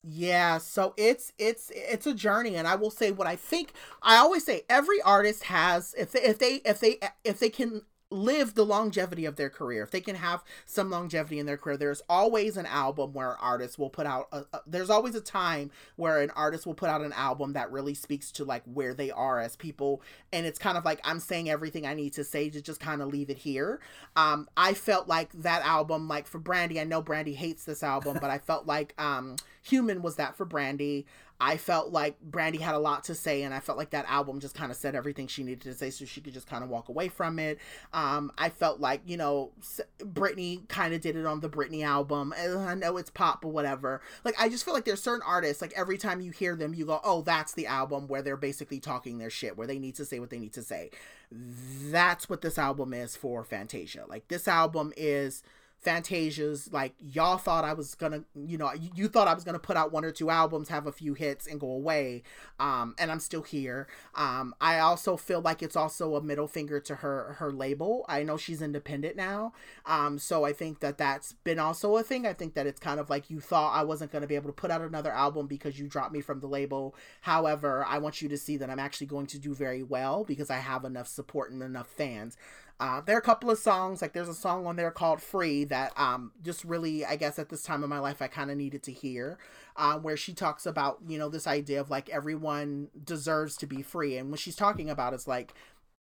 yeah, 0.02 0.58
so 0.58 0.94
it's 0.96 1.32
it's 1.38 1.70
it's 1.74 2.06
a 2.06 2.14
journey 2.14 2.56
and 2.56 2.66
I 2.66 2.76
will 2.76 2.90
say 2.90 3.10
what 3.10 3.26
I 3.26 3.36
think 3.36 3.72
I 4.02 4.16
always 4.16 4.44
say 4.44 4.62
every 4.68 5.00
artist 5.02 5.44
has 5.44 5.94
if 5.98 6.12
they 6.12 6.20
if 6.22 6.38
they 6.38 6.54
if 6.64 6.80
they 6.80 6.98
if 7.24 7.38
they 7.38 7.50
can 7.50 7.82
live 8.10 8.54
the 8.54 8.64
longevity 8.64 9.24
of 9.24 9.36
their 9.36 9.50
career. 9.50 9.82
If 9.82 9.90
they 9.90 10.00
can 10.00 10.16
have 10.16 10.42
some 10.66 10.90
longevity 10.90 11.38
in 11.38 11.46
their 11.46 11.56
career 11.56 11.76
there's 11.76 12.02
always 12.08 12.56
an 12.56 12.66
album 12.66 13.12
where 13.12 13.36
artists 13.38 13.78
will 13.78 13.90
put 13.90 14.06
out 14.06 14.28
a, 14.32 14.44
a, 14.52 14.60
there's 14.66 14.90
always 14.90 15.14
a 15.14 15.20
time 15.20 15.70
where 15.96 16.20
an 16.20 16.30
artist 16.30 16.66
will 16.66 16.74
put 16.74 16.88
out 16.88 17.00
an 17.00 17.12
album 17.12 17.52
that 17.52 17.70
really 17.70 17.94
speaks 17.94 18.32
to 18.32 18.44
like 18.44 18.62
where 18.64 18.94
they 18.94 19.10
are 19.10 19.40
as 19.40 19.56
people. 19.56 20.02
And 20.32 20.46
it's 20.46 20.58
kind 20.58 20.76
of 20.76 20.84
like 20.84 21.00
i'm 21.04 21.20
saying 21.20 21.48
everything 21.48 21.86
i 21.86 21.94
need 21.94 22.12
to 22.14 22.24
say 22.24 22.50
to 22.50 22.60
just 22.60 22.80
kind 22.80 23.00
of 23.02 23.08
leave 23.08 23.30
it 23.30 23.38
here. 23.38 23.80
Um 24.16 24.48
i 24.56 24.74
felt 24.74 25.08
like 25.08 25.32
that 25.32 25.62
album 25.62 26.08
like 26.08 26.26
for 26.26 26.38
brandy 26.38 26.80
i 26.80 26.84
know 26.84 27.02
brandy 27.02 27.34
hates 27.34 27.64
this 27.64 27.82
album 27.82 28.18
but 28.20 28.30
i 28.30 28.38
felt 28.38 28.66
like 28.66 28.94
um 28.98 29.36
human 29.62 30.02
was 30.02 30.16
that 30.16 30.36
for 30.36 30.44
brandy 30.44 31.06
I 31.40 31.56
felt 31.56 31.90
like 31.90 32.20
Brandy 32.20 32.58
had 32.58 32.74
a 32.74 32.78
lot 32.78 33.04
to 33.04 33.14
say, 33.14 33.42
and 33.42 33.54
I 33.54 33.60
felt 33.60 33.78
like 33.78 33.90
that 33.90 34.04
album 34.10 34.40
just 34.40 34.54
kind 34.54 34.70
of 34.70 34.76
said 34.76 34.94
everything 34.94 35.26
she 35.26 35.42
needed 35.42 35.62
to 35.62 35.74
say, 35.74 35.88
so 35.88 36.04
she 36.04 36.20
could 36.20 36.34
just 36.34 36.46
kind 36.46 36.62
of 36.62 36.68
walk 36.68 36.90
away 36.90 37.08
from 37.08 37.38
it. 37.38 37.58
Um, 37.94 38.30
I 38.36 38.50
felt 38.50 38.78
like 38.78 39.00
you 39.06 39.16
know 39.16 39.52
Britney 40.00 40.68
kind 40.68 40.92
of 40.92 41.00
did 41.00 41.16
it 41.16 41.24
on 41.24 41.40
the 41.40 41.48
Britney 41.48 41.82
album. 41.82 42.34
And 42.36 42.58
I 42.58 42.74
know 42.74 42.98
it's 42.98 43.08
pop, 43.08 43.40
but 43.40 43.48
whatever. 43.48 44.02
Like 44.22 44.34
I 44.38 44.50
just 44.50 44.66
feel 44.66 44.74
like 44.74 44.84
there's 44.84 45.02
certain 45.02 45.26
artists, 45.26 45.62
like 45.62 45.72
every 45.74 45.96
time 45.96 46.20
you 46.20 46.30
hear 46.30 46.54
them, 46.54 46.74
you 46.74 46.84
go, 46.84 47.00
"Oh, 47.02 47.22
that's 47.22 47.54
the 47.54 47.66
album 47.66 48.06
where 48.06 48.20
they're 48.20 48.36
basically 48.36 48.78
talking 48.78 49.16
their 49.16 49.30
shit, 49.30 49.56
where 49.56 49.66
they 49.66 49.78
need 49.78 49.94
to 49.94 50.04
say 50.04 50.20
what 50.20 50.28
they 50.28 50.38
need 50.38 50.52
to 50.52 50.62
say." 50.62 50.90
That's 51.32 52.28
what 52.28 52.42
this 52.42 52.58
album 52.58 52.92
is 52.92 53.16
for 53.16 53.44
Fantasia. 53.44 54.04
Like 54.06 54.28
this 54.28 54.46
album 54.46 54.92
is 54.94 55.42
Fantasia's 55.80 56.70
like 56.72 56.92
y'all 56.98 57.38
thought 57.38 57.64
I 57.64 57.72
was 57.72 57.94
gonna, 57.94 58.24
you 58.34 58.58
know, 58.58 58.72
you, 58.74 58.90
you, 58.94 59.08
thought 59.08 59.28
I 59.28 59.34
was 59.34 59.44
gonna 59.44 59.58
put 59.58 59.78
out 59.78 59.92
one 59.92 60.04
or 60.04 60.12
two 60.12 60.28
albums, 60.28 60.68
have 60.68 60.86
a 60.86 60.92
few 60.92 61.14
hits, 61.14 61.46
and 61.46 61.58
go 61.58 61.70
away. 61.70 62.22
Um, 62.58 62.94
and 62.98 63.10
I'm 63.10 63.18
still 63.20 63.42
here. 63.42 63.86
Um, 64.14 64.54
I 64.60 64.78
also 64.78 65.16
feel 65.16 65.40
like 65.40 65.62
it's 65.62 65.76
also 65.76 66.16
a 66.16 66.22
middle 66.22 66.46
finger 66.46 66.80
to 66.80 66.96
her 66.96 67.36
her 67.38 67.50
label. 67.50 68.04
I 68.08 68.22
know 68.22 68.36
she's 68.36 68.60
independent 68.60 69.16
now. 69.16 69.54
Um, 69.86 70.18
so 70.18 70.44
I 70.44 70.52
think 70.52 70.80
that 70.80 70.98
that's 70.98 71.32
been 71.44 71.58
also 71.58 71.96
a 71.96 72.02
thing. 72.02 72.26
I 72.26 72.34
think 72.34 72.52
that 72.54 72.66
it's 72.66 72.80
kind 72.80 73.00
of 73.00 73.08
like 73.08 73.30
you 73.30 73.40
thought 73.40 73.74
I 73.74 73.82
wasn't 73.82 74.12
gonna 74.12 74.26
be 74.26 74.34
able 74.34 74.50
to 74.50 74.54
put 74.54 74.70
out 74.70 74.82
another 74.82 75.12
album 75.12 75.46
because 75.46 75.78
you 75.78 75.88
dropped 75.88 76.12
me 76.12 76.20
from 76.20 76.40
the 76.40 76.46
label. 76.46 76.94
However, 77.22 77.86
I 77.88 77.98
want 77.98 78.20
you 78.20 78.28
to 78.28 78.36
see 78.36 78.58
that 78.58 78.68
I'm 78.68 78.78
actually 78.78 79.06
going 79.06 79.26
to 79.28 79.38
do 79.38 79.54
very 79.54 79.82
well 79.82 80.24
because 80.24 80.50
I 80.50 80.58
have 80.58 80.84
enough 80.84 81.08
support 81.08 81.50
and 81.50 81.62
enough 81.62 81.88
fans. 81.88 82.36
Uh, 82.80 83.02
there 83.02 83.14
are 83.14 83.18
a 83.18 83.22
couple 83.22 83.50
of 83.50 83.58
songs, 83.58 84.00
like 84.00 84.14
there's 84.14 84.28
a 84.28 84.34
song 84.34 84.66
on 84.66 84.74
there 84.74 84.90
called 84.90 85.20
Free 85.20 85.64
that 85.64 85.92
um, 85.98 86.32
just 86.42 86.64
really, 86.64 87.04
I 87.04 87.16
guess, 87.16 87.38
at 87.38 87.50
this 87.50 87.62
time 87.62 87.82
of 87.82 87.90
my 87.90 87.98
life, 87.98 88.22
I 88.22 88.26
kind 88.26 88.50
of 88.50 88.56
needed 88.56 88.82
to 88.84 88.92
hear, 88.92 89.36
uh, 89.76 89.98
where 89.98 90.16
she 90.16 90.32
talks 90.32 90.64
about, 90.64 90.98
you 91.06 91.18
know, 91.18 91.28
this 91.28 91.46
idea 91.46 91.78
of 91.78 91.90
like 91.90 92.08
everyone 92.08 92.88
deserves 93.04 93.58
to 93.58 93.66
be 93.66 93.82
free. 93.82 94.16
And 94.16 94.30
what 94.30 94.40
she's 94.40 94.56
talking 94.56 94.88
about 94.88 95.12
is 95.12 95.28
like 95.28 95.52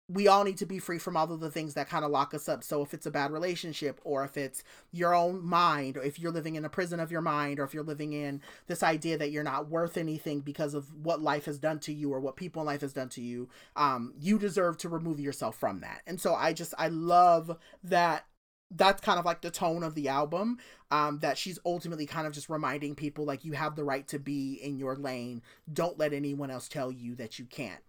we 0.08 0.28
all 0.28 0.44
need 0.44 0.56
to 0.58 0.66
be 0.66 0.78
free 0.78 0.98
from 0.98 1.16
all 1.16 1.30
of 1.32 1.40
the 1.40 1.50
things 1.50 1.74
that 1.74 1.88
kind 1.88 2.04
of 2.04 2.12
lock 2.12 2.32
us 2.32 2.48
up. 2.48 2.62
So 2.62 2.82
if 2.82 2.94
it's 2.94 3.06
a 3.06 3.10
bad 3.10 3.32
relationship 3.32 4.00
or 4.04 4.24
if 4.24 4.36
it's 4.36 4.62
your 4.92 5.14
own 5.14 5.44
mind 5.44 5.96
or 5.96 6.02
if 6.02 6.18
you're 6.20 6.30
living 6.30 6.54
in 6.54 6.64
a 6.64 6.68
prison 6.68 7.00
of 7.00 7.10
your 7.10 7.22
mind 7.22 7.58
or 7.58 7.64
if 7.64 7.74
you're 7.74 7.82
living 7.82 8.12
in 8.12 8.40
this 8.68 8.84
idea 8.84 9.18
that 9.18 9.32
you're 9.32 9.42
not 9.42 9.68
worth 9.68 9.96
anything 9.96 10.40
because 10.40 10.74
of 10.74 10.94
what 11.02 11.20
life 11.20 11.46
has 11.46 11.58
done 11.58 11.80
to 11.80 11.92
you 11.92 12.12
or 12.12 12.20
what 12.20 12.36
people 12.36 12.62
in 12.62 12.66
life 12.66 12.82
has 12.82 12.92
done 12.92 13.08
to 13.08 13.20
you, 13.20 13.48
um, 13.74 14.14
you 14.20 14.38
deserve 14.38 14.78
to 14.78 14.88
remove 14.88 15.18
yourself 15.18 15.56
from 15.58 15.80
that. 15.80 16.02
And 16.06 16.20
so 16.20 16.34
I 16.34 16.52
just 16.52 16.72
I 16.78 16.86
love 16.88 17.56
that 17.82 18.26
that's 18.72 19.00
kind 19.00 19.18
of 19.18 19.24
like 19.24 19.42
the 19.42 19.50
tone 19.50 19.82
of 19.84 19.94
the 19.94 20.08
album 20.08 20.58
um 20.90 21.18
that 21.20 21.38
she's 21.38 21.58
ultimately 21.64 22.04
kind 22.04 22.26
of 22.26 22.32
just 22.32 22.48
reminding 22.48 22.94
people 22.94 23.24
like 23.24 23.44
you 23.44 23.52
have 23.52 23.76
the 23.76 23.84
right 23.84 24.08
to 24.08 24.18
be 24.18 24.54
in 24.54 24.76
your 24.76 24.96
lane 24.96 25.40
don't 25.72 25.98
let 25.98 26.12
anyone 26.12 26.50
else 26.50 26.68
tell 26.68 26.90
you 26.90 27.14
that 27.14 27.38
you 27.38 27.44
can't 27.44 27.80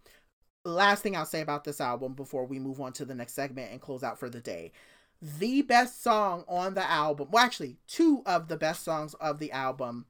last 0.66 1.04
thing 1.04 1.16
I'll 1.16 1.26
say 1.26 1.42
about 1.42 1.64
this 1.64 1.82
album 1.82 2.14
before 2.14 2.46
we 2.46 2.60
move 2.60 2.82
on 2.82 2.94
to 2.94 3.06
the 3.06 3.16
next 3.16 3.34
segment 3.34 3.72
and 3.72 3.82
close 3.82 4.04
out 4.04 4.20
for 4.20 4.30
the 4.30 4.42
day. 4.42 4.72
The 5.22 5.64
best 5.64 6.04
song 6.04 6.44
on 6.48 6.76
the 6.76 6.88
album, 6.88 7.30
well, 7.32 7.44
actually, 7.44 7.78
two 7.88 8.22
of 8.26 8.48
the 8.48 8.58
best 8.58 8.84
songs 8.84 9.16
of 9.16 9.40
the 9.40 9.52
album, 9.52 10.06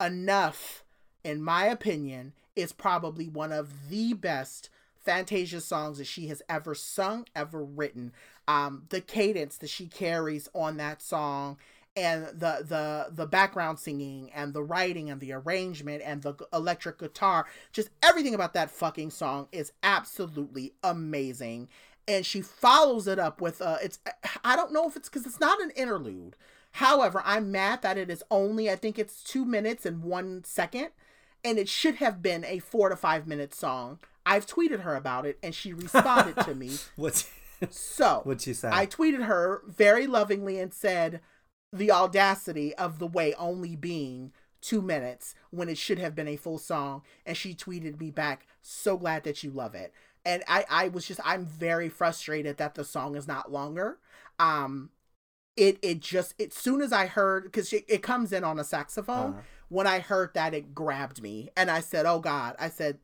Enough, 0.00 0.84
in 1.22 1.42
my 1.42 1.66
opinion, 1.66 2.32
is 2.56 2.72
probably 2.72 3.28
one 3.28 3.52
of 3.52 3.88
the 3.90 4.12
best 4.12 4.68
Fantasia 5.04 5.60
songs 5.60 5.98
that 5.98 6.06
she 6.06 6.28
has 6.28 6.42
ever 6.48 6.74
sung, 6.74 7.26
ever 7.34 7.62
written. 7.62 8.12
Um, 8.48 8.84
the 8.88 9.00
cadence 9.00 9.56
that 9.58 9.70
she 9.70 9.86
carries 9.86 10.48
on 10.52 10.76
that 10.78 11.00
song 11.00 11.58
and 11.96 12.26
the 12.26 12.64
the 12.66 13.06
the 13.10 13.26
background 13.26 13.78
singing 13.78 14.30
and 14.34 14.52
the 14.52 14.62
writing 14.62 15.10
and 15.10 15.20
the 15.20 15.32
arrangement 15.32 16.02
and 16.04 16.22
the 16.22 16.34
electric 16.52 16.98
guitar 16.98 17.46
just 17.72 17.90
everything 18.02 18.34
about 18.34 18.52
that 18.54 18.70
fucking 18.70 19.10
song 19.10 19.48
is 19.52 19.72
absolutely 19.82 20.74
amazing. 20.82 21.68
And 22.06 22.26
she 22.26 22.42
follows 22.42 23.06
it 23.06 23.18
up 23.18 23.40
with 23.40 23.62
uh 23.62 23.78
it's 23.82 23.98
i 24.44 24.56
don't 24.56 24.72
know 24.72 24.86
if 24.88 24.96
it's 24.96 25.08
because 25.08 25.26
it's 25.26 25.40
not 25.40 25.60
an 25.60 25.70
interlude. 25.70 26.36
However 26.72 27.22
i'm 27.24 27.52
mad 27.52 27.82
that 27.82 27.96
it 27.98 28.10
is 28.10 28.24
only 28.30 28.70
i 28.70 28.76
think 28.76 28.98
it's 28.98 29.22
two 29.22 29.44
minutes 29.44 29.86
and 29.86 30.02
one 30.02 30.42
second 30.44 30.88
and 31.44 31.58
it 31.58 31.68
should 31.68 31.96
have 31.96 32.22
been 32.22 32.44
a 32.44 32.58
four 32.58 32.88
to 32.88 32.96
five 32.96 33.26
minute 33.26 33.54
song. 33.54 34.00
I've 34.26 34.46
tweeted 34.46 34.80
her 34.80 34.96
about 34.96 35.26
it 35.26 35.38
and 35.42 35.54
she 35.54 35.72
responded 35.72 36.36
to 36.44 36.54
me. 36.54 36.72
What's 36.96 37.30
so 37.70 38.20
what'd 38.24 38.42
she 38.42 38.52
say? 38.52 38.68
I 38.72 38.86
tweeted 38.86 39.24
her 39.24 39.62
very 39.66 40.06
lovingly 40.06 40.58
and 40.58 40.74
said 40.74 41.20
the 41.74 41.90
audacity 41.90 42.74
of 42.76 42.98
the 42.98 43.06
way 43.06 43.34
only 43.34 43.74
being 43.74 44.32
two 44.60 44.80
minutes 44.80 45.34
when 45.50 45.68
it 45.68 45.76
should 45.76 45.98
have 45.98 46.14
been 46.14 46.28
a 46.28 46.36
full 46.36 46.56
song. 46.56 47.02
And 47.26 47.36
she 47.36 47.54
tweeted 47.54 48.00
me 48.00 48.10
back, 48.10 48.46
so 48.62 48.96
glad 48.96 49.24
that 49.24 49.42
you 49.42 49.50
love 49.50 49.74
it. 49.74 49.92
And 50.24 50.42
I, 50.48 50.64
I 50.70 50.88
was 50.88 51.06
just, 51.06 51.20
I'm 51.24 51.44
very 51.44 51.88
frustrated 51.90 52.56
that 52.56 52.76
the 52.76 52.84
song 52.84 53.16
is 53.16 53.28
not 53.28 53.52
longer. 53.52 53.98
Um, 54.38 54.90
it, 55.56 55.78
it 55.82 56.00
just, 56.00 56.40
as 56.40 56.54
soon 56.54 56.80
as 56.80 56.92
I 56.92 57.06
heard, 57.06 57.44
because 57.44 57.72
it, 57.72 57.84
it 57.88 58.02
comes 58.02 58.32
in 58.32 58.42
on 58.42 58.58
a 58.58 58.64
saxophone, 58.64 59.32
uh-huh. 59.32 59.42
when 59.68 59.86
I 59.86 59.98
heard 59.98 60.32
that, 60.34 60.54
it 60.54 60.74
grabbed 60.74 61.20
me. 61.20 61.50
And 61.56 61.70
I 61.70 61.80
said, 61.80 62.06
oh 62.06 62.20
God, 62.20 62.56
I 62.58 62.70
said, 62.70 62.98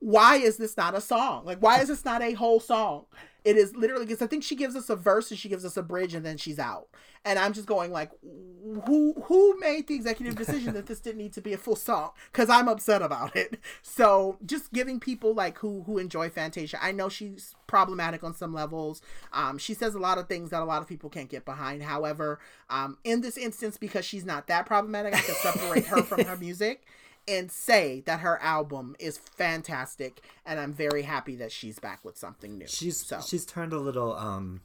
why 0.00 0.36
is 0.36 0.56
this 0.56 0.76
not 0.76 0.94
a 0.94 1.00
song? 1.00 1.44
Like, 1.44 1.58
why 1.58 1.80
is 1.80 1.88
this 1.88 2.04
not 2.04 2.22
a 2.22 2.32
whole 2.32 2.60
song? 2.60 3.06
It 3.44 3.56
is 3.56 3.74
literally 3.74 4.04
because 4.04 4.20
I 4.20 4.26
think 4.26 4.44
she 4.44 4.56
gives 4.56 4.76
us 4.76 4.90
a 4.90 4.96
verse 4.96 5.30
and 5.30 5.38
she 5.38 5.48
gives 5.48 5.64
us 5.64 5.76
a 5.76 5.82
bridge 5.82 6.12
and 6.12 6.26
then 6.26 6.36
she's 6.36 6.58
out. 6.58 6.88
And 7.24 7.38
I'm 7.38 7.52
just 7.52 7.66
going 7.66 7.92
like, 7.92 8.10
who 8.20 9.14
who 9.24 9.58
made 9.58 9.86
the 9.86 9.94
executive 9.94 10.36
decision 10.36 10.74
that 10.74 10.86
this 10.86 11.00
didn't 11.00 11.18
need 11.18 11.32
to 11.32 11.40
be 11.40 11.52
a 11.52 11.58
full 11.58 11.76
song? 11.76 12.10
Because 12.30 12.50
I'm 12.50 12.68
upset 12.68 13.00
about 13.00 13.34
it. 13.36 13.58
So 13.82 14.38
just 14.44 14.72
giving 14.72 15.00
people 15.00 15.34
like 15.34 15.58
who 15.58 15.82
who 15.84 15.98
enjoy 15.98 16.28
Fantasia. 16.28 16.78
I 16.82 16.92
know 16.92 17.08
she's 17.08 17.54
problematic 17.66 18.22
on 18.22 18.34
some 18.34 18.52
levels. 18.52 19.00
Um, 19.32 19.56
she 19.56 19.72
says 19.72 19.94
a 19.94 20.00
lot 20.00 20.18
of 20.18 20.28
things 20.28 20.50
that 20.50 20.60
a 20.60 20.66
lot 20.66 20.82
of 20.82 20.88
people 20.88 21.08
can't 21.08 21.30
get 21.30 21.44
behind. 21.44 21.82
However, 21.82 22.40
um, 22.68 22.98
in 23.04 23.20
this 23.22 23.38
instance, 23.38 23.78
because 23.78 24.04
she's 24.04 24.24
not 24.24 24.46
that 24.48 24.66
problematic, 24.66 25.14
I 25.14 25.20
can 25.20 25.34
separate 25.36 25.86
her 25.86 26.02
from 26.02 26.24
her 26.24 26.36
music 26.40 26.84
and 27.28 27.50
say 27.52 28.02
that 28.06 28.20
her 28.20 28.40
album 28.42 28.96
is 28.98 29.18
fantastic 29.18 30.20
and 30.46 30.58
I'm 30.58 30.72
very 30.72 31.02
happy 31.02 31.36
that 31.36 31.52
she's 31.52 31.78
back 31.78 32.04
with 32.04 32.16
something 32.16 32.56
new. 32.58 32.66
She's 32.66 33.04
so 33.04 33.20
she's 33.20 33.44
turned 33.44 33.72
a 33.72 33.78
little 33.78 34.14
um 34.16 34.62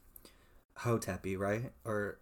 hoteppy, 0.80 1.38
right? 1.38 1.72
Or 1.86 2.20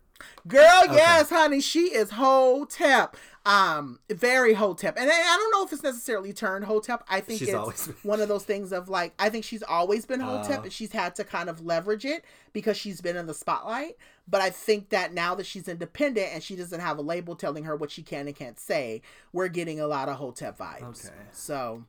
Girl, 0.47 0.84
yes, 0.91 1.31
honey, 1.31 1.61
she 1.61 1.95
is 1.95 2.11
Hotep. 2.11 3.15
Um, 3.43 3.97
very 4.07 4.53
Hotep, 4.53 4.95
and 4.95 5.09
I, 5.09 5.13
I 5.13 5.35
don't 5.38 5.51
know 5.51 5.65
if 5.65 5.73
it's 5.73 5.81
necessarily 5.81 6.31
turned 6.31 6.65
Hotep. 6.65 7.03
I 7.09 7.22
think 7.22 7.39
She's 7.39 7.47
it's 7.47 7.57
always 7.57 7.88
been- 7.88 7.95
one 8.03 8.22
of 8.22 8.27
those 8.27 8.43
things 8.43 8.72
of 8.72 8.88
like 8.88 9.13
I 9.18 9.30
think 9.30 9.45
she's 9.45 9.63
always 9.63 10.05
been 10.05 10.19
Hotep, 10.19 10.59
Oh. 10.59 10.63
and 10.63 10.72
she's 10.72 10.91
had 10.91 11.15
to 11.15 11.23
kind 11.23 11.49
of 11.49 11.65
leverage 11.65 12.05
it 12.05 12.23
because 12.53 12.77
she's 12.77 13.01
been 13.01 13.15
in 13.18 13.26
the 13.26 13.34
spotlight. 13.34 13.97
But 14.27 14.41
I 14.41 14.49
think 14.49 14.89
that 14.89 15.14
now 15.14 15.35
that 15.35 15.45
she's 15.45 15.68
independent 15.68 16.30
and 16.34 16.41
she 16.41 16.56
doesn't 16.56 16.80
have 16.80 16.98
a 16.98 17.02
label 17.02 17.35
telling 17.35 17.64
her 17.65 17.76
what 17.76 17.91
she 17.91 18.02
can 18.03 18.27
and 18.27 18.35
can't 18.35 18.60
say, 18.60 19.02
we're 19.34 19.48
getting 19.49 19.80
a 19.80 19.88
lot 19.88 20.07
of 20.10 20.18
Hotep 20.18 20.57
vibes. 20.57 21.06
Okay. 21.07 21.15
So, 21.31 21.84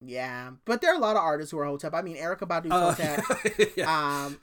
yeah, 0.00 0.50
but 0.64 0.80
there 0.80 0.92
are 0.92 0.96
a 0.96 1.00
lot 1.00 1.16
of 1.16 1.22
artists 1.22 1.50
who 1.52 1.58
are 1.58 1.66
Hotep. 1.66 1.94
I 1.94 2.02
mean, 2.02 2.16
Erykah 2.16 2.48
Badu's 2.48 2.72
Oh, 2.72 2.90
Hotep. 2.92 3.76
yeah. 3.76 4.24
Um, 4.26 4.40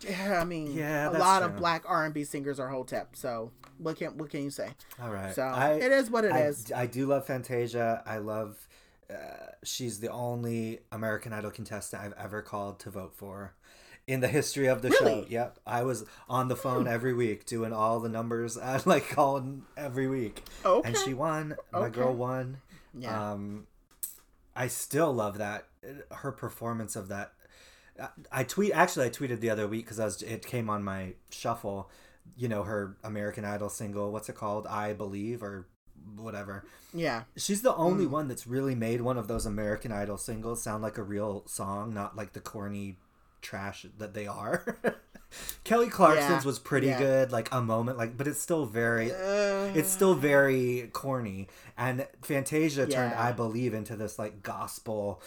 yeah, 0.00 0.40
I 0.40 0.44
mean, 0.44 0.74
Yeah, 0.74 1.10
a 1.10 1.16
lot 1.18 1.42
of 1.42 1.56
black 1.56 1.84
R 1.86 2.04
and 2.04 2.12
B 2.12 2.24
singers 2.24 2.58
are 2.60 2.68
Hotep. 2.68 3.16
So 3.16 3.50
what 3.78 3.96
can 3.96 4.16
what 4.18 4.30
can 4.30 4.42
you 4.42 4.50
say? 4.50 4.68
All 5.00 5.10
right. 5.10 5.34
So 5.34 5.42
I- 5.42 5.74
it 5.74 5.92
is 5.92 6.10
what 6.10 6.24
it 6.24 6.32
I, 6.32 6.42
is. 6.42 6.72
I 6.72 6.86
do 6.86 7.06
love 7.06 7.26
Fantasia. 7.26 8.02
I 8.06 8.18
love. 8.18 8.68
Uh, 9.10 9.16
she's 9.62 10.00
the 10.00 10.08
only 10.10 10.80
American 10.90 11.32
Idol 11.32 11.50
contestant 11.50 12.02
I've 12.02 12.14
ever 12.18 12.40
called 12.42 12.80
to 12.80 12.90
vote 12.90 13.14
for 13.14 13.54
in 14.06 14.20
the 14.20 14.28
history 14.28 14.66
of 14.66 14.82
the 14.82 14.90
show. 14.92 15.24
Yep, 15.28 15.58
I 15.66 15.82
was 15.82 16.04
on 16.28 16.48
the 16.48 16.56
phone 16.56 16.86
every 16.86 17.14
week 17.14 17.46
doing 17.46 17.72
all 17.72 18.00
the 18.00 18.08
numbers. 18.08 18.58
I 18.58 18.80
like 18.84 19.08
calling 19.08 19.62
every 19.76 20.08
week, 20.08 20.42
Okay. 20.64 20.88
and 20.88 20.96
she 20.98 21.14
won. 21.14 21.56
My 21.72 21.78
Okay. 21.86 22.00
girl 22.00 22.14
won. 22.14 22.58
Yeah. 22.96 23.32
Um, 23.32 23.66
I 24.54 24.68
still 24.68 25.12
love 25.12 25.38
that 25.38 25.66
her 26.10 26.32
performance 26.32 26.96
of 26.96 27.08
that. 27.08 27.32
I- 28.32 28.44
tweet 28.44 28.72
actually 28.72 29.06
I 29.06 29.10
tweeted 29.10 29.40
the 29.40 29.50
other 29.50 29.68
week 29.68 29.84
because 29.84 30.00
I 30.00 30.04
was 30.04 30.20
it 30.22 30.46
came 30.46 30.68
on 30.68 30.82
my 30.84 31.14
shuffle. 31.30 31.90
You 32.36 32.48
know 32.48 32.62
her 32.64 32.96
American 33.04 33.44
Idol 33.44 33.68
single. 33.68 34.10
What's 34.12 34.28
it 34.28 34.34
called? 34.34 34.66
I 34.66 34.92
believe 34.94 35.42
or 35.42 35.66
whatever. 36.16 36.64
yeah. 36.92 37.22
She's 37.36 37.62
the 37.62 37.74
only 37.74 38.06
one 38.06 38.28
that's 38.28 38.46
really 38.46 38.74
made 38.74 39.00
one 39.00 39.16
of 39.16 39.26
those 39.28 39.46
American 39.46 39.90
Idol 39.92 40.18
singles 40.18 40.62
sound 40.62 40.82
like 40.82 40.98
a 40.98 41.02
real 41.02 41.44
song, 41.46 41.94
not 41.94 42.14
like 42.16 42.32
the 42.34 42.40
corny 42.40 42.98
trash 43.44 43.86
that 43.98 44.14
they 44.14 44.26
are. 44.26 44.76
Kelly 45.64 45.88
Clarkson's 45.88 46.44
Yeah, 46.44 46.46
was 46.46 46.58
pretty 46.58 46.86
yeah. 46.88 46.98
good, 46.98 47.32
like 47.32 47.48
a 47.52 47.60
moment, 47.60 47.98
like, 47.98 48.16
but 48.16 48.26
it's 48.28 48.40
still 48.40 48.66
very, 48.66 49.10
Uh, 49.12 49.72
it's 49.74 49.90
still 49.90 50.14
very 50.14 50.88
corny. 50.92 51.48
And 51.76 52.06
Fantasia 52.22 52.86
turned 52.86 53.14
"I 53.14 53.32
Believe" 53.32 53.74
into 53.74 53.96
this 53.96 54.16
like 54.18 54.42
gospel, 54.44 55.20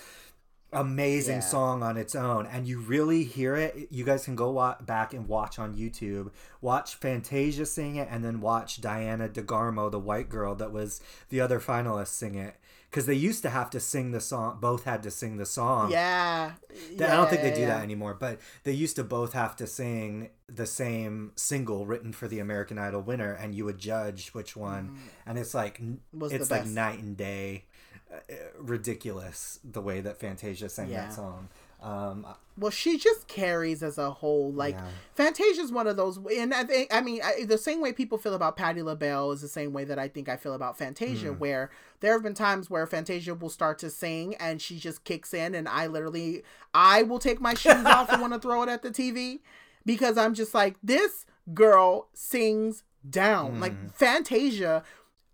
amazing 0.72 1.36
Yeah. 1.38 1.40
song 1.42 1.84
on 1.84 1.98
its 1.98 2.16
own, 2.16 2.46
and 2.46 2.68
you 2.68 2.80
really 2.80 3.24
hear 3.24 3.56
it. 3.56 3.88
You 3.90 4.04
guys 4.06 4.26
can 4.26 4.36
go 4.36 4.52
wa- 4.52 4.78
back 4.82 5.14
and 5.14 5.28
watch 5.28 5.60
on 5.60 5.76
YouTube. 5.76 6.32
Watch 6.62 6.96
Fantasia 6.96 7.66
sing 7.66 7.96
it, 7.96 8.08
and 8.12 8.24
then 8.24 8.40
watch 8.42 8.80
Diana 8.82 9.28
DeGarmo, 9.30 9.90
the 9.92 10.00
white 10.00 10.30
girl 10.30 10.56
that 10.56 10.72
was 10.72 11.02
the 11.30 11.42
other 11.42 11.60
finalist, 11.60 12.08
sing 12.08 12.36
it. 12.36 12.56
Because 12.98 13.06
they 13.06 13.14
used 13.14 13.44
to 13.44 13.52
have 13.52 13.70
to 13.70 13.80
sing 13.80 14.10
the 14.10 14.20
song. 14.20 14.58
Both 14.60 14.86
had 14.86 15.04
to 15.04 15.12
sing 15.12 15.38
the 15.38 15.46
song. 15.46 15.92
yeah. 15.92 16.54
Th- 16.90 17.00
I 17.04 17.16
don't 17.16 17.30
think 17.30 17.44
they 17.44 17.54
do 17.54 17.62
yeah. 17.62 17.68
that 17.76 17.84
anymore, 17.84 18.16
but 18.20 18.40
they 18.64 18.72
used 18.72 18.96
to 18.96 19.04
both 19.04 19.34
have 19.34 19.56
to 19.58 19.68
sing 19.68 20.30
the 20.50 20.66
same 20.66 21.32
single 21.36 21.86
written 21.86 22.12
for 22.12 22.28
the 22.28 22.40
American 22.40 22.80
Idol 22.80 23.02
winner, 23.04 23.34
and 23.34 23.54
you 23.54 23.66
would 23.66 23.78
judge 23.78 24.30
which 24.30 24.56
one. 24.58 24.98
And 25.28 25.38
it's 25.38 25.54
like 25.54 25.80
Mm. 25.80 26.00
Was 26.12 26.32
it's 26.32 26.50
like 26.50 26.66
night 26.66 26.98
and 26.98 27.16
day, 27.16 27.66
uh, 28.12 28.18
ridiculous 28.58 29.60
the 29.64 29.82
way 29.82 30.02
that 30.02 30.20
Fantasia 30.20 30.68
sang 30.68 30.90
Yeah. 30.90 31.06
that 31.06 31.14
song. 31.14 31.50
Um, 31.82 32.26
Well, 32.60 32.72
she 32.72 32.98
just 32.98 33.28
carries 33.28 33.84
as 33.84 34.00
a 34.00 34.10
whole. 34.10 34.52
Like 34.52 34.74
Yeah. 34.76 34.88
Fantasia's 35.14 35.72
one 35.72 35.86
of 35.86 35.96
those, 35.96 36.18
and 36.18 36.52
I 36.54 36.64
think 36.64 36.92
I 36.92 37.02
mean 37.02 37.22
I, 37.24 37.46
the 37.46 37.58
same 37.58 37.82
way 37.82 37.94
people 37.94 38.18
feel 38.18 38.34
about 38.34 38.58
Patti 38.58 38.82
LaBelle 38.82 39.32
is 39.32 39.42
the 39.42 39.48
same 39.48 39.74
way 39.74 39.84
that 39.84 40.00
I 40.00 40.08
think 40.08 40.28
I 40.28 40.38
feel 40.38 40.54
about 40.54 40.76
Fantasia. 40.78 41.34
Hmm. 41.34 41.40
Where 41.40 41.70
there 42.00 42.14
have 42.14 42.24
been 42.24 42.34
times 42.34 42.70
where 42.70 42.88
Fantasia 42.88 43.36
will 43.36 43.50
start 43.50 43.78
to 43.80 43.90
sing 43.92 44.34
and 44.36 44.60
she 44.60 44.80
just 44.80 45.04
kicks 45.04 45.34
in, 45.36 45.54
and 45.54 45.68
I 45.70 45.86
literally 45.88 46.42
I 46.74 47.04
will 47.04 47.20
take 47.20 47.40
my 47.40 47.54
shoes 47.54 47.86
off 47.86 48.12
and 48.12 48.22
want 48.22 48.34
to 48.34 48.40
throw 48.40 48.64
it 48.64 48.70
at 48.70 48.82
the 48.82 48.90
TV 48.90 49.42
because 49.86 50.18
I'm 50.18 50.34
just 50.34 50.56
like 50.56 50.78
this 50.84 51.26
girl 51.54 52.08
sings 52.14 52.84
down 53.08 53.56
Hmm. 53.56 53.62
like 53.62 53.94
Fantasia. 53.94 54.84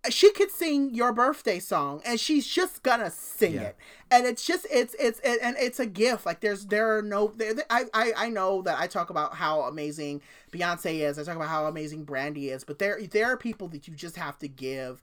She 0.09 0.31
could 0.31 0.51
sing 0.51 0.93
your 0.93 1.13
birthday 1.13 1.59
song, 1.59 2.01
and 2.05 2.19
she's 2.19 2.45
just 2.45 2.83
gonna 2.83 3.09
sing 3.09 3.53
Yeah. 3.53 3.61
it. 3.61 3.77
And 4.11 4.25
it's 4.25 4.45
just 4.45 4.67
it's 4.69 4.95
it's 4.99 5.19
it, 5.23 5.39
and 5.41 5.55
it's 5.57 5.79
a 5.79 5.85
gift. 5.85 6.25
Like 6.25 6.41
there's 6.41 6.65
there 6.65 6.97
are 6.97 7.01
no 7.01 7.27
there, 7.35 7.53
I, 7.69 7.85
I 7.93 8.13
i 8.17 8.29
know 8.29 8.61
that 8.63 8.77
i 8.79 8.85
talk 8.87 9.09
about 9.09 9.35
how 9.35 9.61
amazing 9.61 10.21
beyonce 10.51 10.99
is. 11.09 11.17
I 11.17 11.23
talk 11.23 11.35
about 11.37 11.47
how 11.47 11.67
amazing 11.67 12.03
brandy 12.03 12.49
is. 12.49 12.63
But 12.63 12.79
there 12.79 12.99
there 13.11 13.27
are 13.27 13.37
people 13.37 13.67
that 13.69 13.87
you 13.87 13.95
just 13.95 14.17
have 14.17 14.37
to 14.39 14.47
give 14.47 15.01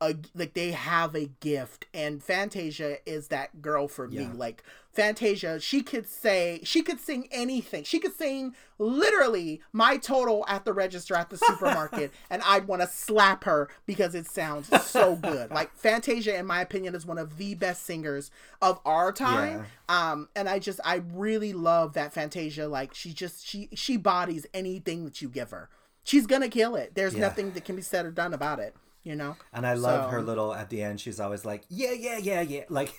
a 0.00 0.14
like 0.34 0.54
they 0.54 0.70
have 0.72 1.14
a 1.14 1.26
gift 1.40 1.86
and 1.92 2.22
fantasia 2.22 2.96
is 3.04 3.28
that 3.28 3.60
girl 3.60 3.86
for 3.86 4.08
me. 4.08 4.28
Like 4.32 4.62
fantasia 4.92 5.60
she 5.60 5.82
could 5.82 6.08
say 6.08 6.60
she 6.64 6.82
could 6.82 6.98
sing 7.00 7.28
anything. 7.30 7.84
She 7.84 7.98
could 7.98 8.16
sing 8.16 8.54
literally 8.78 9.60
my 9.72 9.96
total 9.96 10.44
at 10.48 10.64
the 10.64 10.72
register 10.72 11.14
at 11.14 11.28
the 11.30 11.36
supermarket 11.46 12.10
and 12.30 12.40
i'd 12.46 12.66
want 12.66 12.80
to 12.82 12.88
slap 12.88 13.44
her 13.44 13.68
because 13.86 14.14
it 14.14 14.26
sounds 14.26 14.68
so 14.86 15.16
good. 15.16 15.50
Like 15.60 15.74
fantasia 15.76 16.36
in 16.36 16.46
my 16.46 16.60
opinion 16.62 16.94
is 16.94 17.04
one 17.04 17.18
of 17.18 17.36
the 17.36 17.54
best 17.54 17.84
singers 17.84 18.30
of 18.62 18.80
our 18.86 19.12
time. 19.12 19.66
Um 19.88 20.28
and 20.34 20.48
i 20.48 20.58
just 20.58 20.80
i 20.84 21.02
really 21.12 21.52
love 21.52 21.92
that 21.92 22.12
fantasia 22.14 22.66
like 22.68 22.94
she 22.94 23.12
just 23.12 23.46
she 23.46 23.68
she 23.74 23.96
bodies 23.98 24.46
anything 24.54 25.04
that 25.04 25.20
you 25.20 25.28
give 25.28 25.50
her. 25.50 25.68
She's 26.04 26.26
gonna 26.26 26.48
kill 26.48 26.74
it. 26.74 26.94
There's 26.94 27.14
Yeah. 27.14 27.20
nothing 27.20 27.52
that 27.52 27.64
can 27.66 27.76
be 27.76 27.82
said 27.82 28.06
or 28.06 28.10
done 28.10 28.32
about 28.32 28.58
it 28.58 28.74
you 29.02 29.16
know 29.16 29.36
and 29.52 29.66
I 29.66 29.74
love 29.74 30.04
So- 30.04 30.10
her 30.10 30.22
little 30.22 30.52
at 30.54 30.68
the 30.70 30.82
end. 30.82 31.00
She's 31.00 31.20
always 31.20 31.44
like, 31.44 31.62
"Yeah, 31.68 31.92
yeah, 31.92 32.18
yeah, 32.18 32.40
yeah," 32.42 32.64
like 32.68 32.92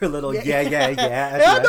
her 0.00 0.08
little 0.08 0.34
Yeah. 0.34 0.42
"yeah, 0.44 0.60
yeah, 0.62 0.88
yeah." 0.88 1.56
end. 1.56 1.66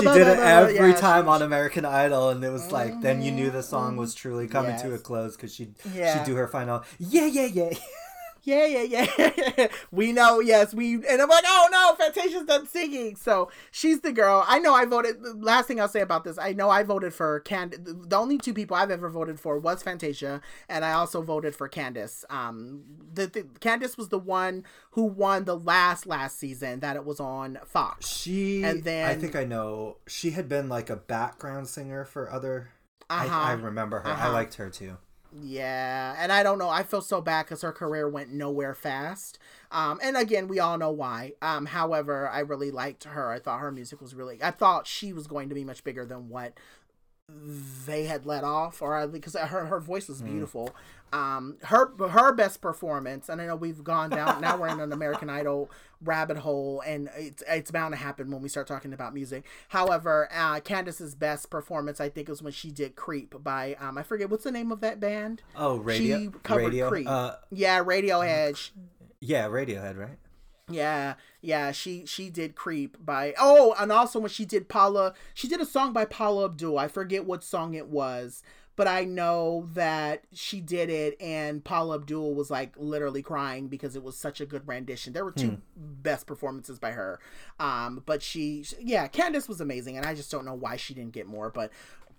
she 0.00 0.06
did 0.06 0.26
it 0.28 0.38
every 0.38 0.90
Yeah, 0.90 0.96
time 0.96 1.24
she- 1.24 1.28
on 1.28 1.42
American 1.42 1.84
Idol, 1.84 2.30
and 2.30 2.42
it 2.44 2.50
was 2.50 2.70
like 2.72 3.00
then 3.00 3.22
you 3.22 3.32
knew 3.32 3.50
the 3.50 3.62
song 3.62 3.96
was 3.96 4.14
mm-hmm. 4.14 4.28
truly 4.28 4.48
coming 4.48 4.78
to 4.80 4.94
a 4.94 4.98
close 4.98 5.36
because 5.36 5.54
she 5.54 5.74
Yeah. 5.94 6.16
she'd 6.18 6.26
do 6.26 6.36
her 6.36 6.48
final 6.48 6.84
"yeah, 6.98 7.26
yeah, 7.26 7.46
yeah." 7.46 7.70
yeah, 8.44 8.66
yeah, 8.66 9.06
yeah. 9.16 9.68
we 9.90 10.12
know, 10.12 10.40
yes, 10.40 10.72
we, 10.74 10.94
and 10.94 11.20
I'm 11.22 11.28
like, 11.28 11.44
oh 11.46 11.68
no, 11.70 11.94
Fantasia's 11.96 12.44
done 12.44 12.66
singing. 12.66 13.16
So 13.16 13.50
she's 13.70 14.00
the 14.00 14.12
girl. 14.12 14.44
I 14.46 14.58
know 14.58 14.74
I 14.74 14.84
voted, 14.84 15.22
the 15.22 15.34
last 15.34 15.66
thing 15.68 15.80
I'll 15.80 15.88
say 15.88 16.00
about 16.00 16.24
this, 16.24 16.38
I 16.38 16.52
know 16.52 16.70
I 16.70 16.82
voted 16.82 17.12
for 17.14 17.40
Candice. 17.40 18.08
The 18.08 18.16
only 18.16 18.38
two 18.38 18.54
people 18.54 18.76
I've 18.76 18.90
ever 18.90 19.08
voted 19.10 19.38
for 19.40 19.58
was 19.58 19.82
Fantasia, 19.82 20.40
and 20.68 20.84
I 20.84 20.92
also 20.92 21.22
voted 21.22 21.54
for 21.54 21.68
Candice. 21.68 22.24
Um, 22.30 22.82
the, 23.12 23.26
the 23.26 23.42
Candice 23.60 23.96
was 23.96 24.08
the 24.08 24.18
one 24.18 24.64
who 24.92 25.04
won 25.04 25.44
the 25.44 25.56
last, 25.56 26.06
last 26.06 26.38
season 26.38 26.80
that 26.80 26.96
it 26.96 27.04
was 27.04 27.20
on 27.20 27.58
Fox. 27.66 28.06
She 28.08 28.62
And 28.62 28.84
then 28.84 29.06
I 29.08 29.14
think 29.14 29.36
I 29.36 29.44
know 29.44 29.96
she 30.06 30.30
had 30.30 30.48
been 30.48 30.68
like 30.68 30.90
a 30.90 30.96
background 30.96 31.68
singer 31.68 32.04
for 32.04 32.30
other. 32.32 32.70
Uh-huh. 33.10 33.26
I, 33.34 33.50
I 33.50 33.52
remember 33.52 34.00
her. 34.00 34.08
I 34.08 34.12
Uh-huh. 34.12 34.32
liked 34.32 34.54
her 34.56 34.68
too. 34.70 34.98
Yeah, 35.42 36.16
and 36.18 36.32
I 36.32 36.42
don't 36.42 36.58
know. 36.58 36.68
I 36.68 36.82
feel 36.82 37.00
so 37.00 37.20
bad 37.20 37.44
because 37.44 37.62
her 37.62 37.72
career 37.72 38.08
went 38.08 38.32
nowhere 38.32 38.74
fast. 38.74 39.38
Um, 39.70 40.00
and 40.02 40.16
again, 40.16 40.48
we 40.48 40.58
all 40.58 40.78
know 40.78 40.90
why. 40.90 41.32
Um, 41.42 41.66
however, 41.66 42.28
I 42.28 42.40
really 42.40 42.70
liked 42.70 43.04
her. 43.04 43.30
I 43.30 43.38
thought 43.38 43.60
her 43.60 43.70
music 43.70 44.00
was 44.00 44.14
really. 44.14 44.42
I 44.42 44.50
thought 44.50 44.86
she 44.86 45.12
was 45.12 45.26
going 45.26 45.48
to 45.48 45.54
be 45.54 45.64
much 45.64 45.84
bigger 45.84 46.04
than 46.04 46.28
what 46.28 46.54
they 47.86 48.04
had 48.04 48.24
let 48.24 48.42
off, 48.42 48.80
or 48.80 49.06
because 49.06 49.34
her 49.34 49.66
her 49.66 49.80
voice 49.80 50.08
was 50.08 50.22
beautiful. 50.22 50.74
Um, 51.12 51.56
her 51.64 51.92
her 52.08 52.32
best 52.32 52.60
performance, 52.60 53.28
and 53.28 53.40
I 53.40 53.46
know 53.46 53.56
we've 53.56 53.82
gone 53.82 54.10
down. 54.10 54.40
now 54.40 54.56
we're 54.56 54.68
in 54.68 54.80
an 54.80 54.92
American 54.92 55.30
Idol 55.30 55.70
rabbit 56.02 56.38
hole, 56.38 56.82
and 56.86 57.08
it's 57.16 57.42
it's 57.48 57.70
bound 57.70 57.92
to 57.92 57.98
happen 57.98 58.30
when 58.30 58.42
we 58.42 58.48
start 58.48 58.66
talking 58.66 58.92
about 58.92 59.14
music. 59.14 59.44
However, 59.68 60.28
uh, 60.32 60.60
Candice's 60.60 61.14
best 61.14 61.50
performance, 61.50 62.00
I 62.00 62.08
think, 62.08 62.28
was 62.28 62.42
when 62.42 62.52
she 62.52 62.70
did 62.70 62.96
"Creep" 62.96 63.42
by 63.42 63.74
um, 63.80 63.98
I 63.98 64.02
forget 64.02 64.30
what's 64.30 64.44
the 64.44 64.52
name 64.52 64.70
of 64.70 64.80
that 64.80 65.00
band. 65.00 65.42
Oh, 65.56 65.76
radio, 65.76 66.18
She 66.18 66.30
covered 66.42 66.64
radio. 66.66 66.88
Creep. 66.88 67.08
Uh, 67.08 67.36
Yeah, 67.50 67.82
Radiohead. 67.82 68.70
Yeah, 69.20 69.48
Radiohead, 69.48 69.96
right? 69.96 70.18
Yeah, 70.70 71.14
yeah, 71.40 71.72
she 71.72 72.04
she 72.06 72.30
did 72.30 72.54
creep 72.54 72.96
by 73.04 73.34
oh, 73.38 73.74
and 73.78 73.90
also 73.90 74.18
when 74.18 74.28
she 74.28 74.44
did 74.44 74.68
Paula, 74.68 75.14
she 75.34 75.48
did 75.48 75.60
a 75.60 75.66
song 75.66 75.92
by 75.92 76.04
Paula 76.04 76.46
Abdul. 76.46 76.78
I 76.78 76.88
forget 76.88 77.24
what 77.24 77.42
song 77.42 77.74
it 77.74 77.88
was, 77.88 78.42
but 78.78 78.86
I 78.88 79.04
know 79.04 79.68
that 79.74 80.22
she 80.32 80.60
did 80.60 80.88
it, 80.88 81.20
and 81.20 81.62
Paula 81.64 81.96
Abdul 81.96 82.34
was 82.34 82.48
like 82.50 82.74
literally 82.78 83.22
crying 83.22 83.66
because 83.66 83.96
it 83.96 84.04
was 84.04 84.16
such 84.16 84.40
a 84.40 84.46
good 84.46 84.66
rendition. 84.68 85.12
There 85.12 85.24
were 85.24 85.32
two 85.32 85.50
Hmm. 85.50 85.56
best 85.76 86.26
performances 86.28 86.78
by 86.78 86.92
her, 86.92 87.18
um, 87.58 88.02
but 88.06 88.22
she, 88.22 88.64
yeah, 88.80 89.08
Candice 89.08 89.48
was 89.48 89.60
amazing, 89.60 89.96
and 89.96 90.06
I 90.06 90.14
just 90.14 90.30
don't 90.30 90.44
know 90.44 90.54
why 90.54 90.76
she 90.76 90.94
didn't 90.94 91.12
get 91.12 91.26
more. 91.26 91.50
But 91.50 91.72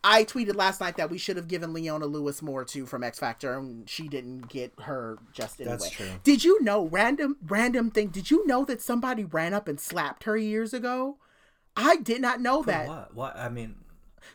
I 0.03 0.25
tweeted 0.25 0.55
last 0.55 0.81
night 0.81 0.97
that 0.97 1.09
we 1.09 1.17
should 1.17 1.37
have 1.37 1.47
given 1.47 1.71
Leona 1.73 2.05
Lewis 2.07 2.41
more 2.41 2.65
too 2.65 2.85
from 2.85 3.03
X 3.05 3.19
Factor, 3.19 3.57
and 3.57 3.89
she 3.89 4.09
didn't 4.09 4.49
get 4.49 4.73
her 4.81 5.17
just 5.31 5.61
anyway. 5.61 5.77
That's 5.77 5.89
true. 5.89 6.07
Did 6.23 6.43
you 6.43 6.61
know 6.61 6.85
random 6.87 7.37
random 7.47 7.89
thing? 7.89 8.07
Did 8.09 8.29
you 8.29 8.45
know 8.45 8.65
that 8.65 8.81
somebody 8.81 9.23
ran 9.23 9.53
up 9.53 9.67
and 9.69 9.79
slapped 9.79 10.25
her 10.25 10.35
years 10.35 10.73
ago? 10.73 11.17
I 11.77 11.95
did 11.95 12.21
not 12.21 12.41
know 12.41 12.61
For 12.63 12.67
that. 12.71 12.87
what? 12.89 13.15
What? 13.15 13.37
I 13.37 13.47
mean, 13.47 13.75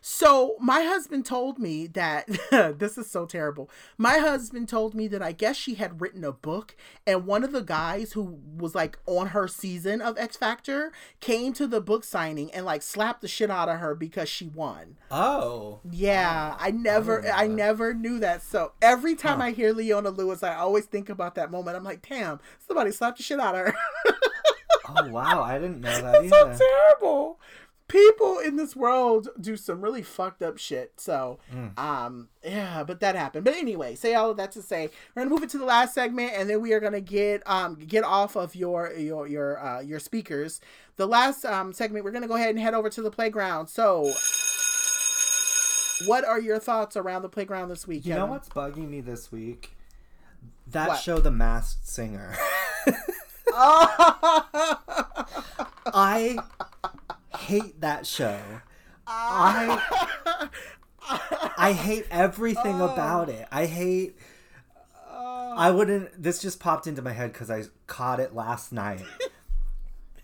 So 0.01 0.57
my 0.61 0.83
husband 0.83 1.25
told 1.27 1.59
me 1.59 1.87
that 1.89 2.27
this 2.79 2.99
is 2.99 3.11
so 3.11 3.27
terrible. 3.27 3.71
My 3.97 4.19
husband 4.19 4.69
told 4.69 4.95
me 4.95 5.09
that 5.09 5.23
I 5.23 5.33
guess 5.33 5.57
she 5.57 5.75
had 5.75 6.01
written 6.01 6.25
a 6.25 6.33
book, 6.33 6.77
and 7.07 7.27
one 7.27 7.45
of 7.45 7.53
the 7.53 7.63
guys 7.63 8.13
who 8.13 8.39
was 8.57 8.75
like 8.75 8.99
on 9.07 9.29
her 9.29 9.49
season 9.49 10.01
of 10.01 10.19
X 10.19 10.37
Factor 10.37 10.93
came 11.21 11.53
to 11.55 11.67
the 11.67 11.81
book 11.81 12.05
signing 12.05 12.51
and 12.53 12.65
like 12.67 12.83
slapped 12.83 13.23
the 13.23 13.29
shit 13.29 13.51
out 13.51 13.69
of 13.69 13.79
her 13.79 13.95
because 13.95 14.29
she 14.29 14.47
won. 14.49 14.97
oh, 15.11 15.81
Yeah, 15.91 16.57
I 16.59 16.71
never, 16.71 17.21
didn't 17.21 17.39
I 17.39 17.47
never 17.47 17.95
knew 17.95 18.19
that. 18.21 18.43
So 18.43 18.73
every 18.83 19.15
time 19.15 19.39
Huh. 19.39 19.47
I 19.47 19.51
hear 19.53 19.73
Leona 19.73 20.11
Lewis, 20.11 20.43
I 20.43 20.55
always 20.55 20.85
think 20.87 21.09
about 21.09 21.35
that 21.37 21.51
moment. 21.51 21.77
I'm 21.77 21.85
like, 21.85 22.07
damn, 22.07 22.41
somebody 22.59 22.91
slapped 22.93 23.17
the 23.19 23.23
shit 23.23 23.41
out 23.41 23.55
of 23.55 23.67
her. 23.67 23.75
oh 24.89 25.09
wow! 25.11 25.43
I 25.43 25.59
didn't 25.59 25.81
know 25.81 25.91
that 26.03 26.13
That's 26.13 26.29
so 26.29 26.67
terrible. 26.67 27.41
People 27.87 28.39
in 28.39 28.57
this 28.57 28.75
world 28.75 29.29
do 29.39 29.57
some 29.57 29.81
really 29.83 30.03
fucked 30.03 30.43
up 30.43 30.57
shit. 30.59 30.95
So, 30.99 31.39
Mm. 31.55 31.79
um, 31.79 32.29
yeah, 32.43 32.83
but 32.83 33.01
that 33.01 33.15
happened. 33.15 33.45
But 33.45 33.55
anyway, 33.55 33.95
say 33.95 34.15
all 34.15 34.31
of 34.31 34.37
that 34.39 34.53
to 34.53 34.63
say, 34.63 34.89
we're 35.15 35.23
gonna 35.23 35.35
move 35.35 35.43
it 35.43 35.51
to 35.51 35.59
the 35.59 35.67
last 35.67 35.95
segment, 35.95 36.33
and 36.35 36.49
then 36.49 36.61
we 36.63 36.73
are 36.73 36.81
gonna 36.81 37.01
get 37.03 37.43
um 37.49 37.75
get 37.77 38.03
off 38.03 38.37
of 38.37 38.55
your 38.57 38.93
your 38.95 39.27
your 39.27 39.59
uh 39.65 39.81
your 39.81 40.01
speakers. 40.01 40.61
The 40.97 41.07
last 41.07 41.45
um 41.45 41.73
segment, 41.75 42.05
we're 42.07 42.11
gonna 42.11 42.27
go 42.27 42.37
ahead 42.37 42.51
and 42.51 42.59
head 42.59 42.73
over 42.75 42.89
to 42.89 43.03
the 43.03 43.11
playground. 43.11 43.69
So, 43.69 44.13
what 46.07 46.25
are 46.25 46.41
your 46.41 46.59
thoughts 46.59 46.97
around 46.97 47.23
the 47.23 47.29
playground 47.29 47.69
this 47.69 47.87
week? 47.87 48.07
You 48.07 48.15
know 48.15 48.27
what's 48.27 48.49
bugging 48.49 48.89
me 48.89 49.01
this 49.03 49.31
week? 49.31 49.77
That 50.69 50.89
What? 50.89 51.01
show, 51.01 51.19
The 51.19 51.31
Masked 51.31 51.87
Singer. 51.87 52.35
Oh. 53.57 54.45
I 55.87 56.39
hate 57.37 57.81
that 57.81 58.07
show. 58.07 58.41
Ah. 59.07 60.51
I 61.07 61.51
I 61.57 61.73
hate 61.73 62.07
everything 62.11 62.81
oh. 62.81 62.89
about 62.89 63.29
it. 63.29 63.47
I 63.53 63.67
hate. 63.67 64.17
I 65.11 65.69
oh. 65.69 65.77
wouldn't. 65.77 66.23
This 66.23 66.41
just 66.41 66.61
popped 66.61 66.87
into 66.87 67.03
my 67.03 67.13
head 67.13 67.33
because 67.33 67.51
I 67.51 67.65
caught 67.87 68.21
it 68.21 68.35
last 68.35 68.73
night. 68.73 69.05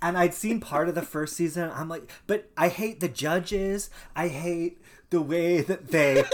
And 0.03 0.16
I'd 0.16 0.32
seen 0.32 0.61
part 0.61 0.89
of 0.89 0.95
the 0.95 1.03
first 1.03 1.37
season. 1.37 1.70
I'm 1.74 1.87
like, 1.91 2.11
but 2.27 2.49
I 2.57 2.69
hate 2.69 3.01
the 3.01 3.09
judges. 3.09 3.91
I 4.16 4.28
hate 4.28 4.81
the 5.11 5.20
way 5.20 5.61
that 5.61 5.89
they 5.89 6.24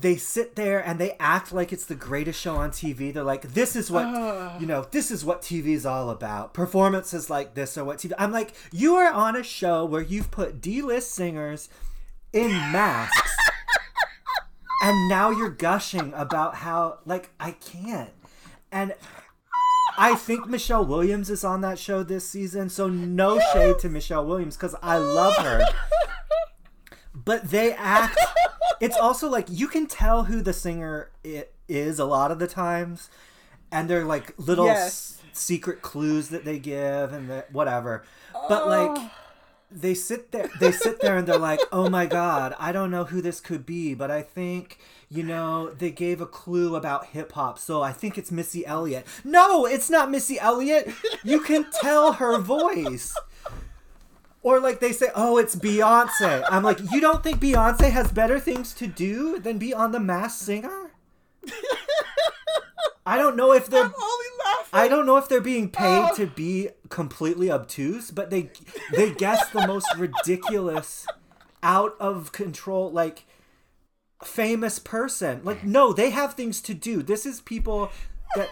they 0.00 0.16
sit 0.16 0.54
there 0.54 0.84
and 0.84 0.98
they 0.98 1.16
act 1.18 1.52
like 1.52 1.72
it's 1.72 1.84
the 1.84 1.94
greatest 1.94 2.40
show 2.40 2.56
on 2.56 2.70
TV. 2.70 3.12
They're 3.12 3.22
like, 3.22 3.54
this 3.54 3.74
is 3.74 3.90
what 3.90 4.06
you 4.60 4.66
know, 4.66 4.86
this 4.90 5.10
is 5.10 5.24
what 5.24 5.42
TV 5.42 5.68
is 5.68 5.86
all 5.86 6.10
about. 6.10 6.54
Performances 6.54 7.28
like 7.30 7.54
this 7.54 7.76
are 7.76 7.84
what 7.84 7.98
TV. 7.98 8.12
I'm 8.18 8.32
like, 8.32 8.52
you 8.72 8.94
are 8.94 9.12
on 9.12 9.36
a 9.36 9.42
show 9.42 9.84
where 9.84 10.02
you've 10.02 10.30
put 10.30 10.60
D-list 10.60 11.12
singers 11.12 11.68
in 12.32 12.50
masks, 12.50 13.36
and 14.82 15.08
now 15.08 15.30
you're 15.30 15.50
gushing 15.50 16.12
about 16.14 16.56
how 16.56 16.98
like 17.04 17.30
I 17.40 17.52
can't. 17.52 18.10
And 18.70 18.94
I 19.96 20.14
think 20.14 20.46
Michelle 20.46 20.84
Williams 20.84 21.30
is 21.30 21.42
on 21.42 21.60
that 21.62 21.78
show 21.78 22.02
this 22.02 22.28
season, 22.28 22.68
so 22.68 22.88
no 22.88 23.40
shade 23.52 23.78
to 23.80 23.88
Michelle 23.88 24.26
Williams 24.26 24.56
because 24.56 24.76
I 24.82 24.98
love 24.98 25.36
her. 25.38 25.64
But 27.24 27.50
they 27.50 27.72
act. 27.72 28.18
It's 28.80 28.96
also 28.96 29.28
like 29.28 29.46
you 29.48 29.66
can 29.66 29.88
tell 29.88 30.24
who 30.24 30.40
the 30.40 30.52
singer 30.52 31.10
it 31.24 31.52
is 31.68 31.98
a 31.98 32.04
lot 32.04 32.30
of 32.30 32.38
the 32.38 32.46
times, 32.46 33.10
and 33.72 33.90
they're 33.90 34.04
like 34.04 34.34
little 34.38 34.66
Yes. 34.66 35.18
s- 35.20 35.22
secret 35.36 35.82
clues 35.82 36.28
that 36.28 36.44
they 36.44 36.60
give 36.60 37.12
and 37.12 37.28
the, 37.28 37.44
whatever. 37.50 38.04
But 38.48 38.68
like 38.68 39.10
they 39.70 39.94
sit 39.94 40.30
there 40.30 40.48
they 40.60 40.70
sit 40.70 41.00
there 41.00 41.16
and 41.18 41.26
they're 41.26 41.36
like 41.38 41.60
oh 41.72 41.90
my 41.90 42.06
god 42.06 42.54
i 42.58 42.72
don't 42.72 42.90
know 42.90 43.04
who 43.04 43.20
this 43.20 43.38
could 43.38 43.66
be 43.66 43.92
but 43.92 44.10
i 44.10 44.22
think 44.22 44.78
you 45.10 45.22
know 45.22 45.68
they 45.68 45.90
gave 45.90 46.22
a 46.22 46.26
clue 46.26 46.74
about 46.74 47.04
hip-hop 47.08 47.58
so 47.58 47.82
i 47.82 47.92
think 47.92 48.16
it's 48.16 48.32
missy 48.32 48.64
elliott 48.64 49.06
no 49.24 49.66
it's 49.66 49.90
not 49.90 50.10
missy 50.10 50.40
elliott 50.40 50.88
you 51.22 51.38
can 51.42 51.66
tell 51.82 52.14
her 52.14 52.38
voice 52.38 53.14
or 54.48 54.60
like 54.60 54.80
they 54.80 54.92
say 54.92 55.08
oh 55.14 55.36
it's 55.36 55.54
beyonce 55.54 56.44
i'm 56.50 56.62
like 56.62 56.78
you 56.92 57.00
don't 57.00 57.22
think 57.22 57.38
beyonce 57.38 57.90
has 57.90 58.10
better 58.12 58.40
things 58.40 58.72
to 58.72 58.86
do 58.86 59.38
than 59.38 59.58
be 59.58 59.74
on 59.74 59.92
the 59.92 60.00
Masked 60.00 60.40
Singer 60.40 60.90
i 63.06 63.16
don't 63.16 63.36
know 63.36 63.52
if 63.52 63.68
they're 63.68 63.84
I'm 63.84 63.92
only 64.02 64.26
laughing. 64.44 64.80
I 64.80 64.88
don't 64.88 65.06
know 65.06 65.16
if 65.16 65.28
they're 65.28 65.40
being 65.40 65.70
paid 65.70 66.10
oh. 66.10 66.14
to 66.16 66.26
be 66.26 66.68
completely 66.88 67.50
obtuse, 67.50 68.10
but 68.10 68.30
they 68.30 68.50
they 68.92 69.12
guess 69.12 69.48
the 69.50 69.66
most 69.66 69.88
ridiculous, 69.96 71.06
out 71.62 71.96
of 71.98 72.32
control, 72.32 72.90
like 72.90 73.24
famous 74.22 74.78
person. 74.78 75.40
Like 75.44 75.64
no, 75.64 75.92
they 75.92 76.10
have 76.10 76.34
things 76.34 76.60
to 76.62 76.74
do. 76.74 77.02
This 77.02 77.24
is 77.24 77.40
people 77.40 77.90
that 78.36 78.50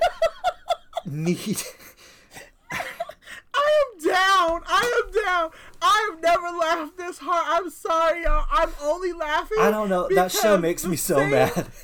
need. 1.05 1.62
I 2.73 3.85
am 3.85 4.09
down. 4.09 4.62
I 4.66 5.02
am 5.05 5.24
down. 5.24 5.51
I 5.82 6.08
have 6.10 6.22
never 6.22 6.56
laughed 6.56 6.96
this 6.96 7.18
hard. 7.18 7.46
I'm 7.48 7.70
sorry, 7.70 8.22
y'all. 8.24 8.46
I'm 8.50 8.70
only 8.82 9.12
laughing. 9.12 9.58
I 9.60 9.70
don't 9.70 9.88
know. 9.88 10.08
That 10.14 10.32
show 10.32 10.56
makes 10.58 10.84
me 10.86 10.96
so 10.96 11.16
same- 11.16 11.30
mad. 11.30 11.66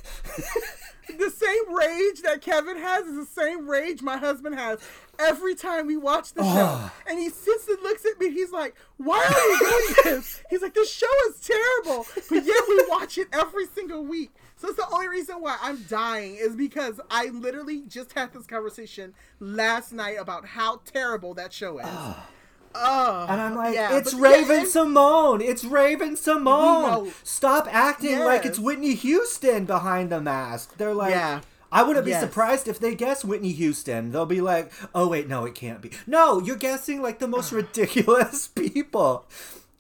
The 1.19 1.31
same 1.31 1.75
rage 1.75 2.23
that 2.23 2.41
Kevin 2.41 2.79
has 2.79 3.05
is 3.07 3.17
the 3.17 3.27
same 3.43 3.69
rage 3.69 4.01
my 4.03 4.17
husband 4.17 4.55
has 4.55 4.79
every 5.19 5.55
time 5.55 5.87
we 5.87 5.97
watch 5.97 6.33
the 6.33 6.43
show. 6.43 6.49
Ah. 6.49 6.95
And 7.07 7.19
he 7.19 7.29
sits 7.29 7.69
and 7.69 7.77
looks 7.83 8.07
at 8.07 8.19
me. 8.19 8.31
He's 8.31 8.51
like, 8.51 8.77
"Why 8.97 9.19
are 9.19 9.49
you 9.51 9.59
doing 9.59 9.95
this?" 10.17 10.43
He's 10.49 10.63
like, 10.63 10.73
"This 10.73 10.91
show 10.91 11.07
is 11.29 11.41
terrible," 11.41 12.07
but 12.31 12.45
yet 12.47 12.57
we 12.67 12.85
watch 12.89 13.19
it 13.19 13.29
every 13.33 13.67
single 13.67 14.05
week. 14.07 14.31
So 14.57 14.69
it's 14.69 14.77
the 14.79 14.87
only 14.91 15.09
reason 15.09 15.43
why 15.43 15.59
I'm 15.61 15.83
dying 15.83 16.37
is 16.37 16.57
because 16.57 16.99
I 17.11 17.27
literally 17.27 17.83
just 17.89 18.13
had 18.13 18.33
this 18.33 18.47
conversation 18.47 19.13
last 19.39 19.93
night 19.93 20.17
about 20.19 20.47
how 20.47 20.81
terrible 20.87 21.35
that 21.35 21.53
show 21.53 21.79
is. 21.79 21.87
Ah. 21.89 22.27
Oh, 22.75 23.27
And 23.29 23.41
I'm 23.41 23.55
like, 23.55 23.75
yeah, 23.75 23.97
it's 23.97 24.15
Raven 24.15 24.61
yeah, 24.61 24.65
Symoné. 24.67 25.43
It's 25.43 25.65
Raven-Symoné. 25.65 27.13
Stop 27.25 27.69
acting 27.71 28.21
like 28.21 28.45
it's 28.45 28.59
Whitney 28.59 28.95
Houston 28.95 29.65
behind 29.65 30.11
the 30.11 30.21
mask. 30.21 30.77
They're 30.77 30.95
like, 30.95 31.11
Yeah. 31.11 31.41
I 31.75 31.83
wouldn't 31.83 32.05
be 32.05 32.11
Yes. 32.11 32.21
surprised 32.21 32.69
if 32.69 32.79
they 32.79 32.95
guess 32.95 33.25
Whitney 33.25 33.53
Houston. 33.53 34.13
They'll 34.13 34.27
be 34.27 34.43
like, 34.43 34.71
oh, 34.95 35.09
wait, 35.09 35.27
no, 35.27 35.47
it 35.47 35.55
can't 35.55 35.81
be. 35.81 35.91
No, 36.07 36.39
you're 36.39 36.57
guessing 36.57 37.01
like 37.01 37.19
the 37.19 37.27
most 37.29 37.51
ridiculous 37.63 38.47
people. 38.55 39.25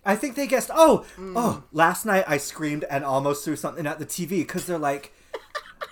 I 0.04 0.16
think 0.16 0.34
they 0.34 0.46
guessed, 0.46 0.70
oh, 0.74 1.04
Mm. 1.18 1.34
oh, 1.36 1.62
last 1.72 2.06
night 2.06 2.24
I 2.26 2.38
screamed 2.38 2.84
and 2.90 3.04
almost 3.04 3.44
threw 3.44 3.56
something 3.56 3.86
at 3.86 3.98
the 3.98 4.06
TV 4.06 4.38
because 4.40 4.66
they're 4.66 4.78
like, 4.78 5.12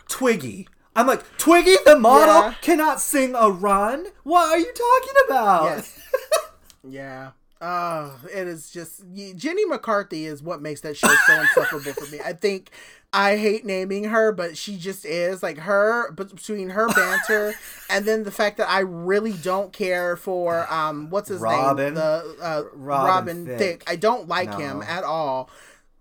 Twiggy. 0.09 0.69
I'm 0.97 1.07
like, 1.07 1.23
Twiggy 1.39 1.77
the 1.85 1.99
model 1.99 2.35
Yeah. 2.51 2.55
cannot 2.63 3.01
sing 3.01 3.35
a 3.37 3.51
run? 3.51 4.07
What 4.25 4.49
are 4.49 4.59
you 4.59 4.73
talking 4.73 5.15
about? 5.29 5.65
Yes. 5.65 5.99
yeah. 6.89 7.31
Oh, 7.63 8.19
it 8.25 8.49
is 8.49 8.71
just 8.71 9.03
Jenny 9.37 9.67
McCarthy 9.67 10.25
is 10.25 10.43
what 10.43 10.63
makes 10.63 10.81
that 10.81 10.97
show 10.97 11.15
so 11.27 11.41
insufferable 11.43 11.93
for 11.93 12.11
me. 12.11 12.19
I 12.25 12.33
think 12.33 12.71
I 13.13 13.37
hate 13.37 13.67
naming 13.67 14.05
her, 14.05 14.33
but 14.33 14.57
she 14.57 14.79
just 14.79 15.05
is 15.05 15.43
like 15.43 15.59
her. 15.59 16.11
Between 16.13 16.71
her 16.71 16.89
banter 16.89 17.53
and 17.91 18.07
then 18.07 18.25
the 18.25 18.31
fact 18.31 18.57
that 18.57 18.71
I 18.71 18.79
really 18.81 19.33
don't 19.35 19.75
care 19.75 20.17
for 20.17 20.73
um 20.73 21.11
what's 21.11 21.29
his 21.29 21.43
Robin. 21.43 21.85
name 21.85 21.95
the 21.97 22.37
uh, 22.41 22.63
Robin 22.73 23.07
Robin, 23.11 23.47
Thicke. 23.47 23.59
Thicke. 23.59 23.85
I 23.87 23.97
don't 23.97 24.27
like 24.27 24.55
him 24.55 24.81
at 24.81 25.05
all. 25.05 25.51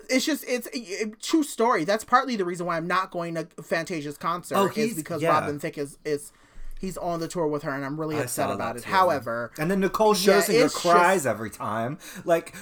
It's 0.09 0.25
just 0.25 0.45
it's 0.47 0.67
a, 0.67 1.03
a 1.03 1.07
true 1.21 1.43
story. 1.43 1.83
That's 1.83 2.05
partly 2.05 2.37
the 2.37 2.45
reason 2.45 2.67
why 2.67 2.77
I'm 2.77 2.87
not 2.87 3.11
going 3.11 3.35
to 3.35 3.47
Fantasia's 3.61 4.17
concert 4.17 4.55
Oh, 4.57 4.71
is 4.73 4.95
because 4.95 5.21
yeah. 5.21 5.31
Robin 5.31 5.59
Thicke 5.59 5.77
is 5.77 5.97
is 6.05 6.31
he's 6.79 6.97
on 6.97 7.19
the 7.19 7.27
tour 7.27 7.45
with 7.45 7.61
her, 7.63 7.71
and 7.71 7.85
I'm 7.85 7.99
really 7.99 8.15
I 8.15 8.21
upset 8.21 8.49
about 8.49 8.77
it. 8.77 8.83
too. 8.83 8.89
However, 8.89 9.51
and 9.59 9.69
then 9.69 9.79
Nicole 9.81 10.15
Yeah, 10.17 10.41
Scherzinger 10.41 10.65
it's 10.65 10.75
cries 10.75 11.17
just- 11.17 11.25
every 11.27 11.51
time. 11.51 11.99
Like, 12.25 12.55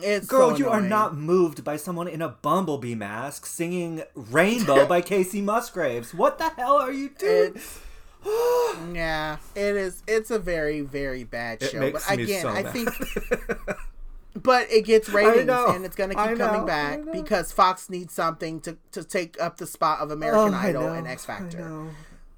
It's 0.00 0.26
girl, 0.26 0.50
so 0.52 0.56
you 0.56 0.68
are 0.68 0.80
not 0.80 1.16
moved 1.16 1.64
by 1.64 1.76
someone 1.76 2.06
in 2.08 2.22
a 2.22 2.28
bumblebee 2.28 2.94
mask 2.94 3.44
singing 3.46 4.02
"Rainbow" 4.14 4.86
by 4.86 5.02
Kacey 5.10 5.42
Musgraves. 5.42 6.14
What 6.14 6.38
the 6.38 6.50
hell 6.50 6.76
are 6.78 6.92
you 6.92 7.08
doing? 7.10 7.52
It's 7.56 7.80
yeah, 8.94 9.36
it 9.56 9.76
is. 9.76 10.02
It's 10.06 10.30
a 10.30 10.38
very, 10.38 10.80
very 10.80 11.24
bad 11.24 11.60
It 11.62 11.70
show. 11.72 11.80
makes 11.80 12.06
But 12.08 12.16
me 12.18 12.22
again, 12.22 12.42
so 12.42 12.48
I 12.50 12.62
mad. 12.62 12.72
think, 12.72 12.90
but 14.42 14.70
it 14.70 14.84
gets 14.84 15.08
ratings, 15.08 15.46
know. 15.46 15.66
and 15.68 15.84
it's 15.84 15.96
gonna 15.96 16.14
keep 16.14 16.38
know. 16.38 16.46
coming 16.48 16.64
back 16.66 17.00
because 17.12 17.52
Fox 17.52 17.90
needs 17.90 18.14
something 18.14 18.60
to 18.60 18.76
to 18.92 19.02
take 19.04 19.40
up 19.40 19.56
the 19.58 19.66
spot 19.66 19.98
of 20.00 20.10
American 20.10 20.54
Oh, 20.54 20.56
Idol 20.56 20.82
know, 20.84 20.92
and 20.94 21.06
X 21.06 21.24
Factor. 21.24 21.86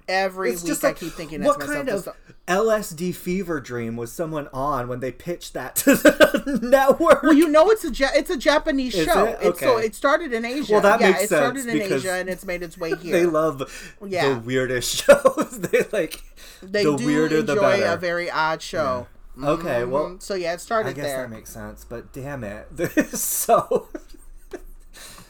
Every 0.07 0.51
It's 0.51 0.61
week, 0.61 0.67
just 0.67 0.85
I 0.85 0.93
keep 0.93 1.13
thinking 1.13 1.43
what 1.43 1.59
kind 1.59 1.89
of 1.89 2.05
just- 2.05 2.07
LSD 2.47 3.15
fever 3.15 3.59
dream 3.59 3.95
was 3.95 4.11
someone 4.11 4.47
on 4.53 4.87
when 4.87 4.99
they 4.99 5.11
pitched 5.11 5.53
that 5.55 5.75
to 5.77 5.95
the 5.95 6.59
network? 6.61 7.23
Well, 7.23 7.33
you 7.33 7.47
know, 7.49 7.71
it's 7.71 7.83
a 7.83 7.91
ja- 7.91 8.09
it's 8.13 8.29
a 8.29 8.37
Japanese 8.37 8.93
Is 8.93 9.05
show. 9.07 9.25
it? 9.25 9.39
It's 9.41 9.59
so 9.59 9.77
it 9.77 9.95
started 9.95 10.31
in 10.31 10.45
Asia. 10.45 10.73
Well, 10.73 10.81
that 10.81 10.99
yeah, 11.01 11.07
makes 11.09 11.23
it 11.23 11.27
started 11.29 11.61
sense 11.63 11.71
in 11.73 11.79
because 11.79 12.05
Asia 12.05 12.13
and 12.13 12.29
it's 12.29 12.45
made 12.45 12.61
its 12.61 12.77
way 12.77 12.95
here. 13.01 13.13
they 13.19 13.25
love 13.25 13.95
Yeah. 14.05 14.29
the 14.35 14.39
weirdest 14.41 14.95
shows. 15.05 15.59
they 15.59 15.85
like 15.91 16.21
They 16.61 16.83
the 16.83 16.95
do 16.95 17.05
weirder 17.05 17.41
the 17.41 17.53
enjoy 17.53 17.83
a 17.91 17.97
very 17.97 18.29
odd 18.29 18.61
show. 18.61 19.07
Mm-hmm. 19.35 19.45
okay, 19.47 19.83
well, 19.83 20.17
so 20.19 20.35
yeah, 20.35 20.53
it 20.53 20.61
started 20.61 20.89
I 20.89 20.93
guess 20.93 21.05
there. 21.05 21.21
that 21.23 21.29
makes 21.31 21.49
sense. 21.49 21.83
But 21.83 22.13
damn 22.13 22.43
it, 22.43 22.67
this 22.71 22.95
is 22.95 23.21
so. 23.23 23.89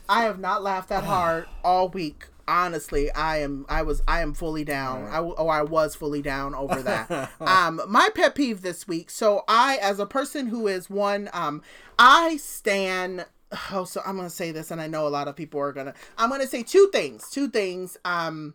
I 0.09 0.23
have 0.23 0.37
not 0.37 0.61
laughed 0.61 0.89
that 0.89 1.05
hard 1.05 1.45
all 1.63 1.87
week. 1.89 2.27
Honestly, 2.47 3.11
I 3.11 3.37
am. 3.37 3.65
I 3.69 3.81
was. 3.81 4.01
I 4.07 4.21
am 4.21 4.33
fully 4.33 4.63
down. 4.63 5.05
I 5.05 5.15
w- 5.15 5.33
or 5.35 5.51
I 5.51 5.63
was 5.63 5.95
fully 5.95 6.21
down 6.21 6.53
over 6.53 6.81
that. 6.83 7.31
um, 7.41 7.81
my 7.87 8.09
pet 8.13 8.35
peeve 8.35 8.61
this 8.61 8.87
week. 8.87 9.09
So 9.09 9.43
I, 9.47 9.77
as 9.81 9.99
a 9.99 10.05
person 10.05 10.47
who 10.47 10.67
is 10.67 10.89
one, 10.89 11.29
um, 11.33 11.61
I 11.97 12.37
stand. 12.37 13.25
Oh, 13.71 13.85
so 13.85 14.01
I'm 14.05 14.15
gonna 14.17 14.29
say 14.29 14.51
this, 14.51 14.69
and 14.71 14.79
I 14.81 14.87
know 14.87 15.07
a 15.07 15.09
lot 15.09 15.27
of 15.27 15.35
people 15.35 15.59
are 15.59 15.71
gonna. 15.73 15.93
I'm 16.17 16.29
gonna 16.29 16.47
say 16.47 16.61
two 16.63 16.89
things. 16.91 17.29
Two 17.29 17.49
things. 17.49 17.97
Um, 18.05 18.53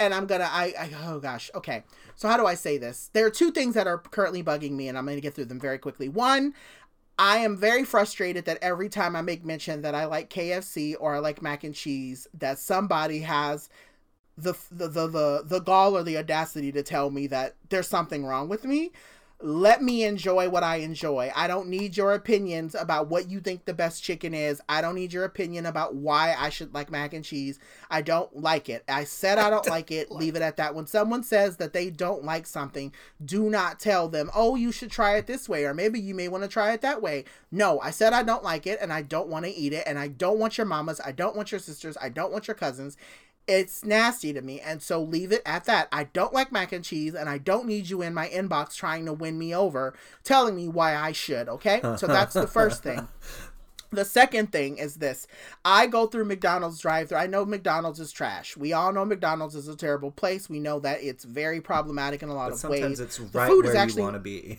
and 0.00 0.14
I'm 0.14 0.26
gonna. 0.26 0.48
I. 0.50 0.72
I 0.78 0.90
oh 1.06 1.18
gosh. 1.20 1.50
Okay. 1.54 1.84
So 2.14 2.28
how 2.28 2.36
do 2.36 2.46
I 2.46 2.54
say 2.54 2.78
this? 2.78 3.10
There 3.12 3.26
are 3.26 3.30
two 3.30 3.50
things 3.50 3.74
that 3.74 3.86
are 3.86 3.98
currently 3.98 4.42
bugging 4.42 4.72
me, 4.72 4.88
and 4.88 4.96
I'm 4.96 5.06
gonna 5.06 5.20
get 5.20 5.34
through 5.34 5.46
them 5.46 5.60
very 5.60 5.78
quickly. 5.78 6.08
One, 6.08 6.54
I 7.18 7.38
am 7.38 7.56
very 7.56 7.84
frustrated 7.84 8.46
that 8.46 8.58
every 8.62 8.88
time 8.88 9.14
I 9.14 9.22
make 9.22 9.44
mention 9.44 9.82
that 9.82 9.94
I 9.94 10.06
like 10.06 10.30
KFC 10.30 10.96
or 10.98 11.14
I 11.14 11.18
like 11.18 11.42
mac 11.42 11.64
and 11.64 11.74
cheese, 11.74 12.26
that 12.34 12.58
somebody 12.58 13.20
has 13.20 13.68
the 14.36 14.54
the 14.70 14.88
the 14.88 15.06
the, 15.06 15.42
the 15.44 15.60
gall 15.60 15.96
or 15.96 16.02
the 16.02 16.16
audacity 16.18 16.72
to 16.72 16.82
tell 16.82 17.10
me 17.10 17.26
that 17.28 17.56
there's 17.68 17.88
something 17.88 18.24
wrong 18.24 18.48
with 18.48 18.64
me. 18.64 18.92
Let 19.44 19.82
me 19.82 20.04
enjoy 20.04 20.48
what 20.48 20.62
I 20.62 20.76
enjoy. 20.76 21.32
I 21.34 21.48
don't 21.48 21.68
need 21.68 21.96
your 21.96 22.12
opinions 22.12 22.76
about 22.76 23.08
what 23.08 23.28
you 23.28 23.40
think 23.40 23.64
the 23.64 23.74
best 23.74 24.00
chicken 24.00 24.34
is. 24.34 24.60
I 24.68 24.80
don't 24.80 24.94
need 24.94 25.12
your 25.12 25.24
opinion 25.24 25.66
about 25.66 25.96
why 25.96 26.36
I 26.38 26.48
should 26.48 26.72
like 26.72 26.92
mac 26.92 27.12
and 27.12 27.24
cheese. 27.24 27.58
I 27.90 28.02
don't 28.02 28.36
like 28.36 28.68
it. 28.68 28.84
I 28.88 29.02
said 29.02 29.38
I 29.38 29.50
don't 29.50 29.66
like 29.66 29.90
it. 29.90 30.12
Leave 30.12 30.36
it 30.36 30.42
at 30.42 30.58
that. 30.58 30.76
When 30.76 30.86
someone 30.86 31.24
says 31.24 31.56
that 31.56 31.72
they 31.72 31.90
don't 31.90 32.22
like 32.24 32.46
something, 32.46 32.92
do 33.24 33.50
not 33.50 33.80
tell 33.80 34.08
them, 34.08 34.30
oh, 34.32 34.54
you 34.54 34.70
should 34.70 34.92
try 34.92 35.16
it 35.16 35.26
this 35.26 35.48
way, 35.48 35.64
or 35.64 35.74
maybe 35.74 35.98
you 35.98 36.14
may 36.14 36.28
want 36.28 36.44
to 36.44 36.48
try 36.48 36.72
it 36.72 36.80
that 36.82 37.02
way. 37.02 37.24
No, 37.50 37.80
I 37.80 37.90
said 37.90 38.12
I 38.12 38.22
don't 38.22 38.44
like 38.44 38.66
it 38.68 38.78
and 38.80 38.92
I 38.92 39.02
don't 39.02 39.28
want 39.28 39.44
to 39.44 39.50
eat 39.50 39.72
it, 39.72 39.82
and 39.86 39.98
I 39.98 40.06
don't 40.06 40.38
want 40.38 40.56
your 40.56 40.66
mamas, 40.66 41.00
I 41.04 41.10
don't 41.10 41.34
want 41.34 41.50
your 41.50 41.58
sisters, 41.58 41.96
I 42.00 42.10
don't 42.10 42.32
want 42.32 42.46
your 42.46 42.54
cousins. 42.54 42.96
It's 43.48 43.84
nasty 43.84 44.32
to 44.32 44.40
me, 44.40 44.60
and 44.60 44.80
so 44.80 45.02
leave 45.02 45.32
it 45.32 45.42
at 45.44 45.64
that. 45.64 45.88
I 45.90 46.04
don't 46.04 46.32
like 46.32 46.52
mac 46.52 46.72
and 46.72 46.84
cheese, 46.84 47.14
and 47.14 47.28
I 47.28 47.38
don't 47.38 47.66
need 47.66 47.90
you 47.90 48.00
in 48.00 48.14
my 48.14 48.28
inbox 48.28 48.76
trying 48.76 49.04
to 49.06 49.12
win 49.12 49.38
me 49.38 49.54
over, 49.54 49.94
telling 50.22 50.54
me 50.54 50.68
why 50.68 50.94
I 50.96 51.12
should, 51.12 51.48
okay? 51.48 51.80
So 51.96 52.06
that's 52.06 52.34
the 52.34 52.46
first 52.46 52.82
thing. 52.84 53.08
The 53.90 54.04
second 54.06 54.52
thing 54.52 54.78
is 54.78 54.94
this. 54.94 55.26
I 55.64 55.86
go 55.86 56.06
through 56.06 56.24
McDonald's 56.24 56.80
drive 56.80 57.08
through. 57.10 57.18
I 57.18 57.26
know 57.26 57.44
McDonald's 57.44 58.00
is 58.00 58.10
trash. 58.10 58.56
We 58.56 58.72
all 58.72 58.90
know 58.92 59.04
McDonald's 59.04 59.54
is 59.54 59.68
a 59.68 59.76
terrible 59.76 60.10
place. 60.10 60.48
We 60.48 60.60
know 60.60 60.80
that 60.80 61.02
it's 61.02 61.24
very 61.24 61.60
problematic 61.60 62.22
in 62.22 62.30
a 62.30 62.34
lot 62.34 62.46
But 62.46 62.54
of 62.54 62.60
sometimes 62.60 62.82
ways. 62.82 63.00
it's 63.00 63.18
The 63.18 63.24
right 63.38 63.50
food 63.50 63.64
where 63.64 63.72
is 63.74 63.76
actually 63.78 64.00
you 64.00 64.04
want 64.04 64.14
to 64.14 64.20
be. 64.20 64.58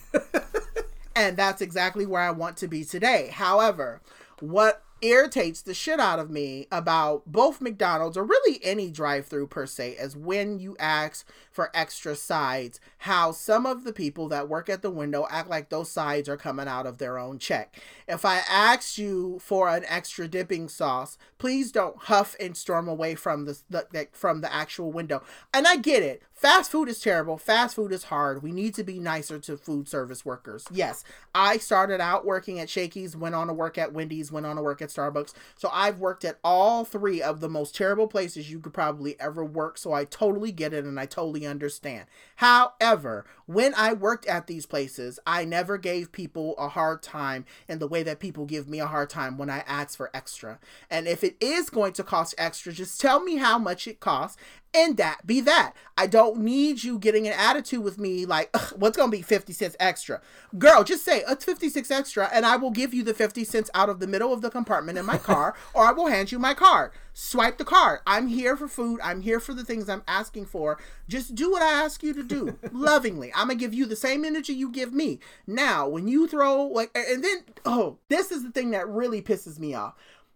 and 1.15 1.35
that's 1.35 1.61
exactly 1.61 2.05
where 2.05 2.22
I 2.22 2.30
want 2.31 2.57
to 2.57 2.68
be 2.68 2.85
today. 2.85 3.30
However, 3.34 4.01
what 4.39 4.84
irritates 5.03 5.61
the 5.61 5.73
shit 5.73 5.99
out 5.99 6.17
of 6.17 6.31
me 6.31 6.65
about 6.71 7.23
both 7.25 7.61
McDonald's 7.61 8.15
or 8.15 8.23
really 8.23 8.59
any 8.63 8.89
drive 8.89 9.27
through 9.27 9.47
per 9.47 9.65
se 9.65 9.91
is 9.99 10.15
when 10.15 10.59
you 10.59 10.75
ask 10.80 11.27
for 11.51 11.69
extra 11.73 12.15
sides, 12.15 12.80
how 12.99 13.31
some 13.31 13.65
of 13.65 13.84
the 13.84 13.93
people 13.93 14.30
that 14.30 14.47
work 14.47 14.69
at 14.69 14.81
the 14.81 14.89
window 14.89 15.27
act 15.30 15.49
like 15.49 15.69
those 15.69 15.91
sides 15.91 16.30
are 16.30 16.38
coming 16.38 16.67
out 16.67 16.88
of 16.88 16.97
their 16.97 17.19
own 17.19 17.38
check. 17.38 17.80
If 18.07 18.23
I 18.23 18.41
asked 18.49 18.97
you 18.97 19.39
for 19.39 19.69
an 19.69 19.84
extra 19.88 20.27
dipping 20.27 20.69
sauce, 20.69 21.17
please 21.38 21.71
don't 21.71 21.97
huff 22.03 22.35
and 22.39 22.55
storm 22.55 22.88
away 22.88 23.15
from 23.15 23.45
the, 23.45 23.59
the, 23.69 23.88
the 23.91 24.07
from 24.13 24.41
the 24.41 24.53
actual 24.53 24.91
window. 24.91 25.21
And 25.53 25.67
I 25.67 25.75
get 25.75 26.01
it. 26.01 26.23
Fast 26.44 26.72
food 26.72 26.90
is 26.90 26.99
terrible. 26.99 27.38
Fast 27.38 27.74
food 27.74 27.94
is 27.94 28.03
hard. 28.03 28.44
We 28.44 28.52
need 28.52 28.76
to 28.76 28.84
be 28.84 28.99
nicer 28.99 29.40
to 29.40 29.56
food 29.56 29.88
service 29.88 30.26
workers. 30.26 30.65
Yes, 30.70 31.06
I 31.34 31.57
started 31.57 32.02
out 32.02 32.26
working 32.26 32.60
at 32.60 32.68
Shakey's, 32.68 33.15
went 33.15 33.34
on 33.34 33.48
to 33.48 33.53
work 33.53 33.78
at 33.78 33.94
Wendy's, 33.94 34.30
went 34.30 34.45
on 34.45 34.57
to 34.57 34.61
work 34.61 34.82
at 34.82 34.90
Starbucks. 34.90 35.34
So 35.56 35.70
I've 35.72 35.99
worked 35.99 36.26
at 36.26 36.40
all 36.44 36.84
three 36.84 37.22
of 37.22 37.40
the 37.40 37.48
most 37.48 37.74
terrible 37.74 38.07
places 38.07 38.52
you 38.52 38.60
could 38.60 38.74
probably 38.74 39.18
ever 39.22 39.45
work. 39.45 39.78
So 39.78 39.94
I 39.94 40.03
totally 40.03 40.52
get 40.52 40.74
it 40.74 40.84
and 40.84 40.99
I 40.99 41.06
totally 41.06 41.48
understand. 41.48 42.07
However, 42.36 43.26
when 43.45 43.74
I 43.76 43.94
worked 43.94 44.26
at 44.26 44.48
these 44.48 44.65
places, 44.65 45.22
I 45.26 45.45
never 45.45 45.78
gave 45.78 46.11
people 46.11 46.56
a 46.57 46.68
hard 46.68 47.02
time 47.02 47.45
in 47.70 47.80
the 47.80 47.88
way 47.88 48.03
that 48.03 48.20
people 48.20 48.45
give 48.45 48.68
me 48.68 48.82
a 48.82 48.88
hard 48.88 49.10
time 49.10 49.38
when 49.38 49.49
I 49.49 49.60
ask 49.60 49.95
for 49.95 50.11
extra. 50.14 50.60
And 50.90 51.07
if 51.07 51.24
it 51.24 51.38
is 51.40 51.70
going 51.70 51.94
to 51.94 52.03
cost 52.03 52.36
extra, 52.38 52.74
just 52.74 52.99
tell 52.99 53.22
me 53.24 53.38
how 53.38 53.57
much 53.57 53.88
it 53.88 54.02
costs 54.02 54.38
and 54.74 54.98
that 54.98 55.26
be 55.26 55.41
that. 55.41 55.74
I 55.98 56.08
don't 56.08 56.40
need 56.40 56.84
you 56.84 56.98
getting 56.98 57.28
an 57.28 57.34
attitude 57.34 57.84
with 57.84 58.00
me 58.00 58.26
like, 58.26 58.56
what's 58.76 58.98
going 58.98 59.12
to 59.12 59.18
be 59.18 59.22
50 59.22 59.54
cents 59.54 59.76
extra? 59.80 60.22
Girl, 60.58 60.84
just 60.84 61.06
say, 61.06 61.24
it's 61.28 61.45
56 61.45 61.91
extra, 61.91 62.30
and 62.34 62.45
I 62.45 62.56
will 62.56 62.72
give 62.72 62.94
you 62.94 63.04
the 63.04 63.14
50 63.14 63.44
cents 63.44 63.70
out 63.76 63.90
of 63.90 64.00
the 64.00 64.08
middle 64.08 64.34
of 64.34 64.41
the 64.41 64.50
compartment 64.50 64.98
in 64.98 65.06
my 65.06 65.18
car, 65.18 65.56
or 65.74 65.86
I 65.86 65.91
will 65.91 66.08
hand 66.08 66.32
you 66.32 66.40
my 66.40 66.54
card. 66.54 66.91
Swipe 67.14 67.60
the 67.60 67.66
card. 67.66 68.00
I'm 68.08 68.28
here 68.28 68.58
for 68.58 68.68
food. 68.68 69.00
I'm 69.04 69.22
here 69.22 69.40
for 69.40 69.54
the 69.54 69.64
things 69.64 69.88
I'm 69.88 70.02
asking 70.08 70.48
for. 70.48 70.80
Just 71.08 71.36
do 71.36 71.52
what 71.52 71.62
I 71.62 71.72
ask 71.72 72.02
you 72.02 72.14
to 72.14 72.24
do 72.24 72.58
lovingly. 72.72 73.32
I'm 73.36 73.48
going 73.48 73.60
to 73.60 73.64
give 73.64 73.74
you 73.74 73.86
the 73.86 73.95
same 73.95 74.26
energy 74.26 74.54
you 74.54 74.72
give 74.72 74.94
me. 74.94 75.20
Now, 75.45 75.88
when 75.88 76.08
you 76.08 76.28
throw, 76.28 76.64
like, 76.66 76.90
and 76.95 77.24
then, 77.24 77.44
oh, 77.66 77.98
this 78.10 78.32
is 78.32 78.44
the 78.44 78.52
thing 78.52 78.72
that 78.72 78.88
really 78.88 79.22
pisses 79.22 79.60
me 79.60 79.76
off. 79.76 79.94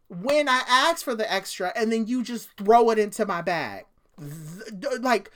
When 0.10 0.48
I 0.48 0.62
ask 0.68 1.04
for 1.04 1.16
the 1.16 1.32
extra 1.32 1.74
and 1.76 1.92
then 1.92 2.06
you 2.06 2.24
just 2.24 2.50
throw 2.58 2.92
it 2.92 3.00
into 3.00 3.26
my 3.26 3.42
bag 3.42 3.86
th- 4.20 5.02
like 5.02 5.32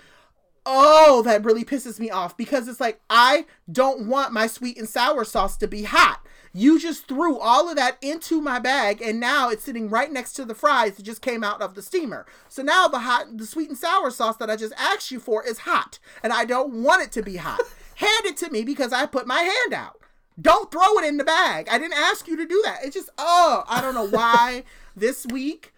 oh 0.65 1.21
that 1.23 1.43
really 1.43 1.63
pisses 1.63 1.99
me 1.99 2.09
off 2.09 2.37
because 2.37 2.67
it's 2.67 2.79
like 2.79 3.01
i 3.09 3.45
don't 3.71 4.07
want 4.07 4.33
my 4.33 4.45
sweet 4.45 4.77
and 4.77 4.87
sour 4.87 5.23
sauce 5.23 5.57
to 5.57 5.67
be 5.67 5.83
hot. 5.83 6.21
You 6.53 6.79
just 6.79 7.07
threw 7.07 7.39
all 7.39 7.69
of 7.69 7.77
that 7.77 7.97
into 8.01 8.41
my 8.41 8.59
bag 8.59 9.01
and 9.01 9.19
now 9.19 9.49
it's 9.49 9.63
sitting 9.63 9.89
right 9.89 10.11
next 10.11 10.33
to 10.33 10.43
the 10.43 10.53
fries 10.53 10.97
that 10.97 11.03
just 11.03 11.21
came 11.21 11.45
out 11.45 11.61
of 11.61 11.75
the 11.75 11.81
steamer. 11.81 12.25
So 12.49 12.61
now 12.61 12.89
the 12.89 12.99
hot 12.99 13.37
the 13.37 13.45
sweet 13.45 13.69
and 13.69 13.77
sour 13.77 14.11
sauce 14.11 14.37
that 14.37 14.49
i 14.49 14.55
just 14.55 14.73
asked 14.77 15.11
you 15.11 15.19
for 15.19 15.45
is 15.45 15.59
hot 15.59 15.97
and 16.21 16.33
i 16.33 16.43
don't 16.45 16.83
want 16.83 17.03
it 17.03 17.11
to 17.13 17.23
be 17.23 17.37
hot. 17.37 17.61
Hand 17.95 18.25
it 18.25 18.37
to 18.37 18.49
me 18.49 18.63
because 18.63 18.91
i 18.91 19.05
put 19.05 19.27
my 19.27 19.41
hand 19.41 19.73
out. 19.73 19.99
Don't 20.39 20.71
throw 20.71 20.97
it 20.97 21.05
in 21.05 21.17
the 21.17 21.23
bag. 21.23 21.67
I 21.69 21.77
didn't 21.77 21.97
ask 21.97 22.27
you 22.27 22.35
to 22.35 22.45
do 22.45 22.61
that. 22.65 22.79
It's 22.83 22.95
just 22.95 23.09
oh 23.17 23.63
i 23.67 23.81
don't 23.81 23.95
know 23.95 24.07
why 24.07 24.63
this 24.95 25.25
week 25.25 25.73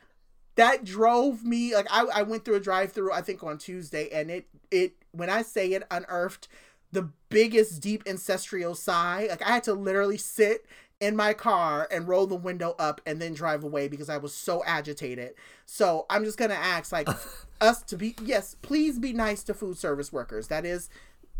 that 0.55 0.84
drove 0.84 1.43
me 1.43 1.73
like 1.75 1.88
I, 1.91 2.05
I 2.13 2.21
went 2.23 2.45
through 2.45 2.55
a 2.55 2.59
drive 2.59 2.91
through 2.91 3.11
I 3.11 3.21
think 3.21 3.43
on 3.43 3.57
Tuesday 3.57 4.09
and 4.11 4.30
it 4.30 4.47
it 4.71 4.93
when 5.11 5.30
I 5.30 5.41
say 5.41 5.71
it 5.73 5.84
unearthed 5.89 6.47
the 6.91 7.09
biggest 7.30 7.81
deep 7.81 8.03
ancestral 8.05 8.75
sigh 8.75 9.27
like 9.30 9.41
I 9.41 9.49
had 9.49 9.63
to 9.63 9.73
literally 9.73 10.17
sit 10.17 10.65
in 11.03 11.17
my 11.17 11.34
car 11.34 11.85
and 11.91 12.07
roll 12.07 12.25
the 12.25 12.35
window 12.35 12.75
up 12.80 13.01
and 13.05 13.21
then 13.21 13.34
drive 13.34 13.61
away 13.63 13.89
because 13.89 14.07
I 14.07 14.15
was 14.15 14.34
so 14.34 14.63
agitated. 14.65 15.34
So 15.65 16.05
I'm 16.09 16.23
just 16.23 16.38
gonna 16.38 16.53
ask 16.53 16.93
like 16.93 17.09
us 17.61 17.81
to 17.84 17.97
be 17.97 18.15
yes, 18.23 18.55
please 18.61 18.99
be 18.99 19.11
nice 19.11 19.43
to 19.43 19.53
food 19.53 19.77
service 19.77 20.13
workers. 20.13 20.47
That 20.47 20.65
is 20.65 20.89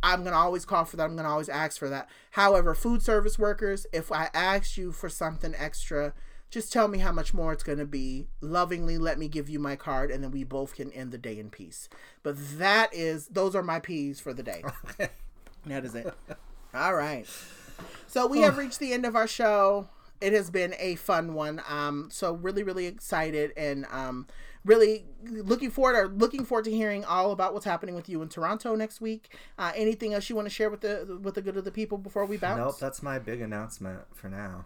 I'm 0.04 0.26
gonna 0.26 0.36
always 0.36 0.66
call 0.66 0.84
for 0.84 0.98
that. 0.98 1.06
I'm 1.06 1.16
gonna 1.16 1.30
always 1.30 1.48
ask 1.48 1.80
for 1.80 1.88
that. 1.90 2.10
However, 2.32 2.76
food 2.76 3.02
service 3.02 3.40
workers, 3.40 3.88
if 3.94 4.12
I 4.12 4.30
ask 4.34 4.78
you 4.78 4.92
for 4.92 5.08
something 5.08 5.56
extra, 5.58 6.14
just 6.54 6.72
tell 6.72 6.88
me 6.88 7.00
how 7.00 7.12
much 7.12 7.34
more 7.34 7.52
it's 7.52 7.64
going 7.64 7.80
to 7.80 7.86
be. 7.86 8.28
Lovingly 8.40 9.00
let 9.00 9.18
me 9.18 9.28
give 9.28 9.50
you 9.50 9.58
my 9.58 9.76
card 9.76 10.12
and 10.12 10.24
then 10.24 10.30
we 10.30 10.44
both 10.44 10.76
can 10.76 10.92
end 10.92 11.12
the 11.12 11.18
day 11.18 11.40
in 11.40 11.50
peace. 11.50 11.90
But 12.22 12.36
that 12.60 12.94
is, 12.94 13.26
those 13.28 13.56
are 13.56 13.64
my 13.64 13.80
P's 13.80 14.20
for 14.20 14.36
the 14.36 14.44
day. 14.44 14.64
that 15.66 15.84
is 15.84 15.96
it. 15.96 16.14
All 16.76 16.94
right. 16.94 17.26
So 18.06 18.28
we 18.28 18.42
have 18.42 18.60
reached 18.60 18.78
the 18.78 18.94
end 18.94 19.04
of 19.04 19.16
our 19.16 19.28
show. 19.28 19.90
It 20.22 20.32
has 20.34 20.52
been 20.52 20.76
a 20.78 20.94
fun 20.96 21.34
one. 21.34 21.60
Um, 21.68 22.10
so 22.12 22.34
really, 22.34 22.62
really 22.62 22.86
excited 22.86 23.52
and 23.58 23.88
um, 23.92 24.28
really 24.64 25.06
looking 25.24 25.72
forward 25.72 25.96
or 25.96 26.08
looking 26.08 26.46
forward 26.46 26.66
to 26.66 26.72
hearing 26.72 27.04
all 27.04 27.32
about 27.32 27.54
what's 27.56 27.66
happening 27.66 27.96
with 27.96 28.08
you 28.08 28.22
in 28.22 28.30
Toronto 28.30 28.76
next 28.76 29.02
week. 29.02 29.36
Uh, 29.58 29.72
anything 29.76 30.14
else 30.14 30.30
you 30.30 30.36
want 30.36 30.46
to 30.46 30.54
share 30.54 30.70
with 30.70 30.82
the 30.82 31.20
with 31.20 31.34
the 31.34 31.42
good 31.42 31.58
of 31.58 31.66
the 31.66 31.72
people 31.72 31.98
before 31.98 32.26
we 32.26 32.38
bounce? 32.38 32.60
nope, 32.60 32.80
that's 32.80 33.02
my 33.02 33.18
big 33.18 33.42
announcement 33.42 34.02
for 34.14 34.30
now. 34.30 34.66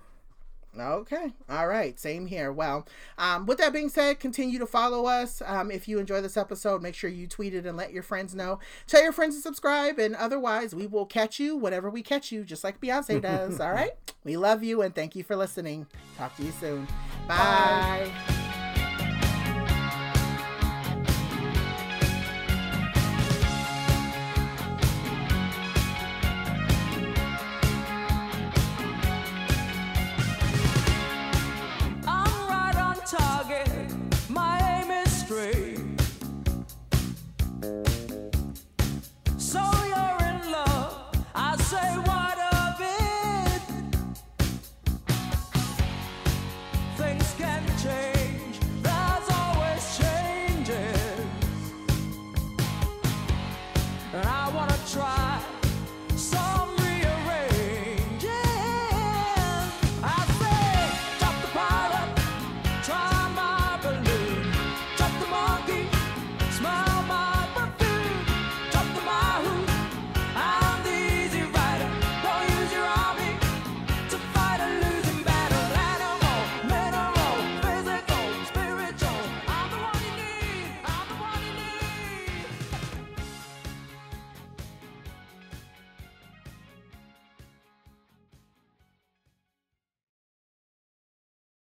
Okay. 0.79 1.33
All 1.49 1.67
right. 1.67 1.99
Same 1.99 2.25
here. 2.27 2.51
Well, 2.51 2.87
um, 3.17 3.45
with 3.45 3.57
that 3.59 3.73
being 3.73 3.89
said, 3.89 4.19
continue 4.19 4.59
to 4.59 4.65
follow 4.65 5.05
us. 5.05 5.41
Um, 5.45 5.71
if 5.71 5.87
you 5.87 5.99
enjoy 5.99 6.21
this 6.21 6.37
episode, 6.37 6.81
make 6.81 6.95
sure 6.95 7.09
you 7.09 7.27
tweet 7.27 7.53
it 7.53 7.65
and 7.65 7.77
let 7.77 7.93
your 7.93 8.03
friends 8.03 8.35
know. 8.35 8.59
Tell 8.87 9.01
your 9.01 9.11
friends 9.11 9.35
to 9.35 9.41
subscribe. 9.41 9.99
And 9.99 10.15
otherwise, 10.15 10.73
we 10.75 10.87
will 10.87 11.05
catch 11.05 11.39
you 11.39 11.55
whenever 11.55 11.89
we 11.89 12.01
catch 12.01 12.31
you, 12.31 12.43
just 12.43 12.63
like 12.63 12.79
Beyonce 12.81 13.21
does. 13.21 13.59
All 13.59 13.71
right. 13.71 13.91
We 14.23 14.37
love 14.37 14.63
you 14.63 14.81
and 14.81 14.93
thank 14.93 15.15
you 15.15 15.23
for 15.23 15.35
listening. 15.35 15.87
Talk 16.17 16.35
to 16.37 16.43
you 16.43 16.51
soon. 16.59 16.85
Bye. 17.27 18.11
Bye. 18.17 18.66